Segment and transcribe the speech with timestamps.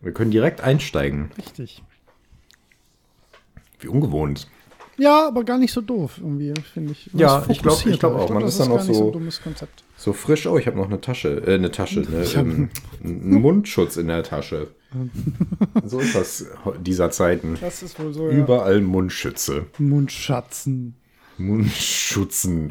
[0.00, 1.30] Wir können direkt einsteigen.
[1.38, 1.82] Richtig.
[3.80, 4.48] Wie ungewohnt.
[4.96, 7.08] Ja, aber gar nicht so doof, irgendwie, finde ich.
[7.14, 8.28] Ja, Das ich glaub- ich glaub auch.
[8.28, 9.10] Man das ist dann auch so-
[9.42, 9.82] Konzept.
[9.96, 10.46] So frisch.
[10.46, 11.42] Oh, ich habe noch eine Tasche.
[11.46, 12.00] Äh, eine Tasche.
[12.00, 12.68] Ne, ähm,
[13.02, 14.68] einen Mundschutz in der Tasche.
[15.84, 16.46] so ist das
[16.80, 17.56] dieser Zeiten.
[17.60, 18.36] Das ist wohl so, ja.
[18.36, 19.66] Überall Mundschütze.
[19.78, 20.96] Mundschatzen.
[21.38, 22.68] Mundschutzen.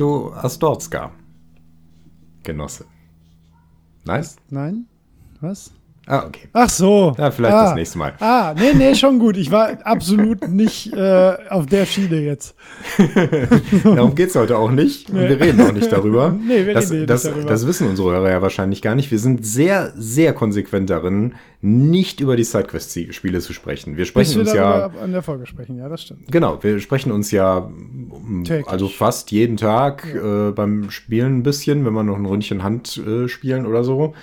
[0.00, 1.10] Glorito Astorska.
[2.42, 2.84] Genosse.
[4.06, 4.38] Nice?
[4.48, 4.86] Nein?
[5.42, 5.74] Was?
[6.06, 6.48] Ah, okay.
[6.52, 7.14] Ach so.
[7.16, 7.64] Ja, vielleicht ah.
[7.66, 8.14] das nächste Mal.
[8.18, 9.36] Ah, nee, nee, schon gut.
[9.36, 12.56] Ich war absolut nicht äh, auf der Schiene jetzt.
[13.84, 15.10] Darum geht es heute auch nicht.
[15.10, 16.36] Und wir reden auch nicht darüber.
[16.50, 17.48] Nee, wir das, reden nicht das, darüber.
[17.48, 19.10] Das wissen unsere Hörer ja wahrscheinlich gar nicht.
[19.10, 23.96] Wir sind sehr, sehr konsequent darin, nicht über die Sidequest-Spiele zu sprechen.
[23.96, 24.86] Wir sprechen wir uns ja.
[24.86, 26.32] an der Folge sprechen, ja, das stimmt.
[26.32, 28.66] Genau, wir sprechen uns ja um, Täglich.
[28.66, 32.96] also fast jeden Tag äh, beim Spielen ein bisschen, wenn wir noch ein Ründchen Hand
[32.96, 34.14] äh, spielen oder so.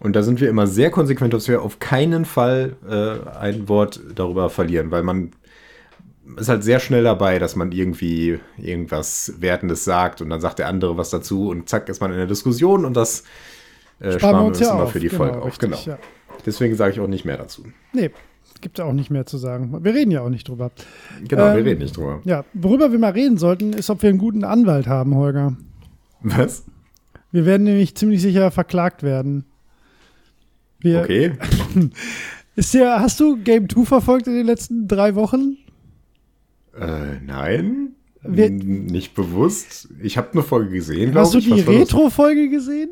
[0.00, 4.00] Und da sind wir immer sehr konsequent, dass wir auf keinen Fall äh, ein Wort
[4.14, 5.30] darüber verlieren, weil man
[6.36, 10.68] ist halt sehr schnell dabei, dass man irgendwie irgendwas Wertendes sagt und dann sagt der
[10.68, 13.24] andere was dazu und zack ist man in der Diskussion und das
[14.00, 14.92] äh, sparen wir uns ja immer auf.
[14.92, 15.46] für die Genau, Folge auf.
[15.46, 15.78] richtig, Genau.
[15.84, 15.98] Ja.
[16.46, 17.64] Deswegen sage ich auch nicht mehr dazu.
[17.92, 18.10] Nee,
[18.60, 19.84] gibt ja auch nicht mehr zu sagen.
[19.84, 20.70] Wir reden ja auch nicht drüber.
[21.28, 22.20] Genau, wir Ähm, reden nicht drüber.
[22.24, 25.56] Ja, worüber wir mal reden sollten, ist, ob wir einen guten Anwalt haben, Holger.
[26.22, 26.64] Was?
[27.30, 29.44] Wir werden nämlich ziemlich sicher verklagt werden.
[30.84, 31.32] Wir, Okay.
[32.56, 35.56] Ist dir, hast du Game 2 verfolgt in den letzten drei Wochen?
[36.78, 37.94] Äh, nein.
[38.22, 39.88] Wir- nicht bewusst.
[40.02, 41.46] Ich habe eine Folge gesehen, Hast du ich.
[41.46, 41.60] die?
[41.60, 42.90] Retro-Folge gesehen?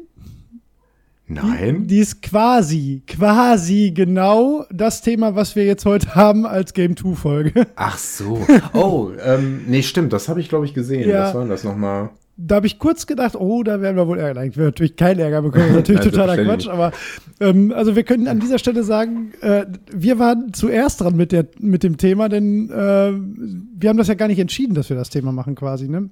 [1.29, 1.87] Nein.
[1.87, 7.69] Die ist quasi, quasi genau das Thema, was wir jetzt heute haben als Game 2-Folge.
[7.77, 8.45] Ach so.
[8.75, 10.13] Oh, ähm, nee, stimmt.
[10.13, 11.09] Das habe ich, glaube ich, gesehen.
[11.09, 11.25] Ja.
[11.27, 12.11] Was war denn das nochmal?
[12.37, 14.41] Da habe ich kurz gedacht, oh, da werden wir wohl Ärger.
[14.41, 16.67] Nein, Ich werde natürlich keinen Ärger bekommen, das ist natürlich totaler Quatsch.
[16.67, 16.93] Aber
[17.41, 21.47] ähm, also wir können an dieser Stelle sagen, äh, wir waren zuerst dran mit, der,
[21.59, 25.11] mit dem Thema, denn äh, wir haben das ja gar nicht entschieden, dass wir das
[25.11, 25.89] Thema machen quasi.
[25.89, 26.09] Ne?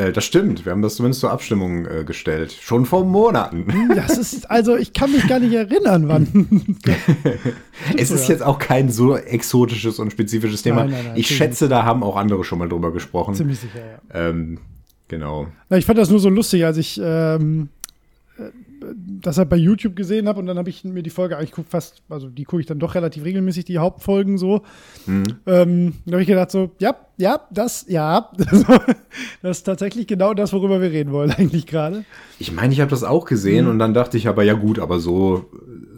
[0.00, 0.64] Äh, das stimmt.
[0.64, 2.52] Wir haben das zumindest zur Abstimmung äh, gestellt.
[2.52, 3.66] Schon vor Monaten.
[3.94, 6.78] Das ist, also ich kann mich gar nicht erinnern, wann.
[7.96, 10.84] es ist jetzt auch kein so exotisches und spezifisches Thema.
[10.84, 13.34] Nein, nein, nein, ich schätze, da haben auch andere schon mal drüber gesprochen.
[13.34, 14.28] Ziemlich sicher, ja.
[14.28, 14.58] Ähm,
[15.10, 15.48] genau.
[15.68, 17.68] Na, ich fand das nur so lustig, als ich ähm,
[18.38, 18.44] äh,
[19.20, 21.66] das halt bei YouTube gesehen habe und dann habe ich mir die Folge eigentlich guck
[21.68, 24.62] fast, also die gucke ich dann doch relativ regelmäßig, die Hauptfolgen so.
[25.04, 25.24] Mhm.
[25.46, 28.30] Ähm, da habe ich gedacht so, ja, ja, das, ja,
[29.42, 32.04] das ist tatsächlich genau das, worüber wir reden wollen eigentlich gerade.
[32.38, 33.72] Ich meine, ich habe das auch gesehen Mhm.
[33.72, 35.50] und dann dachte ich aber, ja gut, aber so,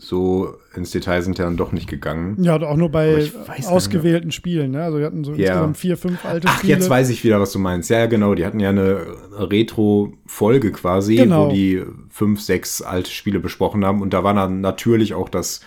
[0.04, 2.36] so ins Detail sind wir dann doch nicht gegangen.
[2.42, 3.14] Ja, auch nur bei
[3.56, 4.72] nicht ausgewählten Spielen.
[4.72, 4.82] Ne?
[4.82, 5.38] Also wir hatten so Ja.
[5.38, 6.72] insgesamt vier, fünf alte Ach, Spiele.
[6.72, 7.88] jetzt weiß ich wieder, was du meinst.
[7.88, 8.34] Ja, ja, genau.
[8.34, 11.46] Die hatten ja eine Retro-Folge quasi, Genau.
[11.48, 14.02] wo die fünf, sechs alte Spiele besprochen haben.
[14.02, 15.60] Und da war dann natürlich auch das,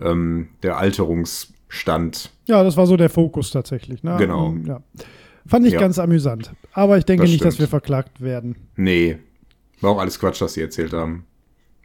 [0.00, 2.30] ähm, der Alterungsstand.
[2.46, 4.02] Ja, das war so der Fokus tatsächlich.
[4.02, 4.16] Ne?
[4.18, 4.46] Genau.
[4.48, 4.80] Und, Ja.
[5.46, 5.80] Fand ich Ja.
[5.80, 6.52] ganz amüsant.
[6.72, 7.68] Aber ich denke Das nicht, dass stimmt.
[7.68, 8.56] wir verklagt werden.
[8.76, 9.18] Nee,
[9.80, 11.24] war auch alles Quatsch, was sie erzählt haben.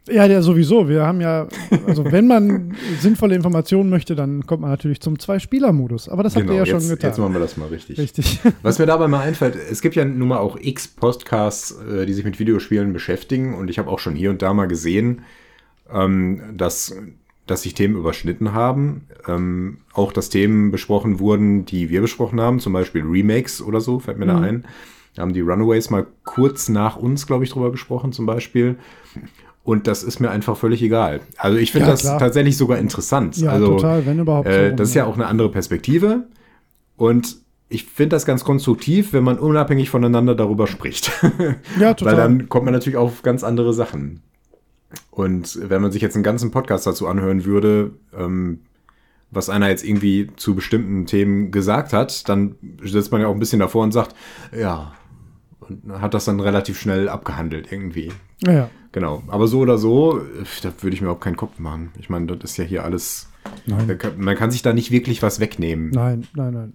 [0.08, 0.86] Ja, ja, sowieso.
[0.88, 1.48] Wir haben ja,
[1.86, 6.10] also wenn man sinnvolle Informationen möchte, dann kommt man natürlich zum Zwei-Spieler-Modus.
[6.10, 7.10] Aber das habt ihr ja schon Genau, jetzt, getan.
[7.10, 7.98] jetzt machen wir das mal richtig.
[7.98, 8.40] Richtig.
[8.62, 12.12] Was mir dabei mal einfällt, es gibt ja nun mal auch x Podcasts, äh, die
[12.12, 15.22] sich mit Videospielen beschäftigen und ich habe auch schon hier und da mal gesehen,
[15.90, 16.94] ähm, dass,
[17.46, 19.06] dass sich Themen überschnitten haben.
[19.26, 24.00] Ähm, auch dass Themen besprochen wurden, die wir besprochen haben, zum Beispiel Remakes oder so,
[24.00, 24.44] fällt mir da Mhm.
[24.44, 24.64] ein.
[25.14, 28.76] Da haben die Runaways mal kurz nach uns, glaube ich, drüber gesprochen, zum Beispiel.
[29.64, 31.20] Und das ist mir einfach völlig egal.
[31.38, 32.18] Also ich finde Ja, das klar.
[32.18, 33.36] tatsächlich sogar interessant.
[33.38, 34.46] Ja, also, total, wenn überhaupt.
[34.46, 34.76] äh, so.
[34.76, 36.24] das ist ja auch eine andere Perspektive.
[36.96, 37.38] Und
[37.70, 41.10] ich finde das ganz konstruktiv, wenn man unabhängig voneinander darüber spricht.
[41.80, 42.12] Ja, total.
[42.12, 44.20] Weil dann kommt man natürlich auf ganz andere Sachen.
[45.10, 48.60] Und wenn man sich jetzt einen ganzen Podcast dazu anhören würde, ähm,
[49.30, 53.40] was einer jetzt irgendwie zu bestimmten Themen gesagt hat, dann sitzt man ja auch ein
[53.40, 54.14] bisschen davor und sagt,
[54.56, 54.92] ja,
[55.60, 58.12] und hat das dann relativ schnell abgehandelt irgendwie.
[58.46, 58.70] Ja.
[58.92, 59.22] Genau.
[59.28, 60.20] Aber so oder so,
[60.62, 61.90] da würde ich mir auch keinen Kopf machen.
[61.98, 63.28] Ich meine, das ist ja hier alles.
[63.66, 63.98] Nein.
[64.16, 65.90] Man kann sich da nicht wirklich was wegnehmen.
[65.90, 66.72] Nein, nein, nein.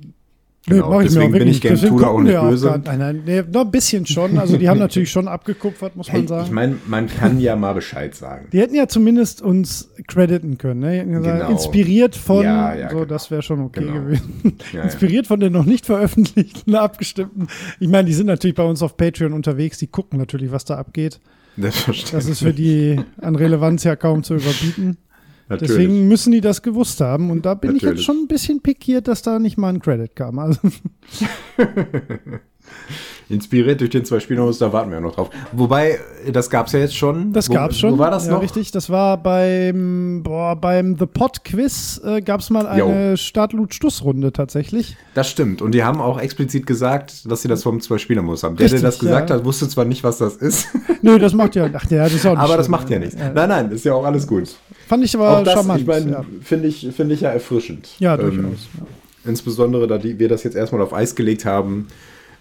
[0.67, 2.67] Genau, mach deswegen bin ich Game Tuner auch nicht böse.
[2.67, 4.37] gar- Nein, nein, nee, noch ein bisschen schon.
[4.37, 6.45] Also die haben natürlich schon abgekupfert, muss man Hey, sagen.
[6.45, 8.49] ich meine, man kann ja mal Bescheid sagen.
[8.51, 10.81] die hätten ja zumindest uns crediten können.
[10.81, 11.05] Ne?
[11.05, 11.49] Gesagt, Genau.
[11.51, 13.05] Inspiriert von, Ja, ja, so, genau.
[13.05, 13.93] das wäre schon okay Genau.
[13.93, 14.57] gewesen.
[14.73, 14.83] Ja.
[14.83, 17.47] Inspiriert von den noch nicht veröffentlichten, abgestimmten.
[17.79, 20.75] Ich meine, die sind natürlich bei uns auf Patreon unterwegs, die gucken natürlich, was da
[20.75, 21.21] abgeht.
[21.57, 24.97] Das ist für die an Relevanz ja kaum zu überbieten.
[25.49, 25.71] Natürlich.
[25.71, 27.31] Deswegen müssen die das gewusst haben.
[27.31, 27.99] Und da bin ich Natürlich.
[27.99, 30.37] jetzt schon ein bisschen pikiert, dass da nicht mal ein Credit kam.
[30.37, 30.59] Also,
[33.29, 35.29] Inspiriert durch den zwei Spielmodus, da warten wir ja noch drauf.
[35.51, 35.99] Wobei,
[36.33, 37.31] das gab es ja jetzt schon.
[37.31, 37.93] das wo, gab's schon.
[37.93, 38.41] Wo war das ja, noch?
[38.41, 44.33] Richtig, das war beim, boah, beim The Pod Quiz äh, gab es mal eine Start-Loot-Stuss-Runde
[44.33, 44.97] tatsächlich.
[45.13, 45.61] Das stimmt.
[45.61, 48.55] Und die haben auch explizit gesagt, dass sie das vom Zwei-Spieler-Modus haben.
[48.55, 49.35] Der, der Richtig, das gesagt ja.
[49.35, 50.67] hat, wusste zwar nicht, was das ist.
[51.03, 53.15] Nö, das macht ja, ach, ja, das ist auch nicht aber das macht ja nichts.
[53.15, 54.55] Nein, nein, ist ja auch alles gut.
[54.87, 55.81] Fand ich aber auch das, charmant.
[55.81, 56.25] ich meine, ja.
[56.41, 57.89] finde ich, finde ich ja erfrischend.
[57.99, 58.67] ja, Ähm, durchaus.
[58.75, 58.85] ja.
[59.25, 61.87] Insbesondere, da die, wir das jetzt erstmal auf Eis gelegt haben,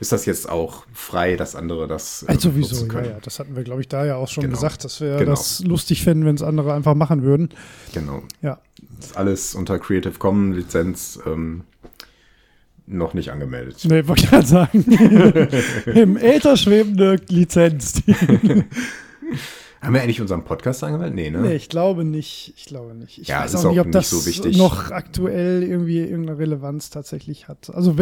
[0.00, 3.18] ist das jetzt auch frei, dass andere das äh, Also sowieso, ja, ja.
[3.22, 4.54] Das hatten wir, glaube ich, da ja auch schon Genau.
[4.54, 5.30] gesagt, dass wir Genau.
[5.32, 7.48] das lustig fänden, wenn es andere einfach machen würden.
[7.92, 8.22] Genau.
[8.42, 8.60] Ja.
[9.00, 11.64] Ist alles unter Creative Commons Lizenz ähm,
[12.86, 13.80] noch nicht angemeldet.
[13.84, 14.82] Nee, wollte ich gerade sagen.
[15.94, 18.02] Im Äther schwebende Lizenz.
[19.80, 21.14] Haben wir eigentlich unseren Podcast angemeldet?
[21.14, 21.40] Nee, ne?
[21.40, 22.52] nee, ich glaube nicht.
[22.56, 23.18] Ich glaube nicht.
[23.18, 26.90] Ich Ja, weiß ist auch nicht, ob nicht das so noch aktuell irgendwie irgendeine Relevanz
[26.90, 27.70] tatsächlich hat.
[27.72, 27.96] Also,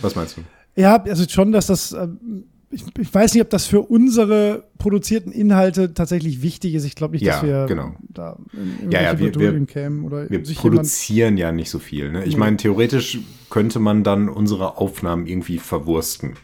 [0.00, 0.42] Was meinst du?
[0.80, 1.92] Ja, also schon, dass das.
[1.92, 6.84] ähm, Ich, ich weiß nicht, ob das für unsere produzierten Inhalte tatsächlich wichtig ist.
[6.84, 7.96] Ich glaube nicht, dass Ja, wir genau.
[8.08, 8.38] da
[8.82, 12.12] in Ja, ja, wir- wir- kämen oder Wir produzieren ja nicht so viel.
[12.12, 12.24] Ne?
[12.24, 12.38] Ich Nee.
[12.38, 13.18] meine, theoretisch
[13.50, 16.34] könnte man dann unsere Aufnahmen irgendwie verwursten.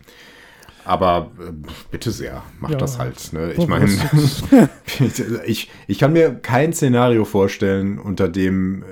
[0.84, 1.52] Aber äh,
[1.92, 2.78] bitte sehr, macht Ja.
[2.78, 3.32] das halt.
[3.32, 3.52] Ne?
[3.56, 3.86] Ich meine,
[5.46, 8.86] ich, ich kann mir kein Szenario vorstellen, unter dem äh,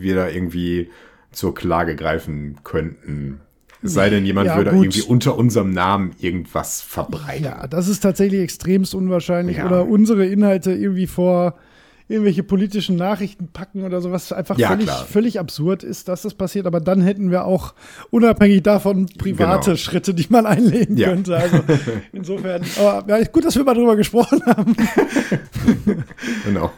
[0.00, 0.90] wir da irgendwie
[1.32, 3.40] zur Klage greifen könnten.
[3.82, 4.84] Es sei denn, jemand Ja, würde gut.
[4.84, 7.44] irgendwie unter unserem Namen irgendwas verbreiten.
[7.44, 9.58] Ja, das ist tatsächlich extremst unwahrscheinlich.
[9.58, 9.66] Ja.
[9.66, 11.54] Oder unsere Inhalte irgendwie vor
[12.08, 16.66] irgendwelche politischen Nachrichten packen oder sowas einfach Ja, völlig, völlig absurd ist, dass das passiert.
[16.66, 17.74] Aber dann hätten wir auch
[18.10, 19.76] unabhängig davon private Genau.
[19.76, 21.08] Schritte, die man einlegen Ja.
[21.08, 21.36] könnte.
[21.36, 21.58] Also
[22.12, 24.76] insofern, aber ja, gut, dass wir mal drüber gesprochen haben.
[26.44, 26.70] Genau.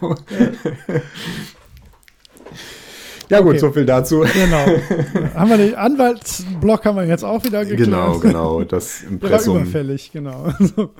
[3.29, 3.59] Ja, gut, Okay.
[3.59, 4.19] so viel dazu.
[4.33, 4.65] Genau.
[5.35, 7.89] haben wir den Anwaltsblock haben wir jetzt auch wieder geklärt.
[7.89, 8.63] Genau, genau.
[8.63, 9.57] Das Der war Impressum.
[9.57, 10.51] überfällig, genau.
[10.59, 10.91] So.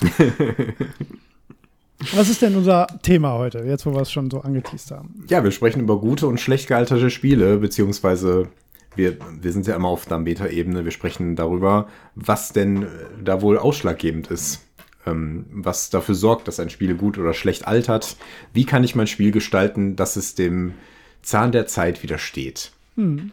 [2.16, 5.26] Was ist denn unser Thema heute, jetzt wo wir es schon so angeteased haben?
[5.28, 8.48] Ja, wir sprechen über gute und schlecht gealterte Spiele, beziehungsweise
[8.96, 10.86] wir, wir sind ja immer auf der Meta-Ebene.
[10.86, 12.88] Wir sprechen darüber, was denn äh,
[13.24, 14.62] da wohl ausschlaggebend ist.
[15.06, 18.16] Ähm, was dafür sorgt, dass ein Spiel gut oder schlecht altert.
[18.54, 20.74] Wie kann ich mein Spiel gestalten, dass es dem
[21.22, 22.72] Zahn der Zeit widersteht?
[22.96, 23.32] Hm.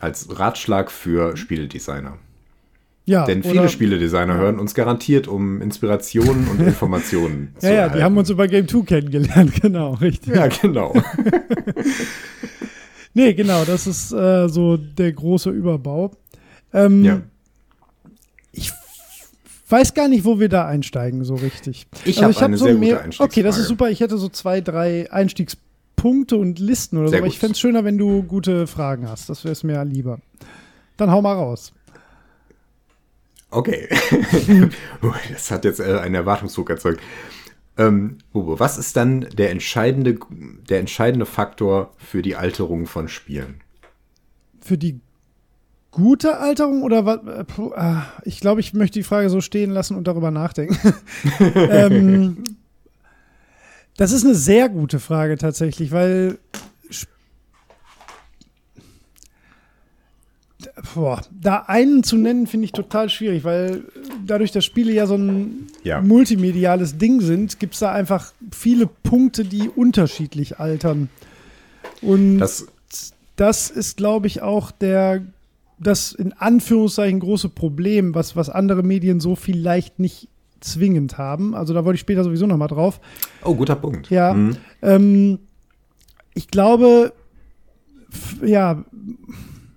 [0.00, 2.18] Als Ratschlag für Spieledesigner.
[3.06, 7.96] Ja, Denn viele Spieledesigner hören uns garantiert, um Inspirationen und Informationen zu Ja, ja, erhalten.
[7.98, 10.34] die haben uns über Game 2 kennengelernt, genau, richtig.
[10.34, 10.94] Ja, genau.
[13.16, 16.10] Nee, genau, das ist äh, so der große Überbau.
[16.72, 17.20] Ähm, ja.
[18.50, 18.72] Ich
[19.68, 21.86] weiß gar nicht, wo wir da einsteigen, so richtig.
[21.92, 23.30] Also Ich habe hab eine sehr gute Einstiegsfrage.
[23.30, 23.88] Okay, das ist super.
[23.88, 25.62] Ich hätte so zwei, drei Einstiegspunkte
[26.04, 27.34] und Listen oder so, Sehr aber gut.
[27.34, 29.28] ich fände es schöner, wenn du gute Fragen hast.
[29.28, 30.20] Das wäre es mir lieber.
[30.96, 31.72] Dann hau mal raus.
[33.50, 33.88] Okay.
[35.32, 37.00] Das hat jetzt äh, einen Erwartungsdruck erzeugt.
[37.76, 40.18] Ähm, Hugo, was ist dann der entscheidende,
[40.68, 43.60] der entscheidende Faktor für die Alterung von Spielen?
[44.60, 45.00] Für die
[45.90, 47.20] gute Alterung oder was?
[47.26, 47.44] äh,
[47.76, 50.76] ah, Ich glaube, ich möchte die Frage so stehen lassen und darüber nachdenken.
[51.54, 52.44] ähm,
[53.96, 56.38] das ist eine sehr gute Frage tatsächlich, weil
[60.94, 63.84] Boah, da einen zu nennen, finde ich total schwierig, weil
[64.26, 66.00] dadurch, dass Spiele ja so ein Ja.
[66.00, 71.08] multimediales Ding sind, gibt es da einfach viele Punkte, die unterschiedlich altern.
[72.00, 72.66] Und Das,
[73.36, 75.22] das ist, glaube ich, auch der,
[75.78, 80.28] das in Anführungszeichen große Problem, was, was andere Medien so vielleicht nicht
[80.64, 81.54] zwingend haben.
[81.54, 83.00] Also da wollte ich später sowieso noch mal drauf.
[83.44, 84.10] oh, guter Punkt.
[84.10, 84.34] Ja.
[84.34, 84.56] Mhm.
[84.82, 85.38] Ähm,
[86.34, 87.12] ich glaube,
[88.44, 88.84] ja,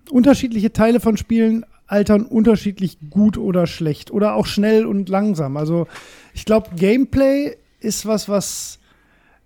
[0.09, 5.57] unterschiedliche Teile von Spielen altern unterschiedlich gut oder schlecht oder auch schnell und langsam.
[5.57, 5.87] Also
[6.33, 8.79] ich glaube, Gameplay ist was, was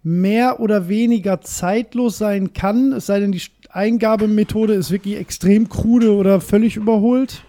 [0.03, 6.13] mehr oder weniger zeitlos sein kann, es sei denn, die Eingabemethode ist wirklich extrem krude
[6.13, 7.43] oder völlig überholt.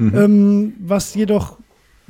[0.00, 1.58] Ähm, was jedoch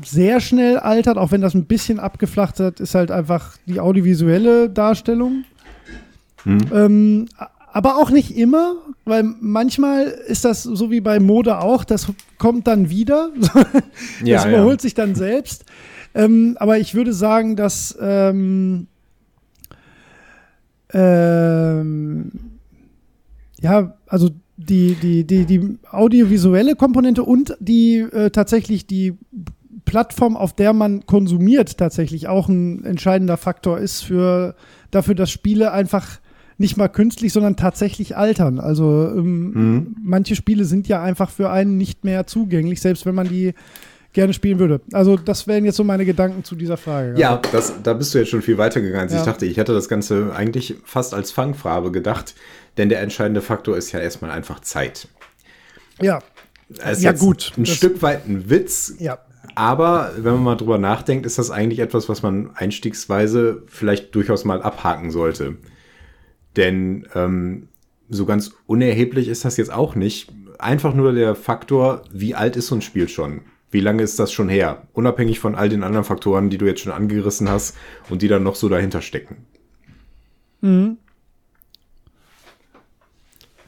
[0.02, 4.70] sehr schnell altert, auch wenn das ein bisschen abgeflacht hat, ist halt einfach die audiovisuelle
[4.70, 5.44] Darstellung.
[6.44, 6.60] Mhm.
[6.72, 7.26] Ähm,
[7.72, 12.66] aber auch nicht immer, weil manchmal ist das so wie bei Mode auch, das kommt
[12.66, 13.30] dann wieder.
[14.24, 14.50] Ja, das ja.
[14.50, 15.64] überholt sich dann selbst.
[16.14, 18.88] Ähm, aber ich würde sagen, dass ähm,
[20.92, 22.32] ähm,
[23.60, 29.16] ja, also die, die, die, die audiovisuelle Komponente und die äh, tatsächlich die
[29.88, 34.54] Plattform, auf der man konsumiert, tatsächlich auch ein entscheidender Faktor ist für
[34.90, 36.18] dafür, dass Spiele einfach
[36.58, 38.60] nicht mal künstlich, sondern tatsächlich altern.
[38.60, 39.96] Also ähm, mhm.
[40.02, 43.54] manche Spiele sind ja einfach für einen nicht mehr zugänglich, selbst wenn man die
[44.12, 44.80] gerne spielen würde.
[44.92, 47.18] Also das wären jetzt so meine Gedanken zu dieser Frage.
[47.18, 49.10] Ja, das, da bist du jetzt schon viel weiter gegangen.
[49.10, 49.18] Ja.
[49.18, 52.34] Ich dachte, ich hätte das Ganze eigentlich fast als Fangfrage gedacht,
[52.76, 55.08] denn der entscheidende Faktor ist ja erstmal einfach Zeit.
[56.00, 56.18] Ja.
[56.80, 57.52] Es ist ja, gut.
[57.56, 58.94] Ein Stück weit ein Witz.
[58.98, 59.18] Ja.
[59.58, 64.44] Aber wenn man mal drüber nachdenkt, ist das eigentlich etwas, was man einstiegsweise vielleicht durchaus
[64.44, 65.56] mal abhaken sollte.
[66.56, 67.66] Denn ähm,
[68.08, 70.32] so ganz unerheblich ist das jetzt auch nicht.
[70.60, 73.40] Einfach nur der Faktor, wie alt ist so ein Spiel schon?
[73.68, 74.86] Wie lange ist das schon her?
[74.92, 77.76] Unabhängig von all den anderen Faktoren, die du jetzt schon angerissen hast
[78.10, 79.38] und die dann noch so dahinter stecken.
[80.60, 80.98] Mhm.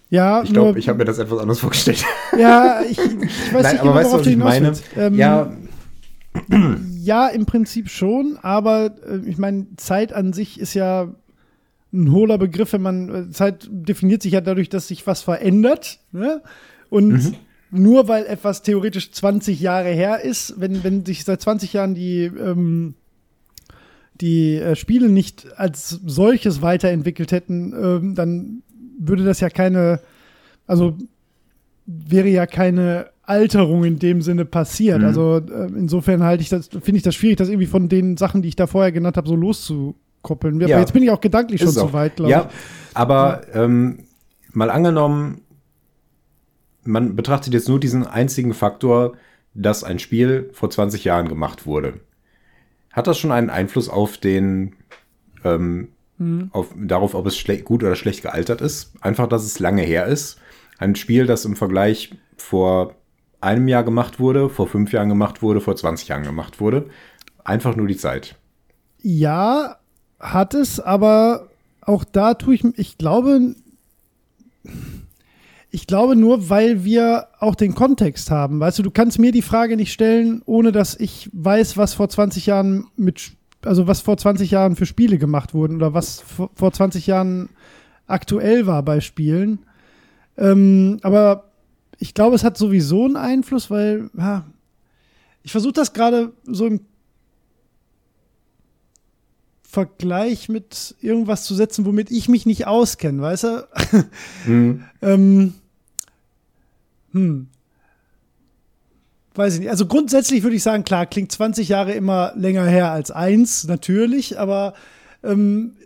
[0.08, 2.04] Ja, ich glaube, ich habe mir das etwas anders vorgestellt.
[2.38, 4.72] Ja, ich, ich weiß Nein, nicht, aber genau, weißt du, was ich meine?
[4.96, 5.50] Ähm, ja.
[7.00, 11.14] Ja, im Prinzip schon, aber äh, ich meine, Zeit an sich ist ja
[11.92, 16.00] ein hohler Begriff, wenn man äh, Zeit definiert sich ja dadurch, dass sich was verändert.
[16.12, 16.42] Ne?
[16.88, 17.34] Und mhm.
[17.70, 22.24] nur weil etwas theoretisch 20 Jahre her ist, wenn, wenn sich seit 20 Jahren die,
[22.24, 22.94] ähm,
[24.20, 28.62] die äh, Spiele nicht als solches weiterentwickelt hätten, ähm, dann
[28.98, 30.00] würde das ja keine,
[30.66, 30.96] also
[31.86, 34.98] wäre ja keine Alterung in dem Sinne passiert.
[34.98, 35.04] Mhm.
[35.04, 38.42] Also äh, insofern halte ich das, finde ich das schwierig, das irgendwie von den Sachen,
[38.42, 40.60] die ich da vorher genannt habe, so loszukoppeln.
[40.60, 40.78] Ja.
[40.78, 42.96] Jetzt bin ich auch gedanklich schon zu weit, glaube ja, ich.
[42.96, 43.64] Aber ja.
[43.64, 44.00] ähm,
[44.52, 45.42] mal angenommen,
[46.84, 49.14] man betrachtet jetzt nur diesen einzigen Faktor,
[49.54, 52.00] dass ein Spiel vor 20 Jahren gemacht wurde.
[52.92, 54.74] Hat das schon einen Einfluss auf den
[55.44, 56.50] ähm, mhm.
[56.52, 58.92] auf, darauf, ob es gut oder schlecht gealtert ist.
[59.00, 60.38] Einfach, dass es lange her ist.
[60.78, 62.94] Ein Spiel, das im Vergleich vor
[63.40, 66.86] einem Jahr gemacht wurde, vor fünf Jahren gemacht wurde, vor 20 Jahren gemacht wurde.
[67.44, 68.36] Einfach nur die Zeit.
[69.02, 69.76] Ja,
[70.18, 71.48] hat es, aber
[71.80, 73.54] auch da tue ich, ich glaube,
[75.70, 78.60] ich glaube nur, weil wir auch den Kontext haben.
[78.60, 82.08] Weißt du, du kannst mir die Frage nicht stellen, ohne dass ich weiß, was vor
[82.08, 83.32] 20 Jahren mit
[83.64, 87.50] also was vor 20 Jahren für Spiele gemacht wurden oder was vor 20 Jahren
[88.06, 89.60] aktuell war bei Spielen.
[90.36, 91.49] Ähm, aber
[92.00, 94.44] ich glaube, es hat sowieso einen Einfluss, weil ja,
[95.42, 96.80] ich versuche das gerade so im
[99.62, 103.68] Vergleich mit irgendwas zu setzen, womit ich mich nicht auskenne, weißt du?
[104.46, 104.84] Mhm.
[105.02, 105.54] ähm,
[107.12, 107.46] hm
[109.40, 109.70] weiß ich nicht.
[109.70, 114.38] Also grundsätzlich würde ich sagen, klar, klingt 20 Jahre immer länger her als eins, natürlich,
[114.38, 114.74] aber
[115.22, 115.76] ähm,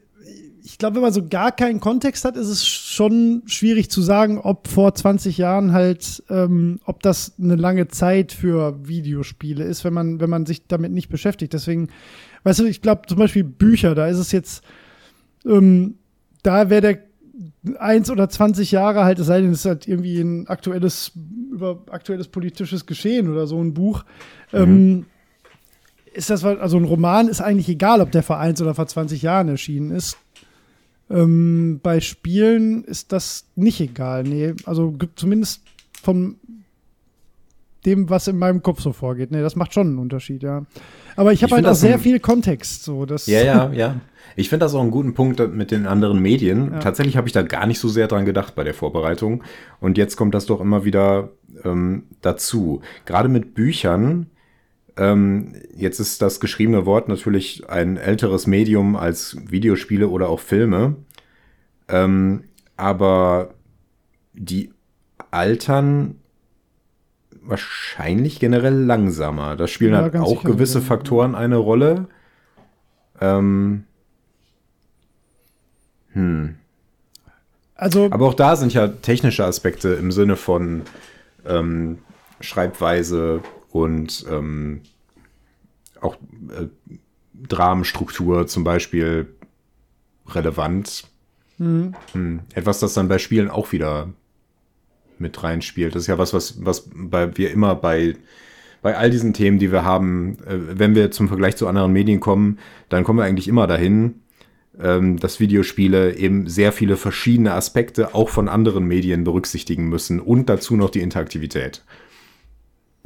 [0.74, 4.40] ich glaube, wenn man so gar keinen Kontext hat, ist es schon schwierig zu sagen,
[4.40, 9.92] ob vor 20 Jahren halt, ähm, ob das eine lange Zeit für Videospiele ist, wenn
[9.92, 11.52] man, wenn man sich damit nicht beschäftigt.
[11.52, 11.90] Deswegen,
[12.42, 14.64] weißt du, ich glaube zum Beispiel Bücher, da ist es jetzt,
[15.46, 15.94] ähm,
[16.42, 20.20] da wäre der eins oder 20 Jahre halt, es sei denn, es ist halt irgendwie
[20.20, 21.12] ein aktuelles,
[21.52, 24.04] über aktuelles politisches Geschehen oder so ein Buch.
[24.50, 24.58] Mhm.
[24.58, 25.06] Ähm,
[26.14, 29.22] ist das, also ein Roman ist eigentlich egal, ob der vor eins oder vor 20
[29.22, 30.18] Jahren erschienen ist.
[31.10, 34.24] Ähm, bei Spielen ist das nicht egal.
[34.24, 35.62] Nee, also zumindest
[36.02, 36.36] von
[37.84, 39.30] dem, was in meinem Kopf so vorgeht.
[39.30, 40.64] Nee, das macht schon einen Unterschied, ja.
[41.16, 42.84] Aber ich habe halt auch sehr viel Kontext.
[42.84, 44.00] So, das ja, ja, ja.
[44.36, 46.72] Ich finde das auch einen guten Punkt mit den anderen Medien.
[46.72, 46.78] Ja.
[46.80, 49.44] Tatsächlich habe ich da gar nicht so sehr dran gedacht bei der Vorbereitung.
[49.80, 51.28] Und jetzt kommt das doch immer wieder
[51.62, 52.80] ähm, dazu.
[53.04, 54.26] Gerade mit Büchern.
[54.96, 60.96] Ähm, jetzt ist das geschriebene Wort natürlich ein älteres Medium als Videospiele oder auch Filme.
[61.88, 62.44] Ähm,
[62.76, 63.54] aber
[64.32, 64.72] die
[65.30, 66.16] altern
[67.42, 69.56] wahrscheinlich generell langsamer.
[69.56, 70.84] Da spielen ja, halt auch sicher, gewisse ja.
[70.84, 72.06] Faktoren eine Rolle.
[73.20, 73.84] Ähm,
[76.12, 76.56] hm.
[77.74, 80.82] Also, Aber auch da sind ja technische Aspekte im Sinne von
[81.44, 81.98] ähm,
[82.40, 83.42] Schreibweise
[83.74, 84.82] und ähm,
[86.00, 86.68] auch äh,
[87.48, 89.26] Dramenstruktur zum Beispiel
[90.28, 91.08] relevant.
[91.58, 91.94] Mhm.
[92.12, 92.40] Hm.
[92.54, 94.10] Etwas, das dann bei Spielen auch wieder
[95.18, 95.96] mit reinspielt.
[95.96, 98.14] Das ist ja was, was, was bei, wir immer bei,
[98.80, 102.20] bei all diesen Themen, die wir haben, äh, wenn wir zum Vergleich zu anderen Medien
[102.20, 104.20] kommen, dann kommen wir eigentlich immer dahin,
[104.80, 110.48] ähm, dass Videospiele eben sehr viele verschiedene Aspekte auch von anderen Medien berücksichtigen müssen und
[110.48, 111.82] dazu noch die Interaktivität.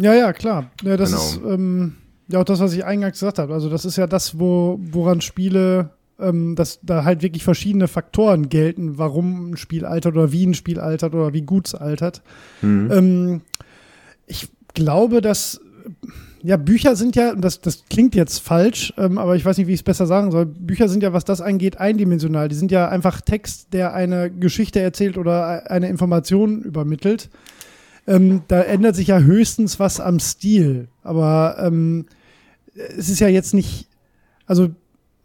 [0.00, 0.70] Ja, ja, klar.
[0.82, 1.22] Ja, das genau.
[1.22, 1.96] ist ähm,
[2.28, 3.52] ja auch das, was ich eingangs gesagt habe.
[3.52, 5.90] Also das ist ja das, wo, woran Spiele,
[6.20, 10.54] ähm, dass da halt wirklich verschiedene Faktoren gelten, warum ein Spiel altert oder wie ein
[10.54, 12.22] Spiel altert oder wie gut es altert.
[12.62, 12.90] Mhm.
[12.92, 13.40] Ähm,
[14.26, 15.60] ich glaube, dass
[16.42, 19.72] ja, Bücher sind ja, das, das klingt jetzt falsch, ähm, aber ich weiß nicht, wie
[19.72, 20.46] ich es besser sagen soll.
[20.46, 22.48] Bücher sind ja, was das angeht, eindimensional.
[22.48, 27.28] Die sind ja einfach Text, der eine Geschichte erzählt oder eine Information übermittelt.
[28.08, 30.88] Ähm, da ändert sich ja höchstens was am Stil.
[31.02, 32.06] Aber ähm,
[32.74, 33.86] es ist ja jetzt nicht,
[34.46, 34.70] also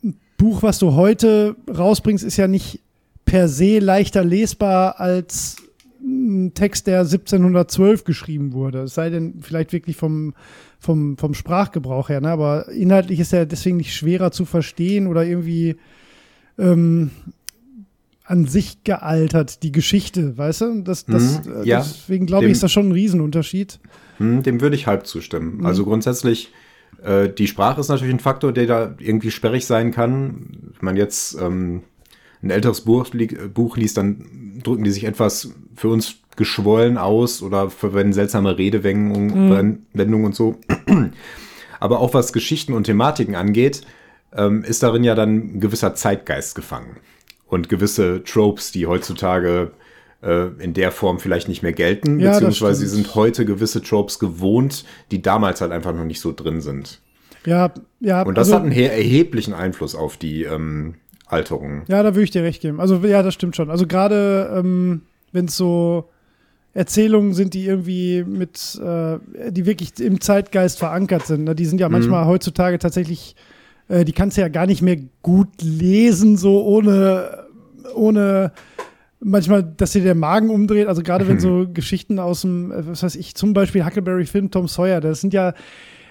[0.03, 2.81] ein Buch, was du heute rausbringst, ist ja nicht
[3.23, 5.55] per se leichter lesbar als
[6.03, 8.81] ein Text, der 1712 geschrieben wurde.
[8.81, 10.33] Es sei denn, vielleicht wirklich vom,
[10.77, 12.29] vom, vom Sprachgebrauch her, ne?
[12.29, 15.77] aber inhaltlich ist er deswegen nicht schwerer zu verstehen oder irgendwie
[16.57, 17.11] ähm,
[18.25, 20.82] an sich gealtert, die Geschichte, weißt du?
[20.82, 21.80] Das, das, Mhm, ja.
[21.80, 23.80] deswegen glaube ich, ist das schon ein Riesenunterschied.
[24.18, 25.58] Hm, dem würde ich halb zustimmen.
[25.58, 25.65] Mhm.
[25.65, 26.51] Also grundsätzlich,
[27.03, 30.74] äh, die Sprache ist natürlich ein Faktor, der da irgendwie sperrig sein kann.
[30.80, 31.84] Wenn man jetzt ähm,
[32.42, 33.08] ein älteres Buch,
[33.53, 39.86] Buch liest, dann drücken die sich etwas für uns geschwollen aus oder verwenden seltsame Redewendungen
[39.94, 40.60] Wendungen und so.
[41.80, 43.82] Aber auch was Geschichten und Thematiken angeht,
[44.36, 46.98] ähm, ist darin ja dann ein gewisser Zeitgeist gefangen.
[47.53, 49.72] Und gewisse Tropes, die heutzutage
[50.24, 54.17] äh, in der Form vielleicht nicht mehr gelten, Ja, beziehungsweise sie sind heute gewisse Tropes
[54.17, 57.00] gewohnt, die damals halt einfach noch nicht so drin sind.
[57.45, 58.24] Ja, ja.
[58.24, 60.95] Und das also, hat einen he- erheblichen Einfluss auf die ähm,
[61.27, 61.83] Alterung.
[61.88, 62.79] Ja, da würde ich dir recht geben.
[62.79, 63.69] Also ja, das stimmt schon.
[63.69, 66.10] Also gerade ähm, wenn es so
[66.74, 69.19] Erzählungen sind, die irgendwie mit, äh,
[69.51, 71.43] die wirklich im Zeitgeist verankert sind.
[71.43, 71.53] Ne?
[71.53, 73.36] Die sind ja manchmal heutzutage tatsächlich,
[73.89, 77.42] äh, die kannst du ja gar nicht mehr gut lesen, so ohne,
[77.95, 78.51] ohne
[79.19, 80.87] manchmal, dass dir der Magen umdreht.
[80.87, 84.51] Also gerade wenn so Geschichten aus dem, äh, was weiß ich, zum Beispiel Huckleberry Finn,
[84.51, 85.53] Tom Sawyer, das sind ja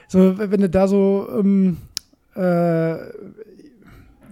[0.08, 1.78] so, wenn du da so ähm,
[2.34, 2.96] äh,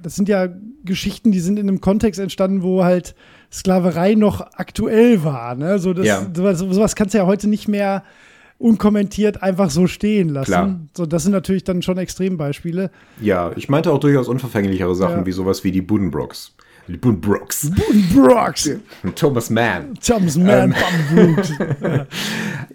[0.03, 0.49] das sind ja
[0.85, 3.15] Geschichten, die sind in einem Kontext entstanden, wo halt
[3.53, 5.55] Sklaverei noch aktuell war.
[5.55, 5.79] Ne?
[5.79, 6.27] So, das, Ja.
[6.35, 8.03] sowas, sowas kannst du ja heute nicht mehr
[8.59, 10.47] unkommentiert einfach so stehen lassen.
[10.53, 10.81] Klar.
[10.97, 12.91] So, das sind natürlich dann schon Extrembeispiele.
[13.21, 15.27] Ja, ich meinte auch durchaus unverfänglichere Sachen, Ja.
[15.27, 16.55] wie sowas wie die Buddenbrooks.
[16.91, 17.71] Die Buddenbrooks.
[18.15, 18.71] Brooks,
[19.03, 19.95] Und Thomas Mann.
[20.05, 20.45] Thomas Ähm.
[20.45, 20.75] Man,
[21.15, 21.53] Brooks.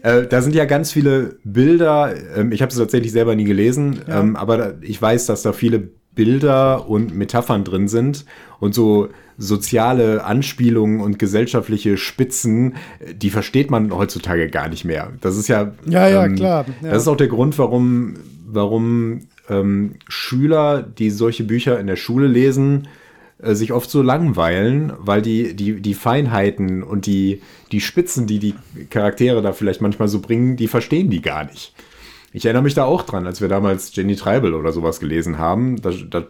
[0.01, 2.13] Äh, da sind ja ganz viele Bilder.
[2.35, 4.19] Ähm, ich habe es tatsächlich selber nie gelesen, Ja.
[4.19, 8.25] ähm, aber da, ich weiß, dass da viele Bilder und Metaphern drin sind
[8.59, 15.11] und so soziale Anspielungen und gesellschaftliche Spitzen, äh, die versteht man heutzutage gar nicht mehr.
[15.21, 16.89] Das ist ja, Ja, ja, ähm, klar, ja.
[16.91, 18.13] Das ist auch der Grund, warum,
[18.45, 22.87] warum ähm, Schüler, die solche Bücher in der Schule lesen,
[23.39, 28.39] äh, sich oft so langweilen, weil die, die, die Feinheiten und die, die Spitzen, die
[28.39, 28.55] die
[28.89, 31.73] Charaktere da vielleicht manchmal so bringen, die verstehen die gar nicht.
[32.31, 35.81] Ich erinnere mich da auch dran, als wir damals Jenny Treibel oder sowas gelesen haben.
[35.81, 36.25] Da, da,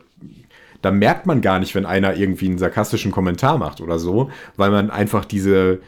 [0.81, 4.69] da merkt man gar nicht, wenn einer irgendwie einen sarkastischen Kommentar macht oder so, weil
[4.69, 5.79] man einfach diese,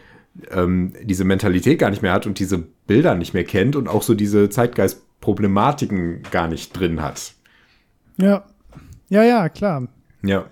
[0.52, 4.02] ähm, diese Mentalität gar nicht mehr hat und diese Bilder nicht mehr kennt und auch
[4.02, 7.34] so diese Zeitgeistproblematiken gar nicht drin hat.
[8.18, 8.46] ja.
[9.10, 9.88] ja, ja, klar.
[10.24, 10.46] Ja.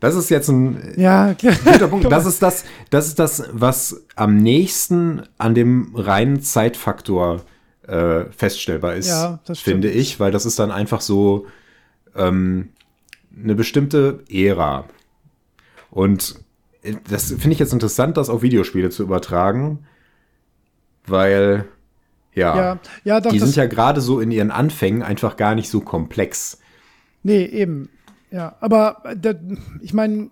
[0.00, 1.54] Das ist jetzt ein Ja, klar.
[1.64, 2.06] guter Punkt.
[2.10, 7.42] Das ist das, das ist das, was am nächsten an dem reinen Zeitfaktor
[7.86, 9.58] äh, feststellbar ist, Ja, stimmt.
[9.58, 11.46] finde ich, weil das ist dann einfach so
[12.16, 12.70] ähm,
[13.42, 14.84] eine bestimmte Ära.
[15.90, 16.36] Und
[16.82, 19.80] äh, das finde ich jetzt interessant, das auf Videospiele zu übertragen,
[21.06, 21.66] weil
[22.34, 25.68] ja, Ja, ja, doch, die sind ja gerade so in ihren Anfängen einfach gar nicht
[25.68, 26.58] so komplex.
[27.22, 27.88] Nee, eben.
[28.30, 29.34] Ja, aber äh, da,
[29.80, 30.30] ich meine,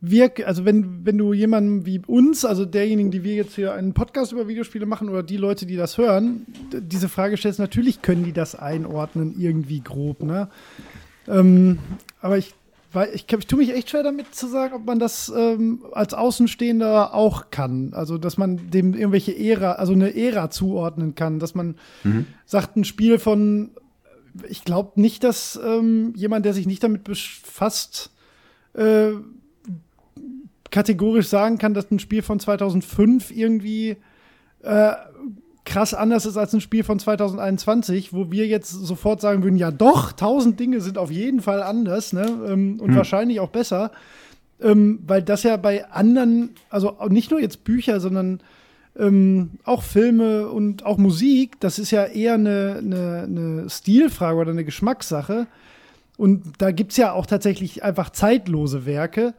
[0.00, 3.94] wir, also wenn, wenn du jemanden wie uns, also derjenigen, die wir jetzt hier einen
[3.94, 8.24] Podcast über Videospiele machen oder die Leute, die das hören, diese Frage stellst, natürlich können
[8.24, 10.48] die das einordnen, irgendwie grob, ne?
[11.26, 11.78] Ähm,
[12.20, 12.54] aber ich,
[12.92, 16.14] weil ich, ich tue mich echt schwer damit zu sagen, ob man das ähm, als
[16.14, 17.92] Außenstehender auch kann.
[17.92, 21.74] Also, dass man dem irgendwelche Ära, also eine Ära zuordnen kann, dass man
[22.46, 23.72] sagt, ein Spiel von
[24.48, 28.10] ich glaube nicht, dass ähm, jemand, der sich nicht damit befasst,
[28.74, 29.12] äh,
[30.70, 33.96] kategorisch sagen kann, dass ein Spiel von 2005 irgendwie
[34.62, 34.92] äh,
[35.64, 39.70] krass anders ist als ein Spiel von 2021, wo wir jetzt sofort sagen würden, ja
[39.70, 42.26] doch, tausend Dinge sind auf jeden Fall anders ne?
[42.46, 43.92] ähm, und wahrscheinlich auch besser,
[44.60, 48.40] ähm, weil das ja bei anderen, also nicht nur jetzt Bücher, sondern
[48.98, 54.50] ähm, auch Filme und auch Musik, das ist ja eher eine, eine, eine Stilfrage oder
[54.50, 55.46] eine Geschmackssache.
[56.16, 59.34] Und da gibt es ja auch tatsächlich einfach zeitlose Werke.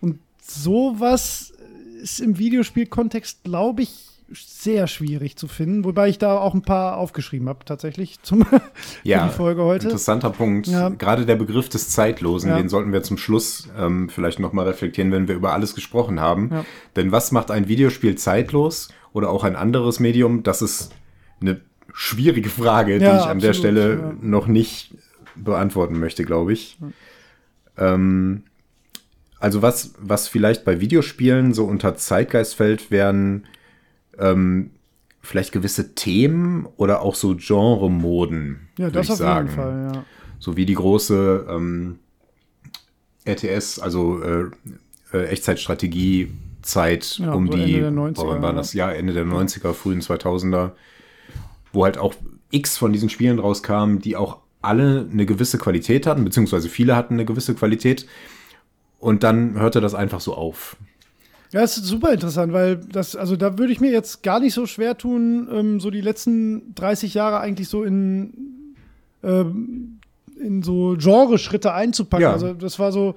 [0.00, 1.54] Und sowas
[2.02, 5.84] ist im Videospielkontext, glaube ich, sehr schwierig zu finden.
[5.84, 8.44] Wobei ich da auch ein paar aufgeschrieben habe, tatsächlich, zum,
[9.02, 9.86] Ja, für die Folge heute.
[9.86, 10.66] Interessanter Punkt.
[10.66, 10.90] Ja.
[10.90, 12.58] Gerade der Begriff des Zeitlosen, Ja.
[12.58, 16.50] den sollten wir zum Schluss ähm, vielleicht nochmal reflektieren, wenn wir über alles gesprochen haben.
[16.52, 16.64] Ja.
[16.96, 20.90] Denn was macht ein Videospiel zeitlos oder auch ein anderes Medium, das es
[21.40, 21.60] eine
[21.92, 24.14] schwierige Frage, Ja, die ich an absolut, der Stelle ja.
[24.20, 24.94] noch nicht
[25.36, 26.78] beantworten möchte, glaube ich.
[27.76, 28.42] Ähm,
[29.40, 33.46] also was, was vielleicht bei Videospielen so unter Zeitgeist fällt, wären
[34.18, 34.70] ähm,
[35.20, 39.46] vielleicht gewisse Themen oder auch so Genre-Moden, Ja, würde das ich auf sagen.
[39.48, 40.04] jeden Fall, ja.
[40.40, 41.98] So wie die große ähm,
[43.26, 44.44] RTS, also äh,
[45.12, 45.36] äh,
[46.68, 48.56] Echtzeitstrategie-Zeit Ja, um so die, Ende der 90er, boah, wann war ja.
[48.56, 50.72] das Jahr Ende der 90er, frühen 2000er,
[51.72, 52.14] wo halt auch
[52.50, 57.14] x von diesen Spielen rauskamen, die auch alle eine gewisse Qualität hatten, beziehungsweise viele hatten
[57.14, 58.06] eine gewisse Qualität.
[58.98, 60.76] Und dann hörte das einfach so auf.
[61.52, 64.52] Ja, das ist super interessant, weil das, also da würde ich mir jetzt gar nicht
[64.52, 68.74] so schwer tun, ähm, so die letzten 30 Jahre eigentlich so in,
[69.22, 70.00] ähm,
[70.38, 72.24] in so Genreschritte einzupacken.
[72.24, 72.32] Ja.
[72.32, 73.14] Also das war so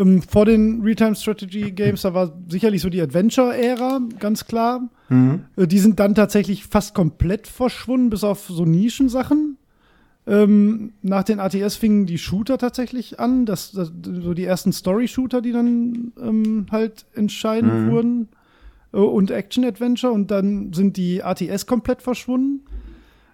[0.00, 4.88] ähm, vor den Real-Time-Strategy-Games, da war sicherlich so die Adventure-Ära, ganz klar.
[5.56, 9.58] Äh, die sind dann tatsächlich fast komplett verschwunden, bis auf so Nischensachen.
[10.26, 15.40] Ähm, nach den ATS fingen die Shooter tatsächlich an, das, das, so die ersten Story-Shooter,
[15.42, 18.28] die dann ähm, halt entscheidend wurden
[18.92, 22.64] äh, und Action-Adventure und dann sind die ATS komplett verschwunden.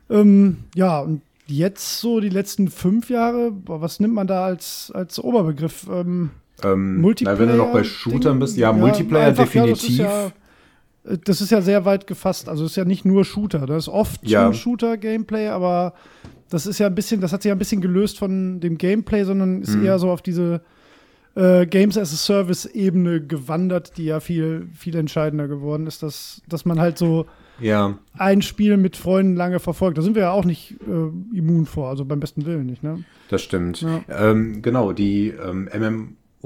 [0.09, 5.19] Ähm, ja, und jetzt so die letzten fünf Jahre, was nimmt man da als, als
[5.23, 5.89] Oberbegriff?
[5.91, 6.31] Ähm,
[6.65, 7.35] Ähm, Multiplayer.
[7.35, 10.07] na, wenn du noch bei Shootern bist, ja, Multiplayer einfach, ja, das ist definitiv.
[10.07, 10.27] ja-
[11.13, 12.49] äh, Das ist ja sehr weit gefasst.
[12.49, 13.67] Also es ist ja nicht nur Shooter.
[13.67, 14.45] Das ist oft Ja.
[14.47, 15.95] schon Shooter-Gameplay, aber
[16.51, 19.25] das ist ja ein bisschen, das hat sich ja ein bisschen gelöst von dem Gameplay,
[19.25, 19.85] sondern ist Mhm.
[19.85, 20.63] eher so auf diese
[21.39, 26.65] äh, Games as a Service-Ebene gewandert, die ja viel, viel entscheidender geworden ist, dass, dass
[26.65, 27.27] man halt so
[27.61, 29.99] ja, ein Spiel mit Freunden lange verfolgt.
[29.99, 33.05] Da sind wir ja auch nicht äh, immun vor, also beim besten Willen nicht, ne?
[33.29, 33.83] das stimmt.
[33.83, 34.01] Ja.
[34.09, 35.69] Ähm, genau, die ähm,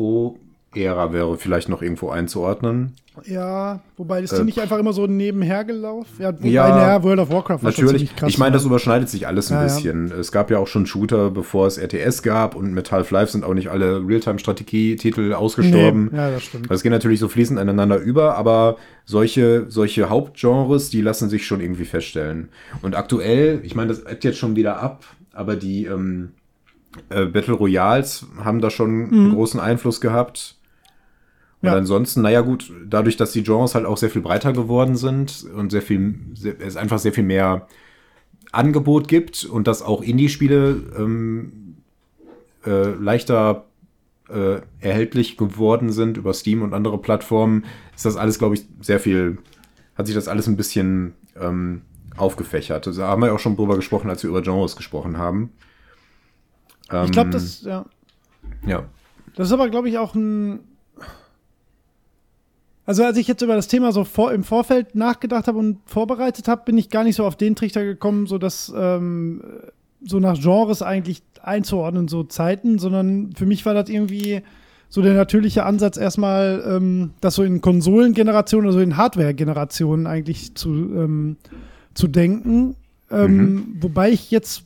[0.01, 2.95] MMO-Ära wäre vielleicht noch irgendwo einzuordnen.
[3.27, 6.09] Ja, wobei ist die Äh, nicht einfach immer so nebenher gelaufen?
[6.21, 8.31] Ja, wobei, Ja, naja, World of Warcraft war Natürlich, krass.
[8.31, 8.69] ich meine, das ne?
[8.69, 9.65] überschneidet sich alles ein Ja, ja.
[9.67, 10.13] bisschen.
[10.13, 13.53] Es gab ja auch schon Shooter, bevor es RTS gab und mit Half-Life sind auch
[13.53, 16.11] nicht alle Realtime-Strategie-Titel ausgestorben.
[16.13, 16.71] Nee, ja, das stimmt.
[16.71, 21.61] Das geht natürlich so fließend aneinander über, aber solche, solche Hauptgenres, die lassen sich schon
[21.61, 22.49] irgendwie feststellen.
[22.81, 26.31] Und aktuell, ich meine, das ebbt jetzt schon wieder ab, aber die ähm,
[27.09, 29.13] äh, Battle Royals haben da schon Mhm.
[29.13, 30.57] einen großen Einfluss gehabt.
[31.63, 31.77] Und Ja.
[31.77, 35.71] ansonsten, naja gut, dadurch, dass die Genres halt auch sehr viel breiter geworden sind und
[35.71, 37.67] sehr viel, sehr, es einfach sehr viel mehr
[38.53, 41.77] Angebot gibt und dass auch Indie-Spiele ähm,
[42.67, 43.67] äh, leichter
[44.29, 49.01] äh, erhältlich geworden sind über Steam und andere Plattformen, ist das alles, glaube ich, sehr
[49.01, 49.39] viel,
[49.97, 51.83] hat sich das alles ein bisschen ähm,
[52.17, 52.87] aufgefächert.
[52.87, 55.51] Da haben wir ja auch schon drüber gesprochen, als wir über Genres gesprochen haben.
[57.05, 57.85] Ich glaube, Ähm, das, ja.
[58.67, 58.85] Ja.
[59.37, 60.61] Das ist aber, glaube ich, auch ein.
[62.87, 66.49] Also, als ich jetzt über das Thema so vor, im Vorfeld nachgedacht habe und vorbereitet
[66.49, 69.43] habe, bin ich gar nicht so auf den Trichter gekommen, so dass ähm,
[70.05, 74.43] so nach Genres eigentlich einzuordnen, so Zeiten, sondern für mich war das irgendwie
[74.89, 80.57] so der natürliche Ansatz, erstmal ähm, das so in Konsolengenerationen oder so in Hardware-Generationen eigentlich
[80.57, 81.37] zu, ähm,
[81.95, 82.75] zu denken.
[83.11, 84.65] Ähm, Wobei ich jetzt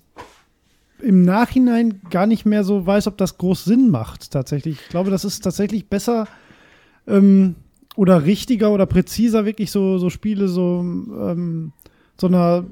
[1.04, 4.80] im Nachhinein gar nicht mehr so weiß, ob das groß Sinn macht, tatsächlich.
[4.80, 6.26] Ich glaube, das ist tatsächlich besser
[7.06, 7.54] ähm,
[7.96, 11.72] oder richtiger oder präziser, wirklich so, so Spiele so, ähm,
[12.18, 12.64] so einer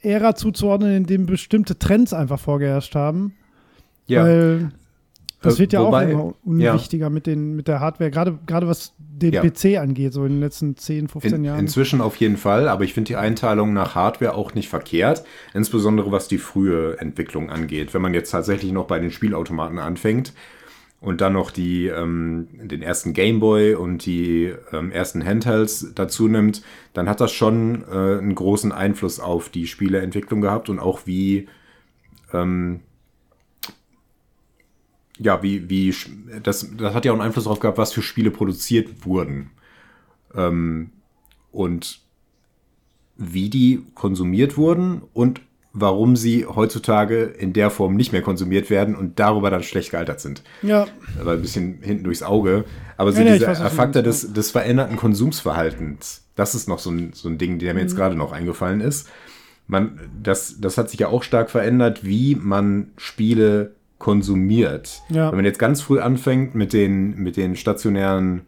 [0.00, 3.34] Ära zuzuordnen, in dem bestimmte Trends einfach vorgeherrscht haben.
[4.06, 4.24] Ja.
[4.24, 4.70] Weil
[5.42, 6.72] das Äh, wird ja wobei- auch immer ja.
[6.72, 9.42] unwichtiger mit, den, mit der Hardware, gerade gerade was den Ja.
[9.42, 11.60] PC angeht, so in den letzten 10, 15 In, Jahren.
[11.60, 16.10] inzwischen auf jeden Fall, aber ich finde die Einteilung nach Hardware auch nicht verkehrt, insbesondere
[16.12, 17.94] was die frühe Entwicklung angeht.
[17.94, 20.32] Wenn man jetzt tatsächlich noch bei den Spielautomaten anfängt
[21.00, 26.62] und dann noch die, ähm, den ersten Gameboy und die ähm, ersten Handhelds dazu nimmt,
[26.94, 31.46] dann hat das schon äh, einen großen Einfluss auf die Spieleentwicklung gehabt und auch wie
[32.32, 32.80] ähm,
[35.18, 35.94] ja, wie, wie,
[36.42, 39.50] das, das hat ja auch einen Einfluss darauf gehabt, was für Spiele produziert wurden.
[40.34, 40.90] Ähm,
[41.50, 42.00] und
[43.16, 45.40] wie die konsumiert wurden und
[45.72, 50.20] warum sie heutzutage in der Form nicht mehr konsumiert werden und darüber dann schlecht gealtert
[50.20, 50.42] sind.
[50.62, 50.86] ja,
[51.20, 52.64] Aber ein bisschen hinten durchs Auge.
[52.96, 57.12] Aber so Ja, dieser weiß, Faktor des, des veränderten Konsumsverhaltens, das ist noch so ein,
[57.12, 57.96] so ein Ding, der mir jetzt Mhm.
[57.96, 59.08] gerade noch eingefallen ist.
[59.66, 65.02] Man, das, das hat sich ja auch stark verändert, wie man Spiele konsumiert.
[65.08, 65.30] Ja.
[65.30, 68.42] Wenn man jetzt ganz früh anfängt mit den, mit den stationären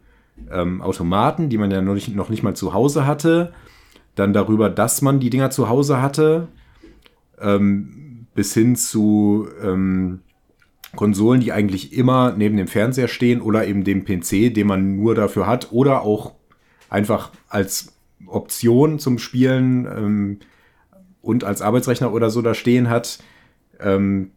[0.51, 3.53] ähm, Automaten, die man ja noch nicht, noch nicht mal zu Hause hatte,
[4.15, 6.47] dann darüber, dass man die Dinger zu Hause hatte,
[7.39, 10.21] ähm, bis hin zu ähm,
[10.95, 15.15] Konsolen, die eigentlich immer neben dem Fernseher stehen oder eben dem PC, den man nur
[15.15, 16.33] dafür hat oder auch
[16.89, 17.93] einfach als
[18.27, 20.39] Option zum Spielen ähm,
[21.21, 23.19] und als Arbeitsrechner oder so da stehen hat,
[23.79, 24.31] ähm,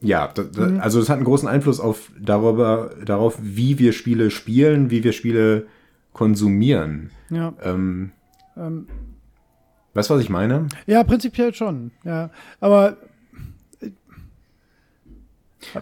[0.00, 0.80] ja, da, da, Mhm.
[0.80, 5.12] also es hat einen großen Einfluss auf darüber, darauf, wie wir Spiele spielen, wie wir
[5.12, 5.66] Spiele
[6.12, 7.10] konsumieren.
[7.30, 7.52] Ja.
[7.62, 8.12] Ähm,
[8.56, 8.86] Ähm,
[9.94, 10.66] weißt du, was ich meine?
[10.86, 11.92] ja, prinzipiell schon.
[12.04, 12.30] Ja.
[12.60, 12.96] Aber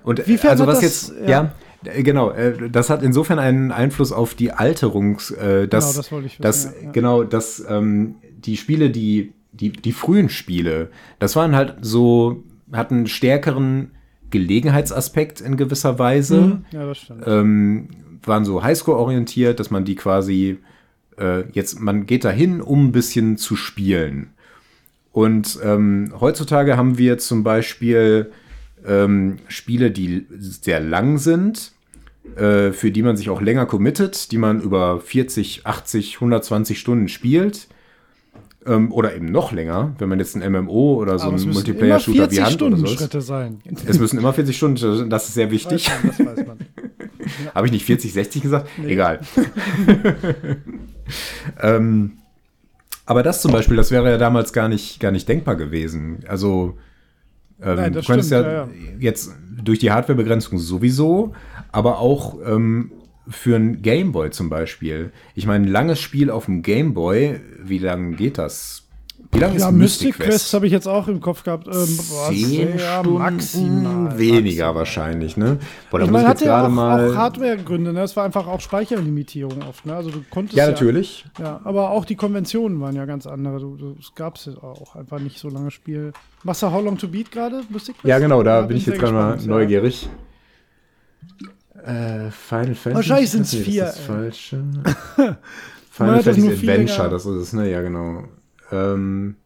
[0.02, 1.52] Und Wiefern also was das- jetzt, ja.
[1.84, 5.96] ja, äh, genau, äh, das hat insofern einen Einfluss auf die Alterungs, äh, dass, Genau,
[5.98, 6.90] das wissen, dass, ja, ja.
[6.92, 13.06] genau, dass ähm, die Spiele, die, die, die frühen Spiele, das waren halt so, hatten
[13.06, 13.90] stärkeren
[14.30, 16.40] Gelegenheitsaspekt in gewisser Weise.
[16.40, 16.64] Mhm.
[16.72, 17.24] ja, das stimmt.
[17.26, 17.88] ähm,
[18.24, 20.58] waren so Highscore-orientiert, dass man die quasi
[21.18, 24.30] äh, jetzt, man geht dahin, um ein bisschen zu spielen.
[25.12, 28.32] Und ähm, heutzutage haben wir zum Beispiel
[28.86, 31.72] ähm, Spiele, die sehr lang sind,
[32.36, 37.08] äh, für die man sich auch länger committet, die man über 40, 80, 120 Stunden
[37.08, 37.68] spielt.
[38.66, 42.42] Ähm, oder eben noch länger, wenn man jetzt ein MMO oder so ein Multiplayer-Shooter wie
[42.42, 42.92] Hand oder so ist.
[42.92, 43.60] Schritte sein.
[43.86, 45.88] Es müssen immer 40 Stunden, das ist sehr wichtig.
[45.88, 46.58] Weiß man, das weiß man.
[47.54, 48.68] Habe ich nicht 40, 60 gesagt?
[48.78, 48.92] Nee.
[48.92, 49.20] Egal.
[51.62, 52.12] ähm,
[53.04, 56.24] aber das zum Beispiel, das wäre ja damals gar nicht, gar nicht denkbar gewesen.
[56.26, 56.76] Also
[57.62, 58.68] ähm, Nein, du könntest stimmt, ja, ja, ja.
[58.98, 59.30] jetzt
[59.62, 61.32] durch die Hardwarebegrenzung sowieso,
[61.72, 62.90] aber auch ähm,
[63.28, 65.12] für ein Gameboy zum Beispiel.
[65.34, 68.82] Ich meine, ein langes Spiel auf dem Gameboy, wie lange geht das?
[69.32, 71.66] Wie lange Ja, ist Mystic Quest habe ich jetzt auch im Kopf gehabt.
[71.66, 71.72] Ähm,
[72.28, 74.18] Zehn Stunden maximal.
[74.18, 74.74] weniger maximal.
[74.76, 75.58] wahrscheinlich, ne?
[75.90, 77.10] Boah, da Ich muss meine, ich jetzt ja mal.
[77.10, 78.02] auch Hardware-Gründe, ne?
[78.02, 79.96] Es war einfach auch Speicherlimitierung oft, ne?
[79.96, 81.24] Also du konntest ja, natürlich.
[81.38, 83.58] Ja, aber auch die Konventionen waren ja ganz andere.
[83.58, 86.12] Du, du, es gab es auch einfach nicht so lange Spiel.
[86.44, 87.62] Machst du How Long to Beat gerade?
[87.68, 88.06] Mystic Quest?
[88.08, 90.08] Ja, genau, da Ja, bin ich jetzt gerade mal gespannt, ja.
[91.86, 92.94] Äh, Final Fantasy.
[92.94, 94.48] Wahrscheinlich sind's Nee, vier, Das ist falsch.
[95.90, 97.70] Final Fantasy Adventure, länger- das ist es, ne?
[97.70, 98.24] Ja, genau.
[98.72, 99.36] Ähm,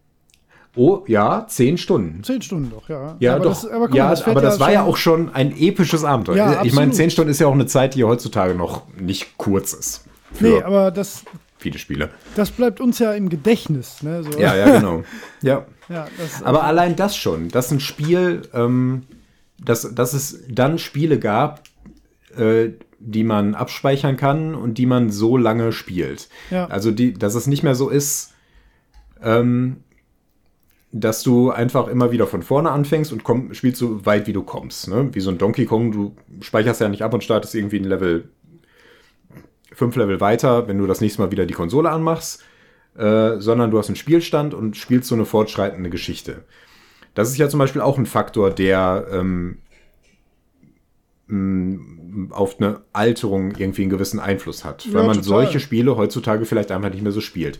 [0.75, 2.25] oh, ja, zehn Stunden.
[2.25, 3.17] Zehn Stunden doch, ja.
[3.21, 3.63] Ja, aber doch.
[3.63, 6.37] Das, aber guck ja, mal, das aber das war ja auch schon ein episches Abenteuer.
[6.37, 9.75] Ja, ich meine, zehn Stunden ist ja auch eine Zeit, die heutzutage noch nicht kurz
[9.75, 10.05] ist.
[10.41, 11.25] Nee, aber das,
[11.59, 12.09] viele Spiele.
[12.37, 14.23] das bleibt uns ja im Gedächtnis, ne?
[14.23, 14.39] So.
[14.39, 15.03] Ja, ja, genau.
[15.43, 15.67] ja.
[15.89, 19.03] ja das, Aber allein das schon, dass ein Spiel, ähm,
[19.63, 21.63] dass, dass es dann Spiele gab,
[22.37, 26.29] äh, die man abspeichern kann und die man so lange spielt.
[26.51, 26.67] Ja.
[26.67, 28.35] Also die, dass es nicht mehr so ist,
[29.23, 29.79] ähm,
[30.93, 34.43] dass du einfach immer wieder von vorne anfängst und komm, spielst so weit, wie du
[34.43, 34.89] kommst.
[34.89, 35.09] Ne?
[35.13, 38.29] Wie so ein Donkey Kong, du speicherst ja nicht ab und startest irgendwie ein Level,
[39.73, 42.43] fünf Level weiter, wenn du das nächste Mal wieder die Konsole anmachst,
[42.99, 46.45] äh, sondern du hast einen Spielstand und spielst so eine fortschreitende Geschichte.
[47.15, 49.59] Das ist ja zum Beispiel auch ein Faktor, der ähm,
[52.31, 55.25] auf eine Alterung irgendwie einen gewissen Einfluss hat, weil Ja, man total.
[55.25, 57.59] solche Spiele heutzutage vielleicht einfach nicht mehr so spielt.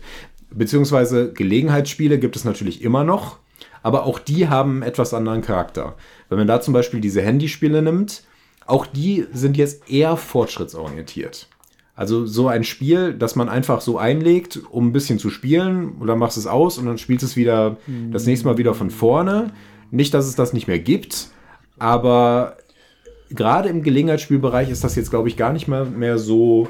[0.49, 3.37] Beziehungsweise Gelegenheitsspiele gibt es natürlich immer noch,
[3.83, 5.95] aber auch die haben einen etwas anderen Charakter.
[6.29, 8.23] Wenn man da zum Beispiel diese Handyspiele nimmt,
[8.65, 11.47] auch die sind jetzt eher fortschrittsorientiert.
[11.95, 16.15] Also so ein Spiel, das man einfach so einlegt, um ein bisschen zu spielen, oder
[16.15, 17.77] machst es aus und dann spielst es wieder
[18.11, 19.51] das nächste Mal wieder von vorne.
[19.91, 21.27] Nicht, dass es das nicht mehr gibt,
[21.79, 22.57] aber
[23.35, 26.69] gerade im Gelegenheitsspielbereich ist das jetzt, glaube ich, gar nicht mehr, mehr so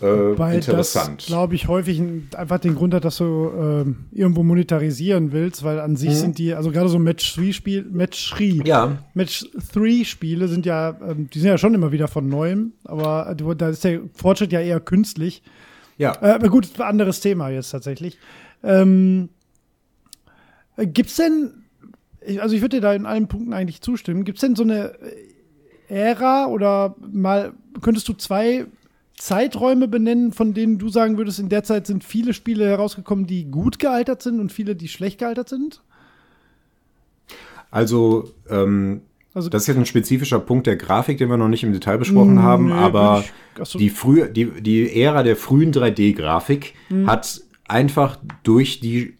[0.00, 1.26] äh, Weil interessant.
[1.26, 5.78] glaube ich, häufig ein, einfach den Grund hat, dass du ähm, irgendwo monetarisieren willst, weil
[5.78, 6.14] an sich Mhm.
[6.14, 11.58] sind die, also gerade so Match-3-Spiel, Match-3, ja, Match-3-Spiele sind ja, ähm, die sind ja
[11.58, 15.42] schon immer wieder von Neuem, aber da ist der Fortschritt ja eher künstlich.
[15.98, 16.16] ja.
[16.20, 18.18] Äh, aber gut, anderes Thema jetzt tatsächlich.
[18.64, 19.28] Ähm,
[20.76, 21.52] äh, gibt's denn,
[22.40, 24.94] also ich würde dir da in allen Punkten eigentlich zustimmen, gibt's denn so eine
[25.92, 27.52] Ära oder mal,
[27.82, 28.64] könntest du zwei
[29.18, 33.44] Zeiträume benennen, von denen du sagen würdest, in der Zeit sind viele Spiele herausgekommen, die
[33.44, 35.82] gut gealtert sind und viele, die schlecht gealtert sind?
[37.70, 39.02] Also, ähm,
[39.34, 41.98] Also das ist jetzt ein spezifischer Punkt der Grafik, den wir noch nicht im Detail
[41.98, 43.24] besprochen haben, Nee, aber
[43.58, 43.78] ich- so.
[43.78, 47.06] die, frühe, die, die Ära der frühen 3D-Grafik Mhm.
[47.06, 49.14] hat einfach durch die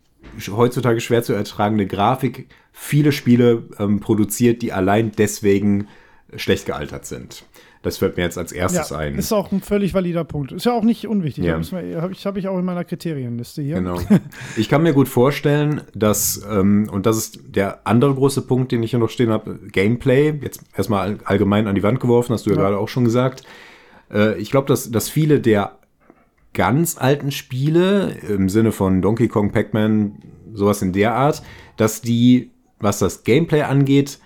[0.51, 5.89] heutzutage schwer zu ertragende Grafik viele Spiele ähm, produziert, die allein deswegen
[6.37, 7.45] schlecht gealtert sind.
[7.83, 9.17] Das fällt mir jetzt als erstes ja, ein.
[9.17, 10.53] ist auch ein völlig valider Punkt.
[10.53, 11.45] Ist ja auch nicht unwichtig.
[11.45, 11.55] Ja.
[11.61, 13.75] Habe ich, hab ich auch in meiner Kriterienliste hier.
[13.77, 13.99] Genau.
[14.57, 18.83] Ich kann mir gut vorstellen, dass, ähm, und das ist der andere große Punkt, den
[18.85, 22.47] ich hier noch stehen habe, Gameplay, jetzt erstmal all- allgemein an die Wand geworfen, hast
[22.47, 22.63] du ja, Ja.
[22.63, 23.43] gerade auch schon gesagt.
[24.13, 25.79] Äh, ich glaube, dass, dass viele der
[26.55, 30.19] ganz alten Spiele, im Sinne von Donkey Kong, Pac-Man,
[30.55, 31.43] sowas in der Art,
[31.77, 34.19] dass die, was das Gameplay angeht,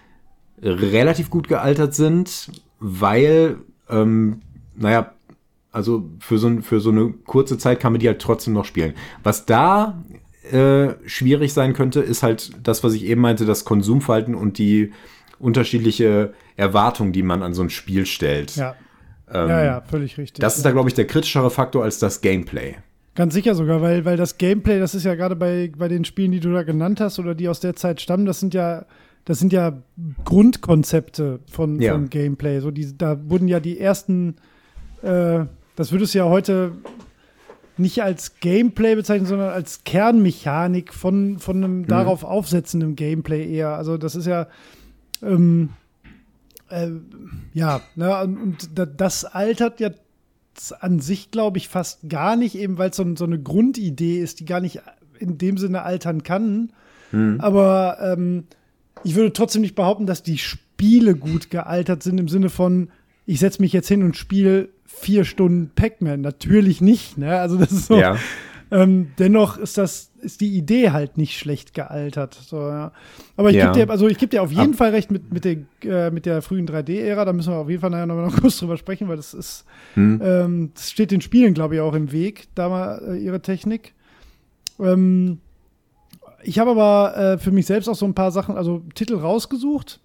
[0.63, 3.57] relativ gut gealtert sind, weil,
[3.89, 4.41] ähm,
[4.75, 5.13] naja,
[5.73, 8.95] also für so, für so eine kurze Zeit kann man die halt trotzdem noch spielen.
[9.23, 10.03] Was da
[10.51, 14.93] äh, schwierig sein könnte, ist halt das, was ich eben meinte, das Konsumverhalten und die
[15.39, 18.57] unterschiedliche Erwartung, die man an so ein Spiel stellt.
[18.57, 18.75] Ja,
[19.31, 20.41] ähm, ja, ja, völlig richtig.
[20.41, 22.77] Das ist da, glaube ich, der kritischere Faktor als das Gameplay.
[23.15, 26.33] Ganz sicher sogar, weil, weil das Gameplay, das ist ja gerade bei, bei den Spielen,
[26.33, 28.85] die du da genannt hast oder die aus der Zeit stammen, das sind ja,
[29.27, 29.83] das sind ja
[30.25, 31.93] Grundkonzepte von, ja.
[31.93, 32.61] von Gameplay.
[32.61, 34.37] So die, da wurden ja die ersten,
[35.03, 36.73] äh, das würdest du ja heute
[37.77, 41.87] nicht als Gameplay bezeichnen, sondern als Kernmechanik von, von einem mhm.
[41.89, 43.75] darauf aufsetzenden Gameplay eher.
[43.75, 44.47] Also das ist ja,
[45.23, 45.71] ähm,
[46.71, 46.91] äh,
[47.53, 49.91] ja, ne, und das altert ja
[50.79, 54.39] an sich, glaube ich, fast gar nicht, eben weil es so, so, eine Grundidee ist,
[54.39, 54.81] die gar nicht
[55.19, 56.73] in dem Sinne altern kann.
[57.11, 57.41] Mhm.
[57.41, 58.45] Aber ähm,
[59.07, 62.89] ich würde trotzdem nicht behaupten, dass die Spiele gut gealtert sind im Sinne von,
[63.25, 66.21] ich setze mich jetzt hin und spiele vier Stunden Pac-Man.
[66.21, 67.39] Natürlich nicht, ne?
[67.39, 67.97] Also das ist so.
[67.97, 68.19] Ja.
[68.73, 72.35] Ähm, dennoch ist das, ist die Idee halt nicht schlecht gealtert.
[72.35, 72.91] So, ja.
[73.37, 73.73] Aber ich ja.
[73.73, 76.11] gebe dir, also ich gebe dir auf jeden Ab Fall recht mit, mit, der, äh,
[76.11, 77.25] mit der frühen 3D-Ära.
[77.25, 79.67] Da müssen wir auf jeden Fall nachher noch, noch kurz drüber sprechen, weil das ist,
[79.95, 80.21] hm.
[80.21, 83.95] ähm, das steht den Spielen, glaube ich, auch im Weg, da mal äh, ihre Technik.
[84.81, 85.39] Ähm,
[86.47, 90.01] ich habe aber äh, für mich selbst auch so ein paar Sachen, also Titel rausgesucht.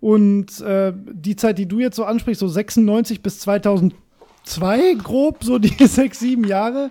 [0.00, 5.58] Und äh, die Zeit, die du jetzt so ansprichst, so 96 bis 2002, grob, so
[5.58, 6.90] die sechs, sieben Jahre,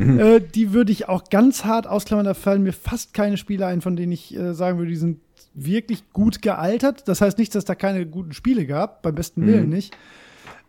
[0.00, 0.18] Mhm.
[0.18, 2.26] Äh, die würde ich auch ganz hart ausklammern.
[2.26, 5.20] Da fallen mir fast keine Spiele ein, von denen ich äh, sagen würde, die sind
[5.52, 7.06] wirklich gut gealtert.
[7.06, 9.70] Das heißt nicht, dass da keine guten Spiele gab, beim besten Willen mhm.
[9.70, 9.96] nicht.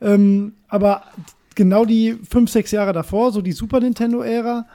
[0.01, 1.03] Ähm, aber
[1.55, 4.65] genau die fünf, sechs Jahre davor, so die Super Nintendo-Ära,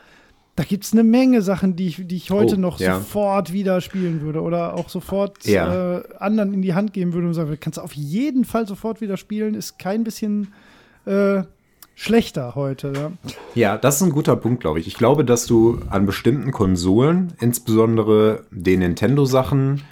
[0.56, 2.96] da gibt es eine Menge Sachen, die ich, die ich heute oh, noch ja.
[2.96, 5.98] sofort wieder spielen würde oder auch sofort ja.
[5.98, 9.02] äh, anderen in die Hand geben würde und sagen, kannst du auf jeden Fall sofort
[9.02, 10.54] wieder spielen, ist kein bisschen
[11.04, 11.42] äh,
[11.94, 12.92] schlechter heute.
[12.94, 13.10] Ja.
[13.54, 14.86] ja, das ist ein guter Punkt, glaube ich.
[14.86, 19.82] Ich glaube, dass du an bestimmten Konsolen, insbesondere den Nintendo-Sachen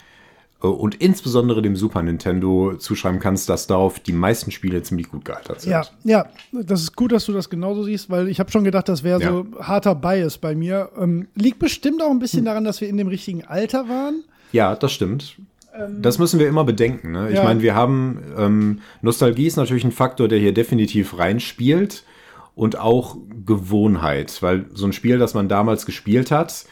[0.68, 5.60] und insbesondere dem Super Nintendo zuschreiben kannst, dass darauf die meisten Spiele ziemlich gut gealtert
[5.60, 5.72] sind.
[5.72, 8.88] Ja, ja, das ist gut, dass du das genauso siehst, weil ich habe schon gedacht,
[8.88, 9.30] das wäre ja.
[9.30, 10.90] so harter Bias bei mir.
[10.98, 12.46] Ähm, liegt bestimmt auch ein bisschen hm.
[12.46, 14.24] daran, dass wir in dem richtigen Alter waren.
[14.52, 15.36] Ja, das stimmt.
[15.74, 17.12] Ähm, das müssen wir immer bedenken.
[17.12, 17.30] Ne?
[17.30, 17.44] Ich ja.
[17.44, 22.04] meine, wir haben ähm, Nostalgie ist natürlich ein Faktor, der hier definitiv reinspielt
[22.54, 26.66] und auch Gewohnheit, weil so ein Spiel, das man damals gespielt hat,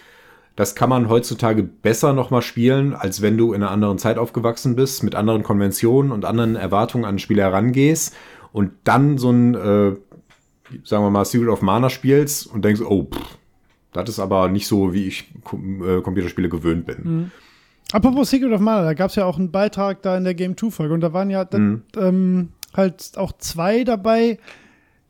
[0.56, 4.76] das kann man heutzutage besser nochmal spielen, als wenn du in einer anderen Zeit aufgewachsen
[4.76, 8.14] bist, mit anderen Konventionen und anderen Erwartungen an Spiele herangehst
[8.52, 9.96] und dann so ein, äh,
[10.84, 13.38] sagen wir mal, Secret of Mana spielst und denkst, oh, pff,
[13.92, 16.96] das ist aber nicht so, wie ich äh, Computerspiele gewöhnt bin.
[17.02, 17.30] Mhm.
[17.92, 20.54] Apropos Secret of Mana, da gab es ja auch einen Beitrag da in der Game
[20.54, 21.82] 2-Folge und da waren ja mhm.
[21.96, 24.38] ähm, halt auch zwei dabei,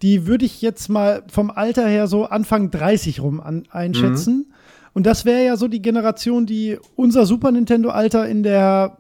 [0.02, 4.46] die würde ich jetzt mal vom Alter her so Anfang 30 rum an, einschätzen.
[4.48, 4.55] Mhm.
[4.94, 8.98] Und das wäre ja so die Generation, die unser Super Nintendo-Alter in der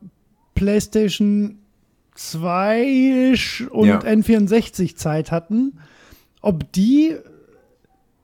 [0.54, 1.58] PlayStation
[2.14, 3.34] 2
[3.70, 3.98] und ja.
[4.00, 5.78] N64-Zeit hatten.
[6.40, 7.16] Ob die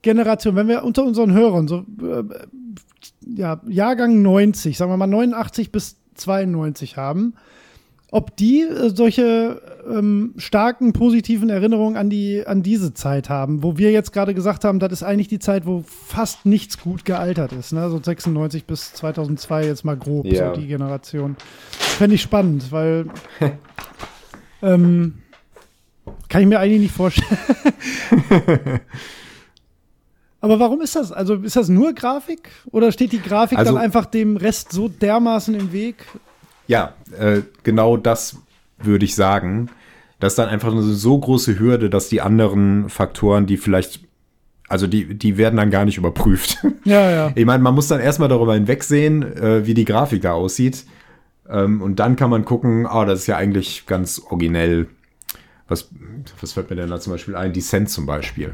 [0.02, 2.24] Generation, wenn wir unter unseren Hörern so äh,
[3.26, 7.34] ja, Jahrgang 90, sagen wir mal 89 bis 92 haben,
[8.10, 13.76] ob die äh, solche ähm, starken positiven Erinnerungen an die an diese Zeit haben, wo
[13.76, 17.52] wir jetzt gerade gesagt haben, das ist eigentlich die Zeit, wo fast nichts gut gealtert
[17.52, 17.90] ist, ne?
[17.90, 20.54] So 96 bis 2002 jetzt mal grob ja.
[20.54, 21.36] so die Generation.
[21.70, 23.06] Fände ich spannend, weil
[24.62, 25.14] ähm,
[26.28, 27.38] kann ich mir eigentlich nicht vorstellen.
[30.40, 31.10] Aber warum ist das?
[31.10, 34.88] Also ist das nur Grafik oder steht die Grafik also, dann einfach dem Rest so
[34.88, 36.06] dermaßen im Weg?
[36.68, 38.36] Ja, äh, genau das
[38.78, 39.70] würde ich sagen.
[40.20, 44.00] Das ist dann einfach eine so große Hürde, dass die anderen Faktoren, die vielleicht,
[44.68, 46.58] also die, die werden dann gar nicht überprüft.
[46.84, 47.32] Ja, ja.
[47.34, 50.84] Ich meine, man muss dann erstmal darüber hinwegsehen, äh, wie die Grafik da aussieht.
[51.48, 54.88] Ähm, und dann kann man gucken, ah, oh, das ist ja eigentlich ganz originell.
[55.68, 55.88] Was,
[56.40, 57.52] was fällt mir denn da zum Beispiel ein?
[57.52, 58.52] Descent zum Beispiel.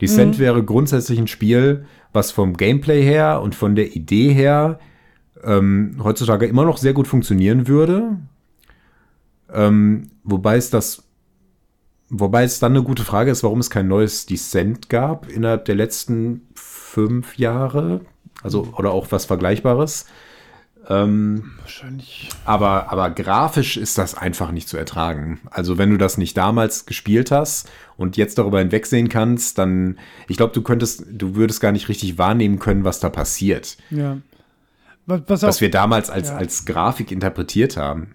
[0.00, 0.40] Descent mhm.
[0.40, 4.80] wäre grundsätzlich ein Spiel, was vom Gameplay her und von der Idee her
[5.44, 8.18] ähm, heutzutage immer noch sehr gut funktionieren würde.
[9.52, 11.04] Ähm, wobei es das,
[12.08, 15.74] wobei es dann eine gute Frage ist, warum es kein neues Descent gab innerhalb der
[15.74, 18.00] letzten fünf Jahre.
[18.42, 20.06] Also, oder auch was Vergleichbares.
[20.88, 22.28] Ähm, Wahrscheinlich.
[22.44, 25.40] Aber, aber grafisch ist das einfach nicht zu ertragen.
[25.50, 30.36] Also wenn du das nicht damals gespielt hast und jetzt darüber hinwegsehen kannst, dann, ich
[30.36, 33.78] glaube, du könntest, du würdest gar nicht richtig wahrnehmen können, was da passiert.
[33.90, 34.18] Ja.
[35.06, 36.36] Was, was, wir damals als, ja.
[36.36, 38.14] als Grafik interpretiert haben.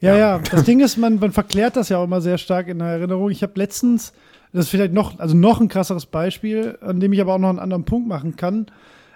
[0.00, 0.38] Ja, ja, ja.
[0.38, 3.30] das Ding ist, man, man verklärt das ja auch immer sehr stark in der Erinnerung.
[3.30, 4.12] Ich habe letztens
[4.52, 7.48] das ist vielleicht noch, also noch ein krasseres Beispiel, an dem ich aber auch noch
[7.48, 8.66] einen anderen Punkt machen kann.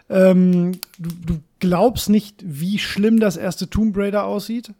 [0.08, 4.72] Ähm, du, du glaubst nicht, wie schlimm das erste Tomb Raider aussieht.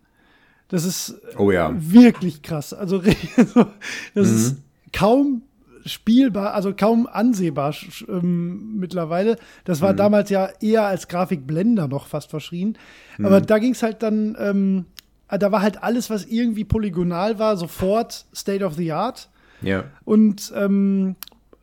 [0.69, 1.73] Das ist Oh ja.
[1.77, 2.73] wirklich krass.
[2.73, 2.99] Also
[3.55, 3.67] das
[4.15, 4.23] Mhm.
[4.23, 4.57] ist
[4.93, 5.43] kaum
[5.87, 7.75] spielbar, also kaum ansehbar
[8.09, 9.37] ähm, mittlerweile.
[9.65, 9.85] Das Mhm.
[9.85, 12.77] war damals ja eher als Grafikblender noch fast verschrien.
[13.23, 13.47] Aber Mhm.
[13.47, 14.85] da ging es halt dann, ähm,
[15.29, 19.29] da war halt alles, was irgendwie polygonal war, sofort State of the Art.
[19.63, 19.85] Ja.
[20.05, 21.17] Und ähm,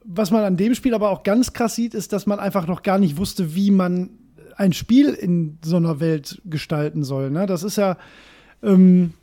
[0.04, 2.82] was man an dem Spiel aber auch ganz krass sieht, ist, dass man einfach noch
[2.82, 4.10] gar nicht wusste, wie man
[4.58, 7.30] ein Spiel in so einer Welt gestalten soll.
[7.32, 7.46] Ne?
[7.46, 7.98] Das ist ja,
[8.62, 9.14] ähm,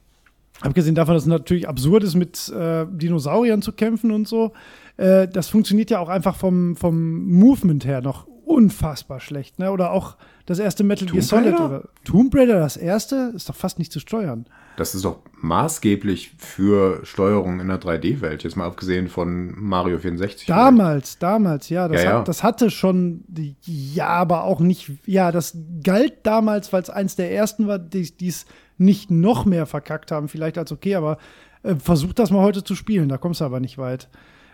[0.60, 4.52] abgesehen davon, dass es natürlich absurd ist, mit äh, Dinosauriern zu kämpfen und so,
[5.00, 9.58] äh, das funktioniert ja auch einfach vom, vom Movement her noch unfassbar schlecht.
[9.58, 9.70] Ne?
[9.70, 11.54] Oder auch das erste Metal Gear Solid.
[11.54, 11.66] Raider?
[11.66, 14.44] Oder Tomb Raider, das erste, ist doch fast nicht zu steuern.
[14.76, 20.46] Das ist doch maßgeblich für Steuerung in der 3D-Welt, jetzt mal abgesehen von Mario 64.
[20.46, 21.88] Damals, damals, ja.
[21.88, 22.18] Das, Ja, ja.
[22.18, 23.24] Hat, das hatte schon,
[23.64, 28.12] ja, aber auch nicht, ja, das galt damals, weil es eins der ersten war, die
[28.20, 28.46] es
[28.76, 31.16] nicht noch mehr verkackt haben, vielleicht als okay, aber
[31.62, 34.08] äh, versuch das mal heute zu spielen, da kommst du aber nicht weit.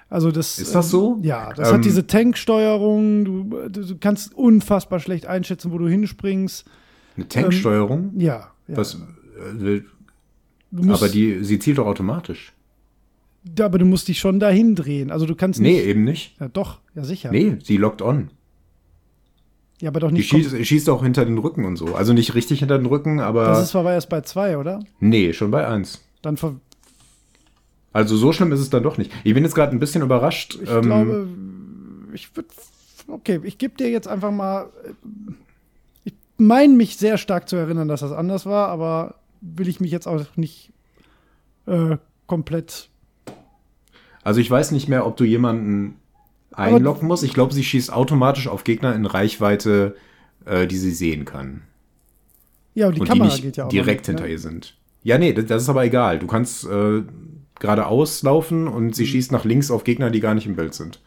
[0.08, 1.18] Also das, Ist das so?
[1.22, 6.64] Ja, das Ähm, hat diese Tanksteuerung, du, du, kannst unfassbar schlecht einschätzen, wo du hinspringst.
[7.16, 8.12] Eine Tanksteuerung?
[8.16, 8.76] Ja, ja.
[8.76, 9.80] Was, äh,
[10.70, 12.52] musst, aber die, sie zielt doch automatisch.
[13.58, 15.10] aber du musst dich schon dahin drehen.
[15.10, 15.86] Also du kannst Nee, nicht.
[15.86, 16.36] eben nicht.
[16.40, 17.32] Ja, doch, ja sicher.
[17.32, 18.30] Nee, sie lockt on.
[19.80, 20.30] Ja, aber doch Die nicht.
[20.30, 21.94] schießt, schießt auch hinter den Rücken und so.
[21.94, 23.46] Also nicht richtig hinter den Rücken, aber.
[23.46, 24.80] das ist war erst bei zwei, oder?
[25.00, 26.02] nee, schon bei eins.
[26.22, 26.56] Dann ver
[27.92, 29.10] Also so schlimm ist es dann doch nicht.
[29.24, 30.58] Ich bin jetzt gerade ein bisschen überrascht.
[30.62, 31.28] Ich ähm, glaube,
[32.12, 32.48] ich würde.
[33.08, 34.66] Okay, ich gebe dir jetzt einfach mal.
[34.84, 34.90] äh,
[36.04, 39.90] Ich meine mich sehr stark zu erinnern, dass das anders war, aber will ich mich
[39.90, 40.72] jetzt auch nicht
[41.66, 42.90] äh, komplett.
[44.22, 45.96] Also ich weiß nicht mehr, ob du jemanden
[46.52, 47.22] einloggen musst.
[47.22, 49.96] Ich glaube, sie schießt automatisch auf Gegner in Reichweite,
[50.44, 51.62] äh, die sie sehen kann.
[52.74, 53.68] Ja, und die und Kamera die nicht geht ja auch.
[53.68, 54.30] direkt noch mit, hinter ne?
[54.30, 54.76] ihr sind.
[55.02, 56.18] Ja, nee, das, das ist aber egal.
[56.18, 57.02] Du kannst äh,
[57.60, 58.92] geradeaus laufen und Mhm.
[58.92, 61.00] sie schießt nach links auf Gegner, die gar nicht im Bild sind.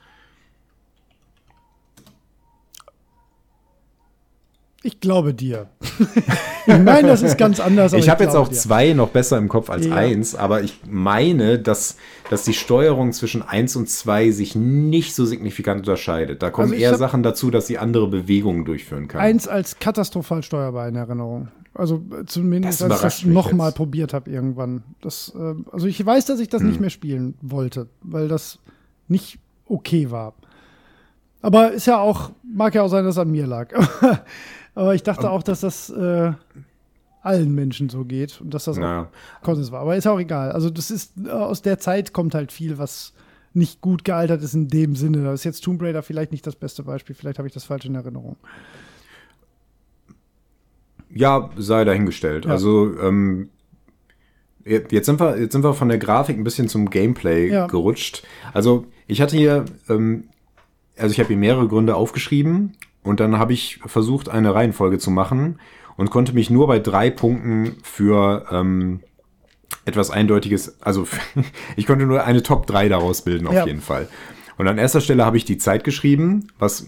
[4.81, 5.67] Ich glaube dir.
[6.65, 7.91] ich meine, das ist ganz anders.
[7.91, 8.55] ich habe jetzt auch dir.
[8.55, 9.95] zwei noch besser im Kopf als Ja.
[9.95, 11.97] eins, aber ich meine, dass,
[12.29, 16.41] dass die Steuerung zwischen eins und zwei sich nicht so signifikant unterscheidet.
[16.41, 19.19] Da kommen Also eher Sachen dazu, dass sie andere Bewegungen durchführen kann.
[19.19, 21.49] Eins als katastrophal steuerbar in Erinnerung.
[21.79, 24.83] Also äh, zumindest, Das als ich das nochmal probiert habe irgendwann.
[25.01, 26.67] Das, äh, also ich weiß, dass ich das Hm.
[26.69, 28.59] nicht mehr spielen wollte, weil das
[29.07, 30.33] nicht okay war.
[31.41, 33.73] Aber ist ja auch, mag ja auch sein, dass es an mir lag.
[34.75, 36.33] Aber ich dachte auch, dass das äh,
[37.21, 39.07] allen Menschen so geht und dass das auch Na,
[39.41, 39.81] Konsens war.
[39.81, 40.51] Aber ist auch egal.
[40.51, 43.13] Also das ist, äh, aus der Zeit kommt halt viel, was
[43.53, 45.23] nicht gut gealtert ist in dem Sinne.
[45.23, 47.15] Da ist jetzt Tomb Raider vielleicht nicht das beste Beispiel.
[47.15, 48.35] Vielleicht habe ich das falsch in Erinnerung.
[51.13, 52.45] Ja, sei dahingestellt.
[52.45, 52.51] Ja.
[52.51, 53.49] Also, ähm,
[54.65, 57.67] jetzt sind, wir, jetzt sind wir von der Grafik ein bisschen zum Gameplay Ja.
[57.67, 58.23] gerutscht.
[58.53, 60.25] Also, ich hatte hier, ähm,
[60.97, 65.09] also ich habe hier mehrere Gründe aufgeschrieben und dann habe ich versucht, eine Reihenfolge zu
[65.11, 65.59] machen
[65.97, 68.99] und konnte mich nur bei drei Punkten für ähm,
[69.85, 71.07] etwas Eindeutiges, also
[71.75, 73.65] ich konnte nur eine Top 3 daraus bilden, auf Ja.
[73.65, 74.07] jeden Fall.
[74.57, 76.85] Und an erster Stelle habe ich die Zeit geschrieben, was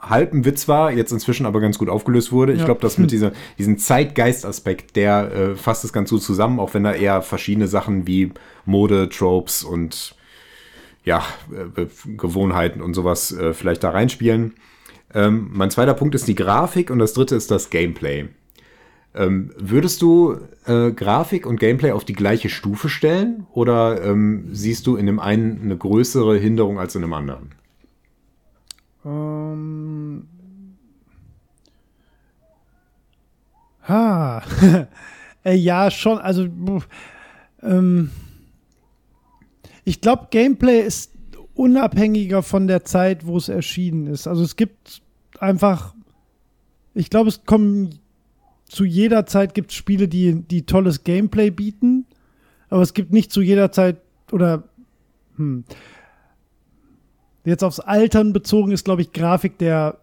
[0.00, 2.52] halb ein Witz war, jetzt inzwischen aber ganz gut aufgelöst wurde.
[2.52, 2.64] Ich Ja.
[2.64, 6.84] glaube, das mit dieser, diesem Zeitgeist-Aspekt, der äh, fasst es ganz gut zusammen, auch wenn
[6.84, 8.32] da eher verschiedene Sachen wie
[8.64, 10.14] Mode, Tropes und
[11.04, 11.22] ja,
[11.52, 14.54] äh, Gewohnheiten und sowas äh, vielleicht da reinspielen.
[15.14, 18.28] Ähm, mein zweiter Punkt ist die Grafik und das dritte ist das Gameplay.
[19.14, 24.86] Ähm, würdest du äh, Grafik und Gameplay auf die gleiche Stufe stellen oder ähm, siehst
[24.86, 27.52] du in dem einen eine größere Hinderung als in dem anderen?
[29.08, 30.28] Ähm.
[33.88, 34.42] Ha.
[35.44, 36.18] äh, ja, schon.
[36.18, 36.48] Also,
[37.62, 38.10] ähm,
[39.84, 41.12] ich glaube, Gameplay ist
[41.54, 44.26] unabhängiger von der Zeit, wo es erschienen ist.
[44.28, 45.02] Also es gibt
[45.40, 45.94] einfach,
[46.94, 47.98] ich glaube, es kommen
[48.68, 52.06] zu jeder Zeit gibt es Spiele, die, die tolles Gameplay bieten,
[52.68, 53.96] aber es gibt nicht zu jeder Zeit
[54.30, 54.64] oder
[55.36, 55.64] hm,
[57.44, 59.98] Jetzt aufs Altern bezogen ist, glaube ich, Grafik der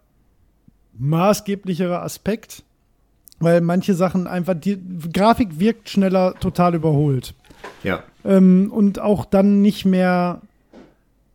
[0.97, 2.63] maßgeblichere Aspekt,
[3.39, 4.79] weil manche Sachen einfach, die
[5.11, 7.33] Grafik wirkt schneller total überholt.
[7.83, 8.03] Ja.
[8.23, 10.41] Ähm, und auch dann nicht mehr,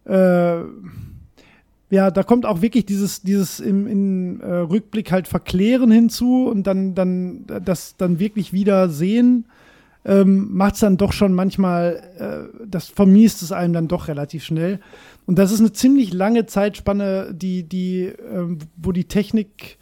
[0.06, 0.60] äh,
[1.90, 6.66] ja, da kommt auch wirklich dieses, dieses im, im äh, Rückblick halt Verklären hinzu und
[6.66, 9.44] dann, dann das dann wirklich wieder sehen.
[10.04, 14.44] ähm, macht es dann doch schon manchmal, äh, das vermiest es einem dann doch relativ
[14.44, 14.80] schnell.
[15.30, 19.78] Und das ist eine ziemlich lange Zeitspanne, die, die, ähm, wo die Technik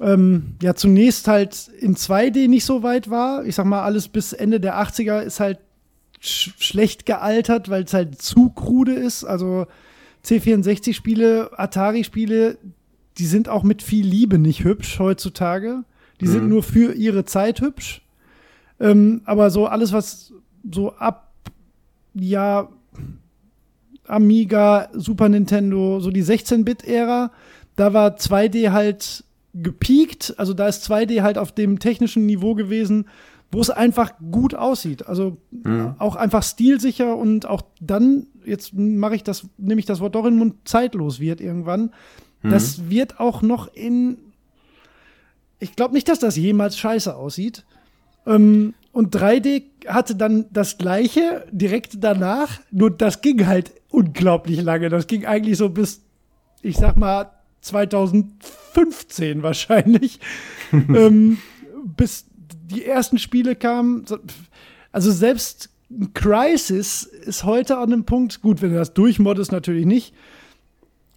[0.00, 3.44] ähm, ja zunächst halt in 2D nicht so weit war.
[3.44, 5.58] Ich sag mal, alles bis Ende der 80er ist halt
[6.22, 9.24] sch schlecht gealtert, weil es halt zu krude ist.
[9.24, 9.66] Also
[10.24, 12.56] C64-Spiele, Atari-Spiele,
[13.18, 15.84] die sind auch mit viel Liebe nicht hübsch heutzutage.
[16.22, 16.30] Die mhm.
[16.30, 18.00] sind nur für ihre Zeit hübsch.
[18.80, 20.32] Ähm, aber so alles, was
[20.64, 21.30] so ab,
[22.14, 22.70] ja,
[24.10, 27.30] Amiga, Super Nintendo, so die 16-Bit-Ära,
[27.76, 30.34] da war 2D halt gepiekt.
[30.36, 33.06] Also da ist 2D halt auf dem technischen Niveau gewesen,
[33.52, 35.06] wo es einfach gut aussieht.
[35.06, 35.94] Also mhm.
[35.98, 40.24] auch einfach stilsicher und auch dann, jetzt mache ich das, nehme ich das Wort doch
[40.24, 41.90] in den Mund, zeitlos wird irgendwann.
[42.42, 42.50] Mhm.
[42.50, 44.18] Das wird auch noch in.
[45.58, 47.64] Ich glaube nicht, dass das jemals scheiße aussieht.
[48.26, 54.88] Ähm, und 3D hatte dann das gleiche direkt danach, nur das ging halt unglaublich lange.
[54.88, 56.02] Das ging eigentlich so bis,
[56.62, 57.30] ich sag mal,
[57.60, 60.18] 2015 wahrscheinlich.
[60.72, 61.38] ähm,
[61.96, 64.04] bis die ersten Spiele kamen.
[64.92, 65.70] Also selbst
[66.14, 70.14] Crisis ist heute an einem Punkt, gut, wenn du das durchmoddest, natürlich nicht.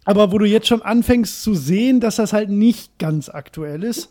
[0.04, 4.10] Aber wo du jetzt schon anfängst zu sehen, dass das halt nicht ganz aktuell ist.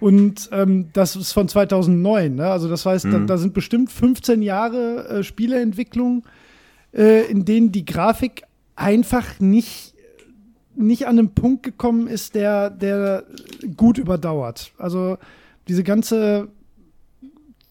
[0.00, 2.34] Und ähm, das ist von 2009.
[2.34, 2.46] Ne?
[2.46, 3.12] Also das heißt, mhm.
[3.12, 6.24] da, da, sind bestimmt 15 Jahre äh, Spieleentwicklung,
[6.92, 8.44] äh, in denen die Grafik
[8.76, 9.94] einfach nicht,
[10.74, 13.24] nicht an einen Punkt gekommen ist, der, der
[13.76, 14.72] gut überdauert.
[14.78, 15.18] Also
[15.68, 16.48] diese ganze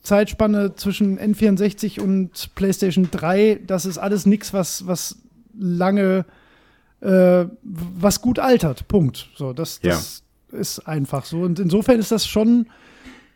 [0.02, 5.18] Zeitspanne zwischen N64 und PlayStation 3, das ist alles nichts, was, was
[5.58, 6.26] lange,
[7.02, 8.88] äh, was gut altert.
[8.88, 9.30] Punkt.
[9.36, 10.29] So, das, das ja.
[10.52, 11.42] Ist einfach so.
[11.42, 12.68] Und insofern ist das schon,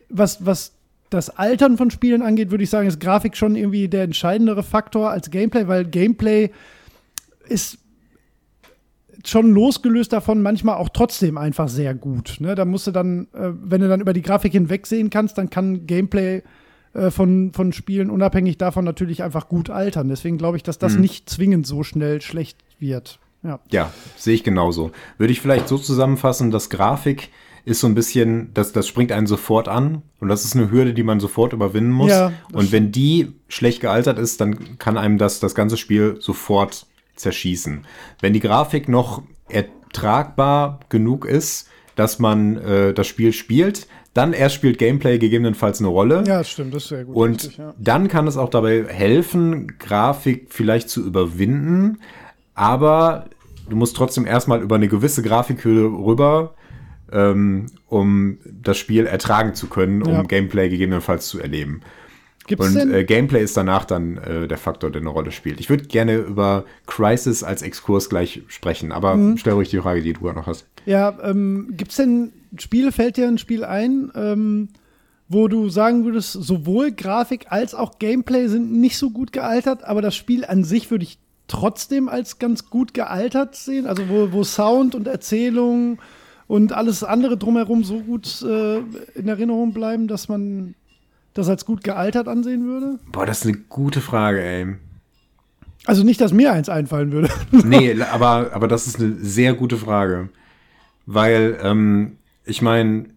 [0.10, 0.74] was, was
[1.10, 5.12] das Altern von Spielen angeht, würde ich sagen, ist Grafik schon irgendwie der entscheidendere Faktor
[5.12, 6.50] als Gameplay, weil Gameplay
[7.48, 7.78] ist
[9.26, 12.38] schon losgelöst davon manchmal auch trotzdem einfach sehr gut.
[12.40, 12.56] Ne?
[12.56, 15.86] Da musst du dann, äh, wenn du dann über die Grafik hinwegsehen kannst, dann kann
[15.86, 16.42] Gameplay
[16.94, 20.10] äh, von, von Spielen unabhängig davon natürlich einfach gut altern.
[20.10, 21.02] Deswegen glaube ich, dass das mhm.
[21.02, 23.20] nicht zwingend so schnell schlecht wird.
[23.44, 24.92] Ja, ja sehe ich genauso.
[25.18, 27.30] Würde ich vielleicht so zusammenfassen, dass Grafik
[27.66, 30.94] ist so ein bisschen, das, das springt einen sofort an und das ist eine Hürde,
[30.94, 32.12] die man sofort überwinden muss.
[32.12, 36.86] Ja, und wenn die schlecht gealtert ist, dann kann einem das, das ganze Spiel sofort
[37.16, 37.86] zerschießen.
[38.20, 44.56] Wenn die Grafik noch ertragbar genug ist, dass man äh, das Spiel spielt, dann erst
[44.56, 46.24] spielt Gameplay gegebenenfalls eine Rolle.
[46.28, 47.16] Ja, stimmt, das ist sehr gut.
[47.16, 47.74] Und richtig, ja.
[47.78, 52.00] dann kann es auch dabei helfen, Grafik vielleicht zu überwinden,
[52.56, 53.26] aber
[53.70, 56.54] du musst trotzdem erstmal über eine gewisse Grafikhöhe rüber,
[57.12, 60.22] ähm, um das Spiel ertragen zu können, um ja.
[60.24, 61.82] Gameplay gegebenenfalls zu erleben.
[62.46, 65.62] Gibt's und äh, Gameplay ist danach dann äh, der Faktor, der eine Rolle spielt.
[65.62, 69.38] Ich würde gerne über Crisis als Exkurs gleich sprechen, aber mhm.
[69.38, 70.68] stell ruhig die Frage, die du noch hast.
[70.86, 74.70] Ja, ähm, gibt es denn Spiele, fällt dir ein Spiel ein, ähm,
[75.30, 80.02] wo du sagen würdest, sowohl Grafik als auch Gameplay sind nicht so gut gealtert, aber
[80.02, 83.86] das Spiel an sich würde ich trotzdem als ganz gut gealtert sehen?
[83.86, 86.00] Also wo, wo Sound und Erzählung
[86.48, 88.80] und alles andere drumherum so gut äh,
[89.16, 90.76] in Erinnerung bleiben, dass man
[91.34, 93.00] das als gut gealtert ansehen würde?
[93.12, 94.76] Boah, das ist eine gute Frage, ey.
[95.86, 97.30] Also nicht, dass mir eins einfallen würde.
[97.52, 100.30] nee, aber, aber das ist eine sehr gute Frage.
[101.06, 103.08] Weil, ähm, ich meine,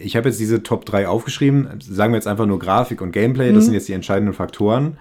[0.00, 1.68] ich habe jetzt diese Top 3 aufgeschrieben.
[1.80, 3.66] Sagen wir jetzt einfach nur Grafik und Gameplay, das mhm.
[3.66, 4.98] sind jetzt die entscheidenden Faktoren.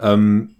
[0.00, 0.53] Ähm,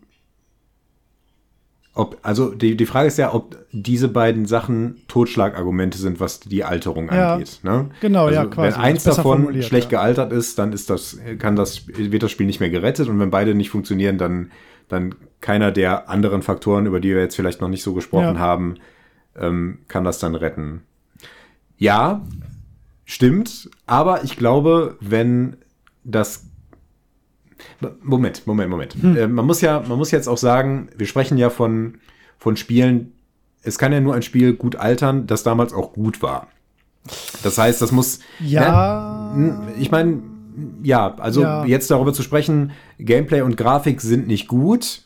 [1.97, 6.65] ob, also die, die Frage ist ja, ob diese beiden Sachen Totschlagargumente sind, was die
[6.65, 7.61] Alterung ja, angeht.
[7.63, 7.91] Ne?
[8.01, 8.75] Genau, also ja, quasi.
[8.75, 9.99] Wenn eins davon schlecht ja.
[9.99, 13.31] gealtert ist, dann ist das, kann das, wird das Spiel nicht mehr gerettet und wenn
[13.31, 14.51] beide nicht funktionieren, dann,
[14.89, 18.41] dann keiner der anderen Faktoren, über die wir jetzt vielleicht noch nicht so gesprochen ja.
[18.41, 18.75] haben,
[19.39, 20.83] ähm, kann das dann retten.
[21.79, 22.23] Ja,
[23.05, 25.57] stimmt, aber ich glaube, wenn
[26.03, 26.47] das
[28.03, 28.95] Moment, Moment, Moment.
[28.95, 29.17] Hm.
[29.17, 31.99] Äh, man muss ja, man muss jetzt auch sagen, wir sprechen ja von,
[32.39, 33.13] von Spielen.
[33.63, 36.49] Es kann ja nur ein Spiel gut altern, das damals auch gut war.
[37.43, 38.21] Das heißt, das muss.
[38.41, 39.33] Ja.
[39.37, 40.23] Ne, ich meine,
[40.83, 41.65] ja, also ja.
[41.65, 45.03] jetzt darüber zu sprechen, Gameplay und Grafik sind nicht gut.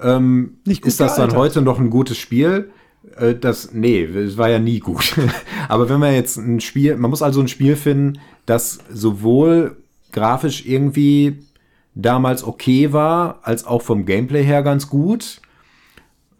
[0.00, 1.32] Ähm, nicht gut ist das gealtert.
[1.32, 2.70] dann heute noch ein gutes Spiel?
[3.16, 5.16] Äh, das, nee, es war ja nie gut.
[5.68, 9.76] Aber wenn man jetzt ein Spiel, man muss also ein Spiel finden, das sowohl
[10.12, 11.38] grafisch irgendwie
[12.00, 15.40] damals okay war, als auch vom Gameplay her ganz gut.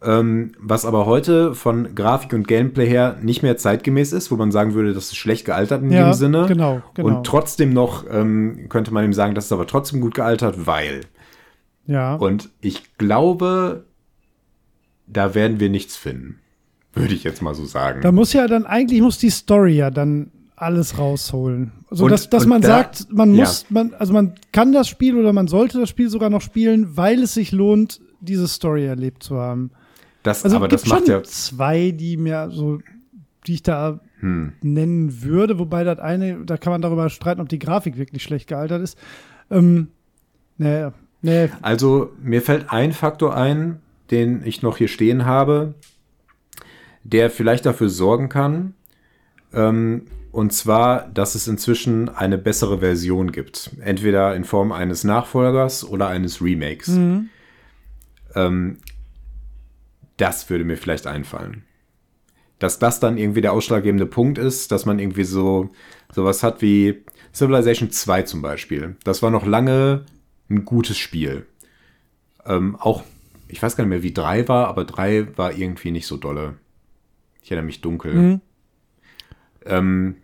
[0.01, 4.49] ähm, was aber heute von Grafik und Gameplay her nicht mehr zeitgemäß ist, wo man
[4.49, 6.45] sagen würde, das ist schlecht gealtert in Ja, dem Sinne.
[6.47, 7.09] genau, genau.
[7.17, 11.01] Und trotzdem noch ähm, könnte man ihm sagen, das ist aber trotzdem gut gealtert, weil.
[11.85, 12.15] Ja.
[12.15, 13.83] Und ich glaube,
[15.05, 16.39] da werden wir nichts finden.
[16.93, 17.99] Würde ich jetzt mal so sagen.
[18.01, 20.31] Da muss ja dann, eigentlich muss die Story ja dann
[20.61, 21.71] alles rausholen.
[21.89, 23.45] Also, Und- dass, dass man da- sagt, man ja.
[23.45, 26.95] muss, man, also man kann das Spiel oder man sollte das Spiel sogar noch spielen,
[26.97, 29.71] weil es sich lohnt, diese Story erlebt zu haben.
[30.23, 31.23] das, Also aber gibt das macht schon ja.
[31.23, 32.79] zwei, die mir so,
[33.47, 34.51] die ich da Hm.
[34.61, 38.47] nennen würde, wobei das eine, da kann man darüber streiten, ob die Grafik wirklich schlecht
[38.49, 38.97] gealtert ist.
[39.49, 39.87] Ähm,
[40.57, 40.87] nee,
[41.21, 43.79] nee, Also, mir fällt ein Faktor ein,
[44.11, 45.73] den ich noch hier stehen habe,
[47.05, 48.73] der vielleicht dafür sorgen kann.
[49.53, 53.71] Ähm, und zwar, dass es inzwischen eine bessere Version gibt.
[53.81, 56.89] Entweder in Form eines Nachfolgers oder eines Remakes.
[56.89, 57.29] Mhm.
[58.35, 58.77] Ähm,
[60.17, 61.63] das würde mir vielleicht einfallen.
[62.59, 65.71] Dass das dann irgendwie der ausschlaggebende Punkt ist, dass man irgendwie so
[66.11, 67.03] sowas hat wie
[67.33, 68.97] Civilization 2 zum Beispiel.
[69.03, 70.05] Das war noch lange
[70.49, 71.45] ein gutes Spiel.
[72.45, 73.03] Ähm, auch,
[73.47, 76.55] ich weiß gar nicht mehr, wie 3 war, aber 3 war irgendwie nicht so dolle.
[77.41, 78.13] Ich erinnere mich dunkel.
[78.13, 78.41] Mhm.
[79.65, 80.17] Ähm,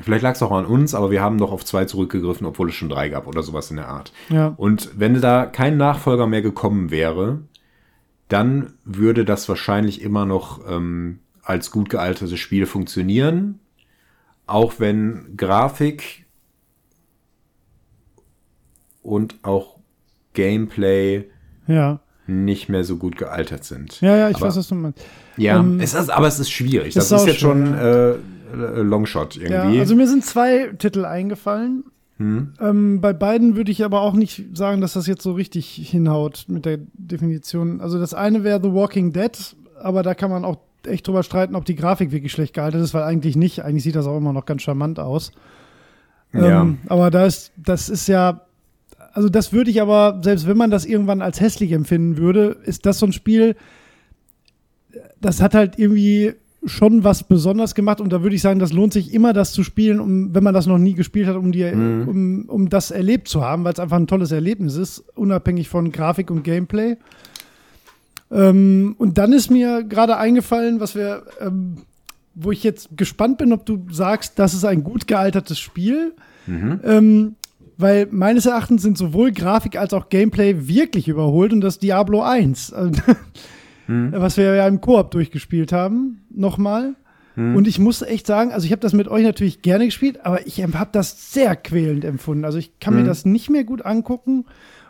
[0.00, 2.74] vielleicht lag es auch an uns, aber wir haben noch auf 2 zurückgegriffen, obwohl es
[2.74, 4.12] schon 3 gab oder sowas in der Art.
[4.28, 4.48] ja.
[4.56, 7.40] Und wenn da kein Nachfolger mehr gekommen wäre,
[8.28, 13.60] dann würde das wahrscheinlich immer noch ähm, als gut gealtertes Spiel funktionieren.
[14.46, 16.26] Auch wenn Grafik
[19.02, 19.76] und auch
[20.34, 21.24] Gameplay
[21.66, 24.00] Ja, nicht mehr so gut gealtert sind.
[24.00, 25.04] ja, ja, ich aber, weiß, was du meinst.
[25.36, 26.94] Ja, Ähm, es ist, aber es ist schwierig.
[26.94, 28.16] Das ist ist, jetzt schon äh, äh,
[28.52, 29.80] Longshot Ja, irgendwie.
[29.80, 31.84] also mir sind zwei Titel eingefallen.
[32.18, 32.54] Hm.
[32.60, 36.46] Ähm, bei beiden würde ich aber auch nicht sagen, dass das jetzt so richtig hinhaut
[36.48, 37.80] mit der Definition.
[37.80, 39.36] Also das eine wäre The Walking Dead,
[39.82, 40.56] aber da kann man auch
[40.86, 43.62] echt drüber streiten, ob die Grafik wirklich schlecht gealtert ist, weil eigentlich nicht.
[43.64, 45.32] Eigentlich sieht das auch immer noch ganz charmant aus.
[46.32, 46.62] ja.
[46.62, 48.45] Ähm, aber da ist, das ist ja,
[49.16, 52.84] also das würde ich aber, selbst wenn man das irgendwann als hässlich empfinden würde, ist
[52.84, 53.56] das so ein Spiel,
[55.22, 56.34] das hat halt irgendwie
[56.66, 59.62] schon was besonders gemacht und da würde ich sagen, das lohnt sich immer, das zu
[59.64, 62.08] spielen, um, wenn man das noch nie gespielt hat, um, die, Mhm.
[62.08, 65.92] um, um das erlebt zu haben, weil es einfach ein tolles Erlebnis ist, unabhängig von
[65.92, 66.98] Grafik und Gameplay.
[68.30, 71.78] Ähm, und dann ist mir gerade eingefallen, was wir, ähm,
[72.34, 76.12] wo ich jetzt gespannt bin, ob du sagst, das ist ein gut gealtertes Spiel.
[76.46, 76.80] Mhm.
[76.84, 77.34] Ähm,
[77.78, 82.72] weil meines Erachtens sind sowohl Grafik als auch Gameplay wirklich überholt und das Diablo 1,
[82.72, 83.00] also,
[83.88, 84.12] Mhm.
[84.16, 86.94] was wir ja im Koop durchgespielt haben, nochmal.
[87.36, 87.54] Mhm.
[87.54, 90.44] Und ich muss echt sagen, also ich habe das mit euch natürlich gerne gespielt, aber
[90.46, 92.44] ich habe das sehr quälend empfunden.
[92.44, 93.06] Also ich kann mir Mhm.
[93.06, 94.44] das nicht mehr gut angucken.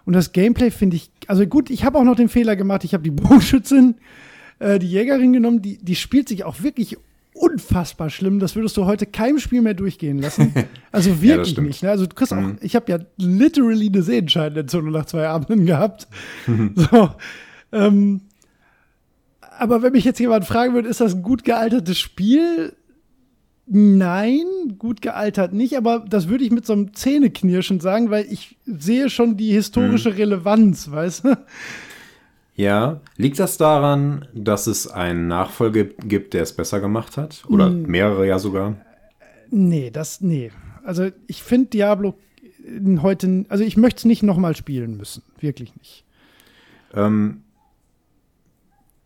[0.07, 2.95] Und das Gameplay finde ich, also gut, ich habe auch noch den Fehler gemacht, ich
[2.95, 3.11] habe die
[3.51, 3.97] Bogenschützin,
[4.61, 6.97] äh, die Jägerin genommen, die, die spielt sich auch wirklich
[7.39, 8.39] unfassbar schlimm.
[8.39, 10.53] Das würdest du heute keinem Spiel mehr durchgehen lassen.
[10.93, 11.67] Also wirklich stimmt.
[11.69, 11.83] nicht.
[11.83, 11.91] Ne?
[11.91, 12.59] Also du kriegst auch, Mhm.
[12.63, 16.09] ich habe ja literally eine Sehenscheidenentzündung nach zwei Abenden gehabt.
[16.75, 17.11] so,
[17.73, 18.23] ähm,
[19.59, 22.75] aber wenn mich jetzt jemand fragen würde, ist das ein gut gealtertes Spiel?
[23.69, 24.45] Nein,
[24.79, 29.11] gut gealtert nicht, aber das würde ich mit so einem Zähneknirschen sagen, weil ich sehe
[29.11, 30.17] schon die historische Mhm.
[30.17, 31.37] Relevanz, weißt du?
[32.57, 37.45] Ja, liegt das daran, dass es einen Nachfolger gibt, der es besser gemacht hat?
[37.49, 37.83] Oder Hm.
[37.83, 38.77] mehrere ja sogar?
[39.51, 40.51] Nee, das, nee.
[40.83, 42.15] Also ich finde Diablo
[42.65, 45.23] äh, heute, also ich möchte es nicht nochmal spielen müssen.
[45.39, 46.05] Wirklich nicht.
[46.95, 47.43] Ähm,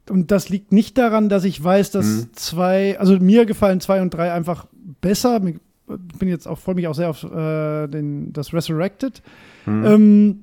[0.08, 2.28] Und das liegt nicht daran, dass ich weiß, dass Mhm.
[2.34, 4.66] zwei, also mir gefallen zwei und drei einfach
[5.00, 5.40] besser.
[5.44, 9.22] Ich bin jetzt auch, freue mich auch sehr auf äh, den, das Resurrected.
[9.64, 9.84] hm.
[9.84, 10.42] Ähm,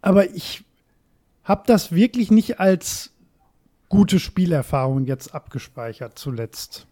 [0.00, 0.64] aber ich
[1.44, 3.10] habe das wirklich nicht als
[3.88, 6.86] gute Spielerfahrung jetzt abgespeichert zuletzt.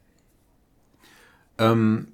[1.58, 2.08] Ähm,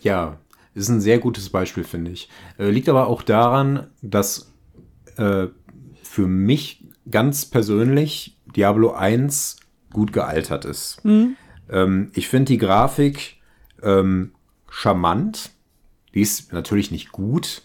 [0.00, 0.38] ja,
[0.74, 2.28] ist ein sehr gutes Beispiel, finde ich.
[2.58, 4.52] Äh, liegt aber auch daran, dass
[5.16, 5.46] äh,
[6.02, 9.56] für mich ganz persönlich Diablo 1
[9.92, 11.00] gut gealtert ist.
[11.68, 13.36] Ähm, ich finde die Grafik
[13.82, 14.32] ähm,
[14.68, 15.50] charmant.
[16.14, 17.62] Die ist natürlich nicht gut,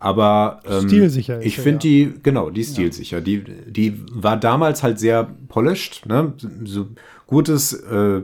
[0.00, 3.20] aber ähm, Stilsicher Ich finde die, genau, die stilsicher.
[3.20, 6.34] Die, die war damals halt sehr polished, ne?
[6.64, 6.88] So
[7.26, 8.22] gutes äh,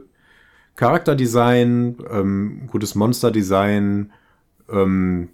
[0.76, 4.12] Charakterdesign, ähm, gutes Monsterdesign,
[4.70, 5.28] ähm,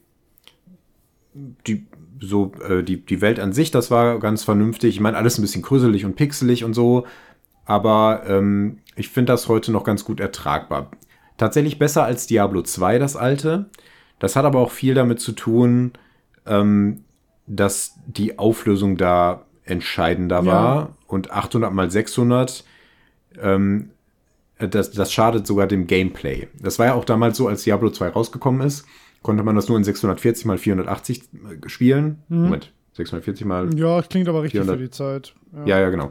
[1.67, 1.87] die,
[2.21, 4.95] so, äh, die, die Welt an sich, das war ganz vernünftig.
[4.95, 7.07] Ich meine, alles ein bisschen krüselig und pixelig und so,
[7.65, 10.91] aber ähm, ich finde das heute noch ganz gut ertragbar.
[11.37, 13.71] Tatsächlich besser als Diablo 2, das alte.
[14.19, 15.93] Das hat aber auch viel damit zu tun,
[16.51, 17.05] ähm,
[17.47, 20.47] dass die Auflösung da entscheidender Ja.
[20.47, 22.65] war und 800 mal 600,
[23.41, 23.91] ähm,
[24.59, 26.49] das, das schadet sogar dem Gameplay.
[26.61, 28.85] Das war ja auch damals so, als Diablo 2 rausgekommen ist,
[29.23, 31.23] konnte man das nur in 640 mal 480
[31.67, 32.19] spielen.
[32.29, 32.43] Mhm.
[32.43, 33.75] Moment, 640 mal.
[33.79, 34.77] Ja, klingt aber richtig 400.
[34.77, 35.35] für die Zeit.
[35.55, 36.11] Ja, ja, ja genau.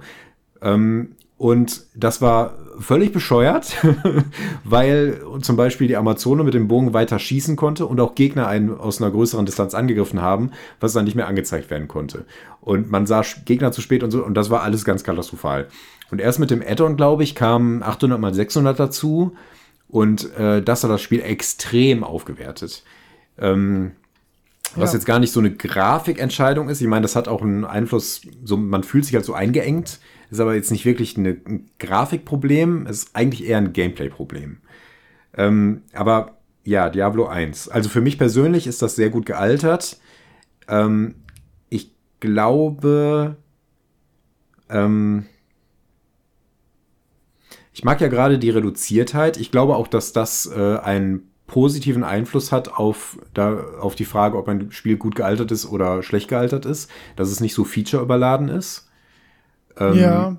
[0.61, 3.77] Ähm, und das war völlig bescheuert,
[4.65, 8.77] weil zum Beispiel die Amazone mit dem Bogen weiter schießen konnte und auch Gegner einen
[8.77, 12.25] aus einer größeren Distanz angegriffen haben, was dann nicht mehr angezeigt werden konnte.
[12.59, 15.69] Und man sah Gegner zu spät und so, und das war alles ganz katastrophal.
[16.11, 19.33] Und erst mit dem Add-on, glaube ich, kam 800 mal 600 dazu
[19.87, 22.83] und äh, das hat das Spiel extrem aufgewertet.
[23.37, 23.91] Ähm,
[24.75, 24.97] was ja.
[24.97, 26.81] jetzt gar nicht so eine Grafikentscheidung ist.
[26.81, 30.39] Ich meine, das hat auch einen Einfluss, so, man fühlt sich halt so eingeengt ist
[30.39, 34.57] aber jetzt nicht wirklich eine, ein Grafikproblem, ist eigentlich eher ein Gameplay-Problem.
[35.35, 37.69] Ähm, aber ja, Diablo 1.
[37.69, 39.99] Also für mich persönlich ist das sehr gut gealtert.
[40.67, 41.15] Ähm,
[41.69, 43.37] ich glaube,
[44.69, 45.25] ähm,
[47.73, 49.37] ich mag ja gerade die Reduziertheit.
[49.37, 54.37] Ich glaube auch, dass das äh, einen positiven Einfluss hat auf, da, auf die Frage,
[54.37, 58.03] ob ein Spiel gut gealtert ist oder schlecht gealtert ist, dass es nicht so feature
[58.03, 58.88] überladen ist.
[59.77, 60.35] Ähm, ja.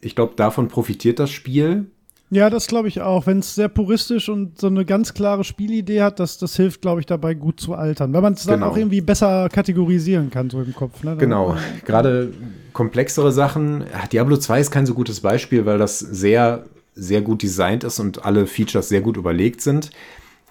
[0.00, 1.86] Ich glaube, davon profitiert das Spiel.
[2.32, 3.26] Ja, das glaube ich auch.
[3.26, 7.00] Wenn es sehr puristisch und so eine ganz klare Spielidee hat, das, das hilft, glaube
[7.00, 8.12] ich, dabei gut zu altern.
[8.14, 8.72] Weil man es dann genau.
[8.72, 11.04] auch irgendwie besser kategorisieren kann, so im Kopf.
[11.04, 11.16] Ne?
[11.18, 11.58] Genau.
[11.84, 12.32] Gerade
[12.72, 13.84] komplexere Sachen.
[14.12, 16.64] Diablo 2 ist kein so gutes Beispiel, weil das sehr,
[16.94, 19.90] sehr gut designt ist und alle Features sehr gut überlegt sind.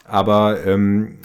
[0.06, 1.18] Aber ähm,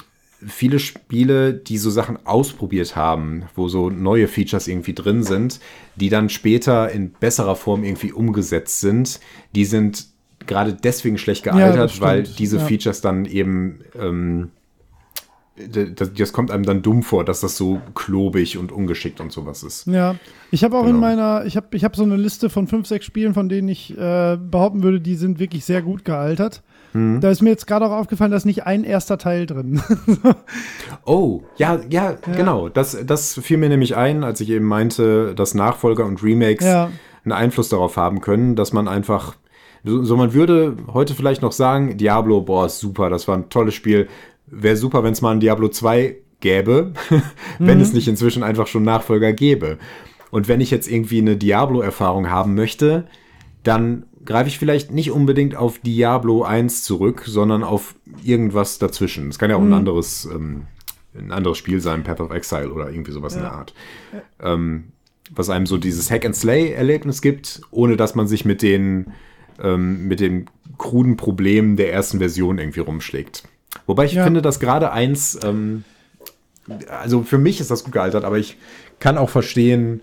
[0.46, 5.60] viele Spiele, die so Sachen ausprobiert haben, wo so neue Features irgendwie drin sind,
[5.96, 9.20] die dann später in besserer Form irgendwie umgesetzt sind,
[9.54, 10.06] die sind
[10.46, 12.64] gerade deswegen schlecht gealtert, ja, weil diese ja.
[12.64, 14.50] Features dann eben ähm,
[15.56, 19.62] das, das, kommt einem dann dumm vor, dass das so klobig und ungeschickt und sowas
[19.62, 19.86] ist.
[19.86, 20.16] Ja,
[20.50, 20.94] ich habe auch genau.
[20.94, 23.68] in meiner, ich habe ich hab so eine Liste von fünf, sechs Spielen, von denen
[23.68, 26.62] ich äh, behaupten würde, die sind wirklich sehr gut gealtert.
[26.96, 27.20] Mhm.
[27.20, 29.82] Da ist mir jetzt gerade auch aufgefallen, dass nicht ein erster Teil drin.
[31.04, 32.68] oh, ja, ja, ja, genau.
[32.70, 36.90] Das, das fiel mir nämlich ein, als ich eben meinte, dass Nachfolger und Remakes ja.
[37.24, 39.36] einen Einfluss darauf haben können, dass man einfach
[39.84, 44.08] so, man würde heute vielleicht noch sagen, Diablo, boah, super, das war ein tolles Spiel.
[44.46, 46.92] Wäre super, wenn es mal ein Diablo 2 gäbe,
[47.58, 47.82] wenn mhm.
[47.82, 49.78] es nicht inzwischen einfach schon Nachfolger gäbe.
[50.30, 53.06] Und wenn ich jetzt irgendwie eine Diablo-Erfahrung haben möchte,
[53.62, 59.28] dann greife ich vielleicht nicht unbedingt auf Diablo 1 zurück, sondern auf irgendwas dazwischen.
[59.28, 59.72] Es kann ja auch mhm.
[59.72, 60.66] ein anderes, ähm,
[61.16, 63.38] ein anderes Spiel sein, Path of Exile oder irgendwie sowas ja.
[63.38, 63.74] in der Art.
[64.40, 64.92] Ähm,
[65.30, 69.12] was einem so dieses Hack-and-Slay-Erlebnis gibt, ohne dass man sich mit den,
[69.62, 70.46] ähm, mit den
[70.78, 73.44] kruden Problemen der ersten Version irgendwie rumschlägt.
[73.86, 74.24] Wobei ich ja.
[74.24, 75.84] finde, dass gerade eins, ähm,
[76.88, 78.56] also für mich ist das gut gealtert, aber ich
[78.98, 80.00] kann auch verstehen,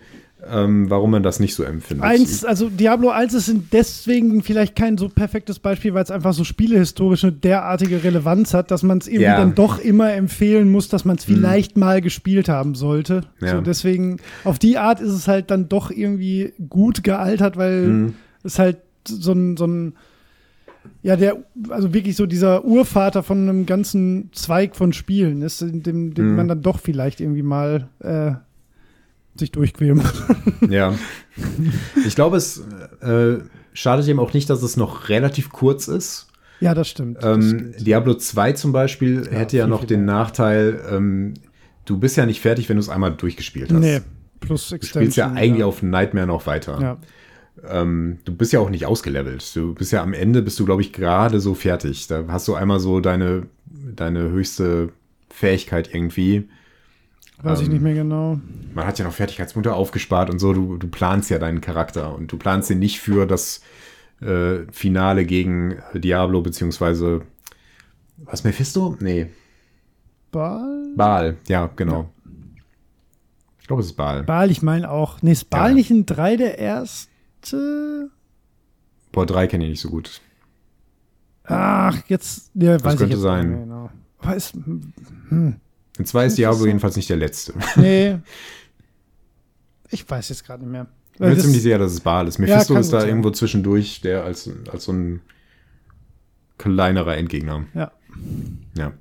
[0.49, 2.05] ähm, warum man das nicht so empfindet.
[2.05, 6.43] Eins, also Diablo 1 ist deswegen vielleicht kein so perfektes Beispiel, weil es einfach so
[6.43, 9.37] spielehistorisch eine derartige Relevanz hat, dass man es irgendwie ja.
[9.37, 11.35] dann doch immer empfehlen muss, dass man es hm.
[11.35, 11.79] vielleicht hm.
[11.79, 13.21] mal gespielt haben sollte.
[13.41, 13.55] Ja.
[13.55, 18.13] So, deswegen, auf die Art ist es halt dann doch irgendwie gut gealtert, weil hm.
[18.43, 18.77] es halt
[19.07, 19.93] so ein, so ein
[21.01, 21.37] ja, der,
[21.69, 26.35] also wirklich so dieser Urvater von einem ganzen Zweig von Spielen ist, dem, dem hm.
[26.35, 28.33] man dann doch vielleicht irgendwie mal äh,
[29.35, 30.01] sich durchqueren
[30.69, 30.95] Ja.
[32.05, 32.63] Ich glaube, es
[33.01, 33.37] äh,
[33.73, 36.27] schadet ihm auch nicht, dass es noch relativ kurz ist.
[36.59, 37.17] Ja, das stimmt.
[37.21, 41.33] Ähm, das Diablo 2 zum Beispiel ja, hätte ja noch den Nachteil, ähm,
[41.85, 43.79] du bist ja nicht fertig, wenn du es einmal durchgespielt hast.
[43.79, 44.01] Nee,
[44.39, 45.65] plus Du spielst ja eigentlich ja.
[45.65, 46.79] auf Nightmare noch weiter.
[46.79, 46.97] Ja.
[47.67, 49.55] Ähm, du bist ja auch nicht ausgelevelt.
[49.55, 52.07] Du bist ja am Ende, bist du, glaube ich, gerade so fertig.
[52.07, 53.47] Da hast du einmal so deine,
[53.95, 54.89] deine höchste
[55.29, 56.49] Fähigkeit irgendwie.
[57.43, 58.39] Weiß ähm, ich nicht mehr genau.
[58.73, 60.53] Man hat ja noch Fertigkeitsmutter aufgespart und so.
[60.53, 63.61] Du, du planst ja deinen Charakter und du planst ihn nicht für das
[64.21, 67.21] äh, Finale gegen Diablo, beziehungsweise
[68.17, 68.97] was, Mephisto?
[68.99, 69.27] Nee.
[70.31, 70.93] Baal?
[70.95, 72.01] Baal, ja, genau.
[72.01, 72.09] Ja.
[73.59, 74.23] Ich glaube, es ist Baal.
[74.23, 75.21] Baal, ich meine auch.
[75.21, 75.75] Nee, ist Baal ja.
[75.75, 78.09] nicht in 3 der erste?
[79.11, 80.21] Boah, 3 kenne ich nicht so gut.
[81.43, 82.51] Ach, jetzt.
[82.55, 83.51] Ja, das könnte sein.
[83.51, 83.89] Genau.
[84.21, 85.59] Weiß, hm.
[85.97, 87.53] In zwei ist Diablo jedenfalls nicht der letzte.
[87.75, 88.17] Nee.
[89.89, 90.87] Ich weiß jetzt gerade nicht mehr.
[91.13, 92.39] Ich bin ziemlich sicher, dass es Baal ist.
[92.39, 93.09] Mephisto ja, ist da sein.
[93.09, 95.21] irgendwo zwischendurch, der als, als so ein
[96.57, 97.65] kleinerer Endgegner.
[97.75, 97.91] Ja.
[98.75, 98.93] Ja.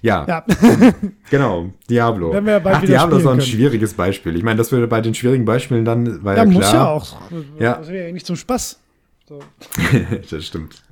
[0.00, 0.44] Ja, ja.
[1.30, 2.34] genau, Diablo.
[2.64, 3.42] Ach, Diablo ist auch ein können.
[3.42, 4.36] schwieriges Beispiel.
[4.36, 6.54] Ich meine, das würde bei den schwierigen Beispielen dann, war ja, ja klar.
[6.54, 7.20] muss ja auch.
[7.58, 7.74] Ja.
[7.76, 8.80] Das wäre ja nicht zum Spaß.
[9.28, 9.40] So.
[10.30, 10.82] das stimmt.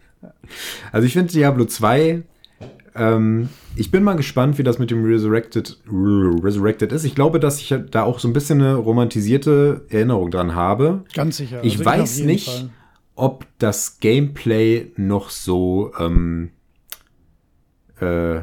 [0.93, 2.23] Also ich finde Diablo 2
[2.95, 3.49] Ähm,
[3.79, 7.05] ich bin mal gespannt, wie das mit dem Resurrected, Resurrected ist.
[7.05, 11.05] Ich glaube, dass ich da auch so ein bisschen eine romantisierte Erinnerung dran habe.
[11.15, 11.63] Ganz sicher.
[11.63, 12.71] Ich Also weiß jeden nicht, Fall.
[13.15, 16.51] ob das Gameplay noch so ähm,
[18.01, 18.41] äh,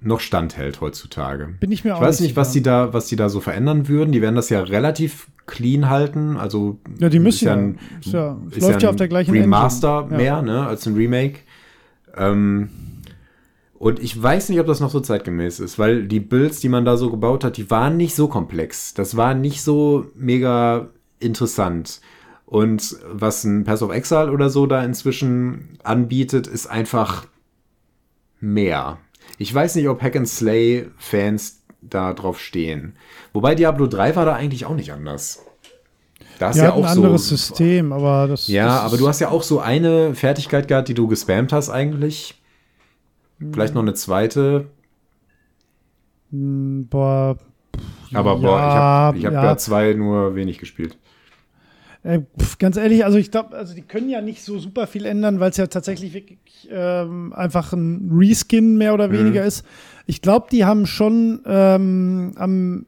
[0.00, 1.48] noch standhält heutzutage.
[1.60, 3.88] Bin ich mir auch Ich weiß nicht, was die da, was die da so verändern
[3.88, 4.12] würden.
[4.12, 6.36] Die werden das ja relativ clean halten.
[6.36, 7.54] Also Ja, die müssen ja.
[7.54, 10.16] ein- Ist ja, ist läuft ja auf der gleichen Remaster Engine.
[10.16, 11.40] mehr, ne, als ein Remake.
[12.16, 12.68] Ähm,
[13.78, 16.84] und ich weiß nicht, ob das noch so zeitgemäß ist, weil die Builds, die man
[16.84, 18.92] da so gebaut hat, die waren nicht so komplex.
[18.94, 20.88] Das war nicht so mega
[21.20, 22.00] interessant.
[22.44, 27.26] Und was ein Pass of Exile oder so da inzwischen anbietet, ist einfach
[28.40, 28.98] mehr.
[29.36, 32.96] Ich weiß nicht, ob Hack and Slay Fans da drauf stehen.
[33.32, 35.44] Wobei Diablo 3 war da eigentlich auch nicht anders.
[36.38, 38.48] Da hast Die ja hatten auch ein anderes so, System, aber das.
[38.48, 41.68] ja, das aber du hast ja auch so eine Fertigkeit gehabt, die du gespammt hast
[41.70, 42.37] eigentlich.
[43.52, 44.70] Vielleicht noch eine zweite.
[46.30, 47.36] mh, Boah.
[48.12, 48.82] Aber boah, ich Ja,
[49.12, 49.40] habe hab ja.
[49.40, 50.98] da zwei nur wenig gespielt.
[52.04, 55.04] Äh, pf, ganz ehrlich, also ich glaube, also die können ja nicht so super viel
[55.04, 58.94] ändern, weil es ja tatsächlich wirklich ähm, einfach ein Reskin mehr Mhm.
[58.94, 59.64] oder weniger ist.
[60.06, 62.86] Ich glaube, die haben schon ähm, am,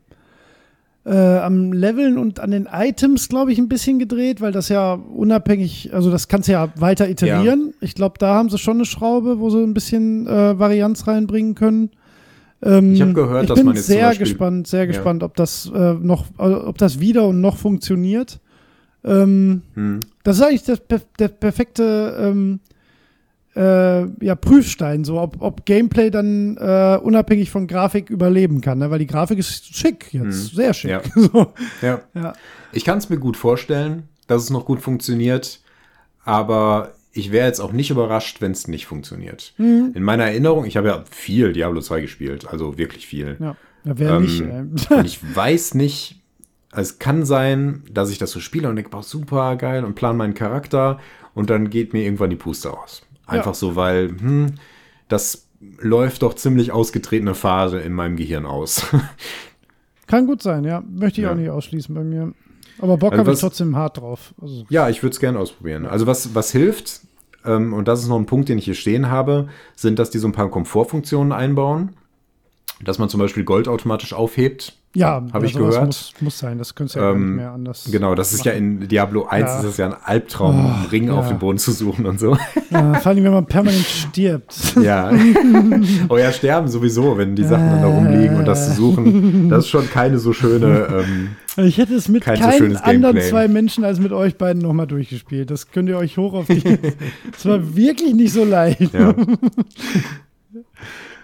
[1.05, 4.95] äh, am Leveln und an den Items, glaube ich, ein bisschen gedreht, weil das ja
[4.95, 7.73] unabhängig, also das kannst du ja weiter iterieren.
[7.81, 11.55] Ich glaube, da haben sie schon eine Schraube, wo sie ein bisschen äh, Varianz reinbringen
[11.55, 11.91] können.
[12.63, 14.87] Ähm, Ich hab gehört, ich dass bin man jetzt sehr gespannt, sehr Ja.
[14.87, 18.39] gespannt, ob das äh, noch, also, ob das wieder und noch funktioniert.
[19.03, 20.01] Ähm, Hm.
[20.25, 20.83] das ist eigentlich das,
[21.19, 22.61] der perfekte ähm,
[23.57, 28.91] äh, ja, Prüfstein, so ob, ob Gameplay dann äh, unabhängig von Grafik überleben kann, ne?
[28.91, 30.91] weil die Grafik ist schick jetzt, sehr schick.
[30.91, 31.03] Ja.
[31.15, 32.01] So, Ja.
[32.15, 32.33] ja.
[32.73, 35.61] Ich kann es mir gut vorstellen, dass es noch gut funktioniert,
[36.25, 39.53] aber ich wäre jetzt auch nicht überrascht, wenn es nicht funktioniert.
[39.59, 39.93] Mhm.
[39.95, 43.37] In meiner Erinnerung, ich habe ja viel Diablo 2 gespielt, also wirklich viel.
[43.41, 43.57] ja.
[43.85, 44.23] ja wer Ähm,
[44.73, 44.91] nicht.
[44.91, 46.21] Und ich weiß nicht,
[46.73, 50.17] es kann sein, dass ich das so spiele und denke, boah, super geil und plan
[50.17, 51.01] meinen Charakter
[51.35, 53.03] und dann geht mir irgendwann die Puste aus.
[53.31, 53.55] Einfach Ja.
[53.55, 54.55] so, weil, hm,
[55.09, 55.47] das
[55.79, 58.87] läuft doch ziemlich ausgetretene Phase in meinem Gehirn aus.
[60.07, 60.83] Kann gut sein, ja.
[60.89, 61.33] Möchte ich Ja.
[61.33, 62.33] auch nicht ausschließen bei mir.
[62.81, 64.35] Aber Bock Also habe ich trotzdem hart drauf.
[64.41, 65.87] Also, ja, ich würde es gerne ausprobieren.
[65.87, 67.03] Also was, was hilft,
[67.45, 70.19] ähm, und das ist noch ein Punkt, den ich hier stehen habe, sind, dass die
[70.19, 71.91] so ein paar Komfortfunktionen einbauen.
[72.83, 74.75] Dass man zum Beispiel Gold automatisch aufhebt.
[74.93, 75.87] Ja, Habe ich gehört.
[75.87, 77.89] Muss, muss sein, das könntest du ja Ähm, nicht mehr anders.
[77.93, 79.59] Genau, das ist ja in Diablo 1 Ja.
[79.61, 81.15] ist es ja ein Albtraum, einen Ring ja.
[81.15, 82.37] auf dem Boden zu suchen und so.
[82.71, 84.75] Ja, vor allem, wenn man permanent stirbt.
[84.83, 85.13] Ja.
[86.09, 89.49] oh ja, sterben sowieso, wenn die Sachen dann da rumliegen und das zu suchen.
[89.49, 91.05] Das ist schon keine so schöne.
[91.57, 94.37] Ähm, Ich hätte es mit Kein so keinen schönes anderen zwei Menschen als mit euch
[94.39, 95.51] beiden nochmal durchgespielt.
[95.51, 96.63] Das könnt ihr euch hoch auf die.
[97.37, 98.93] Es war wirklich nicht so leicht.
[98.95, 99.15] ja.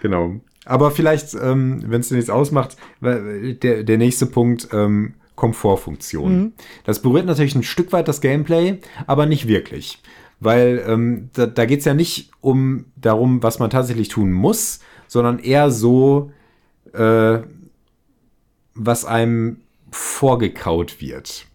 [0.01, 0.35] genau.
[0.67, 6.37] Aber vielleicht, ähm, wenn es dir nichts ausmacht, der, der nächste Punkt, ähm, Komfortfunktion.
[6.37, 6.53] Mhm.
[6.83, 10.01] Das berührt natürlich ein Stück weit das Gameplay, aber nicht wirklich.
[10.39, 14.79] Weil ähm, da, da geht es ja nicht um darum, was man tatsächlich tun muss,
[15.07, 16.31] sondern eher so,
[16.93, 17.39] äh,
[18.73, 19.61] was einem
[19.91, 21.45] vorgekaut wird.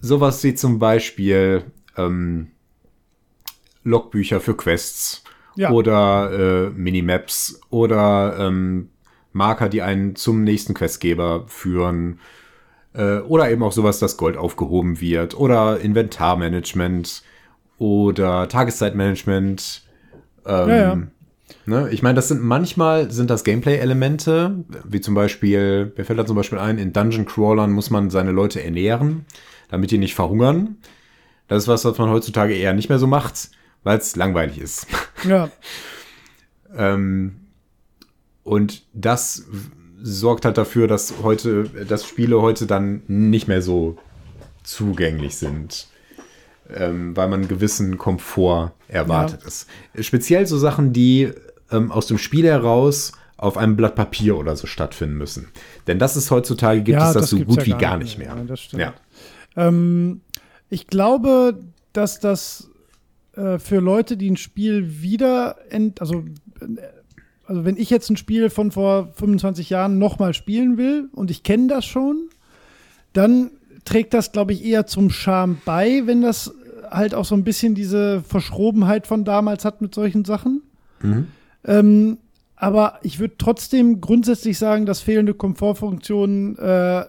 [0.00, 1.64] Sowas wie zum Beispiel
[1.96, 2.48] ähm,
[3.84, 5.22] Logbücher für Quests
[5.56, 5.70] Ja.
[5.70, 8.90] oder äh, Minimaps oder ähm,
[9.32, 12.20] Marker, die einen zum nächsten Questgeber führen.
[12.94, 15.38] Äh, oder eben auch sowas, dass Gold aufgehoben wird.
[15.38, 17.22] Oder Inventarmanagement
[17.78, 19.82] oder Tageszeitmanagement.
[20.46, 20.98] Ähm, Ja, ja.
[21.64, 21.88] Ne?
[21.90, 26.36] Ich meine, das sind manchmal sind das Gameplay-Elemente, wie zum Beispiel, mir fällt da zum
[26.36, 29.26] Beispiel ein, in Dungeon Crawlern muss man seine Leute ernähren,
[29.68, 30.76] damit die nicht verhungern.
[31.48, 33.50] Das ist was, was man heutzutage eher nicht mehr so macht,
[33.86, 34.86] weil es langweilig ist.
[35.24, 35.48] Ja.
[36.76, 37.36] Ähm,
[38.44, 39.44] und das
[40.02, 43.96] sorgt halt dafür, dass heute, dass Spiele heute dann nicht mehr so
[44.62, 45.86] zugänglich sind.
[46.74, 49.46] Ähm, weil man einen gewissen Komfort erwartet Ja.
[49.48, 49.68] ist.
[50.00, 51.30] Speziell so Sachen, die
[51.70, 55.48] ähm, aus dem Spiel heraus auf einem Blatt Papier oder so stattfinden müssen.
[55.86, 58.18] Denn das ist heutzutage, gibt Ja, es das, das so gut ja wie gar nicht
[58.18, 58.34] mehr.
[58.34, 58.42] mehr.
[58.42, 58.82] Ja, das stimmt.
[58.82, 58.94] Ja.
[59.56, 60.20] Ähm,
[60.68, 61.58] ich glaube,
[61.92, 62.68] dass das
[63.36, 66.24] äh, für Leute, die ein Spiel wieder, ent also,
[66.60, 66.82] äh,
[67.46, 71.42] also wenn ich jetzt ein Spiel von vor 25 Jahren nochmal spielen will und ich
[71.42, 72.28] kenne das schon,
[73.12, 73.50] dann
[73.84, 76.52] trägt das, glaube ich, eher zum Charme bei, wenn das
[76.90, 80.62] halt auch so ein bisschen diese Verschrobenheit von damals hat mit solchen Sachen.
[81.02, 81.28] Mhm.
[81.64, 82.18] Ähm,
[82.56, 87.04] aber ich würde trotzdem grundsätzlich sagen, dass fehlende Komfortfunktionen äh,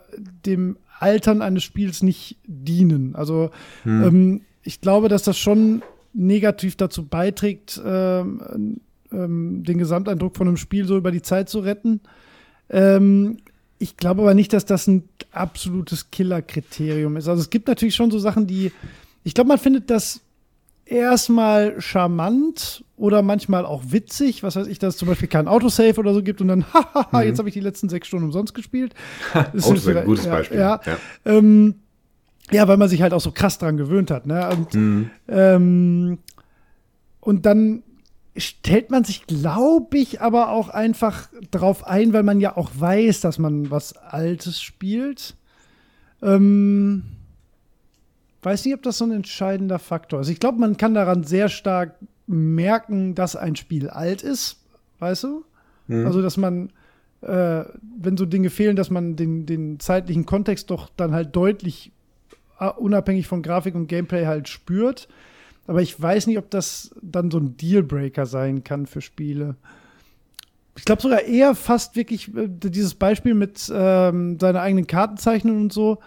[0.45, 3.15] dem Altern eines Spiels nicht dienen.
[3.15, 3.51] Also
[3.85, 5.83] ähm, ich glaube, dass das schon
[6.17, 11.59] negativ dazu beiträgt, ähm, ähm, den Gesamteindruck von einem Spiel so über die Zeit zu
[11.59, 12.01] retten.
[12.69, 13.37] Ähm,
[13.79, 17.27] ich glaube aber nicht, dass das ein absolutes Killer-Kriterium ist.
[17.27, 18.71] Also es gibt natürlich schon so Sachen, die,
[19.23, 20.21] ich glaube, man findet das
[20.85, 24.41] erstmal charmant oder manchmal auch witzig.
[24.41, 27.19] Was weiß ich, dass es zum Beispiel kein Autosave oder so gibt und dann, hahaha,
[27.19, 27.27] mhm.
[27.27, 28.95] jetzt habe ich die letzten sechs Stunden umsonst gespielt.
[29.33, 30.57] Das ist ein gutes Beispiel.
[30.57, 30.97] Ja, ja.
[31.25, 31.75] Ähm,
[32.51, 34.25] ja, weil man sich halt auch so krass dran gewöhnt hat.
[34.25, 34.49] Ne?
[34.49, 35.09] Und, mhm.
[35.27, 36.19] ähm,
[37.19, 37.83] und dann
[38.37, 43.21] stellt man sich, glaube ich, aber auch einfach drauf ein, weil man ja auch weiß,
[43.21, 45.35] dass man was Altes spielt.
[46.21, 47.03] Ähm,
[48.43, 50.29] weiß nicht, ob das so ein entscheidender Faktor ist.
[50.29, 51.95] Ich glaube, man kann daran sehr stark
[52.27, 54.57] merken, dass ein Spiel alt ist,
[54.99, 55.45] weißt du?
[55.87, 56.05] Mhm.
[56.05, 56.69] Also, dass man,
[57.21, 57.63] äh,
[57.99, 61.91] wenn so Dinge fehlen, dass man den, den zeitlichen Kontext doch dann halt deutlich
[62.59, 65.07] unabhängig von Grafik und Gameplay halt spürt.
[65.67, 69.55] Aber ich weiß nicht, ob das dann so ein Dealbreaker sein kann für Spiele.
[70.77, 75.73] Ich glaube sogar eher fast wirklich äh, dieses Beispiel mit ähm, seiner eigenen Kartenzeichnung und
[75.73, 75.99] so.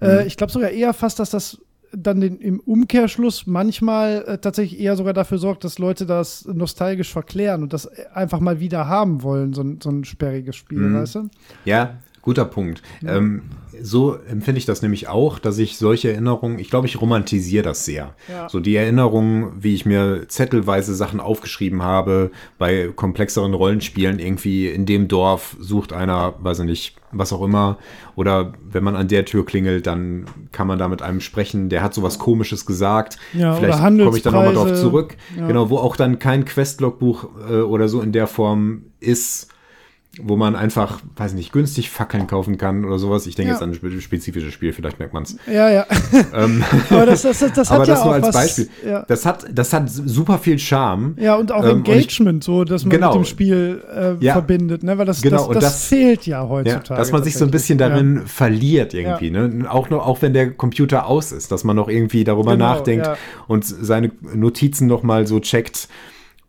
[0.00, 0.26] Äh, mhm.
[0.26, 1.60] ich glaube sogar eher fast, dass das
[1.96, 7.12] dann den, im Umkehrschluss manchmal äh, tatsächlich eher sogar dafür sorgt, dass Leute das nostalgisch
[7.12, 10.96] verklären und das einfach mal wieder haben wollen, so, so ein sperriges Spiel, mhm.
[10.96, 11.28] weißt du?
[11.64, 12.82] Ja, guter Punkt.
[13.06, 13.42] Ähm,
[13.82, 17.84] so empfinde ich das nämlich auch, dass ich solche Erinnerungen, ich glaube, ich romantisiere das
[17.84, 18.14] sehr.
[18.28, 18.48] Ja.
[18.48, 24.86] So die Erinnerungen, wie ich mir zettelweise Sachen aufgeschrieben habe, bei komplexeren Rollenspielen irgendwie in
[24.86, 27.78] dem Dorf sucht einer, weiß ich nicht, was auch immer.
[28.16, 31.82] Oder wenn man an der Tür klingelt, dann kann man da mit einem sprechen, der
[31.82, 33.18] hat sowas komisches gesagt.
[33.32, 35.16] Ja, Vielleicht komme ich da nochmal drauf zurück.
[35.36, 35.46] Ja.
[35.46, 39.48] Genau, wo auch dann kein Questlogbuch äh, oder so in der Form ist
[40.22, 43.26] wo man einfach, weiß nicht, günstig Fackeln kaufen kann oder sowas.
[43.26, 43.54] Ich denke ja.
[43.54, 45.36] jetzt an ein spezifisches Spiel, vielleicht merkt man es.
[45.46, 45.86] Ja, ja.
[46.34, 48.68] Ähm, aber das, das, das, hat ja das nur als was, Beispiel.
[48.86, 49.04] Ja.
[49.06, 51.16] Das, hat, das hat super viel Charme.
[51.18, 53.08] Ja, und auch ähm, Engagement, ich, so, dass man genau.
[53.08, 54.32] mit dem Spiel äh, ja.
[54.32, 54.96] verbindet, ne?
[54.98, 56.98] Weil das, genau, das, das, fehlt ja heutzutage.
[56.98, 59.66] dass man sich so ein bisschen darin verliert irgendwie, ne?
[59.68, 63.08] Auch, noch, auch wenn der Computer aus ist, dass man noch irgendwie darüber genau, nachdenkt
[63.46, 65.88] und seine Notizen noch mal so checkt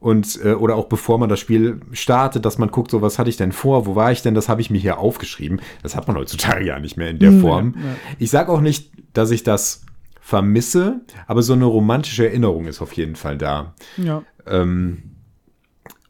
[0.06, 3.32] und äh, oder auch bevor man das Spiel startet, dass man guckt, so was hatte
[3.32, 5.60] ich denn vor, wo war ich denn, das habe ich mir hier aufgeschrieben.
[5.82, 7.74] Das hat man heutzutage ja nicht mehr in der Form.
[7.76, 7.96] Ja, ja.
[8.20, 9.82] Ich sage auch nicht, dass ich das
[10.22, 13.74] vermisse, aber so eine romantische Erinnerung ist auf jeden Fall da.
[13.98, 14.22] Ja.
[14.46, 15.16] Ähm,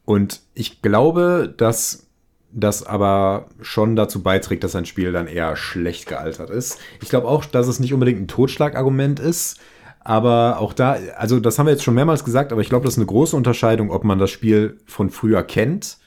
[0.04, 2.06] und ich glaube, dass
[2.52, 6.78] das aber schon dazu beiträgt, dass ein Spiel dann eher schlecht gealtert ist.
[7.00, 9.58] Ich glaube auch, dass es nicht unbedingt ein Totschlagargument ist,
[10.06, 12.94] aber auch da, also das haben wir jetzt schon mehrmals gesagt, aber ich glaube, das
[12.94, 15.98] ist eine große Unterscheidung, ob man das Spiel von früher kennt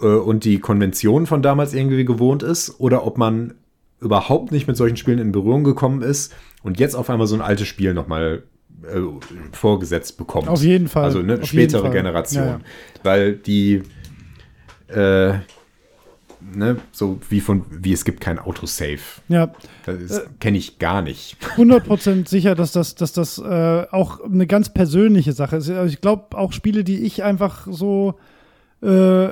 [0.00, 3.54] äh, und die Konvention von damals irgendwie gewohnt ist oder ob man
[3.98, 7.40] überhaupt nicht mit solchen Spielen in Berührung gekommen ist und jetzt auf einmal so ein
[7.40, 8.44] altes Spiel nochmal
[8.84, 9.00] äh,
[9.50, 10.46] vorgesetzt bekommt.
[10.46, 11.02] Auf jeden Fall.
[11.02, 12.44] Also eine auf spätere Generation.
[12.44, 12.60] Ja, ja.
[13.02, 13.82] Weil die,
[14.86, 15.32] äh,
[16.40, 18.98] ne, so wie von, wie es gibt kein Autosave.
[19.28, 19.52] Ja.
[19.86, 21.36] Das äh, kenne ich gar nicht.
[21.56, 25.70] 100% sicher, dass das, dass das äh, auch eine ganz persönliche Sache ist.
[25.70, 28.18] Also ich glaube, auch Spiele, die ich einfach so
[28.82, 29.28] äh,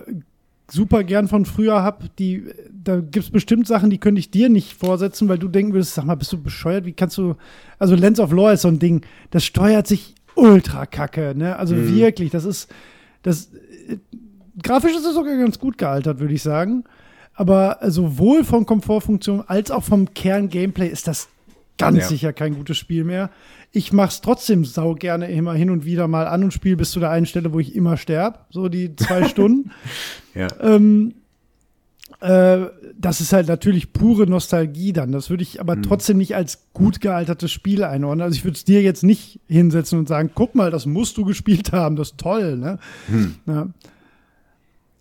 [0.70, 4.48] super gern von früher habe, die, da gibt es bestimmt Sachen, die könnte ich dir
[4.48, 6.84] nicht vorsetzen, weil du denken würdest, sag mal, bist du bescheuert?
[6.84, 7.36] Wie kannst du,
[7.78, 11.56] also Lens of Law ist so ein Ding, das steuert sich ultra kacke, ne?
[11.56, 11.94] Also mhm.
[11.96, 12.70] wirklich, das ist,
[13.22, 13.50] das,
[13.88, 13.98] äh,
[14.62, 16.84] grafisch ist es sogar ganz gut gealtert, würde ich sagen.
[17.34, 21.28] Aber sowohl von Komfortfunktion als auch vom Kern-Gameplay ist das
[21.78, 22.06] ganz ja.
[22.09, 23.30] sicher kein gutes Spiel mehr.
[23.70, 27.00] Ich mach's trotzdem sau gerne immer hin und wieder mal an und spiele bis zu
[27.00, 29.70] der einen Stelle, wo ich immer sterbe, so die zwei Stunden.
[30.34, 30.48] Ja.
[30.61, 31.14] Ähm,
[32.20, 32.66] äh,
[32.98, 35.12] das ist halt natürlich pure Nostalgie dann.
[35.12, 35.82] Das würde ich aber mhm.
[35.82, 38.22] trotzdem nicht als gut gealtertes Spiel einordnen.
[38.22, 41.24] Also ich würde es dir jetzt nicht hinsetzen und sagen, guck mal, das musst du
[41.24, 42.78] gespielt haben, das ist toll, ne?
[43.06, 43.34] Mhm.
[43.46, 43.66] Ja.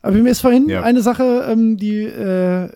[0.08, 0.84] Aber mir ist vorhin ja.
[0.84, 2.70] eine Sache, ähm, die, äh,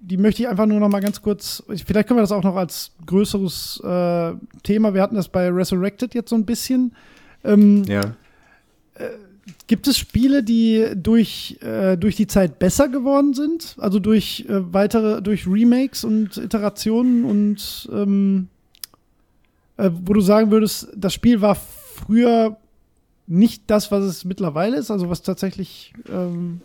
[0.00, 2.56] die möchte ich einfach nur noch mal ganz kurz, vielleicht können wir das auch noch
[2.56, 4.32] als größeres äh,
[4.64, 6.92] Thema, wir hatten das bei Resurrected jetzt so ein bisschen.
[7.44, 8.00] Ähm, ja.
[8.96, 9.10] Äh,
[9.68, 13.76] gibt es Spiele, die durch, äh, durch die Zeit besser geworden sind?
[13.78, 18.48] Also durch äh, weitere, durch Remakes und Iterationen und ähm,
[19.76, 22.56] äh, wo du sagen würdest, das Spiel war früher
[23.26, 26.60] nicht das, was es mittlerweile ist, also was tatsächlich ähm,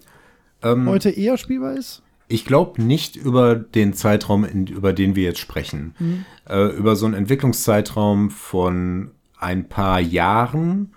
[0.64, 2.02] ähm, heute eher spielbar ist?
[2.30, 5.96] Ich glaube nicht über den Zeitraum, in, über den wir jetzt sprechen.
[5.98, 6.26] Mhm.
[6.48, 10.94] Äh, über so einen Entwicklungszeitraum von ein paar Jahren,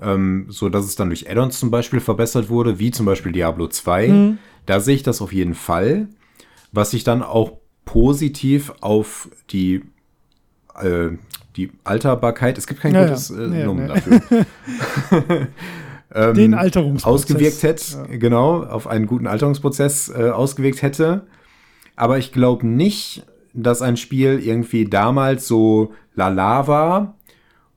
[0.00, 3.68] ähm, so dass es dann durch Add-ons zum Beispiel verbessert wurde, wie zum Beispiel Diablo
[3.68, 4.08] 2.
[4.08, 4.38] Mhm.
[4.66, 6.08] Da sehe ich das auf jeden Fall.
[6.72, 9.82] Was sich dann auch positiv auf die,
[10.78, 11.10] äh,
[11.56, 13.64] die Alterbarkeit, es gibt kein ja, gutes äh, ja.
[13.66, 14.20] Nomen dafür.
[16.14, 17.04] ähm, Den Alterungsprozess.
[17.04, 21.26] ausgewirkt hätte, genau, auf einen guten Alterungsprozess äh, ausgewirkt hätte.
[21.96, 27.14] Aber ich glaube nicht, dass ein Spiel irgendwie damals so lala war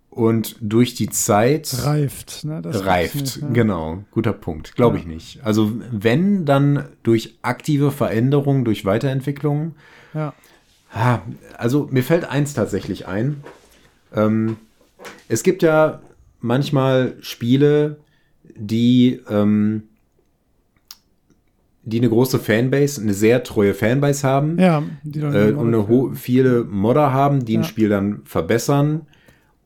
[0.09, 2.43] und durch die Zeit Reift.
[2.43, 2.61] Ne?
[2.61, 3.13] Das reift.
[3.13, 3.63] funktioniert, ja.
[3.63, 4.75] Genau, guter Punkt.
[4.75, 5.01] Glaube Ja.
[5.03, 5.39] ich nicht.
[5.45, 9.75] Also wenn, dann durch aktive Veränderung, durch Weiterentwicklung.
[10.13, 10.33] Ja.
[10.93, 11.19] Ah,
[11.57, 13.43] Also mir fällt eins tatsächlich ein.
[14.15, 14.57] Ähm,
[15.27, 16.01] es gibt ja
[16.41, 17.97] manchmal Spiele,
[18.55, 19.83] die, ähm,
[21.83, 26.15] die eine große Fanbase, eine sehr treue Fanbase haben ja, die dann äh, und eine
[26.15, 27.67] viele Modder haben, die ein Ja.
[27.67, 29.01] Spiel dann verbessern.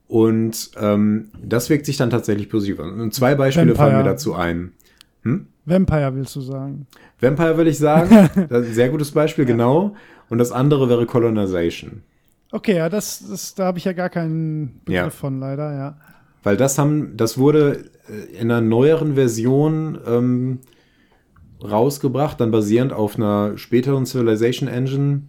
[0.08, 3.00] Und ähm, das wirkt sich dann tatsächlich positiv an.
[3.02, 4.14] Und zwei Beispiele fallen mir Vampire.
[4.14, 4.74] dazu ein.
[5.66, 6.86] Vampire willst du sagen.
[7.20, 9.96] Vampire will ich sagen, ein sehr gutes Beispiel, genau.
[10.30, 12.04] Und das andere wäre Colonization.
[12.54, 15.10] Okay, ja, das, das, da habe ich ja gar keinen Begriff Ja.
[15.10, 15.98] von, leider, ja.
[16.44, 20.60] Weil das haben, das wurde äh, in einer neueren Version ähm,
[21.64, 25.24] rausgebracht, dann basierend auf einer späteren Civilization Engine,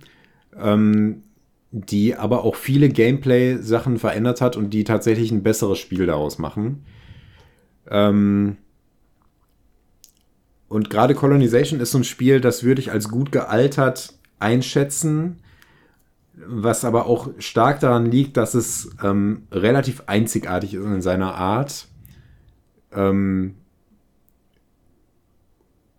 [0.61, 1.23] ähm,
[1.71, 6.85] die aber auch viele Gameplay-Sachen verändert hat und die tatsächlich ein besseres Spiel daraus machen.
[7.89, 8.59] Ähm,
[10.69, 15.39] und gerade Colonization ist so ein Spiel, das würde ich als gut gealtert einschätzen,
[16.37, 21.89] was aber auch stark daran liegt, dass es ähm, relativ einzigartig ist in seiner Art.
[22.93, 23.55] Ähm,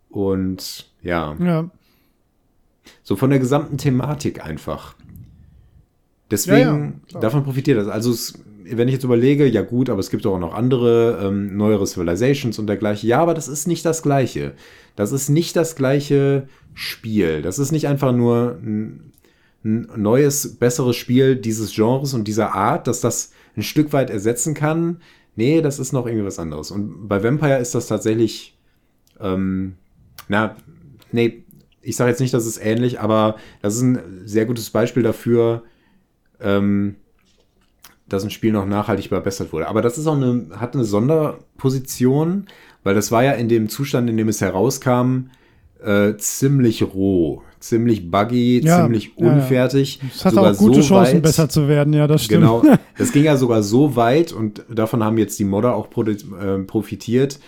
[0.09, 1.69] und ja, Ja,
[3.03, 4.95] so von der gesamten Thematik einfach.
[6.31, 7.87] Deswegen, Ja, ja, davon profitiert das.
[7.87, 11.55] Also, es, wenn ich jetzt überlege, ja gut, aber es gibt auch noch andere ähm,
[11.55, 13.07] neuere Civilizations und dergleichen.
[13.07, 14.53] Ja, aber das ist nicht das Gleiche.
[14.95, 17.41] Das ist nicht das gleiche Spiel.
[17.41, 19.11] Das ist nicht einfach nur ein,
[19.65, 24.53] ein neues, besseres Spiel dieses Genres und dieser Art, dass das ein Stück weit ersetzen
[24.53, 25.01] kann.
[25.35, 26.71] Nee, das ist noch irgendwie was anderes.
[26.71, 28.57] Und bei Vampire ist das tatsächlich,
[29.19, 29.75] ähm,
[30.27, 30.55] na,
[31.11, 31.43] nee,
[31.81, 35.63] ich sage jetzt nicht, dass es ähnlich, aber das ist ein sehr gutes Beispiel dafür,
[36.39, 36.95] ähm,
[38.07, 39.67] dass ein Spiel noch nachhaltig verbessert wurde.
[39.67, 42.45] Aber das ist auch eine, hat eine Sonderposition,
[42.83, 45.29] weil das war ja in dem Zustand, in dem es herauskam,
[45.83, 49.33] äh, ziemlich roh, ziemlich buggy, Ja, ziemlich ja, ja.
[49.33, 49.99] unfertig.
[50.13, 52.41] es hat sogar auch gute so Chancen, weit- besser zu werden, ja, das stimmt.
[52.41, 52.63] Genau.
[52.97, 57.39] Das ging ja sogar so weit und davon haben jetzt die Modder auch ähm, profitiert,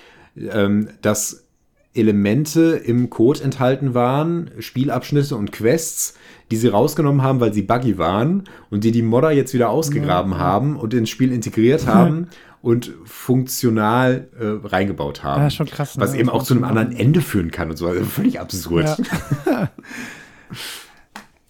[0.51, 1.45] ähm, dass
[1.93, 6.13] Elemente im Code enthalten waren, Spielabschnitte und Quests,
[6.51, 10.37] die sie rausgenommen haben, weil sie buggy waren und die die Modder jetzt wieder ausgegraben
[10.37, 12.27] haben und ins Spiel integriert haben
[12.61, 15.41] und funktional äh, reingebaut haben.
[15.43, 16.03] Ja, schon krass, ne?
[16.03, 16.91] Was eben auch zu einem anderen.
[16.91, 17.87] Ende führen kann und so.
[17.87, 18.97] Also völlig absurd.
[19.45, 19.69] Ja.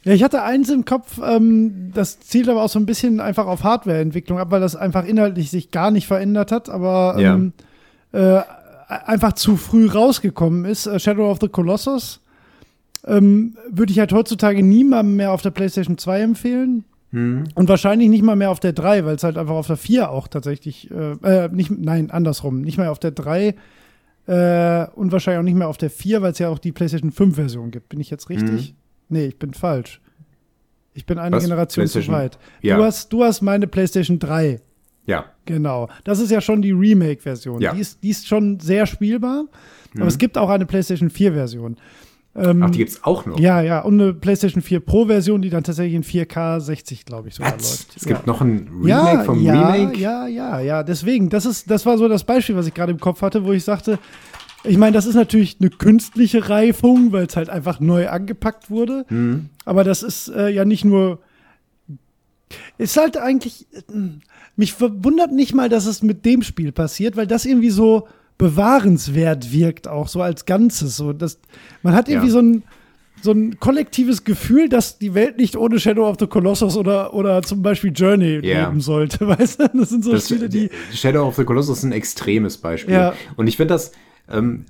[0.03, 3.45] Ja, ich hatte eins im Kopf, ähm, das zielt aber auch so ein bisschen einfach
[3.45, 7.33] auf Hardwareentwicklung ab, weil das einfach inhaltlich sich gar nicht verändert hat, aber Ja.
[7.33, 7.51] ähm,
[8.13, 8.39] äh,
[8.87, 10.85] einfach zu früh rausgekommen ist.
[10.87, 12.21] Äh, Shadow of the Colossus
[13.07, 16.83] ähm, würde ich halt heutzutage niemandem mehr auf der PlayStation 2 empfehlen.
[17.11, 17.45] Hm.
[17.55, 20.11] Und wahrscheinlich nicht mal mehr auf der 3, weil es halt einfach auf der 4
[20.11, 23.55] auch tatsächlich, äh, äh, nicht, nein, andersrum, nicht mehr auf der 3
[24.27, 27.11] äh, und wahrscheinlich auch nicht mehr auf der 4, weil es ja auch die PlayStation
[27.11, 27.87] 5-Version gibt.
[27.89, 28.75] Bin ich jetzt richtig?
[29.07, 30.01] Nee, ich bin falsch.
[30.93, 31.43] Ich bin eine Was?
[31.43, 32.37] Generation zu weit.
[32.61, 32.75] Ja.
[32.75, 34.59] Du, hast, du hast meine PlayStation 3.
[35.05, 35.25] Ja.
[35.45, 35.87] Genau.
[36.03, 37.61] Das ist ja schon die Remake-Version.
[37.61, 37.73] Ja.
[37.73, 39.45] Die, ist, die ist schon sehr spielbar.
[39.95, 41.77] Aber es gibt auch eine PlayStation 4-Version.
[42.37, 43.39] Ähm, Ach, die gibt's auch noch.
[43.39, 47.35] ja, ja, und eine PlayStation 4 Pro-Version, die dann tatsächlich in 4K 60, glaube ich,
[47.35, 47.63] sogar Was?
[47.63, 47.97] läuft.
[47.97, 48.13] Es ja.
[48.13, 49.99] gibt noch ein Remake ja, vom ja, Remake?
[49.99, 50.83] Ja, ja, ja.
[50.83, 53.53] Deswegen, das ist, das war so das Beispiel, was ich gerade im Kopf hatte, wo
[53.53, 53.97] ich sagte,
[54.63, 59.05] ich meine, das ist natürlich eine künstliche Reifung, weil es halt einfach neu angepackt wurde.
[59.07, 59.49] Hm.
[59.65, 61.19] Aber das ist äh, ja nicht nur.
[62.77, 63.67] Ist halt eigentlich.
[63.73, 63.81] äh,
[64.55, 68.07] Mich verwundert nicht mal, dass es mit dem Spiel passiert, weil das irgendwie so
[68.37, 70.97] bewahrenswert wirkt, auch so als Ganzes.
[70.97, 71.39] So, das,
[71.83, 72.33] man hat irgendwie Ja.
[72.33, 72.63] so ein
[73.23, 77.41] so ein kollektives Gefühl, dass die Welt nicht ohne Shadow of the Colossus oder, oder
[77.41, 78.67] zum Beispiel Journey Ja.
[78.67, 79.27] leben sollte.
[79.27, 79.67] Weißt du?
[79.73, 80.69] Das sind so Das, Spiele, die.
[80.93, 82.93] Shadow of the Colossus ist ein extremes Beispiel.
[82.93, 83.13] Ja.
[83.35, 83.91] Und ich finde das,
[84.29, 84.65] ähm,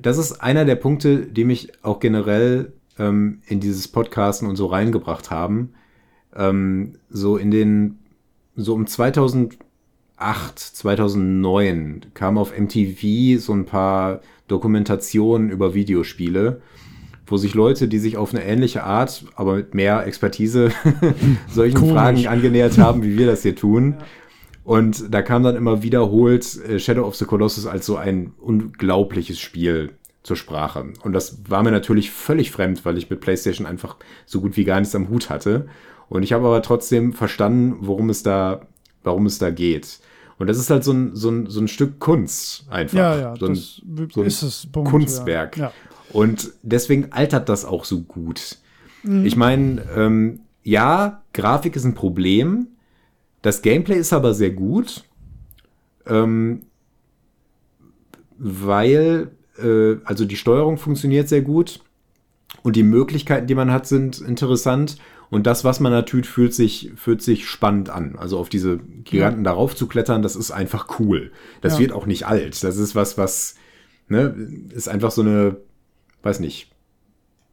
[0.00, 4.64] das ist einer der Punkte, die mich auch generell ähm, in dieses Podcasten und so
[4.66, 5.74] reingebracht haben.
[6.34, 7.98] Ähm, so in den,
[8.56, 9.58] so um 2008,
[10.56, 16.62] 2009 kam auf MTV so ein paar Dokumentationen über Videospiele,
[17.26, 20.70] wo sich Leute, die sich auf eine ähnliche Art, aber mit mehr Expertise
[21.50, 21.92] solchen Komisch.
[21.92, 23.96] Fragen angenähert haben, wie wir das hier tun.
[24.64, 29.38] Und da kam dann immer wiederholt äh, Shadow of the Colossus als so ein unglaubliches
[29.38, 30.92] Spiel zur Sprache.
[31.02, 34.64] Und das war mir natürlich völlig fremd, weil ich mit PlayStation einfach so gut wie
[34.64, 35.68] gar nichts am Hut hatte.
[36.08, 38.66] Und ich habe aber trotzdem verstanden, worum es da,
[39.04, 40.00] warum es da geht.
[40.38, 42.98] Und das ist halt so ein, so ein, so ein Stück Kunst einfach.
[42.98, 43.80] Ja, ja, so ein, das
[44.12, 44.66] so ein ist es.
[44.66, 45.56] Punkt, Kunstwerk.
[45.56, 45.66] Ja.
[45.66, 45.72] Ja.
[46.12, 48.58] Und deswegen altert das auch so gut.
[49.02, 52.66] Ich meine, ähm, ja, Grafik ist ein Problem.
[53.40, 55.04] Das Gameplay ist aber sehr gut.
[56.06, 56.62] Ähm,
[58.36, 61.80] weil, äh, also die Steuerung funktioniert sehr gut
[62.62, 64.96] und die Möglichkeiten, die man hat, sind interessant.
[65.30, 68.16] Und das, was man da tut, fühlt sich, fühlt sich spannend an.
[68.16, 71.32] Also auf diese Giganten darauf zu klettern, das ist einfach cool.
[71.62, 71.78] Das Ja.
[71.80, 72.62] wird auch nicht alt.
[72.62, 73.56] Das ist was, was,
[74.08, 74.34] ne,
[74.74, 75.56] ist einfach so eine,
[76.22, 76.70] weiß nicht,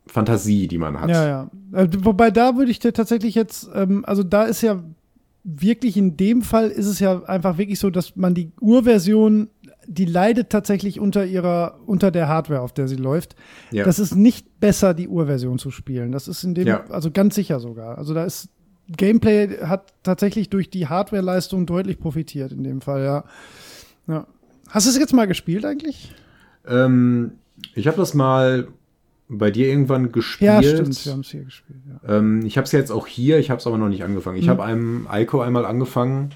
[0.05, 1.09] Fantasie, die man hat.
[1.09, 1.51] Ja, ja.
[1.71, 4.83] Äh, wobei da würde ich dir tatsächlich jetzt, ähm, also da ist ja
[5.45, 9.49] wirklich in dem Fall ist es ja einfach wirklich so, dass man die Urversion,
[9.87, 13.35] die leidet tatsächlich unter ihrer, unter der Hardware, auf der sie läuft.
[13.71, 13.85] Ja.
[13.85, 16.11] Das ist nicht besser, die Urversion zu spielen.
[16.11, 16.85] Das ist in dem, Ja.
[16.89, 17.97] also ganz sicher sogar.
[17.97, 18.49] Also da ist
[18.89, 23.23] Gameplay hat tatsächlich durch die Hardware-Leistung deutlich profitiert in dem Fall, ja.
[24.07, 24.27] ja.
[24.69, 26.13] Hast du es jetzt mal gespielt eigentlich?
[26.67, 27.33] Ähm,
[27.75, 28.67] ich habe das mal
[29.29, 30.51] bei dir irgendwann gespielt.
[30.51, 31.05] Ja, stimmt.
[31.05, 31.79] Wir haben es hier gespielt.
[31.87, 32.17] Ja.
[32.17, 34.37] Ähm, ich habe es jetzt auch hier, ich habe es aber noch nicht angefangen.
[34.37, 34.43] Hm.
[34.43, 36.31] Ich habe einem Ico einmal angefangen.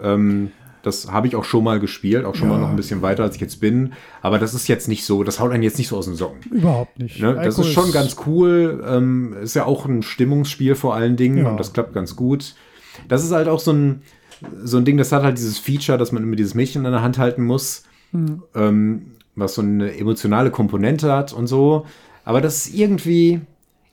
[0.00, 0.50] Ähm,
[0.86, 2.54] das habe ich auch schon mal gespielt, auch schon Ja.
[2.54, 3.92] mal noch ein bisschen weiter, als ich jetzt bin.
[4.22, 6.40] Aber das ist jetzt nicht so, das haut einen jetzt nicht so aus den Socken.
[6.50, 7.20] Überhaupt nicht.
[7.20, 7.34] Ne?
[7.42, 8.82] Das ist schon ganz cool.
[8.88, 11.50] Ähm, ist ja auch ein Stimmungsspiel vor allen Dingen Ja.
[11.50, 12.54] und das klappt ganz gut.
[13.08, 14.02] Das ist halt auch so ein,
[14.62, 17.02] so ein Ding, das hat halt dieses Feature, dass man immer dieses Mädchen in der
[17.02, 17.82] Hand halten muss,
[18.12, 18.42] Hm.
[18.54, 19.02] ähm,
[19.34, 21.84] was so eine emotionale Komponente hat und so.
[22.24, 23.40] Aber das ist irgendwie,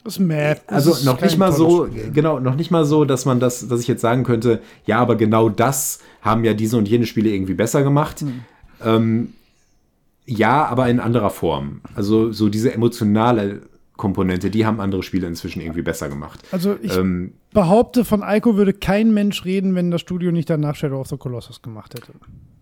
[0.03, 0.61] Das ist mad.
[0.67, 2.11] Das also noch nicht mal so, Spiel.
[2.11, 5.15] genau, noch nicht mal so, dass man das, dass ich jetzt sagen könnte, ja, aber
[5.15, 8.21] genau das haben ja diese und jene Spiele irgendwie besser gemacht.
[8.21, 8.41] Hm.
[8.83, 9.33] Ähm,
[10.25, 11.81] ja, aber in anderer Form.
[11.95, 13.61] Also so diese emotionale
[13.95, 16.41] Komponente, die haben andere Spiele inzwischen irgendwie besser gemacht.
[16.51, 20.75] Also ich Ähm, behaupte, von Ico würde kein Mensch reden, wenn das Studio nicht danach
[20.75, 22.13] Shadow of the Colossus gemacht hätte.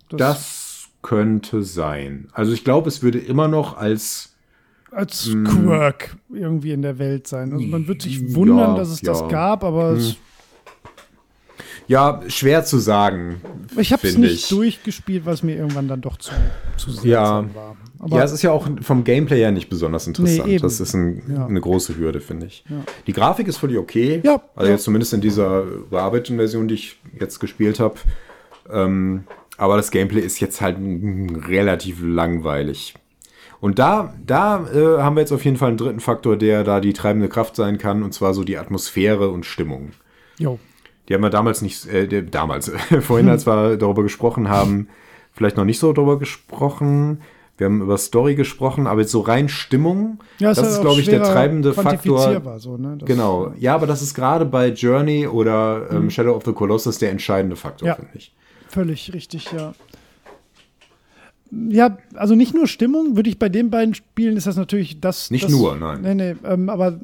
[0.09, 2.27] das könnte sein.
[2.33, 4.30] Also ich glaube, es würde immer noch als
[4.91, 5.45] als Hm.
[5.45, 7.53] Quirk irgendwie in der Welt sein.
[7.53, 9.13] Also man wird sich wundern, Ja, dass es ja.
[9.13, 10.15] das gab, aber es,
[11.87, 13.41] ja schwer zu sagen.
[13.77, 14.49] ich habe es nicht ich.
[14.49, 16.31] durchgespielt, es mir irgendwann dann doch zu,
[16.77, 17.41] zu Ja.
[17.41, 17.75] seltsam war.
[17.99, 20.47] Aber ja, es ist ja auch vom Gameplay her nicht besonders interessant.
[20.47, 21.45] Nee, das ist ein, Ja.
[21.45, 22.63] eine große Hürde, finde ich.
[22.67, 22.77] Ja.
[23.05, 24.21] Die Grafik ist völlig okay.
[24.23, 24.73] Ja, Also ja.
[24.73, 27.95] jetzt zumindest in dieser bearbeiteten Version, die ich jetzt gespielt habe.
[28.71, 29.25] Ähm,
[29.57, 30.77] aber das Gameplay ist jetzt halt
[31.47, 32.95] relativ langweilig.
[33.61, 36.79] Und da, da äh, haben wir jetzt auf jeden Fall einen dritten Faktor, der da
[36.81, 39.91] die treibende Kraft sein kann, und zwar so die Atmosphäre und Stimmung.
[40.37, 40.59] jo.
[41.09, 42.71] Die haben wir damals nicht, äh, damals,
[43.01, 44.87] vorhin, als wir darüber gesprochen haben,
[45.33, 47.21] vielleicht noch nicht so darüber gesprochen.
[47.57, 50.81] Wir haben über Story gesprochen, aber jetzt so rein Stimmung, Ja, das halt ist, auch
[50.81, 52.59] glaube ich, der treibende Faktor.
[52.59, 52.97] So, ne?
[53.05, 53.51] Genau.
[53.59, 57.55] Ja, aber das ist gerade bei Journey oder ähm, Shadow of the Colossus der entscheidende
[57.55, 57.89] Faktor, Mhm.
[57.89, 57.95] Ja.
[57.95, 58.33] finde ich.
[58.69, 59.73] Völlig richtig, ja.
[61.51, 65.31] Ja, also nicht nur Stimmung, würde ich bei den beiden Spielen ist das natürlich das.
[65.31, 66.01] Nicht das, nur, nein.
[66.01, 66.99] Nee, nee, ähm, aber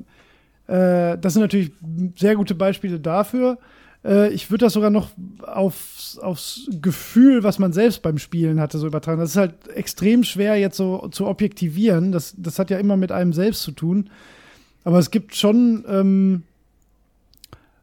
[0.67, 1.71] äh, das sind natürlich
[2.15, 3.57] sehr gute Beispiele dafür.
[4.05, 5.11] Äh, ich würde das sogar noch
[5.41, 9.19] aufs, aufs Gefühl, was man selbst beim Spielen hatte, so übertragen.
[9.19, 12.11] Das ist halt extrem schwer jetzt so zu objektivieren.
[12.11, 14.09] Das, das hat ja immer mit einem selbst zu tun.
[14.83, 16.43] Aber es gibt schon ähm,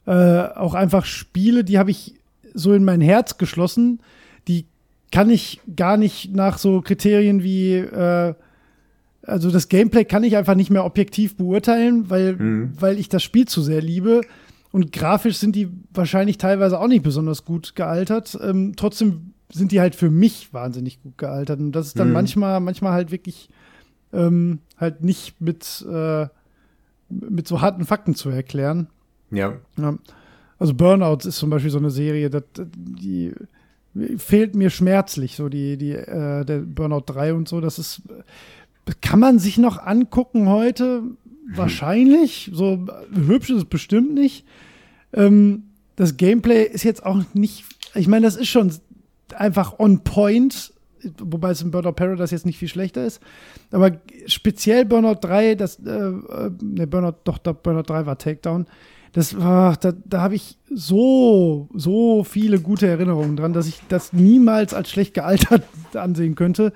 [0.06, 2.14] äh, auch einfach Spiele, die habe ich
[2.54, 4.00] so in mein Herz geschlossen.
[5.14, 8.34] Kann ich gar nicht nach so Kriterien wie, äh,
[9.22, 12.72] also das Gameplay kann ich einfach nicht mehr objektiv beurteilen, weil, Mhm.
[12.80, 14.22] weil ich das Spiel zu sehr liebe.
[14.72, 18.36] Und grafisch sind die wahrscheinlich teilweise auch nicht besonders gut gealtert.
[18.42, 21.60] Ähm, trotzdem sind die halt für mich wahnsinnig gut gealtert.
[21.60, 22.14] Und das ist dann Mhm.
[22.14, 23.48] manchmal, manchmal halt wirklich
[24.12, 26.26] ähm, halt nicht mit, äh,
[27.08, 28.86] mit so harten Fakten zu erklären.
[29.30, 29.54] Ja.
[29.76, 29.96] Ja.
[30.58, 32.44] Also Burnout ist zum Beispiel so eine Serie, das,
[32.76, 33.32] die
[34.16, 37.60] fehlt mir schmerzlich, so die, die, äh, der Burnout 3 und so.
[37.60, 38.02] Das ist,
[39.00, 41.02] kann man sich noch angucken heute?
[41.46, 42.50] Wahrscheinlich.
[42.52, 44.46] So hübsch ist es bestimmt nicht.
[45.12, 45.64] Ähm,
[45.96, 47.64] das Gameplay ist jetzt auch nicht,
[47.94, 48.72] ich meine, das ist schon
[49.34, 50.72] einfach on point,
[51.18, 53.20] wobei es in Burnout Paradise jetzt nicht viel schlechter ist.
[53.70, 58.66] Aber speziell Burnout 3, das, äh, äh, ne, Burnout, doch, doch, Burnout 3 war Takedown.
[59.14, 64.12] Das war, da, da habe ich so, so viele gute Erinnerungen dran, dass ich das
[64.12, 65.62] niemals als schlecht gealtert
[65.94, 66.72] ansehen könnte.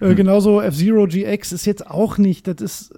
[0.00, 2.94] Äh, genauso F-Zero GX ist jetzt auch nicht, das ist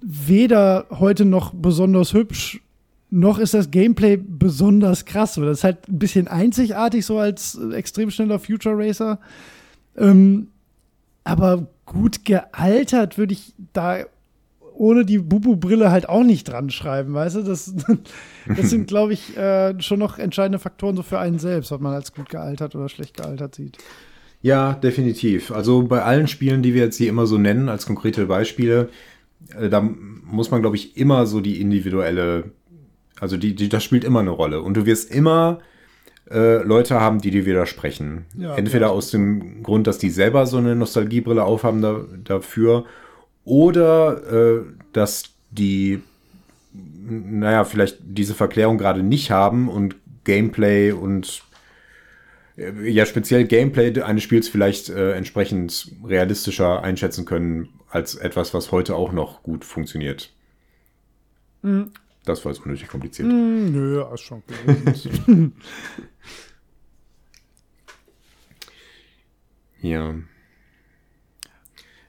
[0.00, 2.62] weder heute noch besonders hübsch,
[3.10, 5.34] noch ist das Gameplay besonders krass.
[5.34, 9.20] Das ist halt ein bisschen einzigartig, so als äh, extrem schneller Future Racer.
[9.98, 10.48] Ähm,
[11.24, 13.98] aber gut gealtert würde ich da
[14.76, 17.42] ohne die Bubu-Brille halt auch nicht dran schreiben, weißt du?
[17.42, 17.74] Das,
[18.56, 21.94] das sind, glaube ich, äh, schon noch entscheidende Faktoren so für einen selbst, ob man
[21.94, 23.78] als gut gealtert oder schlecht gealtert sieht.
[24.42, 25.50] Ja, definitiv.
[25.50, 28.90] Also bei allen Spielen, die wir jetzt hier immer so nennen, als konkrete Beispiele,
[29.58, 32.50] äh, da muss man, glaube ich, immer so die individuelle,
[33.20, 34.62] also die, die, das spielt immer eine Rolle.
[34.62, 35.60] Und du wirst immer
[36.30, 38.26] äh, Leute haben, die dir widersprechen.
[38.36, 38.92] Ja, Entweder ja.
[38.92, 42.84] aus dem Grund, dass die selber so eine Nostalgiebrille aufhaben da, dafür,
[43.46, 46.02] oder äh, dass die,
[46.74, 51.42] naja, vielleicht diese Verklärung gerade nicht haben und Gameplay und
[52.58, 58.72] äh, ja, speziell Gameplay eines Spiels vielleicht äh, entsprechend realistischer einschätzen können als etwas, was
[58.72, 60.32] heute auch noch gut funktioniert.
[61.62, 61.92] Mhm.
[62.24, 63.28] Das war jetzt unnötig kompliziert.
[63.28, 64.42] Mm, nö, ist schon
[69.80, 70.16] Ja.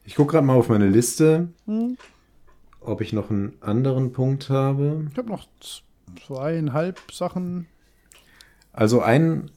[0.07, 1.97] Ich gucke gerade mal auf meine Liste, hm.
[2.79, 5.05] ob ich noch einen anderen Punkt habe.
[5.11, 5.45] Ich habe noch
[6.25, 7.67] zweieinhalb Sachen.
[8.71, 9.51] Also ein,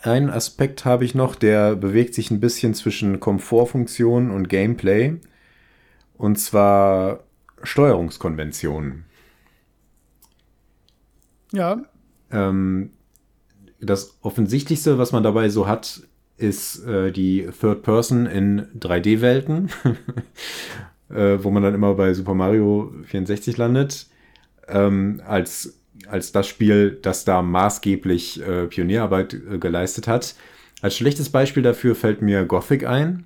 [0.00, 5.20] ein Aspekt habe ich noch, der bewegt sich ein bisschen zwischen Komfortfunktion und Gameplay.
[6.16, 7.24] Und zwar
[7.62, 9.04] Steuerungskonventionen.
[11.52, 11.82] Ja.
[12.30, 12.90] Ähm,
[13.80, 16.04] das Offensichtlichste, was man dabei so hat,
[16.36, 19.70] ist äh, die Third Person in 3D-Welten,
[21.10, 24.06] äh, wo man dann immer bei Super Mario 64 landet,
[24.68, 25.78] ähm, als,
[26.08, 30.34] als das Spiel, das da maßgeblich äh, Pionierarbeit äh, geleistet hat.
[30.82, 33.24] Als schlechtes Beispiel dafür fällt mir Gothic ein.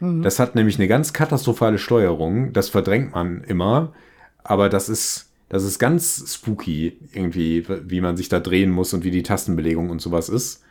[0.00, 0.22] Mhm.
[0.22, 2.52] Das hat nämlich eine ganz katastrophale Steuerung.
[2.52, 3.92] Das verdrängt man immer.
[4.42, 9.04] Aber das ist, das ist ganz spooky, irgendwie, wie man sich da drehen muss und
[9.04, 10.62] wie die Tastenbelegung und sowas ist.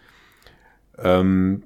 [0.98, 1.64] Ähm,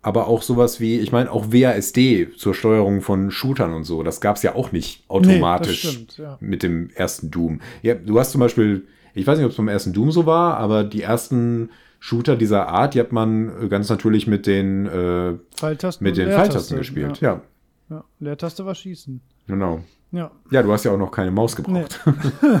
[0.00, 4.20] aber auch sowas wie, ich meine, auch WASD zur Steuerung von Shootern und so, das
[4.20, 6.38] gab es ja auch nicht automatisch nee, stimmt, ja.
[6.40, 7.60] mit dem ersten Doom.
[7.82, 10.56] Ja, du hast zum Beispiel, ich weiß nicht, ob es beim ersten Doom so war,
[10.56, 16.04] aber die ersten Shooter dieser Art, die hat man ganz natürlich mit den äh, Pfeiltasten,
[16.04, 17.42] mit den Pfeiltasten gespielt, ja.
[17.90, 17.96] ja.
[17.96, 18.04] ja.
[18.20, 19.20] Leertaste war Schießen.
[19.48, 19.82] Genau.
[20.12, 20.30] Ja.
[20.50, 22.00] Ja, du hast ja auch noch keine Maus gebraucht.
[22.06, 22.60] Nee.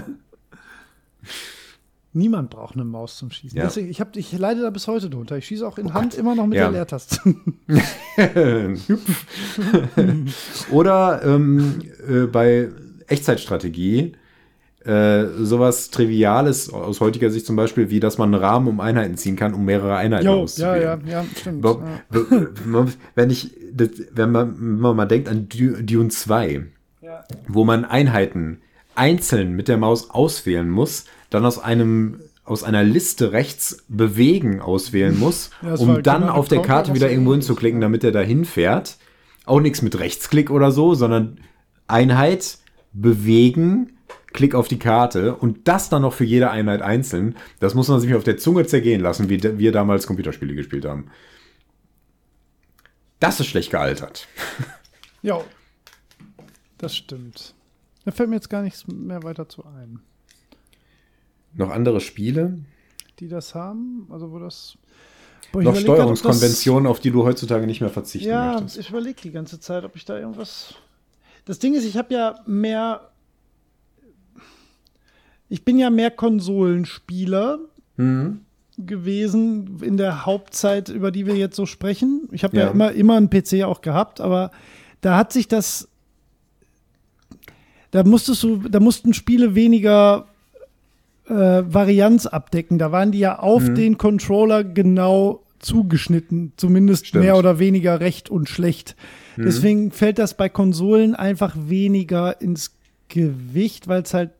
[2.18, 3.56] Niemand braucht eine Maus zum Schießen.
[3.56, 3.64] Ja.
[3.64, 5.36] Deswegen, ich, hab, ich leide da bis heute drunter.
[5.38, 6.20] Ich schieße auch in oh Hand Gott.
[6.20, 6.64] immer noch mit ja.
[6.64, 7.20] der Leertaste.
[10.70, 12.68] Oder ähm, äh, bei
[13.06, 14.14] Echtzeitstrategie
[14.84, 19.16] äh, sowas Triviales aus heutiger Sicht zum Beispiel, wie dass man einen Rahmen um Einheiten
[19.16, 21.02] ziehen kann, um mehrere Einheiten jo, auszuwählen.
[21.06, 21.64] Ja, ja, ja, stimmt.
[23.14, 26.64] Wenn, ich, das, wenn, man, wenn man mal denkt an Dune 2,
[27.02, 27.24] ja.
[27.46, 28.60] wo man Einheiten
[28.94, 35.18] einzeln mit der Maus auswählen muss, dann aus einem aus einer Liste rechts bewegen auswählen
[35.18, 38.96] muss, ja, um dann genau auf der Karte wieder irgendwo hinzuklicken, damit er dahin fährt.
[39.44, 41.40] Auch nichts mit Rechtsklick oder so, sondern
[41.86, 42.58] Einheit,
[42.92, 43.98] bewegen,
[44.32, 47.36] Klick auf die Karte und das dann noch für jede Einheit einzeln.
[47.60, 51.10] Das muss man sich auf der Zunge zergehen lassen, wie wir damals Computerspiele gespielt haben.
[53.20, 54.28] Das ist schlecht gealtert.
[55.22, 55.40] Ja,
[56.76, 57.54] das stimmt.
[58.04, 60.00] Da fällt mir jetzt gar nichts mehr weiter zu ein.
[61.54, 62.58] Noch andere Spiele?
[63.20, 64.06] Die das haben?
[64.10, 64.78] Also wo das.
[65.52, 68.76] Boah, noch Steuerungskonventionen, auf die du heutzutage nicht mehr verzichten ja, möchtest.
[68.76, 70.74] Ja, ich überlege die ganze Zeit, ob ich da irgendwas.
[71.46, 73.10] Das Ding ist, ich habe ja mehr.
[75.48, 77.58] Ich bin ja mehr Konsolenspieler
[77.96, 78.40] mhm.
[78.76, 82.28] gewesen in der Hauptzeit, über die wir jetzt so sprechen.
[82.32, 82.64] Ich habe ja.
[82.64, 84.50] ja immer, immer einen PC auch gehabt, aber
[85.00, 85.88] da hat sich das.
[87.90, 90.27] Da musstest du, da mussten Spiele weniger
[91.28, 92.78] äh, Varianz abdecken.
[92.78, 93.74] Da waren die ja auf mhm.
[93.74, 97.24] den Controller genau zugeschnitten, zumindest Stimmt.
[97.24, 98.96] mehr oder weniger recht und schlecht.
[99.36, 99.44] Mhm.
[99.44, 102.72] Deswegen fällt das bei Konsolen einfach weniger ins
[103.08, 104.30] Gewicht, weil es halt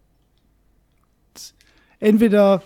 [2.00, 2.62] entweder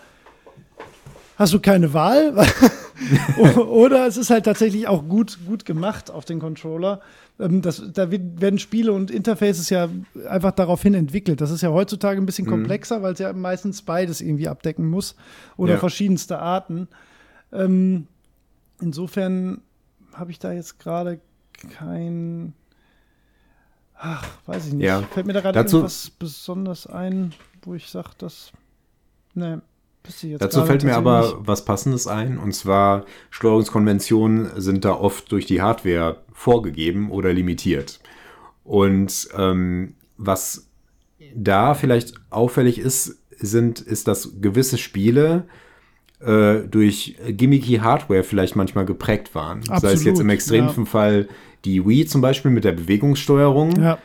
[1.36, 2.35] hast du keine Wahl
[3.57, 7.01] oder es ist halt tatsächlich auch gut, gut gemacht auf den Controller.
[7.39, 9.89] Ähm, das, da werden Spiele und Interfaces ja
[10.29, 11.41] einfach daraufhin entwickelt.
[11.41, 12.51] Das ist ja heutzutage ein bisschen mhm.
[12.51, 15.17] komplexer, weil es ja meistens beides irgendwie abdecken muss
[15.57, 15.79] oder ja.
[15.79, 16.89] verschiedenste Arten.
[17.53, 18.07] Ähm,
[18.81, 19.63] insofern
[20.13, 21.21] habe ich da jetzt gerade
[21.71, 22.55] kein.
[23.95, 24.85] Ach, weiß ich nicht.
[24.85, 25.03] Ja.
[25.03, 27.33] Fällt mir da gerade irgendwas besonders ein,
[27.63, 28.53] wo ich sage, dass.
[29.35, 29.63] Ne.
[30.39, 35.62] Dazu fällt mir aber was Passendes ein, und zwar Steuerungskonventionen sind da oft durch die
[35.62, 38.01] Hardware vorgegeben oder limitiert.
[38.65, 40.69] Und ähm, was
[41.35, 45.45] da vielleicht auffällig ist, sind, ist, dass gewisse Spiele
[46.20, 49.59] äh, durch gimmicky Hardware vielleicht manchmal geprägt waren.
[49.61, 50.85] Absolut, Sei es jetzt im extremen ja.
[50.85, 51.29] Fall
[51.65, 53.81] die Wii zum Beispiel mit der Bewegungssteuerung.
[53.81, 53.99] Ja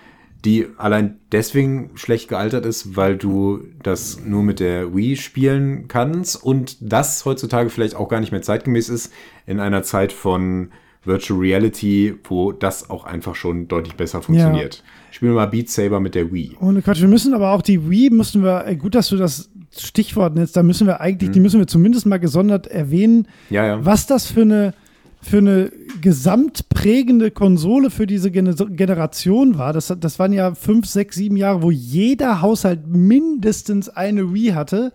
[0.46, 6.42] die allein deswegen schlecht gealtert ist, weil du das nur mit der Wii spielen kannst
[6.42, 9.12] und das heutzutage vielleicht auch gar nicht mehr zeitgemäß ist
[9.46, 10.70] in einer Zeit von
[11.04, 14.76] Virtual Reality, wo das auch einfach schon deutlich besser funktioniert.
[14.76, 14.82] Ja.
[15.12, 16.58] Spielen wir mal Beat Saber mit der Wii.
[16.60, 20.36] Ohne Quatsch, wir müssen aber auch die Wii, müssen wir, gut, dass du das Stichwort
[20.36, 21.34] nennst, da müssen wir eigentlich, hm.
[21.34, 23.86] die müssen wir zumindest mal gesondert erwähnen, ja, ja.
[23.86, 24.74] was das für eine
[25.22, 25.72] für eine
[26.02, 29.74] gesamtprägende Konsole für diese Gen Generation war.
[29.74, 34.94] Das, das waren ja fünf, sechs, sieben Jahre, wo jeder Haushalt mindestens eine Wii hatte.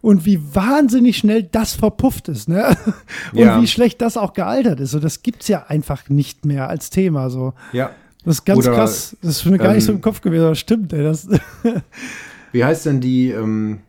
[0.00, 2.76] Und wie wahnsinnig schnell das verpufft ist, ne?
[3.32, 3.62] Und ja.
[3.62, 4.92] wie schlecht das auch gealtert ist.
[4.94, 7.30] Und das gibt es ja einfach nicht mehr als Thema.
[7.30, 7.54] So.
[7.72, 7.90] Ja.
[8.22, 9.16] Das ist ganz Oder, krass.
[9.22, 11.02] Das ist mir gar ähm, nicht so im Kopf gewesen, aber stimmt, ey.
[11.02, 11.26] Das
[12.52, 13.80] wie heißt denn die, ähm,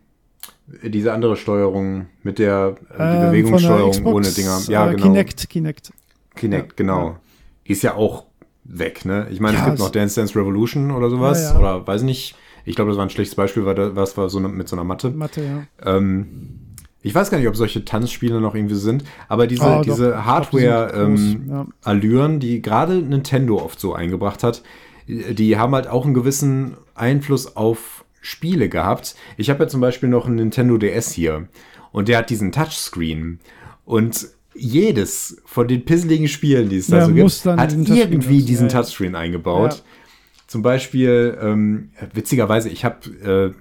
[0.82, 4.60] diese andere Steuerung mit der äh, ähm, Bewegungssteuerung Xbox, ohne Dinger.
[4.68, 5.04] Ja, äh, genau.
[5.04, 5.92] Kinect, Kinect.
[6.34, 7.08] Kinect, ja, genau.
[7.08, 7.20] Ja.
[7.64, 8.26] Ist ja auch
[8.64, 9.28] weg, ne?
[9.30, 11.54] Ich meine, ja, es gibt noch Dance Dance Revolution oder sowas.
[11.56, 12.34] Oder weiß nicht.
[12.64, 14.82] Ich glaube, das war ein schlechtes Beispiel, weil das war so eine, mit so einer
[14.82, 15.10] Matte.
[15.10, 15.62] Matte, ja.
[15.84, 16.58] Ähm,
[17.00, 22.32] ich weiß gar nicht, ob solche Tanzspiele noch irgendwie sind, aber diese, oh, diese Hardware-Allüren,
[22.32, 24.64] ähm, die gerade Nintendo oft so eingebracht hat,
[25.06, 29.14] die haben halt auch einen gewissen Einfluss auf Spiele gehabt.
[29.36, 31.48] Ich habe ja zum Beispiel noch einen Nintendo DS hier
[31.92, 33.38] und der hat diesen Touchscreen
[33.84, 38.68] und jedes von den pisseligen Spielen, die es da ja, so gibt, hat irgendwie diesen
[38.68, 39.74] ja, Touchscreen eingebaut.
[39.74, 39.80] Ja.
[40.46, 43.54] Zum Beispiel, ähm, witzigerweise, ich habe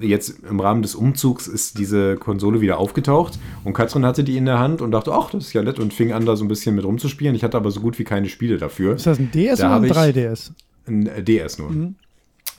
[0.00, 4.36] äh, jetzt im Rahmen des Umzugs ist diese Konsole wieder aufgetaucht und Katrin hatte die
[4.36, 6.44] in der Hand und dachte, ach, das ist ja nett und fing an, da so
[6.44, 7.34] ein bisschen mit rumzuspielen.
[7.34, 8.96] Ich hatte aber so gut wie keine Spiele dafür.
[8.96, 10.50] Ist das ein DS da oder ein 3DS?
[10.86, 11.70] Ein DS nur.
[11.70, 11.94] Mhm.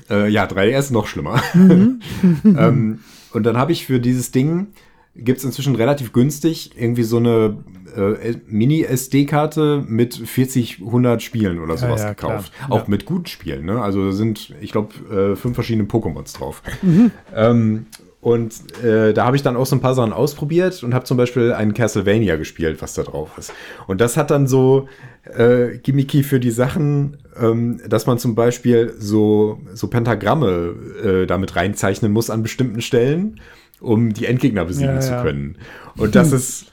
[0.09, 1.41] Äh, ja, 3DS noch schlimmer.
[1.53, 1.99] Mhm.
[2.45, 2.99] ähm,
[3.31, 4.67] und dann habe ich für dieses Ding,
[5.15, 7.63] gibt es inzwischen relativ günstig, irgendwie so eine
[7.95, 12.53] äh, Mini-SD-Karte mit 40, 100 Spielen oder sowas ja, ja, gekauft.
[12.53, 12.71] Klar.
[12.71, 12.89] Auch ja.
[12.89, 13.65] mit guten Spielen.
[13.65, 13.81] Ne?
[13.81, 16.61] Also sind, ich glaube, äh, fünf verschiedene Pokémons drauf.
[16.81, 17.11] Mhm.
[17.35, 17.85] Ähm,
[18.21, 18.53] und
[18.83, 21.53] äh, da habe ich dann auch so ein paar Sachen ausprobiert und habe zum Beispiel
[21.53, 23.53] einen Castlevania gespielt, was da drauf ist.
[23.87, 24.89] Und das hat dann so
[25.23, 31.55] äh, Gimmicky für die Sachen, ähm, dass man zum Beispiel so, so Pentagramme äh, damit
[31.55, 33.39] reinzeichnen muss an bestimmten Stellen,
[33.79, 35.23] um die Endgegner besiegen ja, zu ja.
[35.23, 35.57] können.
[35.97, 36.65] Und das ist.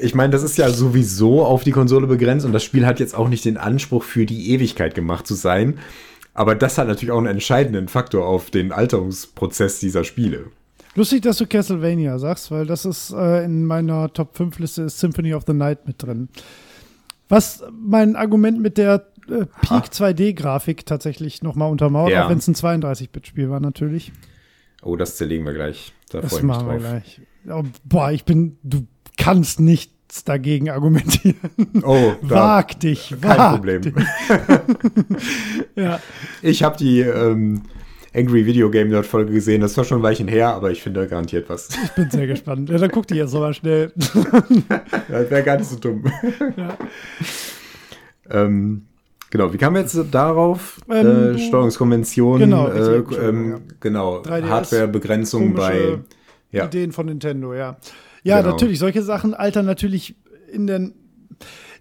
[0.00, 3.14] Ich meine, das ist ja sowieso auf die Konsole begrenzt und das Spiel hat jetzt
[3.14, 5.78] auch nicht den Anspruch, für die Ewigkeit gemacht zu sein.
[6.32, 10.46] Aber das hat natürlich auch einen entscheidenden Faktor auf den Alterungsprozess dieser Spiele.
[10.94, 14.98] Lustig, dass du Castlevania sagst, weil das ist äh, in meiner Top 5 Liste ist
[14.98, 16.30] Symphony of the Night mit drin.
[17.28, 22.24] Was mein Argument mit der äh, Peak 2D-Grafik tatsächlich nochmal untermauert, ja.
[22.24, 24.12] auch wenn es ein 32-Bit-Spiel war, natürlich.
[24.82, 25.92] Oh, das zerlegen wir gleich.
[26.10, 27.20] Da das machen wir gleich.
[27.48, 28.86] Oh, boah, ich bin, du
[29.16, 31.36] kannst nichts dagegen argumentieren.
[31.82, 33.82] Oh, wag dich, kein wag Problem.
[33.82, 33.94] Dich.
[35.74, 36.00] ja.
[36.42, 37.62] Ich habe die ähm,
[38.16, 39.60] Angry Video Game Nerd Folge gesehen.
[39.60, 41.68] Das war schon ein Weilchen her, aber ich finde garantiert was.
[41.84, 42.70] Ich bin sehr gespannt.
[42.70, 43.92] Ja, dann guck die jetzt nochmal schnell.
[43.96, 46.04] das wäre gar nicht so dumm.
[46.56, 46.78] Ja.
[48.30, 48.86] ähm,
[49.30, 50.80] genau, wie kam jetzt darauf?
[50.88, 55.98] Ähm, äh, Steuerungskonvention, genau, äh, ähm, genau Hardwarebegrenzung bei
[56.50, 56.64] ja.
[56.64, 57.76] Ideen von Nintendo, ja.
[58.22, 58.52] Ja, genau.
[58.52, 60.16] natürlich, solche Sachen altern natürlich
[60.50, 60.94] in den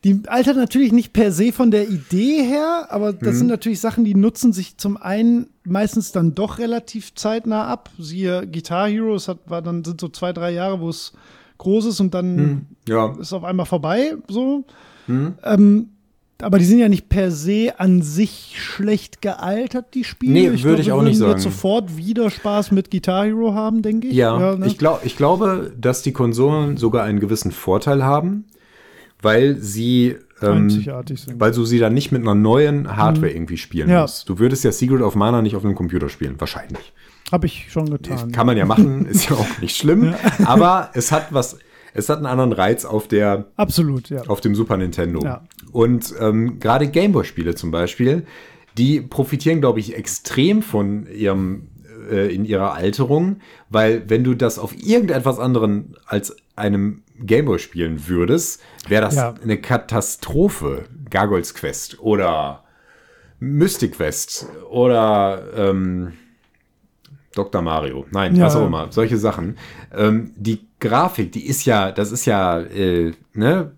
[0.04, 3.38] die altern natürlich nicht per se von der Idee her, aber das mhm.
[3.38, 7.90] sind natürlich Sachen, die nutzen sich zum einen meistens dann doch relativ zeitnah ab.
[7.98, 11.14] Siehe Guitar Heroes hat, war dann sind so zwei, drei Jahre, wo es
[11.58, 12.66] groß ist und dann mhm.
[12.88, 13.16] ja.
[13.20, 14.16] ist auf einmal vorbei.
[14.28, 14.66] So.
[15.08, 15.36] Mhm.
[15.44, 15.90] Ähm,
[16.42, 20.34] aber die sind ja nicht per se an sich schlecht gealtert, die Spiele.
[20.34, 21.36] Nee, ich würde ich auch nicht sagen.
[21.36, 24.16] Wir sofort wieder Spaß mit Guitar Hero haben, denke ich.
[24.16, 24.68] Ja, ja ne?
[24.68, 28.46] ich, glaub, ich glaube, dass die Konsolen sogar einen gewissen Vorteil haben,
[29.22, 30.70] weil sie ähm,
[31.38, 33.36] weil du sie dann nicht mit einer neuen Hardware mhm.
[33.36, 34.02] irgendwie spielen ja.
[34.02, 34.28] musst.
[34.28, 36.94] Du würdest ja Secret of Mana nicht auf einem Computer spielen, wahrscheinlich.
[37.32, 38.32] Habe ich schon getan.
[38.32, 40.06] Kann man ja machen, ist ja auch nicht schlimm.
[40.06, 40.18] Ja.
[40.46, 41.58] Aber es hat was,
[41.94, 44.24] es hat einen anderen Reiz auf der Absolut, ja.
[44.28, 45.24] auf dem Super Nintendo.
[45.24, 45.44] Ja.
[45.72, 48.26] Und ähm, gerade Gameboy-Spiele zum Beispiel,
[48.78, 51.70] die profitieren, glaube ich, extrem von ihrem
[52.12, 53.38] äh, in ihrer Alterung,
[53.70, 59.34] weil wenn du das auf irgendetwas anderen als einem Gameboy spielen würdest, wäre das ja.
[59.42, 60.86] eine Katastrophe.
[61.10, 62.64] Gargoyles Quest oder
[63.40, 66.14] Mystic Quest oder ähm,
[67.36, 67.62] Dr.
[67.62, 68.06] Mario.
[68.12, 68.46] Nein, ja.
[68.46, 68.92] was auch immer.
[68.92, 69.58] Solche Sachen.
[69.96, 73.72] Ähm, die Grafik, die ist ja, das ist ja, äh, ne?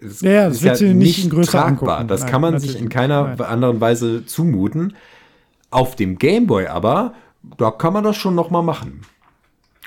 [0.00, 2.04] Es ja, das ist ja nicht, nicht tragbar.
[2.04, 3.40] Das Nein, kann man sich in keiner Nein.
[3.40, 4.94] anderen Weise zumuten.
[5.70, 7.14] Auf dem Gameboy aber,
[7.56, 9.02] da kann man das schon noch mal machen.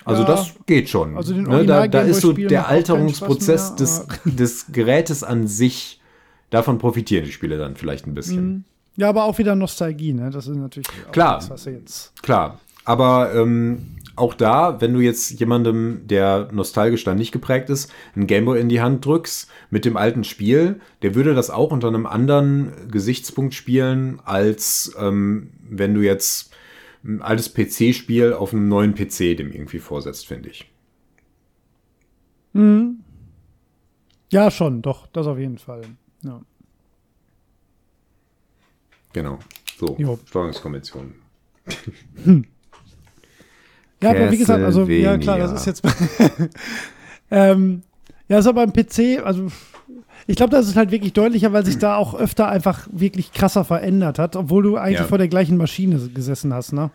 [0.05, 1.15] Also ja, das geht schon.
[1.15, 1.65] Also ne?
[1.65, 6.01] da, da ist so der Alterungsprozess des, des Gerätes an sich,
[6.49, 8.45] davon profitieren die Spiele dann vielleicht ein bisschen.
[8.45, 8.63] Mhm.
[8.97, 10.29] Ja, aber auch wieder Nostalgie, ne?
[10.31, 11.35] Das ist natürlich Klar.
[11.35, 12.21] das, was jetzt.
[12.21, 17.91] Klar, aber ähm, auch da, wenn du jetzt jemandem, der nostalgisch dann nicht geprägt ist,
[18.15, 21.87] einen Gameboy in die Hand drückst mit dem alten Spiel, der würde das auch unter
[21.87, 26.50] einem anderen Gesichtspunkt spielen, als ähm, wenn du jetzt
[27.03, 30.71] ein altes PC-Spiel auf einem neuen PC dem irgendwie vorsetzt, finde ich.
[34.29, 35.81] Ja, schon, doch, das auf jeden Fall.
[36.23, 36.41] Ja.
[39.13, 39.39] Genau.
[39.77, 40.19] So, Jo.
[40.25, 41.15] Steuerungskonvention.
[44.01, 45.83] Ja, aber wie gesagt, also ja klar, das ist jetzt.
[47.31, 47.83] ähm,
[48.27, 49.47] ja, ist aber im PC, also
[50.27, 53.63] ich glaube, das ist halt wirklich deutlicher, weil sich da auch öfter einfach wirklich krasser
[53.63, 55.05] verändert hat, obwohl du eigentlich Ja.
[55.05, 56.91] vor der gleichen Maschine gesessen hast, ne?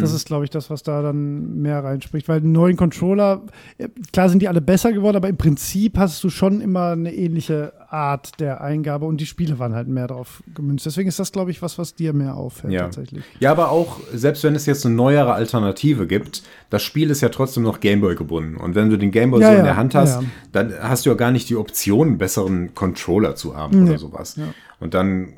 [0.00, 2.26] Das ist, glaube ich, das, was da dann mehr reinspricht.
[2.26, 3.42] Weil die neuen Controller,
[3.76, 7.12] äh, klar sind die alle besser geworden, aber im Prinzip hast du schon immer eine
[7.14, 10.84] ähnliche Art der Eingabe und die Spiele waren halt mehr drauf gemünzt.
[10.84, 12.82] Deswegen ist das, glaube ich, was, was dir mehr auffällt Ja.
[12.82, 13.24] tatsächlich.
[13.40, 17.28] Ja, aber auch, selbst wenn es jetzt eine neuere Alternative gibt, das Spiel ist ja
[17.28, 18.56] trotzdem noch Gameboy gebunden.
[18.56, 20.20] Und wenn du den Gameboy Ja, so in ja, der Hand hast,
[20.52, 23.90] dann hast du ja gar nicht die Option, einen besseren Controller zu haben Nee.
[23.90, 24.38] oder sowas.
[24.80, 25.32] Und dann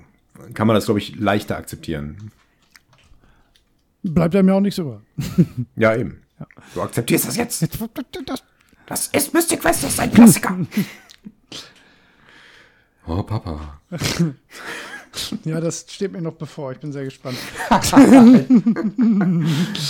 [0.54, 2.30] kann man das, glaube ich, leichter akzeptieren.
[4.02, 5.02] Bleibt einem ja auch nichts über.
[5.76, 6.22] Ja, eben.
[6.74, 7.62] Du akzeptierst das jetzt.
[8.26, 8.42] Das,
[8.86, 10.56] Das ist Mystic Quest, das ist ein Klassiker.
[13.06, 13.80] oh, Papa.
[15.44, 16.72] ja, das steht mir noch bevor.
[16.72, 17.38] Ich bin sehr gespannt.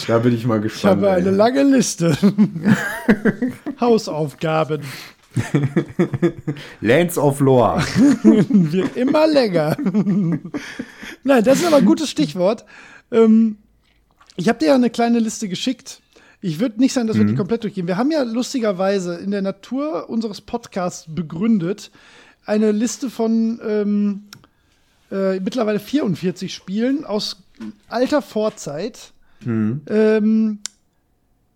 [0.07, 1.03] Da bin ich mal Ich gespannt.
[1.03, 1.35] habe eine ey.
[1.35, 2.17] lange Liste.
[3.81, 4.83] Hausaufgaben.
[6.81, 7.83] Lands of Lore.
[8.23, 9.77] Wird immer länger.
[11.25, 12.65] Nein, das ist aber ein gutes Stichwort.
[13.11, 13.59] Ähm,
[14.37, 16.01] ich habe dir ja eine kleine Liste geschickt.
[16.41, 17.87] Ich würde nicht sagen, dass wir die komplett durchgehen.
[17.89, 21.91] Wir haben ja lustigerweise in der Natur unseres Podcasts begründet
[22.47, 24.23] eine Liste von ähm,
[25.11, 27.43] äh, mittlerweile 44 Spielen aus
[27.89, 29.13] alter Vorzeit,
[29.89, 30.59] ähm,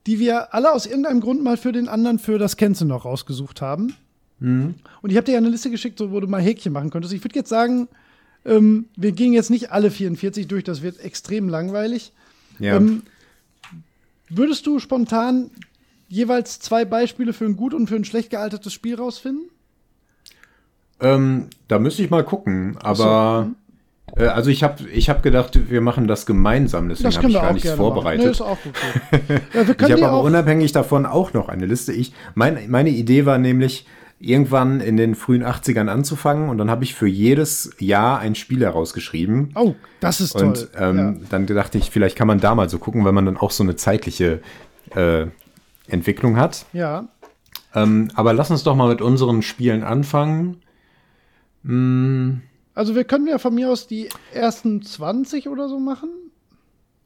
[0.06, 3.60] die wir alle aus irgendeinem Grund mal für den anderen für das Kennst noch rausgesucht
[3.60, 3.94] haben.
[5.02, 7.12] Und ich habe dir ja eine Liste geschickt, so, wo du mal Häkchen machen könntest.
[7.14, 7.88] Ich würde jetzt sagen,
[8.44, 12.12] ähm, wir gehen jetzt nicht alle 44 durch, das wird extrem langweilig.
[12.58, 12.76] Ja.
[12.76, 13.02] Ähm,
[14.28, 15.50] würdest du spontan
[16.08, 19.50] jeweils zwei Beispiele für ein gut und für ein schlecht gealtertes Spiel rausfinden?
[21.01, 23.51] Ähm, da müsste ich mal gucken, aber
[24.16, 27.52] äh, also ich habe ich hab gedacht, wir machen das gemeinsam, deswegen habe ich gar
[27.52, 28.40] nichts vorbereitet.
[29.10, 29.18] Nee,
[29.55, 31.93] ja, ich habe aber unabhängig davon auch noch eine Liste.
[31.93, 33.86] Ich, mein, meine Idee war nämlich,
[34.20, 38.60] irgendwann in den frühen 80ern anzufangen und dann habe ich für jedes Jahr ein Spiel
[38.60, 39.52] herausgeschrieben.
[39.55, 40.44] oh, das ist toll.
[40.44, 43.39] Und ähm, dann dachte ich, vielleicht kann man da mal so gucken, weil man dann
[43.39, 44.40] auch so eine zeitliche
[44.94, 45.27] äh,
[45.89, 46.66] Entwicklung hat.
[46.74, 46.81] ja.
[46.81, 47.09] ja,
[47.82, 50.59] Ähm, aber lass uns doch mal mit unseren Spielen anfangen.
[51.64, 56.10] Also wir können ja von mir aus die ersten 20 oder so machen.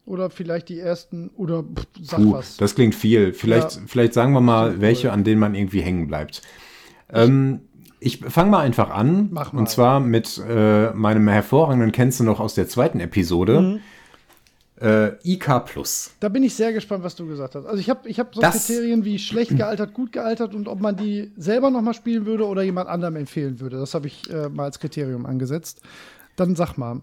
[0.06, 2.58] Oder vielleicht die ersten, oder pff, sag Uh, was.
[2.58, 3.32] das klingt viel.
[3.32, 3.82] Vielleicht, Ja.
[3.86, 6.42] vielleicht sagen wir mal, welche, an denen man irgendwie hängen bleibt.
[7.10, 7.60] Ähm,
[8.00, 9.28] ich fange mal einfach an.
[9.32, 9.60] Mach mal.
[9.60, 13.60] Und zwar mit äh, meinem hervorragenden kennst du noch aus der zweiten Episode.
[13.62, 13.80] Mhm.
[14.80, 16.10] Äh, IK Plus.
[16.18, 17.64] Da bin ich sehr gespannt, was du gesagt hast.
[17.64, 20.80] Also ich habe ich hab so Das- Kriterien wie schlecht gealtert, gut gealtert und ob
[20.80, 23.78] man die selber noch mal spielen würde oder jemand anderem empfehlen würde.
[23.78, 25.80] Das habe ich äh, mal als Kriterium angesetzt.
[26.36, 27.00] Dann sag mal.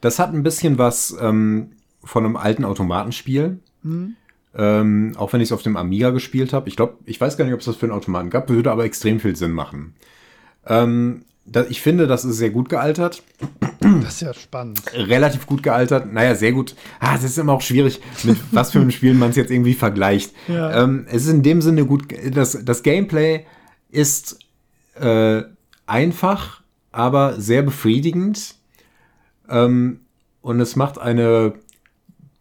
[0.00, 1.72] Das hat ein bisschen was ähm,
[2.04, 3.58] von einem alten Automatenspiel.
[3.82, 4.14] Mhm.
[4.54, 6.68] Ähm, auch wenn ich es auf dem Amiga gespielt habe.
[6.68, 8.84] Ich glaube, ich weiß gar nicht, ob es das für einen Automaten gab, würde aber
[8.84, 9.94] extrem viel Sinn machen.
[10.66, 11.24] Ähm,
[11.68, 13.22] ich finde, das ist sehr gut gealtert.
[13.80, 14.82] Das ist ja spannend.
[14.94, 16.12] relativ gut gealtert.
[16.12, 16.74] Naja, sehr gut.
[17.00, 19.74] Ah, es ist immer auch schwierig, mit was für einem Spiel man es jetzt irgendwie
[19.74, 20.32] vergleicht.
[20.48, 20.84] Ja.
[20.84, 22.04] Ähm, es ist in dem Sinne gut.
[22.32, 23.46] Das, das Gameplay
[23.90, 24.38] ist
[24.94, 25.42] äh,
[25.86, 26.62] einfach,
[26.92, 28.54] aber sehr befriedigend.
[29.48, 30.00] Ähm,
[30.42, 31.54] und es macht eine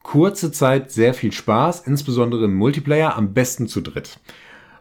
[0.04, 4.20] kurze Zeit sehr viel Spaß, insbesondere im Multiplayer, am besten zu dritt.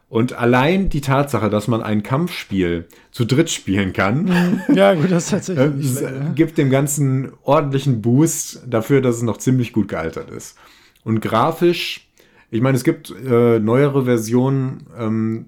[0.08, 5.28] Und allein die Tatsache, dass man ein Kampfspiel zu dritt spielen kann, Ja, gut, das
[5.28, 6.32] äh, tatsächlich schlecht, äh, ne?
[6.34, 10.56] gibt dem Ganzen ordentlichen Boost dafür, dass es noch ziemlich gut gealtert ist.
[11.04, 12.08] Und grafisch,
[12.50, 15.46] ich meine, es gibt äh, neuere Versionen ähm,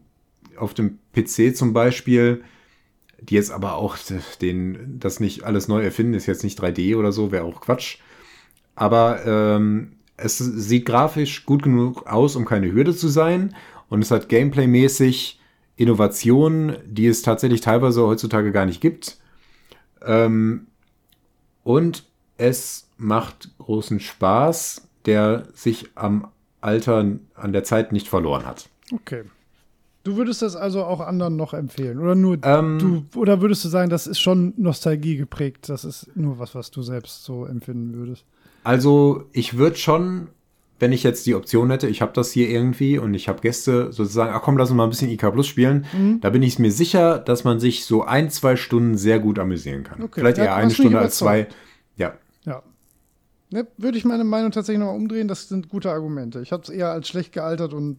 [0.57, 2.43] auf dem PC zum Beispiel,
[3.21, 3.97] die jetzt aber auch
[4.43, 7.99] den, das nicht alles neu erfinden, ist jetzt nicht 3D oder so, wäre auch Quatsch.
[8.75, 13.55] Aber ähm, es sieht grafisch gut genug aus, um keine Hürde zu sein.
[13.91, 15.39] Und es hat gameplaymäßig
[15.77, 19.19] Innovationen, die es tatsächlich teilweise heutzutage gar nicht gibt.
[20.03, 20.69] Ähm,
[21.63, 22.05] und
[22.39, 26.29] es macht großen Spaß, der sich am
[26.61, 28.69] Alter, an der Zeit nicht verloren hat.
[28.93, 29.25] Okay.
[30.03, 31.99] Du würdest das also auch anderen noch empfehlen?
[31.99, 35.69] Oder nur Ähm, du, oder würdest du sagen, das ist schon Nostalgie geprägt?
[35.69, 38.25] Das ist nur was, was du selbst so empfinden würdest?
[38.65, 40.29] Also ich würde schon,
[40.81, 43.93] wenn ich jetzt die Option hätte, ich habe das hier irgendwie und ich habe Gäste
[43.93, 46.21] sozusagen, ach komm, lass uns mal ein bisschen IK Plus spielen, Mhm.
[46.21, 49.85] da bin ich mir sicher, dass man sich so ein, zwei Stunden sehr gut amüsieren
[49.85, 50.03] kann.
[50.03, 50.21] Okay.
[50.21, 51.47] Vielleicht Ja, eher eine Stunde als zwei.
[51.97, 52.15] Ja.
[52.45, 52.63] Ja.
[53.51, 56.41] Ne, würde ich meine Meinung tatsächlich nochmal umdrehen, das sind gute Argumente.
[56.41, 57.99] Ich habe es eher als schlecht gealtert und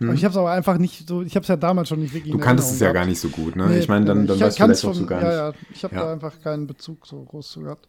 [0.00, 2.32] ich habe es aber einfach nicht so, ich habe es ja damals schon nicht wirklich
[2.32, 2.38] Hm.
[2.38, 3.24] Du kanntest es ja Erinnerung gar gehabt.
[3.24, 3.66] nicht so gut, ne?
[3.66, 5.60] Nee, ich meine, dann, dann ich weißt du vielleicht auch so vom- gar ja, nicht.
[5.60, 6.02] Ja, ich habe Ja.
[6.04, 7.88] da einfach keinen Bezug so groß zu gehabt.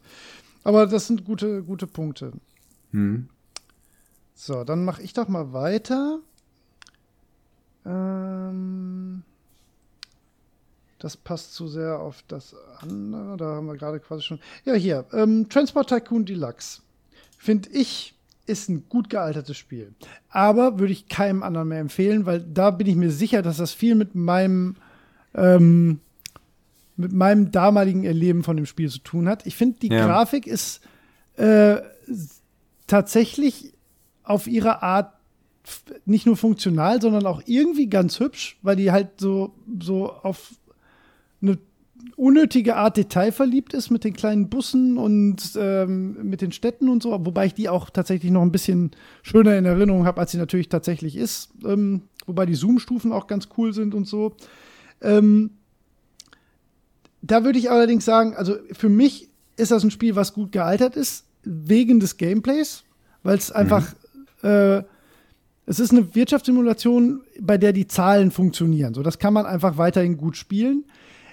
[0.64, 2.32] Aber das sind gute, gute Punkte.
[2.92, 3.28] Hm.
[4.42, 6.18] So, dann mache ich doch mal weiter.
[7.84, 9.22] Ähm,
[10.98, 13.36] das passt zu sehr auf das andere.
[13.36, 14.40] Da haben wir gerade quasi schon.
[14.64, 15.04] Ja, hier.
[15.12, 16.80] Ähm, Transport Tycoon Deluxe.
[17.36, 18.14] Finde ich,
[18.46, 19.92] ist ein gut gealtertes Spiel.
[20.30, 23.74] Aber würde ich keinem anderen mehr empfehlen, weil da bin ich mir sicher, dass das
[23.74, 24.76] viel mit meinem.
[25.34, 26.00] Ähm,
[26.96, 29.44] mit meinem damaligen Erleben von dem Spiel zu tun hat.
[29.46, 30.06] Ich finde, die Ja.
[30.06, 30.80] Grafik ist
[31.36, 31.76] äh,
[32.86, 33.74] tatsächlich
[34.22, 35.14] auf ihre Art
[36.04, 40.54] nicht nur funktional, sondern auch irgendwie ganz hübsch, weil die halt so, so auf
[41.42, 41.58] eine
[42.16, 47.02] unnötige Art Detail verliebt ist mit den kleinen Bussen und ähm, mit den Städten und
[47.02, 48.90] so, wobei ich die auch tatsächlich noch ein bisschen
[49.22, 51.50] schöner in Erinnerung habe, als sie natürlich tatsächlich ist.
[51.64, 54.34] Ähm, wobei die Zoom-Stufen auch ganz cool sind und so.
[55.02, 55.50] Ähm,
[57.22, 60.96] da würde ich allerdings sagen, also für mich ist das ein Spiel, was gut gealtert
[60.96, 62.84] ist, wegen des Gameplays,
[63.22, 63.94] weil es einfach,
[64.42, 64.82] äh,
[65.66, 68.94] es ist eine Wirtschaftssimulation, bei der die Zahlen funktionieren.
[68.94, 70.84] So, das kann man einfach weiterhin gut spielen.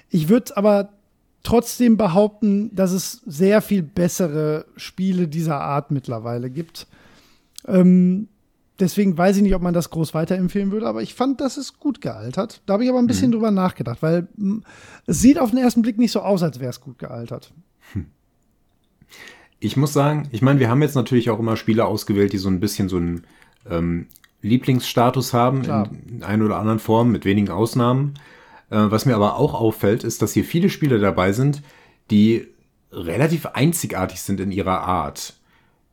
[0.09, 0.89] Ich würde aber
[1.43, 6.87] trotzdem behaupten, dass es sehr viel bessere Spiele dieser Art mittlerweile gibt.
[7.65, 8.27] Ähm,
[8.79, 11.79] deswegen weiß ich nicht, ob man das groß weiterempfehlen würde, aber ich fand, das ist
[11.79, 12.61] gut gealtert.
[12.65, 14.61] Da habe ich aber ein bisschen drüber nachgedacht, weil mh,
[15.05, 17.53] es sieht auf den ersten Blick nicht so aus, als wäre es gut gealtert.
[19.59, 22.49] Ich muss sagen, ich meine, wir haben jetzt natürlich auch immer Spiele ausgewählt, die so
[22.49, 23.23] ein bisschen so einen
[23.69, 24.07] ähm,
[24.41, 25.89] Lieblingsstatus haben, Klar.
[26.07, 28.13] in einer oder anderen Form, mit wenigen Ausnahmen.
[28.69, 31.63] Äh, was mir aber auch auffällt, ist, dass hier viele Spiele dabei sind,
[32.11, 32.47] die
[32.91, 35.33] relativ einzigartig sind in ihrer Art.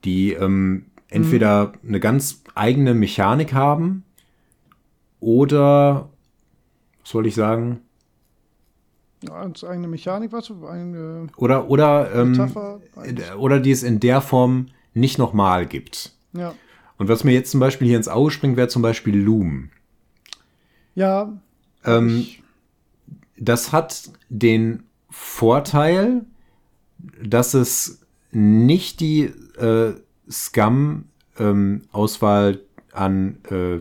[0.04, 4.04] Die ähm, entweder eine ganz eigene Mechanik haben
[5.20, 6.10] oder,
[7.00, 7.80] was soll ich sagen,
[9.30, 10.50] eigene Mechanik, was?
[10.50, 12.80] Eine oder, oder, ähm, Metapher?
[13.38, 16.12] oder die es in der Form nicht nochmal gibt.
[16.32, 16.54] Ja.
[16.96, 19.70] Und was mir jetzt zum Beispiel hier ins Auge springt, wäre zum Beispiel Loom.
[20.94, 21.32] Ja.
[21.84, 22.26] Ähm,
[23.36, 26.24] das hat den Vorteil,
[27.22, 29.24] dass es nicht die
[29.58, 29.94] äh,
[30.30, 32.60] Scum-Auswahl
[32.92, 33.80] an äh,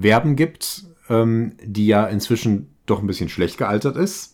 [0.00, 4.31] Verben gibt, ähm, die ja inzwischen doch ein bisschen schlecht gealtert ist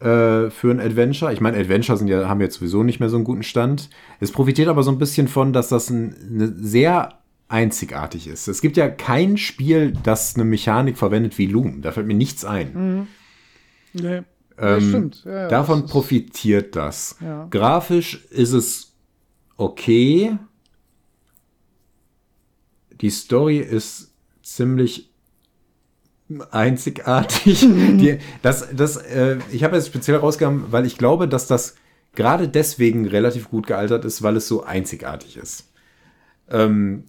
[0.00, 1.32] äh, für ein Adventure.
[1.32, 3.90] Ich meine, Adventure sind ja, haben jetzt sowieso nicht mehr so einen guten Stand.
[4.20, 7.18] Es profitiert aber so ein bisschen von, dass das ein, eine sehr
[7.48, 8.48] einzigartig ist.
[8.48, 11.82] Es gibt ja kein Spiel, das eine Mechanik verwendet wie Loom.
[11.82, 13.08] Da fällt mir nichts ein.
[13.92, 14.22] nee.
[14.58, 15.24] Ähm, stimmt.
[15.24, 17.16] Ja, ja, davon das profitiert das.
[17.20, 17.46] Ja.
[17.50, 18.94] Grafisch ist es
[19.56, 20.38] okay.
[23.00, 25.10] Die Story ist ziemlich
[26.50, 27.60] einzigartig.
[27.68, 31.76] Die, das, das, äh, ich habe es speziell rausgehauen, weil ich glaube, dass das
[32.14, 35.70] gerade deswegen relativ gut gealtert ist, weil es so einzigartig ist.
[36.50, 37.04] Ähm,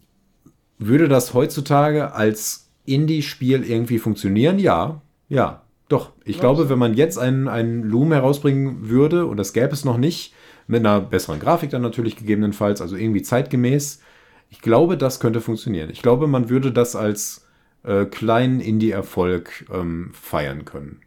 [0.78, 4.60] würde das heutzutage als Indie-Spiel irgendwie funktionieren?
[4.60, 6.12] Ja, ja, doch.
[6.24, 9.98] Ich glaube, wenn man jetzt einen, einen Loom herausbringen würde, und das gäbe es noch
[9.98, 10.34] nicht,
[10.68, 14.02] mit einer besseren Grafik dann natürlich gegebenenfalls, also irgendwie zeitgemäß,
[14.50, 15.90] ich glaube, das könnte funktionieren.
[15.90, 17.47] Ich glaube, man würde das als
[17.84, 21.02] äh, kleinen Indie-Erfolg ähm, feiern können.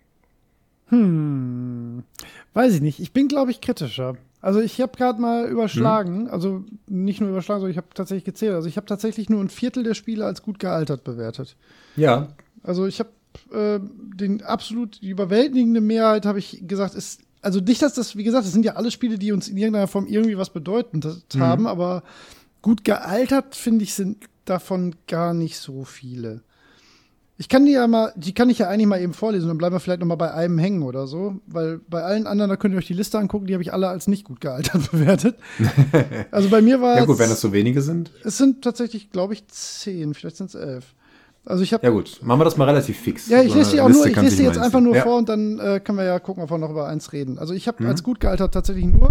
[0.87, 2.03] Hm.
[2.53, 3.01] Weiß ich nicht.
[3.01, 4.17] Ich bin, glaube ich, kritischer.
[4.41, 8.55] Also ich habe gerade mal überschlagen, also nicht nur überschlagen, sondern ich habe tatsächlich gezählt.
[8.55, 11.57] Also ich habe tatsächlich nur ein Viertel der Spiele als gut gealtert bewertet.
[11.95, 12.29] Ja,
[12.63, 13.11] Also ich habe
[13.53, 13.81] äh,
[14.15, 18.45] den absolut die überwältigende Mehrheit habe ich gesagt ist also nicht dass das wie gesagt
[18.45, 21.07] das sind ja alle Spiele die uns in irgendeiner Form irgendwie was bedeutend
[21.39, 22.03] haben aber
[22.61, 26.43] gut gealtert finde ich sind davon gar nicht so viele
[27.41, 29.75] ich kann die ja mal die kann ich ja eigentlich mal eben vorlesen dann bleiben
[29.75, 32.75] wir vielleicht noch mal bei einem hängen oder so weil bei allen anderen da könnt
[32.75, 35.37] ihr euch die Liste angucken die habe ich alle als nicht gut gealtert bewertet
[36.31, 38.11] also bei mir war ja gut, es- wenn das so wenige sind.
[38.25, 40.95] es sind tatsächlich glaube ich zehn vielleicht sind es elf
[41.47, 43.27] also ich habe Ja gut, machen wir das mal relativ fix.
[43.29, 45.09] ja, ich So lese die auch Liste nur, ich lese die jetzt einfach nur einziehen.
[45.09, 47.39] vor und dann äh, können wir ja gucken, ob wir noch über eins reden.
[47.39, 47.71] Also ich Mhm.
[47.71, 49.09] habe als gut gealtert tatsächlich nur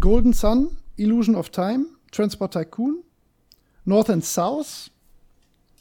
[0.00, 2.98] Golden Sun, Illusion of Time, Transport Tycoon,
[3.84, 4.92] North and South,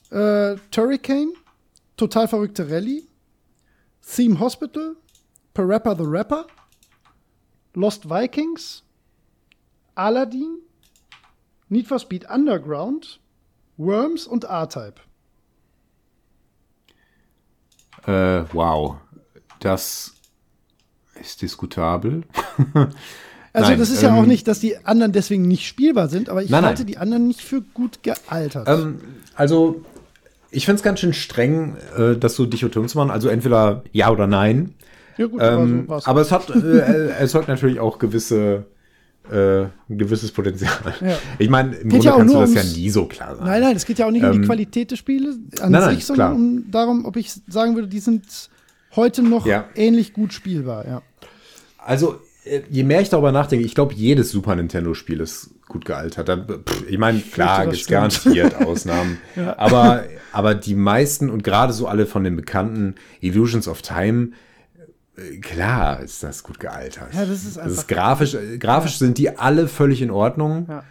[0.10, 1.30] äh, Turricane,
[1.98, 3.08] Total verrückte Rallye,
[4.02, 4.96] Theme Hospital,
[5.54, 6.46] Parappa the Rapper,
[7.74, 8.84] Lost Vikings,
[9.96, 10.60] Aladdin,
[11.70, 13.20] Need for Speed Underground,
[13.78, 14.96] Worms und R-Type.
[18.06, 18.98] Äh, wow.
[19.60, 20.14] Das
[21.20, 22.24] ist diskutabel.
[23.56, 26.28] Also Nein, das ist ja ähm, auch nicht, dass die anderen deswegen nicht spielbar sind,
[26.28, 26.88] aber ich Nein, halte nein.
[26.88, 28.68] die anderen nicht für gut gealtert.
[28.68, 29.00] Ähm,
[29.34, 29.82] also,
[30.56, 33.12] ich finde es ganz schön streng, äh, das so dichotom zu machen.
[33.12, 34.74] Also entweder ja oder nein.
[35.18, 38.66] ja gut, Ähm, so aber es hat, äh, es hat natürlich auch gewisse,
[39.32, 40.72] äh, ein gewisses Potenzial.
[41.02, 41.18] Ja.
[41.40, 43.48] Ich meine, im Geht Grunde ja kannst du das ja ums- nie so klar sagen.
[43.48, 45.82] Nein, nein, es geht ja auch nicht um Ähm, die Qualität des Spieles an nein,
[45.82, 46.36] nein, sich, sondern klar.
[46.36, 48.24] um darum, ob ich sagen würde, die sind
[48.96, 49.66] heute noch Ja.
[49.76, 50.86] ähnlich gut spielbar.
[50.88, 51.02] Ja.
[51.78, 56.30] Also, äh, je mehr ich darüber nachdenke, ich glaube, jedes Super Nintendo-Spiel ist gut gealtert.
[56.68, 59.18] Pff, Ich meine, klar, gibt garantiert Ausnahmen.
[59.58, 64.30] aber, aber die meisten und gerade so alle von den bekannten Illusions of Time,
[65.18, 67.14] äh, klar ist das gut gealtert.
[67.14, 70.68] Ja, das ist das ist grafisch, äh, grafisch sind die alle völlig in Ordnung.
[70.70, 70.84] Ja.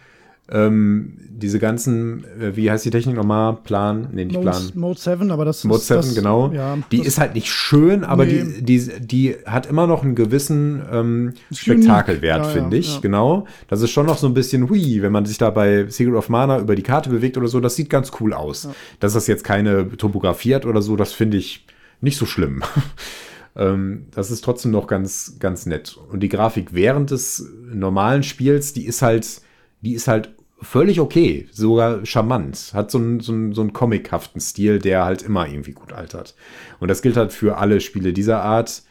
[0.47, 3.57] Ähm, diese ganzen, äh, wie heißt die Technik nochmal?
[3.63, 4.09] Plan?
[4.13, 4.63] Nee, nicht Plan.
[4.63, 6.51] Mode, Mode 7, aber das Mode ist 7, das, genau.
[6.51, 8.45] Ja, die ist halt nicht schön, aber Nee.
[8.61, 12.45] die, die, die hat immer noch einen gewissen ähm, Spektakelwert.
[12.45, 13.01] Ja, finde ja, ich.
[13.01, 13.47] Genau.
[13.67, 16.29] Das ist schon noch so ein bisschen hui, wenn man sich da bei Secret of
[16.29, 17.59] Mana über die Karte bewegt oder so.
[17.59, 18.69] Das sieht ganz cool aus.
[18.99, 21.65] Dass das jetzt keine Topografie hat oder so, das finde ich
[22.01, 22.61] nicht so schlimm.
[23.55, 25.97] ähm, das ist trotzdem noch ganz, ganz nett.
[26.11, 29.41] Und die Grafik während des normalen Spiels, die ist halt,
[29.81, 30.34] die ist halt
[30.65, 32.71] völlig okay, sogar charmant.
[32.73, 36.35] Hat so einen, so einen, so einen comichaften Stil, der halt immer irgendwie gut altert.
[36.79, 38.83] Und das gilt halt für alle Spiele dieser Art.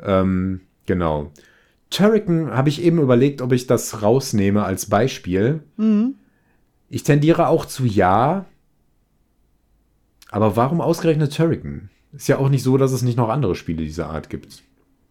[0.00, 1.30] Ähm, genau.
[1.90, 5.62] Turrican habe ich eben überlegt, ob ich das rausnehme als Beispiel.
[6.88, 8.46] Ich tendiere auch zu ja.
[10.30, 11.90] Aber warum ausgerechnet Turrican?
[12.12, 14.62] Ist ja auch nicht so, dass es nicht noch andere Spiele dieser Art gibt.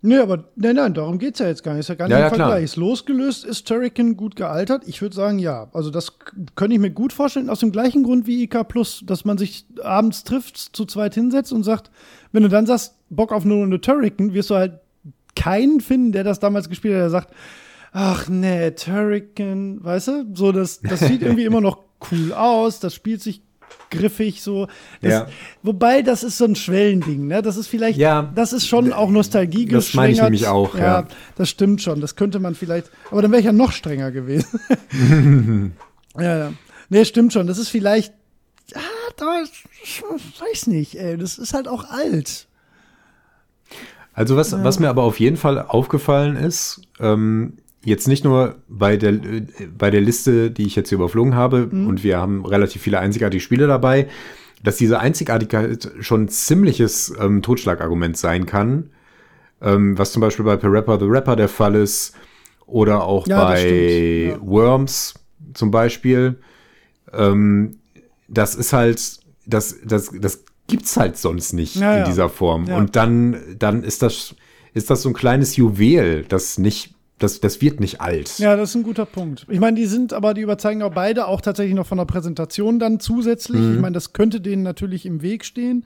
[0.04, 1.82] Nee, aber nein, nein, darum geht es ja jetzt gar nicht.
[1.82, 2.48] Ist ja gar nicht Ja, im ja, klar.
[2.50, 2.64] Vergleich.
[2.64, 4.84] Ist Losgelöst ist Turrican gut gealtert?
[4.88, 5.70] Ich würde sagen, ja.
[5.74, 6.18] Also das
[6.56, 9.66] könnte ich mir gut vorstellen, aus dem gleichen Grund wie IK Plus, dass man sich
[9.84, 11.92] abends trifft, zu zweit hinsetzt und sagt,
[12.32, 14.80] wenn du dann sagst, Bock auf eine Runde Turrican, wirst du halt
[15.36, 17.34] keinen finden, der das damals gespielt hat, der sagt,
[17.92, 20.26] ach nee, Turrican, weißt du?
[20.34, 21.78] So, das, das sieht irgendwie immer noch
[22.12, 23.42] cool aus, das spielt sich
[23.90, 24.68] griffig so.
[25.02, 25.28] Das, Ja.
[25.64, 27.42] Wobei, das ist so ein Schwellending, ne?
[27.42, 28.32] Das ist vielleicht, Ja.
[28.36, 31.06] das ist schon auch Nostalgie Das meine ich nämlich auch, ja.
[31.36, 32.02] das stimmt schon.
[32.02, 34.60] Das könnte man vielleicht, aber dann wäre ich ja noch strenger gewesen.
[36.18, 36.54] ja, ja.
[36.90, 37.48] Nee, stimmt schon.
[37.48, 38.14] Das ist vielleicht,
[38.74, 38.82] ja,
[39.18, 39.44] da,
[39.84, 41.18] ich weiß nicht, ey.
[41.18, 42.48] Das ist halt auch alt.
[44.14, 47.54] Also was, was mir aber auf jeden Fall aufgefallen ist, ähm,
[47.84, 49.46] jetzt nicht nur bei der, äh,
[49.78, 53.42] bei der Liste, die ich jetzt hier überflogen habe, und wir haben relativ viele einzigartige
[53.42, 54.08] Spiele dabei,
[54.64, 58.92] dass diese Einzigartigkeit schon ein ziemliches ähm, Totschlagargument sein kann,
[59.62, 62.14] ähm, was zum Beispiel bei Parappa the Rapper der Fall ist,
[62.68, 64.42] oder auch Ja, bei ja.
[64.42, 65.16] Worms
[65.54, 66.38] zum Beispiel.
[67.12, 67.78] Ähm,
[68.28, 72.70] das ist halt, das, das, das gibt's halt sonst nicht Ja, in dieser Form.
[72.70, 74.36] Und dann, dann ist das,
[74.74, 78.40] ist das so ein kleines Juwel, das nicht, das, das wird nicht alt.
[78.40, 79.46] Ja, das ist ein guter Punkt.
[79.50, 82.80] Ich meine, die sind aber, die überzeugen auch beide auch tatsächlich noch von der Präsentation
[82.80, 83.62] dann zusätzlich.
[83.62, 83.76] Mhm.
[83.76, 85.86] Ich meine, das könnte denen natürlich im Weg stehen.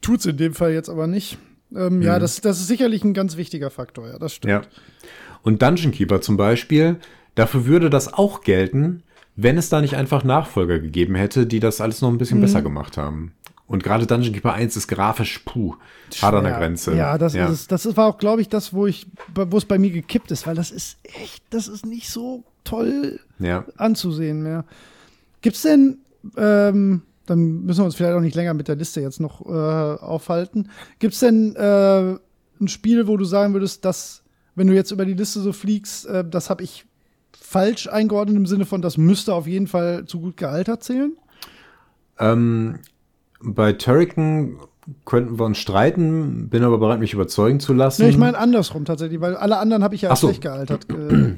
[0.00, 1.38] Tut's in dem Fall jetzt aber nicht.
[1.74, 4.52] Ähm, Ja, das, das ist sicherlich ein ganz wichtiger Faktor, ja, das stimmt.
[4.54, 4.60] Mhm.
[4.60, 5.08] Ja.
[5.42, 6.96] Und Dungeon Keeper zum Beispiel,
[7.34, 9.02] dafür würde das auch gelten,
[9.36, 12.18] wenn es da nicht einfach Nachfolger gegeben hätte, die das alles noch ein Mhm.
[12.18, 13.32] bisschen besser gemacht haben.
[13.66, 15.74] Und gerade Dungeon Keeper 1 ist grafisch, puh,
[16.20, 16.58] hart an der Ja.
[16.58, 16.94] Grenze.
[16.94, 17.66] Ja, das ist es.
[17.66, 20.46] Das ist- war auch, glaube ich, das, wo ich, wo es bei mir gekippt ist,
[20.46, 23.64] weil das ist echt, das ist nicht so toll Ja.
[23.78, 24.64] anzusehen mehr.
[25.40, 25.98] Gibt's denn,
[26.36, 29.48] ähm, dann müssen wir uns vielleicht auch nicht länger mit der Liste jetzt noch äh,
[29.50, 30.68] aufhalten.
[30.98, 32.16] Gibt's denn äh,
[32.60, 34.22] ein Spiel, wo du sagen würdest, dass,
[34.54, 36.84] wenn du jetzt über die Liste so fliegst, äh, das habe ich
[37.32, 41.16] falsch eingeordnet im Sinne von, das müsste auf jeden Fall zu gut gealtert zählen?
[42.18, 42.78] Ähm,
[43.44, 44.56] bei Turrican
[45.06, 48.02] könnten wir uns streiten, bin aber bereit, mich überzeugen zu lassen.
[48.02, 50.26] Nee, ich meine andersrum tatsächlich, weil alle anderen habe ich ja als so.
[50.28, 50.96] schlecht gealtert ge.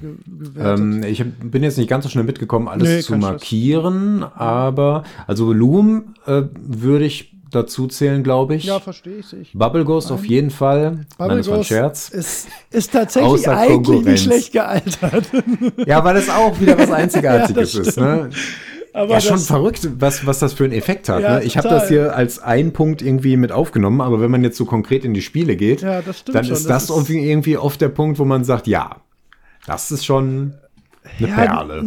[0.59, 3.33] Ähm, ich bin jetzt nicht ganz so schnell mitgekommen, alles Nee, zu kein Stress.
[3.33, 8.65] markieren, aber also Loom äh, würde ich dazu zählen, glaube ich.
[8.65, 9.33] ja, verstehe ich.
[9.33, 9.53] ich.
[9.55, 11.07] Bubble Ghost auf jeden Fall.
[11.17, 12.09] Bubble Nein, das war ein Scherz.
[12.09, 14.07] Ist, ist tatsächlich Außer eigentlich Konkurrenz.
[14.07, 15.25] nicht schlecht gealtert.
[15.87, 17.97] Ja, weil es auch wieder was Einzigartiges Ja, ist.
[18.01, 18.31] Ne?
[18.97, 21.21] Aber Ja, schon das- verrückt, was, was das für einen Effekt hat.
[21.23, 21.45] Ja, ne?
[21.45, 24.65] Ich habe das hier als einen Punkt irgendwie mit aufgenommen, aber wenn man jetzt so
[24.65, 26.55] konkret in die Spiele geht, Ja, das dann schon.
[26.55, 28.97] ist Das das, ist- irgendwie- oft der Punkt, wo man sagt, ja,
[29.67, 30.55] das ist schon
[31.19, 31.85] eine Ja, Perle.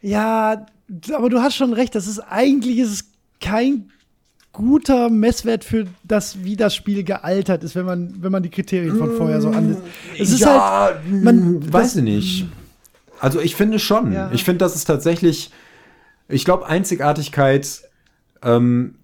[0.00, 0.66] Ja,
[1.12, 1.94] aber du hast schon recht.
[1.94, 3.04] Das ist eigentlich ist es
[3.40, 3.90] kein
[4.52, 8.96] guter Messwert für das, wie das Spiel gealtert ist, wenn man, wenn man die Kriterien
[8.96, 9.76] von vorher so an.
[10.18, 12.46] Es ist ja, halt, man, weiß ich nicht.
[13.18, 14.12] Also ich finde schon.
[14.12, 14.30] Ja.
[14.32, 15.50] Ich finde, das ist tatsächlich,
[16.32, 17.82] ich glaube, Einzigartigkeit
[18.42, 18.96] ähm,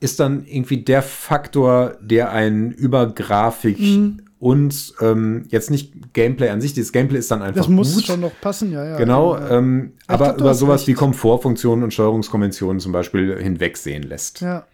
[0.00, 4.20] ist dann irgendwie der Faktor, der einen über Grafik Mhm.
[4.38, 8.04] und ähm, jetzt nicht Gameplay an sich, dieses Gameplay ist dann einfach das muss gut.
[8.04, 8.96] schon noch passen, ja, ja.
[8.96, 10.88] Genau, Ja, ähm, Ich aber glaub, über sowas recht.
[10.88, 14.40] wie Komfortfunktionen und Steuerungskonventionen zum Beispiel hinwegsehen lässt.
[14.42, 14.66] ja.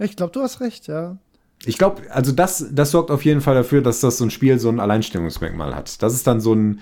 [0.00, 1.16] Ich glaube, du hast recht, ja.
[1.64, 4.60] Ich glaube, also das, das sorgt auf jeden Fall dafür, dass das so ein Spiel
[4.60, 6.00] so ein Alleinstellungsmerkmal hat.
[6.04, 6.78] Das ist dann so ein,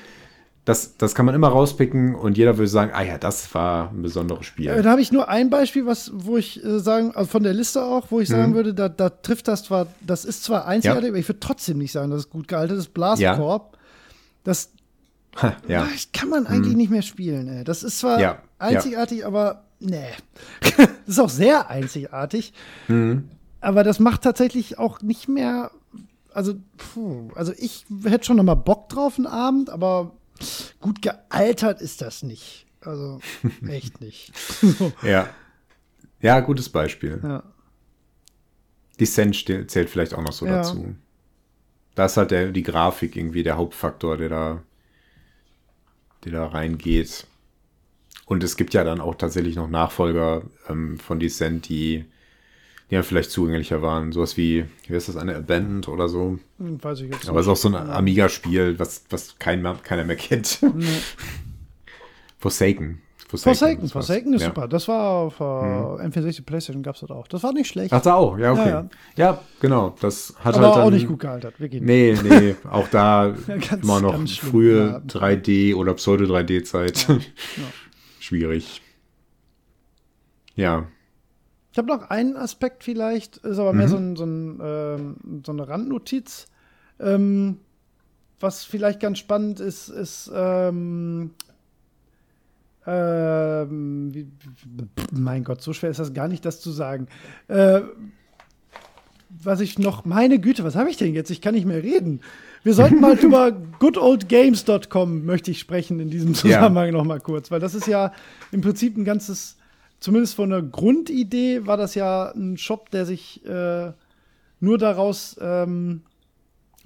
[0.66, 4.02] das, das kann man immer rauspicken und jeder würde sagen, ah ja, das war ein
[4.02, 4.68] besonderes Spiel.
[4.68, 7.55] Äh, Da habe ich nur ein Beispiel, was, wo ich äh, sagen, also von der
[7.55, 8.34] Liste auch, wo ich Mhm.
[8.34, 11.78] sagen würde, da, da trifft das zwar, das ist zwar einzigartig, aber ich würde trotzdem
[11.78, 12.93] nicht sagen, dass es gut gealtert ist.
[12.93, 13.60] Blast Ja.
[14.44, 14.70] Das,
[15.40, 15.84] Ha, ja.
[15.84, 15.88] Mhm.
[15.93, 17.47] das kann man eigentlich nicht mehr spielen.
[17.48, 17.62] Ey.
[17.64, 20.09] Das ist zwar Ja, einzigartig, aber nee.
[20.76, 22.52] das ist auch sehr einzigartig.
[22.88, 23.28] Mhm.
[23.60, 25.70] Aber das macht tatsächlich auch nicht mehr.
[26.32, 30.12] Also, puh, also ich hätte schon noch mal Bock drauf einen Abend, aber
[30.80, 32.66] gut gealtert ist das nicht.
[32.80, 33.20] Also
[33.68, 34.32] echt nicht.
[34.36, 35.28] so, ja.
[36.20, 37.20] Ja, gutes Beispiel.
[37.22, 37.42] ja.
[38.98, 40.56] Descent ste- zählt vielleicht auch noch so Ja.
[40.58, 40.94] dazu.
[41.94, 44.62] Da ist halt der, die Grafik irgendwie der Hauptfaktor, der da,
[46.24, 47.26] der da reingeht.
[48.26, 52.06] Und es gibt ja dann auch tatsächlich noch Nachfolger ähm, von Descent, die,
[52.90, 54.12] die ja vielleicht zugänglicher waren.
[54.12, 56.38] Sowas wie, wie heißt das, eine Abandoned oder so.
[56.58, 60.16] Weiß ich jetzt Aber es ist auch so ein Amiga-Spiel, was, was kein, keiner mehr
[60.16, 60.60] kennt.
[62.38, 63.02] Forsaken.
[63.28, 64.06] Forsaken, ist was.
[64.06, 64.48] Forsaken ist Ja.
[64.48, 64.68] super.
[64.68, 67.26] Das war auf äh, M64 PlayStation gab es das auch.
[67.26, 67.92] Das war nicht schlecht.
[67.92, 68.68] Ach, da auch, ja, okay.
[68.68, 68.80] Ja,
[69.16, 69.40] Ja, ja.
[69.60, 69.96] genau.
[70.00, 71.58] Das hat aber halt dann, auch nicht gut gealtert.
[71.58, 72.22] Wirklich nicht.
[72.22, 74.98] Nee, nee, auch da Ganz, immer noch schlimm, frühe ja.
[74.98, 77.08] 3D- oder Pseudo-3D-Zeit.
[78.20, 78.80] Schwierig.
[80.54, 80.86] Ja.
[81.77, 83.78] Ich habe noch einen Aspekt vielleicht, ist aber Mhm.
[83.78, 86.47] mehr so, ein, so, ein, ähm, so eine Randnotiz.
[86.98, 87.59] Ähm,
[88.40, 91.32] was vielleicht ganz spannend ist, ist ähm,
[92.86, 94.27] ähm, wie,
[95.12, 97.09] mein Gott, so schwer ist das gar nicht, das zu sagen.
[97.48, 97.82] Äh,
[99.28, 101.31] was ich noch, meine Güte, was habe ich denn jetzt?
[101.31, 102.23] Ich kann nicht mehr reden.
[102.62, 107.61] Wir sollten mal über goodoldgames.com möchte ich sprechen in diesem Zusammenhang noch mal kurz, weil
[107.61, 108.12] das ist ja
[108.51, 109.55] im Prinzip ein ganzes,
[110.01, 113.93] zumindest von der Grundidee war das ja ein Shop, der sich äh,
[114.60, 116.02] nur daraus ähm,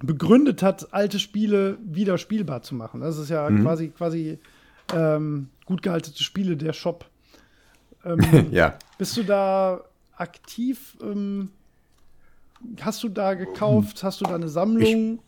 [0.01, 3.01] begründet hat, alte Spiele wieder spielbar zu machen.
[3.01, 4.39] Das ist ja quasi, quasi
[4.93, 7.05] ähm, gut gehaltene Spiele, der Shop.
[8.03, 8.19] Ähm,
[8.51, 8.77] Ja.
[8.97, 9.81] bist du da
[10.17, 10.97] aktiv?
[11.01, 11.49] Ähm,
[12.81, 14.03] hast du da gekauft?
[14.03, 15.19] Hast du da eine Sammlung?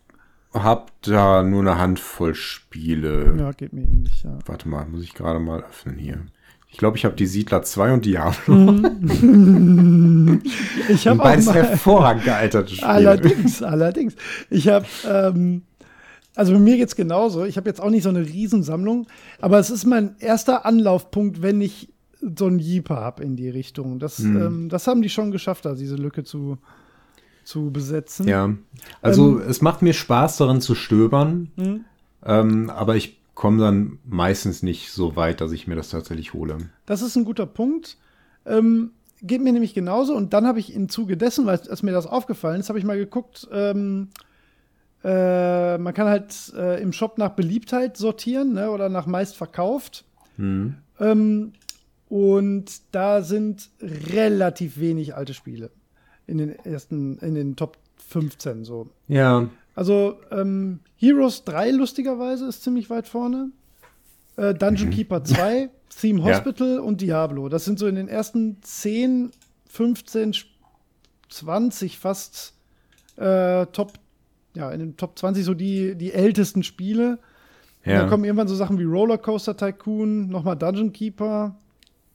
[0.54, 3.36] Hab da nur eine Handvoll Spiele.
[3.40, 4.38] ja, geht mir ähnlich, ja.
[4.46, 6.26] Warte mal, muss ich gerade mal öffnen hier.
[6.74, 8.56] Ich glaube, ich habe die Siedler 2 und Diablo.
[10.90, 12.90] Ich Und habe auch beides mal, hervorragend gealterte Spiele.
[12.90, 14.16] allerdings, allerdings.
[14.50, 15.62] Ich habe, ähm,
[16.36, 17.46] also bei mir geht's genauso.
[17.46, 19.08] Ich habe jetzt auch nicht so eine Riesensammlung,
[19.40, 21.90] aber es ist mein erster Anlaufpunkt, wenn ich
[22.38, 24.00] so einen Jeeper habe in die Richtung.
[24.00, 24.42] Das, Hm.
[24.42, 26.58] ähm, das haben die schon geschafft, da diese Lücke zu,
[27.44, 28.28] zu besetzen.
[28.28, 28.50] Ja.
[29.02, 31.86] Also es macht mir Spaß darin zu stöbern, Hm.
[32.26, 36.58] ähm, aber ich komme dann meistens nicht so weit, dass ich mir das tatsächlich hole.
[36.86, 37.98] Das ist ein guter Punkt.
[38.46, 38.92] Ähm,
[39.22, 40.16] geht mir nämlich genauso.
[40.16, 42.86] Und dann habe ich im Zuge dessen, weil als mir das aufgefallen ist, habe ich
[42.86, 44.10] mal geguckt, ähm,
[45.04, 50.06] äh, man kann halt äh, im Shop nach Beliebtheit sortieren ne, oder nach meist verkauft.
[50.38, 50.76] Mhm.
[51.00, 51.54] Ähm,
[52.10, 55.72] und da sind relativ wenig alte Spiele
[56.28, 57.78] in den ersten, in den Top
[58.08, 58.90] 15 so.
[59.08, 63.50] Ja, Also ähm, Heroes 3 lustigerweise ist ziemlich weit vorne.
[64.36, 65.70] Äh, Dungeon Keeper 2,
[66.00, 66.28] Theme Mhm.
[66.28, 66.34] Ja.
[66.36, 67.50] Hospital und Diablo.
[67.50, 69.32] Das sind so in den ersten 10,
[69.68, 70.34] 15,
[71.30, 72.54] 20 fast
[73.18, 73.94] äh, Top,
[74.56, 77.20] ja, in den Top 20 so die, die ältesten Spiele.
[77.86, 78.00] Und ja.
[78.00, 81.56] dann kommen irgendwann so Sachen wie Rollercoaster Tycoon, nochmal Dungeon Keeper,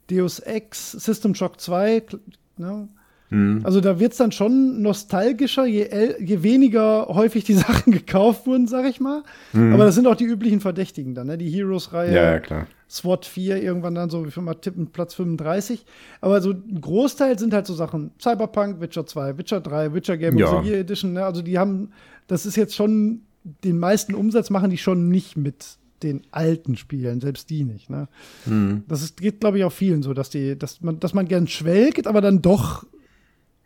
[0.09, 1.97] Deus Ex, System Shock 2.
[1.99, 2.19] kl-
[2.57, 2.89] Ne?
[3.29, 3.61] Mhm.
[3.63, 5.87] Also da wird es dann schon nostalgischer, je,
[6.19, 9.23] je weniger häufig die Sachen gekauft wurden, sag ich mal.
[9.53, 11.37] Aber das sind auch die üblichen Verdächtigen dann, ne?
[11.37, 12.15] Die Heroes-Reihe, Mhm.
[12.15, 12.67] ja, ja, klar.
[12.91, 15.85] SWAT 4, irgendwann dann so, wie viel mal tippen, Platz 35.
[16.21, 20.37] Aber so ein Großteil sind halt so Sachen, Cyberpunk, Witcher 2, Witcher 3, Witcher Game
[20.39, 20.51] Ja.
[20.51, 21.23] of the Year Edition, ne?
[21.23, 21.91] Also die haben,
[22.27, 23.21] das ist jetzt schon,
[23.63, 28.07] den meisten Umsatz machen die schon nicht mit den alten Spielen, selbst die nicht, ne?
[28.47, 28.83] Mhm.
[28.87, 31.45] Das ist, geht, glaube ich, auch vielen so, dass die, dass man, dass man gern
[31.47, 32.85] schwelgt, aber dann doch,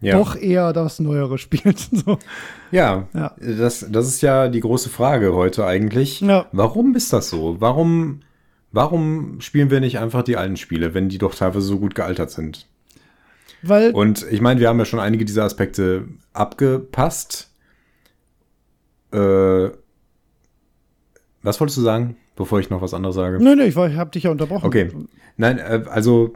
[0.04, 0.18] Ja.
[0.18, 1.80] doch eher das Neuere spielt.
[1.92, 2.20] so.
[2.72, 3.36] Ja, Ja.
[3.40, 6.22] Das, das ist ja die große Frage heute eigentlich.
[6.22, 6.46] Ja.
[6.52, 7.60] Warum ist das so?
[7.60, 8.22] Warum,
[8.72, 12.32] warum spielen wir nicht einfach die alten Spiele, wenn die doch teilweise so gut gealtert
[12.32, 12.68] sind?
[13.62, 17.50] Weil Und ich meine, wir haben ja schon einige dieser Aspekte abgepasst.
[19.14, 19.70] Äh,
[21.42, 23.42] was wolltest du sagen, bevor ich noch was anderes sage?
[23.42, 24.66] Nö, nö, ich, war- ich habe dich ja unterbrochen.
[24.66, 24.92] Okay.
[25.38, 26.34] Nein, äh, also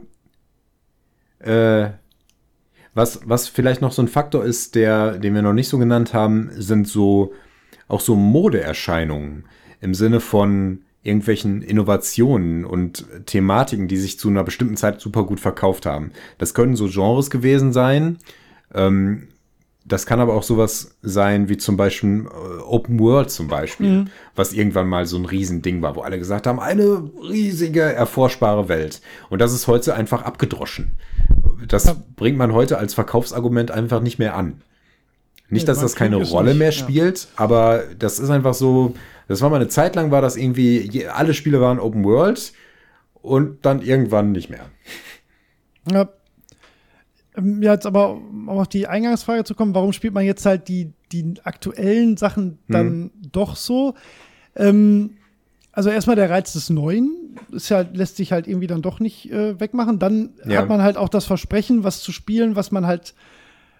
[1.40, 1.90] äh,
[2.98, 6.12] was, was vielleicht noch so ein Faktor ist, der, den wir noch nicht so genannt
[6.12, 7.32] haben, sind so
[7.86, 9.44] auch so Modeerscheinungen
[9.80, 15.38] im Sinne von irgendwelchen Innovationen und Thematiken, die sich zu einer bestimmten Zeit super gut
[15.38, 16.10] verkauft haben.
[16.38, 18.18] Das können so Genres gewesen sein.
[18.74, 19.28] Ähm,
[19.88, 24.06] das kann aber auch sowas sein wie zum Beispiel äh, Open World zum Beispiel,
[24.36, 29.00] was irgendwann mal so ein Riesending war, wo alle gesagt haben, eine riesige, erforschbare Welt.
[29.30, 30.92] Und das ist heute einfach abgedroschen.
[31.66, 34.62] Das bringt man heute als Verkaufsargument einfach nicht mehr an.
[35.50, 36.72] Nicht, dass das keine Rolle mehr ja.
[36.72, 38.94] spielt, aber das ist einfach so,
[39.28, 42.52] das war mal eine Zeit lang, war das irgendwie, alle Spiele waren Open World
[43.14, 44.66] und dann irgendwann nicht mehr.
[45.90, 46.08] Ja.
[47.38, 50.68] Ähm, Ja, jetzt aber, um auf die Eingangsfrage zu kommen, warum spielt man jetzt halt
[50.68, 53.10] die, die aktuellen Sachen dann Mhm.
[53.32, 53.94] doch so?
[54.56, 55.10] Ähm,
[55.72, 57.10] also erstmal der Reiz des Neuen
[57.52, 59.98] ist ja, lässt sich halt irgendwie dann doch nicht äh, wegmachen.
[59.98, 60.58] Dann Ja.
[60.58, 63.14] hat man halt auch das Versprechen, was zu spielen, was man halt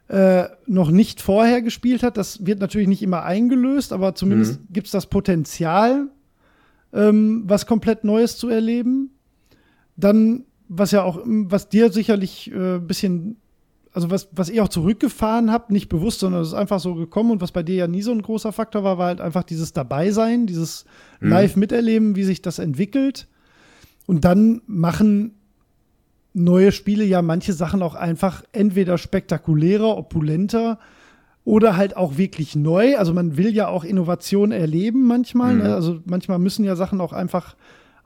[0.09, 2.17] äh, noch nicht vorher gespielt hat.
[2.17, 4.67] Das wird natürlich nicht immer eingelöst, aber zumindest Mhm.
[4.73, 6.07] gibt es das Potenzial,
[6.95, 9.11] ähm, was komplett Neues zu erleben.
[9.97, 13.37] Dann, was ja auch, was dir sicherlich äh, ein bisschen,
[13.99, 17.33] also was, was ihr auch zurückgefahren habt, nicht bewusst, sondern es ist einfach so gekommen
[17.33, 19.73] und was bei dir ja nie so ein großer Faktor war, war halt einfach dieses
[19.73, 20.85] Dabeisein, dieses
[21.19, 23.27] live miterleben, wie sich das entwickelt.
[24.07, 25.35] Und dann machen
[26.33, 30.79] neue Spiele ja manche Sachen auch einfach entweder spektakulärer, opulenter
[31.45, 32.97] oder halt auch wirklich neu.
[32.99, 35.55] Also man will ja auch Innovation erleben manchmal.
[35.55, 35.63] Mhm.
[35.63, 35.75] Ne?
[35.75, 37.57] Also manchmal müssen ja Sachen auch einfach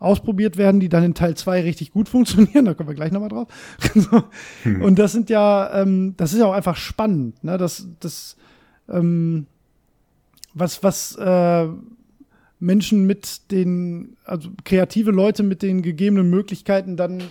[0.02, 2.64] ausprobiert werden, die dann in Teil 2 richtig gut funktionieren.
[2.64, 3.48] Da kommen wir gleich nochmal drauf.
[3.94, 4.24] So.
[4.80, 7.42] Und das sind ja, ähm, das ist ja auch einfach spannend.
[7.44, 7.58] Ne?
[7.58, 8.36] Das, das,
[8.88, 9.46] ähm,
[10.54, 11.68] was, was äh,
[12.58, 17.22] Menschen mit den, also kreative Leute mit den gegebenen Möglichkeiten dann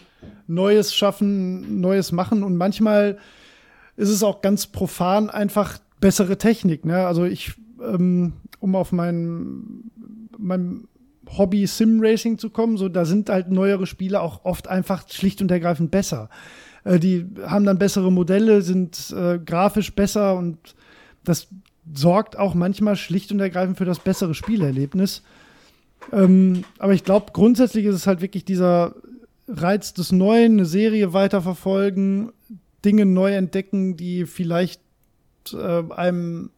[0.48, 3.18] Neues schaffen, Neues machen und manchmal
[3.95, 6.85] ist es auch ganz profan einfach bessere Technik.
[6.85, 7.06] Ne?
[7.06, 9.91] Also ich, ähm, um auf mein,
[10.38, 10.88] mein
[11.38, 15.41] Hobby Sim Racing zu kommen, so da sind halt neuere Spiele auch oft einfach schlicht
[15.41, 16.30] und ergreifend besser.
[16.84, 20.58] Äh, die haben dann bessere Modelle, sind äh, grafisch besser und
[21.24, 21.48] das
[21.94, 25.24] sorgt auch manchmal schlicht und ergreifend für das bessere Spielerlebnis.
[26.12, 28.95] Ähm, aber ich glaube, grundsätzlich ist es halt wirklich dieser
[29.48, 32.32] Reiz des Neuen, eine Serie weiterverfolgen,
[32.84, 34.82] Dinge neu entdecken, die vielleicht
[35.53, 36.49] äh, einem,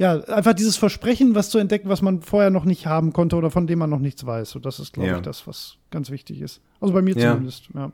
[0.00, 3.50] ja, einfach dieses Versprechen, was zu entdecken, was man vorher noch nicht haben konnte oder
[3.50, 4.56] von dem man noch nichts weiß.
[4.56, 5.16] Und das ist, glaube Ja.
[5.16, 6.62] ich, das, was ganz wichtig ist.
[6.80, 7.32] Also bei mir Ja.
[7.32, 7.92] zumindest, ja.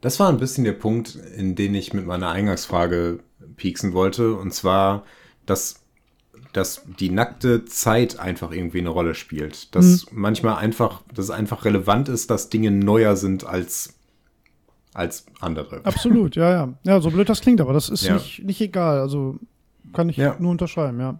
[0.00, 3.20] Das war ein bisschen der Punkt, in den ich mit meiner Eingangsfrage
[3.54, 4.34] pieksen wollte.
[4.34, 5.04] Und zwar,
[5.46, 5.76] dass,
[6.52, 9.72] dass die nackte Zeit einfach irgendwie eine Rolle spielt.
[9.76, 13.94] Dass manchmal einfach, dass es einfach relevant ist, dass Dinge neuer sind als,
[14.92, 15.82] als andere.
[15.84, 16.72] Absolut, ja, ja.
[16.82, 18.14] Ja, so blöd das klingt, aber das ist Ja.
[18.14, 18.98] nicht, nicht egal.
[18.98, 19.38] Also
[19.92, 20.36] kann ich Ja.
[20.38, 21.18] nur unterschreiben, ja.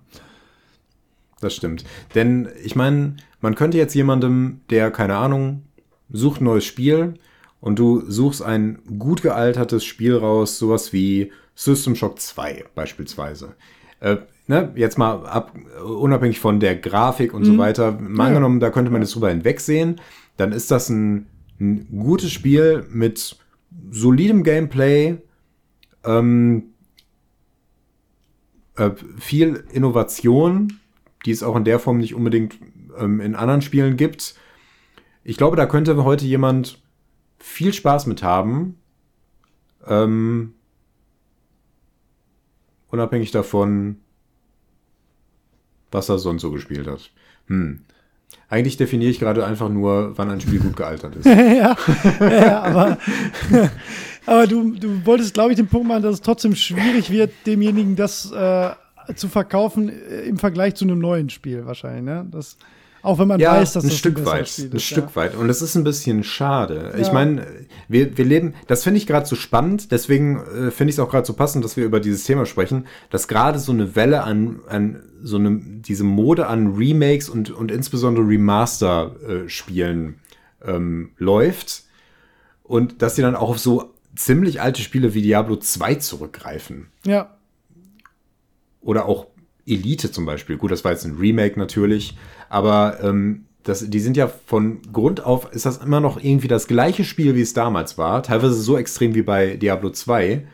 [1.41, 1.85] Das stimmt.
[2.15, 5.63] Denn ich meine, man könnte jetzt jemandem, der, keine Ahnung,
[6.11, 7.15] sucht ein neues Spiel
[7.61, 13.55] und du suchst ein gut gealtertes Spiel raus, sowas wie System Shock 2 beispielsweise.
[14.01, 15.53] Äh, ne, jetzt mal ab,
[15.85, 18.29] unabhängig von der Grafik und so weiter, mal Ja.
[18.29, 20.01] angenommen, da könnte man jetzt drüber hinwegsehen,
[20.37, 21.27] dann ist das ein,
[21.61, 23.37] ein gutes Spiel mit
[23.91, 25.19] solidem Gameplay,
[26.05, 26.72] ähm,
[28.83, 30.81] äh, viel Innovation,
[31.25, 32.59] die es auch in der Form nicht unbedingt
[32.99, 34.35] ähm, in anderen Spielen gibt.
[35.25, 36.83] Ich glaube, da könnte heute jemand
[37.39, 38.79] viel Spaß mit haben.
[39.87, 40.55] Ähm,
[42.89, 43.99] unabhängig davon,
[45.91, 47.11] was er sonst so gespielt hat.
[47.47, 47.85] Hm.
[48.49, 51.25] Eigentlich definiere ich gerade einfach nur, wann ein Spiel gut gealtert ist.
[51.27, 51.77] ja,
[52.21, 52.99] ja, aber,
[54.27, 57.97] aber du, du wolltest, glaube ich, den Punkt machen, dass es trotzdem schwierig wird, demjenigen
[57.97, 58.71] das äh,
[59.15, 62.05] zu verkaufen äh, im Vergleich zu einem neuen Spiel wahrscheinlich.
[62.05, 62.27] Ne?
[62.31, 62.57] Das,
[63.03, 65.05] auch wenn man ja, weiß, dass ein das Stück besseres weit, Spiel ein ist, Stück
[65.11, 65.17] ja.
[65.17, 65.35] weit.
[65.35, 66.95] Und es ist ein bisschen schade.
[66.99, 67.13] Ich Ja.
[67.13, 67.47] meine,
[67.89, 71.11] wir, wir leben, das finde ich gerade so spannend, deswegen äh, finde ich es auch
[71.11, 74.61] gerade so passend, dass wir über dieses Thema sprechen, dass gerade so eine Welle an,
[74.69, 80.21] an so eine, diese Mode an Remakes und, und insbesondere Remaster-Spielen
[80.65, 81.83] ähm, läuft
[82.63, 87.37] und dass sie dann auch auf so ziemlich alte Spiele wie Diablo 2 zurückgreifen Ja,
[88.83, 89.29] oder auch
[89.67, 90.57] Elite zum Beispiel.
[90.57, 92.17] Gut, das war jetzt ein Remake natürlich,
[92.49, 96.67] aber ähm, das, die sind ja von Grund auf, ist das immer noch irgendwie das
[96.67, 100.47] gleiche Spiel, wie es damals war, teilweise so extrem wie bei Diablo 2.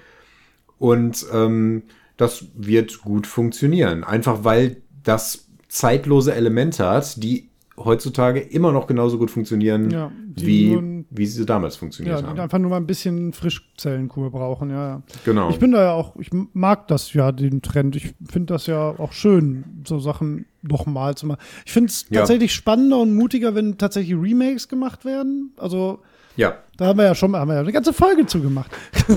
[0.78, 1.84] Und ähm,
[2.18, 4.04] das wird gut funktionieren.
[4.04, 7.47] Einfach weil das zeitlose Elemente hat, die
[7.84, 12.38] heutzutage immer noch genauso gut funktionieren, Ja, wie, wie sie damals funktioniert Ja, haben.
[12.38, 14.88] einfach nur mal ein bisschen Frischzellenkur brauchen, ja.
[14.88, 15.02] ja.
[15.24, 15.50] Genau.
[15.50, 17.96] Ich bin da ja auch, ich mag das ja, den Trend.
[17.96, 21.40] Ich finde das ja auch schön, so Sachen nochmal zu machen.
[21.64, 22.20] Ich finde es Ja.
[22.20, 25.52] tatsächlich spannender und mutiger, wenn tatsächlich Remakes gemacht werden.
[25.56, 26.00] Also,
[26.36, 26.56] ja.
[26.76, 28.70] da haben wir ja schon haben wir ja eine ganze Folge zu gemacht.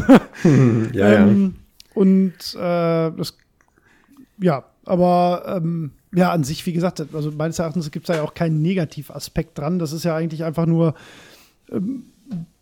[0.93, 1.55] Ja, Ähm,
[1.93, 3.37] und äh, das,
[4.39, 8.23] ja, aber ähm, ja, an sich, wie gesagt, also meines Erachtens gibt es da ja
[8.23, 9.79] auch keinen Negativaspekt dran.
[9.79, 10.93] Das ist ja eigentlich einfach nur,
[11.71, 12.03] ähm,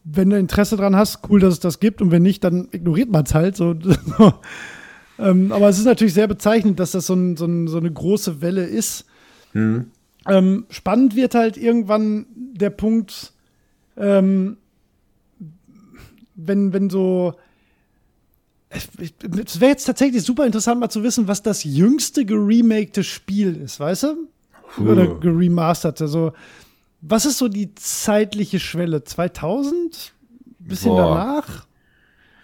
[0.03, 3.09] wenn du Interesse dran hast, cool, dass es das gibt und wenn nicht, dann ignoriert
[3.09, 3.57] man es halt.
[3.57, 3.75] So,
[5.17, 7.91] ähm, aber es ist natürlich sehr bezeichnend, dass das so, ein, so, ein, so eine
[7.91, 9.05] große Welle ist.
[10.27, 13.33] Ähm, spannend wird halt irgendwann der Punkt,
[13.95, 14.57] wenn,
[16.35, 17.33] wenn so.
[18.69, 23.79] Es wäre jetzt tatsächlich super interessant, mal zu wissen, was das jüngste geremakte Spiel ist,
[23.79, 24.27] weißt du?
[24.83, 25.19] Oder Puh.
[25.19, 26.07] geremasterte.
[26.07, 26.33] So,
[27.01, 29.03] was ist so die zeitliche Schwelle?
[29.03, 30.13] 2000?
[30.59, 31.15] Bisschen Boah.
[31.15, 31.65] danach?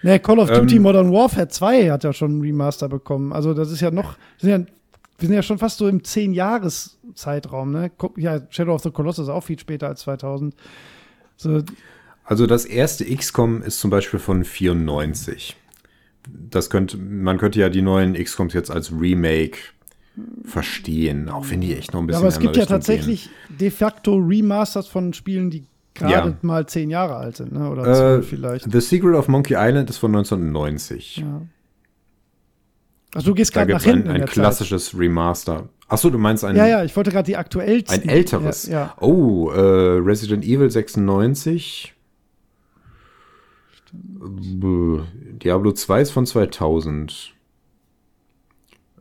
[0.01, 0.81] Ne, Call of Duty Ähm.
[0.81, 3.31] Modern Warfare 2 hat ja schon einen Remaster bekommen.
[3.31, 4.15] Also, das ist ja noch.
[4.39, 4.73] Wir sind ja,
[5.19, 7.91] wir sind ja schon fast so im 10-Jahres-Zeitraum, ne?
[8.17, 10.55] Ja, Shadow of the Colossus ist auch viel später als 2000.
[11.37, 11.61] So,
[12.23, 15.55] Also das erste XCOM ist zum Beispiel von 94.
[16.27, 19.57] Das könnte, man könnte ja die neuen XCOMs jetzt als Remake
[20.45, 22.77] verstehen, auch wenn die echt noch ein Ja, bisschen aber es gibt eine ja Richtung
[22.79, 22.85] gehen.
[22.97, 26.37] tatsächlich de facto Remasters von Spielen, die gerade Ja.
[26.41, 27.69] mal zehn Jahre alt sind, ne?
[27.69, 28.71] oder Äh, zwölf vielleicht.
[28.71, 31.17] The Secret of Monkey Island ist von 1990.
[31.17, 31.41] Ja.
[33.13, 34.09] Also du gehst Da gerade gibt nach es ein, hinten.
[34.09, 35.69] in ein der klassisches Remaster.
[35.87, 36.67] Achso, du meinst ein, Zeit.
[36.69, 38.01] Ja, ja, ich wollte gerade die aktuellsten.
[38.03, 38.67] ein älteres.
[38.67, 38.95] Ja, ja.
[38.99, 39.59] Oh, äh,
[39.99, 41.93] Resident Evil 96.
[45.41, 47.33] Diablo 2 ist von 2000.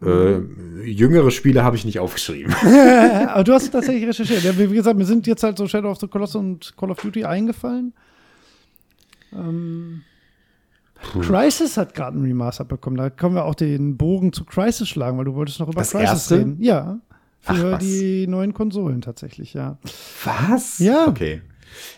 [0.03, 0.39] Äh,
[0.85, 2.53] jüngere Spiele habe ich nicht aufgeschrieben.
[3.29, 4.43] Aber du hast tatsächlich recherchiert.
[4.43, 6.99] Ja, wie gesagt, mir sind jetzt halt so Shadow of the Colossus und Call of
[7.01, 7.95] Duty eingefallen.
[9.33, 10.03] Ähm,
[11.23, 12.97] Crisis hat gerade einen Remaster bekommen.
[12.97, 15.93] Da können wir auch den Bogen zu Crisis schlagen, weil du wolltest noch über Das
[15.93, 16.39] Crisis erste?
[16.39, 16.57] reden.
[16.61, 16.99] Ja.
[17.47, 17.83] Ach, Für was.
[17.85, 19.79] die neuen Konsolen tatsächlich, ja.
[20.25, 20.79] Was?
[20.79, 21.07] Ja.
[21.09, 21.43] Okay.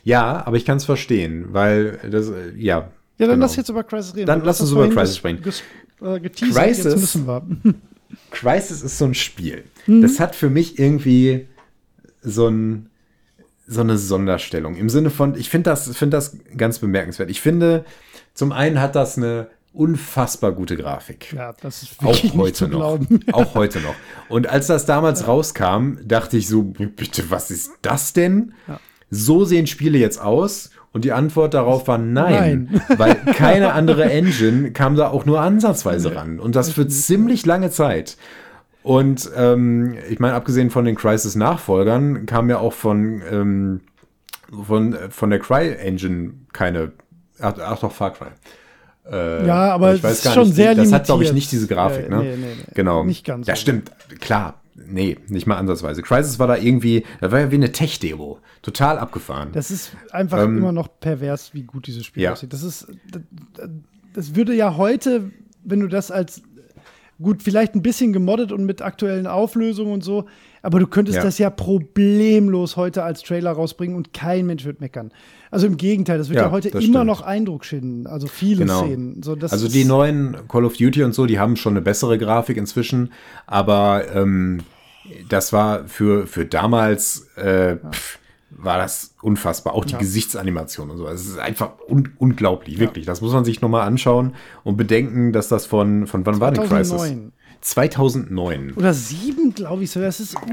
[0.05, 2.91] Ja, aber ich kann es verstehen, weil das, ja.
[3.19, 3.47] Ja, dann genau.
[3.47, 4.27] lass jetzt über Crisis reden.
[4.27, 5.43] Dann lass uns über Crisis sprechen.
[6.03, 7.43] äh, geteasert, Crisis- jetzt müssen wir.
[8.31, 9.65] Crisis ist so ein Spiel.
[9.87, 10.03] Mhm.
[10.03, 11.47] Das hat für mich irgendwie
[12.23, 12.91] so, ein,
[13.67, 14.77] so eine Sonderstellung.
[14.77, 17.31] Im Sinne von, ich finde das, find das ganz bemerkenswert.
[17.31, 17.85] Ich finde,
[18.35, 21.33] zum einen hat das eine unfassbar gute Grafik.
[21.35, 22.99] Ja, das ist Auch heute noch.
[23.33, 23.95] Auch heute noch.
[24.29, 28.55] Und als das damals rauskam, dachte ich so, bitte, was ist das denn?
[28.69, 28.81] Ja.
[29.11, 30.71] So sehen Spiele jetzt aus.
[30.93, 32.83] Und die Antwort darauf war nein, Nein.
[32.99, 36.41] weil keine andere Engine kam da auch nur ansatzweise ran.
[36.41, 38.17] Und das für ziemlich lange Zeit.
[38.83, 43.81] Und ähm, ich meine, abgesehen von den Crisis-Nachfolgern kam ja auch von, ähm,
[44.67, 46.93] von, von der Cry-Engine keine,
[47.41, 48.29] ach, ach doch, Far Cry.
[49.11, 51.35] Äh, Ja, aber ich weiß gar schon nicht, sehr Das hat, glaube ich, limitiert.
[51.35, 52.23] nicht diese Grafik, Ja, ne?
[52.23, 52.73] nee, nee, nee.
[52.75, 53.05] Genau.
[53.05, 53.63] Nicht ganz Das so.
[53.63, 54.63] stimmt, klar.
[54.77, 56.03] Nee, nicht mal ansatzweise.
[56.03, 58.39] Crisis war da irgendwie, das war ja wie eine Tech-Demo.
[58.63, 59.51] Total abgefahren.
[59.53, 62.33] Das ist einfach Ähm, immer noch pervers, wie gut dieses Spiel ja.
[62.33, 62.53] aussieht.
[62.53, 63.23] Das ist, das,
[64.15, 65.31] das würde ja heute,
[65.65, 66.43] wenn du das als
[67.21, 70.27] gut, vielleicht ein bisschen gemoddet und mit aktuellen Auflösungen und so,
[70.67, 71.23] aber du könntest Ja.
[71.23, 75.13] das ja problemlos heute als Trailer rausbringen und kein Mensch wird meckern.
[75.51, 77.07] Also im Gegenteil, das wird ja, Ja, heute immer stimmt.
[77.07, 78.07] noch Eindruck schinden.
[78.07, 78.83] Also viele Genau.
[78.83, 79.23] Szenen.
[79.23, 82.57] So, also die neuen Call of Duty und so, die haben schon eine bessere Grafik
[82.57, 83.13] inzwischen,
[83.47, 84.61] aber ähm,
[85.29, 88.19] das war für, für damals, äh, pff,
[88.51, 89.75] war das unfassbar.
[89.75, 89.99] Auch die Ja.
[89.99, 91.07] Gesichtsanimation und so.
[91.09, 93.07] Es ist einfach un unglaublich, wirklich.
[93.07, 94.35] Das muss man sich nochmal anschauen
[94.65, 97.13] und bedenken, dass das von, von wann war denn Crisis?
[97.61, 98.27] 2009.
[98.37, 98.73] 2009.
[98.77, 100.01] Oder sieben, glaube ich so.
[100.01, 100.53] Das ist uralt.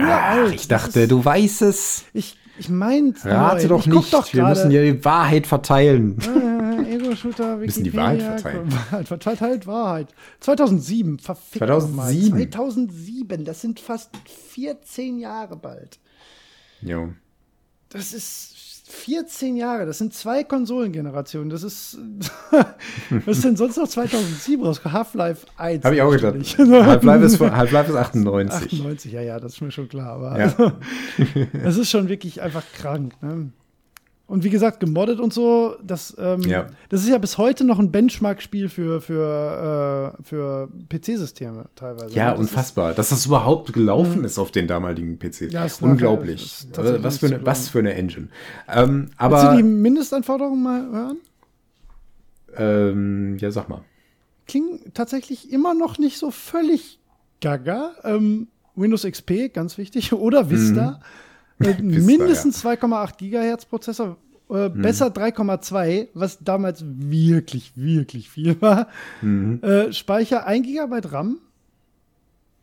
[0.49, 2.05] Ach, ich dachte, ist, du weißt es.
[2.13, 4.13] Ich, ich meine, Rate doch ich nicht.
[4.13, 6.17] Doch Wir müssen ja die Wahrheit verteilen.
[6.21, 8.71] Äh, Ego-Shooter, Müssen die Wahrheit verteilen.
[8.91, 10.07] Wahrheit, verteilt Wahrheit.
[10.39, 12.29] 2007, verfickt 2007.
[12.29, 12.49] Nochmal.
[12.49, 14.11] 2007, das sind fast
[14.53, 15.99] 14 Jahre bald.
[16.81, 17.13] Jo.
[17.89, 18.53] Das ist
[18.85, 21.49] 14 Jahre, das sind zwei Konsolengenerationen.
[21.49, 21.97] Das ist.
[23.25, 24.81] Was ist denn sonst noch 2007 raus?
[24.83, 25.85] Half-Life 1.
[25.85, 26.35] Habe ich auch gedacht.
[26.57, 28.73] Half-Life ist, Half-Life ist 98.
[28.73, 30.15] 98, ja, ja, das ist mir schon klar.
[30.15, 30.45] Aber Ja.
[30.57, 30.73] also,
[31.63, 33.13] das ist schon wirklich einfach krank.
[33.21, 33.51] Ne?
[34.33, 36.65] Und wie gesagt, gemoddet und so, das, ähm, Ja.
[36.89, 42.15] das ist ja bis heute noch ein Benchmark-Spiel für, für, äh, für PC-Systeme teilweise.
[42.15, 42.31] Ja?
[42.31, 42.93] Das unfassbar.
[42.95, 45.53] Dass das überhaupt gelaufen ist auf den damaligen PCs.
[45.53, 46.43] Ja, ist nachher- Unglaublich.
[46.63, 48.29] ist tatsächlich was, für eine, was für eine Engine.
[48.67, 51.17] Ähm, Willst du die aber, Mindestanforderungen mal hören?
[52.57, 53.81] ähm, ja, sag mal.
[54.47, 56.99] klingen tatsächlich immer noch nicht so völlig
[57.39, 57.91] gaga.
[58.03, 60.99] Ähm, Windows XP, ganz wichtig, oder Vista.
[61.59, 61.65] Mhm.
[61.65, 64.17] Vista, mindestens 2,8 Gigahertz Prozessor,
[64.49, 64.81] äh, Mhm.
[64.81, 68.87] besser 3,2, was damals wirklich, wirklich viel war.
[69.21, 69.61] Mhm.
[69.63, 71.37] Äh, Speicher 1 GB RAM,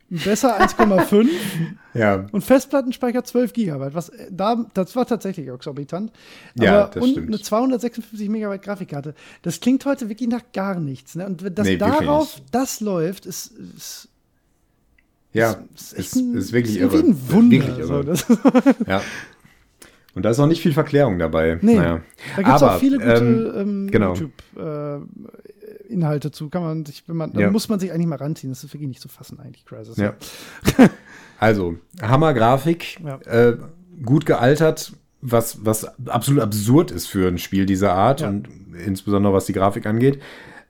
[0.09, 1.27] besser 1,5
[1.93, 3.89] Ja, und Festplattenspeicher 12 GB.
[3.93, 6.11] Was äh, da, das war tatsächlich exorbitant.
[6.55, 7.27] Ja, Aber, das und stimmt.
[7.27, 9.13] eine 256 Megabyte Grafikkarte.
[9.41, 11.15] Das klingt heute wirklich nach gar nichts.
[11.15, 11.25] Ne?
[11.25, 14.07] Und dass Nee, wirklich darauf das läuft, ist, ist,
[15.33, 16.99] ja, ist, ist, ein- ist wirklich ist irre.
[17.03, 17.57] ein Wunder.
[17.67, 18.03] Wirklich so, irre.
[18.05, 18.25] das,
[18.87, 19.01] Ja.
[20.13, 21.57] Und da ist auch nicht viel Verklärung dabei.
[21.61, 22.01] nee, Naja.
[22.35, 24.13] da gibt es auch viele gute ähm, ähm, genau.
[24.13, 26.49] YouTube-Inhalte zu.
[26.49, 27.51] Kann man sich, wenn man, da Ja.
[27.51, 28.51] muss man sich eigentlich mal ranziehen.
[28.51, 29.97] Das ist wirklich nicht zu fassen, eigentlich, Crisis.
[29.97, 30.13] Ja.
[31.39, 33.17] Also, Hammer-Grafik, Ja.
[33.25, 33.57] äh,
[34.03, 38.47] gut gealtert, was, was absolut absurd ist für ein Spiel dieser Art und
[38.85, 40.21] insbesondere was die Grafik angeht.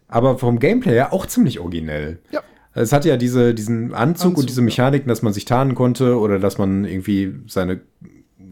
[0.07, 2.19] Aber vom Gameplay her auch ziemlich originell.
[2.31, 2.39] Ja.
[2.73, 4.61] Es hat ja diese, diesen Anzug, Anzug, und diese.
[4.61, 7.81] Mechaniken, dass man sich tarnen konnte oder dass man irgendwie seine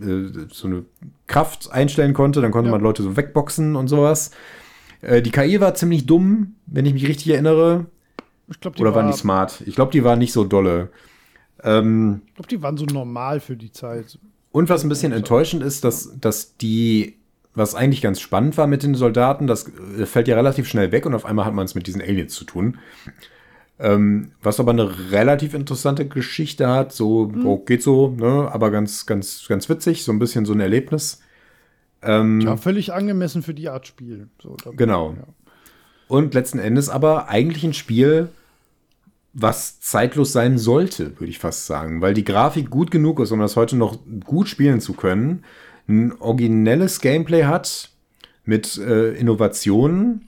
[0.02, 0.86] äh, so eine
[1.28, 2.42] Kraft einstellen konnte.
[2.42, 2.72] Dann konnte Ja.
[2.74, 4.32] man Leute so wegboxen und sowas.
[5.02, 7.86] Äh, die KI war ziemlich dumm, wenn ich mich richtig erinnere.
[8.50, 9.62] Ich glaube, die, Oder war, waren die smart?
[9.66, 10.90] Ich glaube, die war nicht so dolle.
[11.64, 14.18] Ähm, ich glaub, die waren so normal für die Zeit.
[14.52, 17.18] und was ein bisschen enttäuschend ist, dass, dass die,
[17.54, 21.06] was eigentlich ganz spannend war mit den Soldaten, das äh, fällt ja relativ schnell weg
[21.06, 22.78] und auf einmal hat man es mit diesen Aliens zu tun.
[23.82, 28.50] Ähm, was aber eine relativ interessante Geschichte hat, so oh, geht so, ne?
[28.52, 31.22] aber ganz, ganz, ganz witzig, so ein bisschen so ein Erlebnis.
[32.02, 34.28] Ähm, Ja, völlig angemessen für die Art Spiel.
[34.42, 35.16] So, Genau.
[35.18, 35.24] Ja.
[36.10, 38.30] Und letzten Endes aber eigentlich ein Spiel,
[39.34, 43.40] was zeitlos sein sollte, würde ich fast sagen, weil die Grafik gut genug ist, um
[43.40, 45.44] das heute noch gut spielen zu können,
[45.88, 47.92] ein originelles Gameplay hat
[48.44, 50.28] mit äh, Innovationen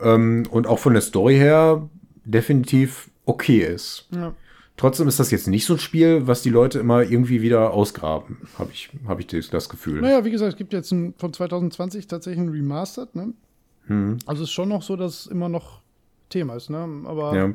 [0.00, 1.88] ähm, und auch von der Story her
[2.24, 4.08] definitiv okay ist.
[4.14, 4.34] Ja.
[4.76, 8.38] Trotzdem ist das jetzt nicht so ein Spiel, was die Leute immer irgendwie wieder ausgraben,
[8.58, 10.00] habe ich, hab ich das, Gefühl.
[10.00, 13.32] Naja, wie gesagt, es gibt jetzt ein, von 2020 tatsächlich ein Remastered, ne?
[13.86, 15.80] Hm, Also es ist schon noch so, dass es immer noch
[16.28, 16.88] Thema ist, ne?
[17.04, 17.52] Aber ja.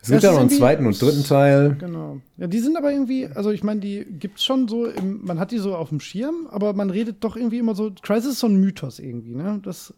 [0.00, 1.76] Es gibt ja noch einen zweiten und dritten Teil.
[1.78, 2.20] genau.
[2.36, 5.52] Ja, die sind aber irgendwie, also ich meine, die gibt's schon so, im, man hat
[5.52, 8.48] die so auf dem Schirm, aber man redet doch irgendwie immer so, Crisis ist so
[8.48, 9.60] ein Mythos irgendwie, ne?
[9.62, 9.94] Das,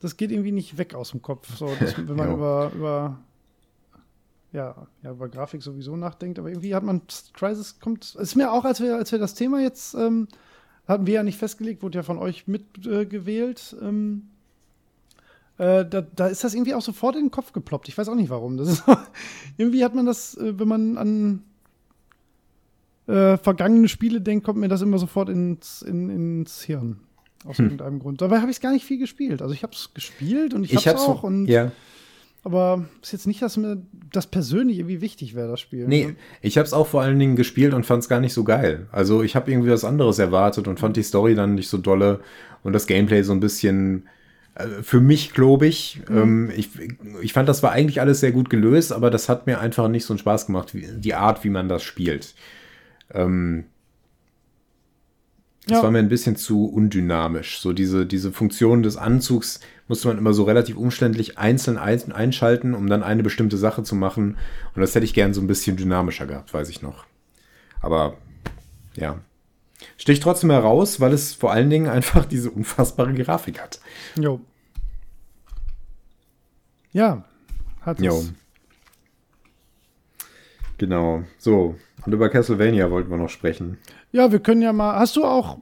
[0.00, 3.18] das geht irgendwie nicht weg aus dem Kopf, so, dass, wenn man über, über
[4.52, 7.02] ja, ja, über Grafik sowieso nachdenkt, aber irgendwie hat man
[7.34, 10.26] Crisis kommt, es ist mir auch, als wir, als wir das Thema jetzt ähm,
[10.88, 13.76] hatten wir ja nicht festgelegt, wurde ja von euch mitgewählt.
[13.80, 14.28] Äh, ähm,
[15.58, 17.88] äh, da, da ist das irgendwie auch sofort in den Kopf geploppt.
[17.88, 18.56] Ich weiß auch nicht warum.
[18.56, 18.84] Das ist,
[19.56, 21.44] irgendwie hat man das, äh, wenn man an
[23.06, 27.00] äh, vergangene Spiele denkt, kommt mir das immer sofort ins, in, ins Hirn.
[27.44, 27.66] Aus Hm.
[27.66, 28.20] irgendeinem Grund.
[28.20, 29.40] Dabei habe ich es gar nicht viel gespielt.
[29.42, 31.22] Also ich habe es gespielt und ich, Ich habe es auch.
[31.22, 31.72] Und, ja.
[32.42, 35.86] Aber ist jetzt nicht, dass mir das persönlich irgendwie wichtig wäre, das Spiel.
[35.86, 36.16] Nee, ne?
[36.40, 38.86] ich habe es auch vor allen Dingen gespielt und fand es gar nicht so geil.
[38.92, 42.20] Also ich habe irgendwie was anderes erwartet und fand die Story dann nicht so dolle
[42.62, 44.04] und das Gameplay so ein bisschen
[44.54, 46.00] äh, für mich klobig.
[46.08, 46.70] Ähm, ich,
[47.20, 50.06] ich fand, das war eigentlich alles sehr gut gelöst, aber das hat mir einfach nicht
[50.06, 52.34] so einen Spaß gemacht, wie, die Art, wie man das spielt.
[53.12, 53.64] Ähm,
[55.66, 55.82] das Ja.
[55.82, 57.60] war mir ein bisschen zu undynamisch.
[57.60, 62.74] So diese, diese Funktion des Anzugs musste man immer so relativ umständlich einzeln ein, einschalten,
[62.74, 64.36] um dann eine bestimmte Sache zu machen.
[64.74, 67.04] Und das hätte ich gern so ein bisschen dynamischer gehabt, weiß ich noch.
[67.80, 68.16] Aber
[68.94, 69.18] ja.
[69.96, 73.80] Sticht trotzdem heraus, weil es vor allen Dingen einfach diese unfassbare Grafik hat.
[74.18, 74.40] Jo.
[76.92, 77.24] Ja,
[77.82, 78.18] hat Jo.
[78.18, 78.32] es.
[80.78, 81.24] Genau.
[81.38, 81.76] So.
[82.04, 83.78] Und über Castlevania wollten wir noch sprechen.
[84.12, 84.98] Ja, wir können ja mal.
[84.98, 85.58] Hast du auch.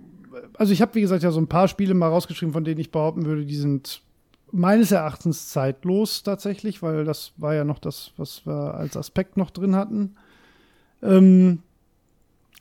[0.57, 2.91] Also, ich habe, wie gesagt, ja so ein paar Spiele mal rausgeschrieben, von denen ich
[2.91, 4.03] behaupten würde, die sind
[4.51, 9.51] meines Erachtens zeitlos tatsächlich, weil das war ja noch das, was wir als Aspekt noch
[9.51, 10.17] drin hatten.
[11.03, 11.59] Ähm,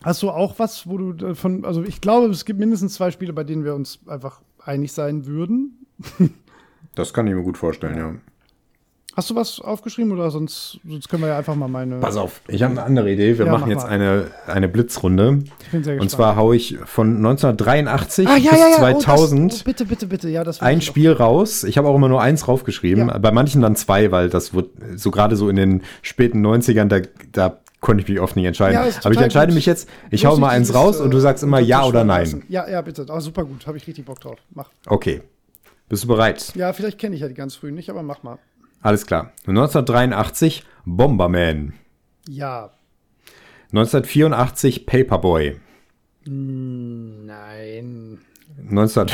[0.03, 1.65] hast du auch was, wo du davon.
[1.65, 5.25] Also, ich glaube, es gibt mindestens zwei Spiele, bei denen wir uns einfach einig sein
[5.25, 5.85] würden.
[6.95, 8.15] Das kann ich mir gut vorstellen, ja.
[9.17, 11.95] Hast du was aufgeschrieben oder sonst, sonst können wir ja einfach mal meine.
[11.95, 13.39] Pass auf, ich habe eine andere Idee.
[13.39, 13.89] Wir Ja, machen mach jetzt mal.
[13.89, 15.39] eine, eine Blitzrunde.
[15.63, 16.11] Ich bin sehr Und gespannt.
[16.11, 18.77] zwar haue ich von 1983 ah, ja, bis ja, ja.
[18.77, 20.29] 2000 Oh, das, oh, bitte, bitte, bitte.
[20.29, 20.81] Ja, das ein.
[20.81, 21.63] Spiel raus.
[21.63, 23.07] Ich habe auch immer nur eins draufgeschrieben.
[23.07, 23.17] Ja.
[23.17, 26.99] Bei manchen dann zwei, weil das wird so gerade so in den späten 90ern, da,
[27.31, 28.77] da konnte ich mich oft nicht entscheiden.
[28.77, 29.55] Aber ich entscheide gut.
[29.55, 32.03] mich jetzt, ich Lustig, hau mal eins raus und du äh, sagst immer ja oder
[32.03, 32.19] nein.
[32.19, 32.43] lassen.
[32.49, 33.07] Ja, ja, bitte.
[33.09, 33.65] Oh, super gut.
[33.65, 34.37] Habe ich richtig Bock drauf.
[34.53, 34.69] Mach.
[34.85, 35.23] Okay.
[35.89, 36.53] Bist du bereit?
[36.53, 38.37] Ja, vielleicht kenne ich ja die ganz frühen nicht, aber mach mal.
[38.87, 39.33] Alles klar.
[39.47, 41.73] 1983 Bomberman.
[42.25, 42.71] Ja.
[43.73, 45.59] 1984 Paperboy.
[46.23, 48.19] Nein.
[48.57, 49.07] 19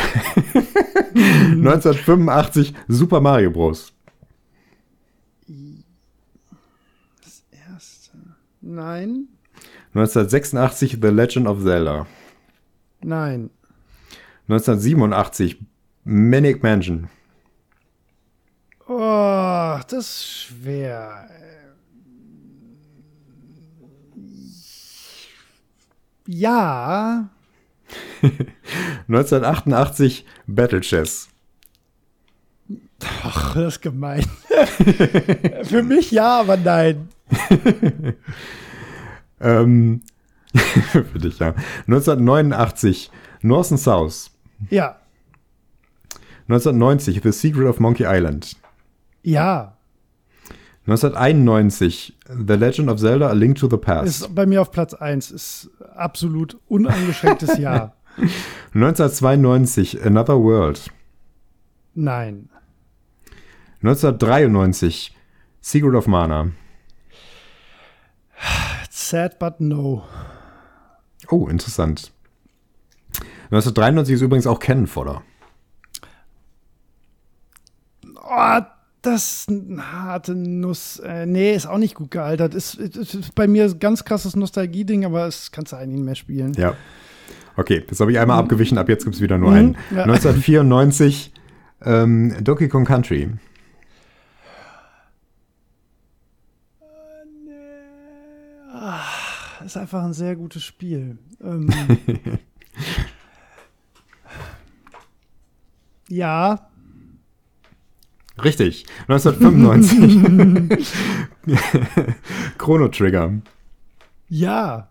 [1.56, 3.92] 1985 Super Mario Bros.
[7.52, 8.12] Erste.
[8.62, 9.28] Nein.
[9.96, 12.06] 1986 The Legend of Zelda.
[13.02, 13.50] Nein.
[14.48, 15.66] 1987
[16.04, 17.10] Manic Mansion.
[18.88, 21.30] Oh, das ist schwer.
[26.28, 27.30] Ja.
[29.08, 31.30] 1988 Battle Chess.
[33.24, 34.26] Ach, das ist gemein.
[35.64, 37.10] Für mich ja, aber nein.
[39.44, 40.02] Ähm,
[40.54, 41.54] für dich, ja.
[41.88, 43.12] 1989
[43.42, 44.32] North and South.
[44.70, 45.00] Ja.
[46.48, 48.56] 1990 The Secret of Monkey Island.
[49.24, 49.78] Ja.
[50.86, 54.08] 1991 The Legend of Zelda A Link to the Past.
[54.08, 55.32] Ist bei mir auf Platz 1.
[55.32, 57.94] Ist absolut uneingeschränktes Ja.
[58.74, 60.92] 1992 Another World.
[61.96, 62.50] Nein.
[63.82, 65.16] 1993
[65.62, 66.52] Secret of Mana.
[68.90, 70.04] Sad but no.
[71.30, 72.12] Oh, interessant.
[73.52, 75.24] 1993 ist übrigens auch Canon Fodder.
[78.16, 78.60] Oh,
[79.04, 80.98] das ist eine harte Nuss.
[81.00, 82.56] Äh, nee, ist auch nicht gut gealtert.
[82.56, 86.06] Ist, ist, ist bei mir ein ganz krasses Nostalgie-Ding, aber das kannst du eigentlich nicht
[86.06, 86.54] mehr spielen.
[86.54, 86.76] Ja.
[87.56, 89.78] Okay, das habe ich einmal abgewichen, ab jetzt gibt es wieder nur Mhm, einen.
[89.92, 90.04] ja.
[90.04, 91.32] 1994
[91.86, 93.30] ähm, Donkey Kong Country.
[99.66, 101.18] Ist einfach ein sehr gutes Spiel.
[101.42, 101.70] Ähm,
[106.10, 106.70] ja,
[108.42, 108.86] Richtig.
[109.08, 110.88] 1995
[112.58, 113.42] Chrono Trigger.
[114.30, 114.90] ja,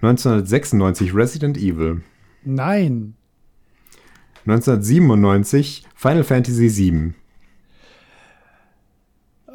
[0.00, 2.02] 1996 Resident Evil.
[2.44, 3.14] nein.
[4.44, 7.14] 1997 Final Fantasy VII.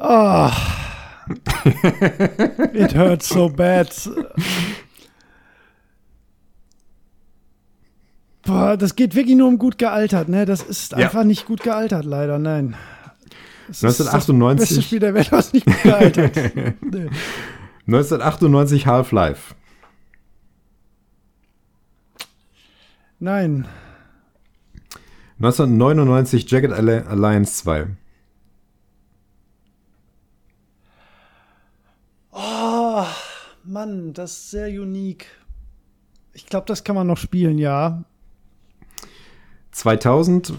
[0.00, 0.50] Oh.
[2.72, 3.90] It hurts so bad.
[8.48, 10.46] Boah, das geht wirklich nur um gut gealtert, ne?
[10.46, 10.98] Das ist Ja.
[10.98, 12.74] einfach nicht gut gealtert, leider, nein.
[13.66, 14.58] Das ist 1998.
[14.60, 16.34] Das beste Spiel der Welt, was nicht gut gealtert.
[16.54, 17.10] nee.
[17.86, 19.54] 1998 Half-Life.
[23.18, 23.66] Nein.
[25.40, 27.88] 1999 Jagged Alli- Alliance 2.
[32.32, 33.04] Oh,
[33.64, 35.26] Mann, das ist sehr unique.
[36.32, 38.04] Ich glaube, das kann man noch spielen, ja.
[39.78, 40.54] 2000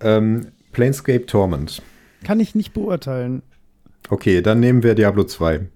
[0.00, 1.82] ähm, Planescape Torment.
[2.24, 3.42] Kann ich nicht beurteilen.
[4.08, 5.66] Okay, dann nehmen wir Diablo 2.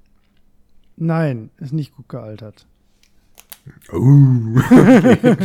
[0.97, 2.67] Nein, ist nicht gut gealtert.
[3.93, 4.61] Uh.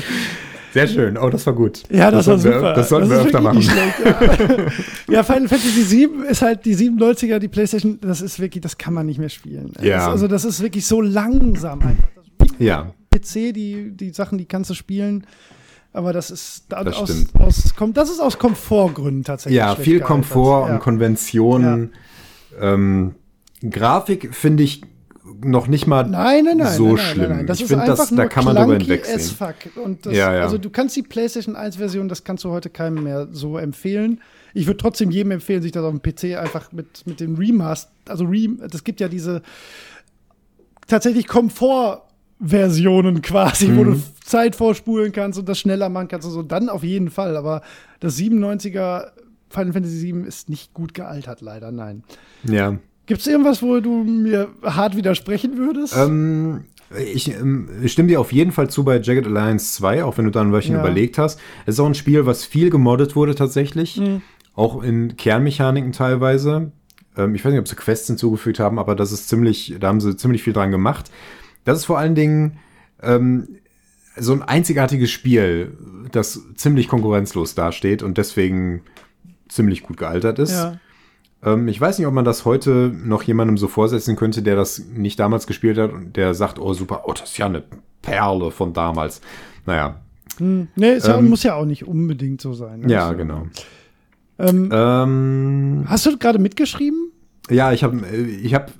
[0.74, 1.18] Sehr schön.
[1.18, 1.84] Oh, das war gut.
[1.92, 2.74] Ja, das, war sollten wir- super.
[2.74, 3.62] Das sollten wir ist öfter machen.
[3.62, 4.68] schlecht, ja.
[5.14, 8.94] ja, Final Fantasy VII ist halt die 97er, die Playstation, das ist wirklich, das kann
[8.94, 9.72] man nicht mehr spielen.
[9.82, 9.98] Ja.
[9.98, 12.10] Das, also das ist wirklich so langsam einfach.
[12.38, 15.26] Das Ja, PC, die, die Sachen, die kannst du spielen.
[15.92, 17.10] Aber das ist da- Das aus,
[17.40, 19.58] aus, das ist aus Komfortgründen tatsächlich.
[19.58, 20.00] ja viel.
[20.02, 20.74] Komfort ja.
[20.76, 21.94] und Konventionen.
[22.60, 23.16] Ähm,
[23.68, 24.82] Grafik finde ich
[25.42, 26.74] noch nicht mal Nein, nein, nein.
[26.76, 27.28] so nein, nein, schlimm.
[27.30, 27.48] Nein, nein.
[27.48, 29.16] Das ich finde, das, da kann man drüber hinwegsehen.
[29.18, 29.56] as fuck.
[29.84, 30.42] Und das, Ja, ja.
[30.42, 34.22] Also du kannst die PlayStation 1-Version, das kannst du heute keinem mehr so empfehlen.
[34.54, 37.90] Ich würde trotzdem jedem empfehlen, sich das auf dem PC einfach mit, mit dem Remaster,
[38.08, 39.42] also Rem, das gibt ja diese
[40.88, 43.94] tatsächlich Komfortversionen quasi, wo Mhm.
[43.94, 47.36] du Zeit vorspulen kannst und das schneller machen kannst und so, dann auf jeden Fall.
[47.36, 47.62] Aber
[48.00, 49.08] das 97er
[49.50, 52.04] Final Fantasy 7 ist nicht gut gealtert, leider, nein.
[52.44, 52.78] Ja.
[53.08, 55.96] Gibt es irgendwas, wo du mir hart widersprechen würdest?
[55.98, 56.66] Ähm,
[57.12, 60.32] ich ähm, stimme dir auf jeden Fall zu bei Jagged Alliance 2, auch wenn du
[60.32, 60.82] da ein Wöchchen Ja.
[60.82, 61.40] überlegt hast.
[61.66, 63.98] Es ist auch ein Spiel, was viel gemoddet wurde tatsächlich.
[63.98, 64.22] Mhm.
[64.54, 66.72] Auch in Kernmechaniken teilweise.
[67.18, 70.02] Ähm, ich weiß nicht, ob sie Quests hinzugefügt haben, aber das ist ziemlich, da haben
[70.02, 71.10] sie ziemlich viel dran gemacht.
[71.64, 72.58] Das ist vor allen Dingen
[73.02, 73.48] ähm,
[74.20, 75.78] so ein einzigartiges Spiel,
[76.12, 78.82] das ziemlich konkurrenzlos dasteht und deswegen
[79.48, 80.52] ziemlich gut gealtert ist.
[80.52, 80.80] ja.
[81.42, 84.80] Ähm, ich weiß nicht, ob man das heute noch jemandem so vorsetzen könnte, der das
[84.80, 87.64] nicht damals gespielt hat und der sagt, oh super, oh, das ist ja eine
[88.02, 89.22] Perle von damals.
[89.66, 90.02] Naja,
[90.38, 90.68] Hm.
[90.76, 92.82] Nee, es Ähm, muss ja auch nicht unbedingt so sein.
[92.82, 92.92] ne?
[92.92, 93.48] ja, Also, genau.
[94.38, 97.12] Ähm, Ähm, hast du gerade mitgeschrieben?
[97.50, 98.72] ja, ich habe ich hab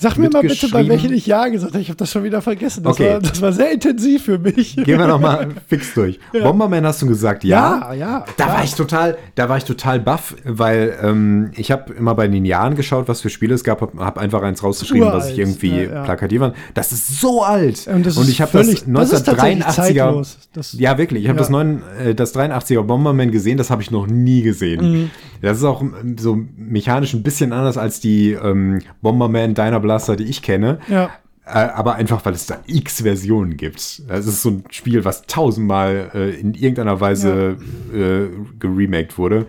[0.00, 1.80] Sag mir mal bitte, bei welchen ich Ja gesagt habe.
[1.80, 2.82] Ich habe das schon wieder vergessen.
[2.82, 3.12] Das, Okay.
[3.12, 4.74] war, das war sehr intensiv für mich.
[4.74, 6.18] Gehen wir noch mal fix durch.
[6.32, 7.78] Bomberman hast du gesagt, ja.
[7.90, 8.56] Ja, ja, Da klar.
[8.56, 12.44] war ich total, da war ich total baff, weil ähm, ich habe immer bei den
[12.44, 15.38] Jahren geschaut, was für Spiele es gab, habe hab einfach eins rausgeschrieben, was ich Uralt,
[15.38, 16.02] irgendwie ja, ja.
[16.02, 16.54] plakatiert war.
[16.74, 17.86] Das ist so alt.
[17.86, 19.72] Und das Und ich habe das völlig- das ist tatsächlich 1983er.
[19.74, 20.38] zeitlos.
[20.52, 21.22] Das- ja, wirklich.
[21.22, 21.42] Ich habe Ja.
[21.42, 24.80] das, 9, äh, das 83er Bomberman gesehen, das habe ich noch nie gesehen.
[25.04, 25.10] Mhm.
[25.40, 25.84] Das ist auch
[26.18, 30.78] so mechanisch ein bisschen anders als die ähm, Bomberman Diner Blaster, die ich kenne.
[30.88, 31.10] Ja.
[31.46, 34.02] Äh, aber einfach, weil es da x Versionen gibt.
[34.08, 37.56] Das ist so ein Spiel, was tausendmal äh, in irgendeiner Weise
[37.94, 38.28] äh,
[38.58, 39.46] geremaked wurde.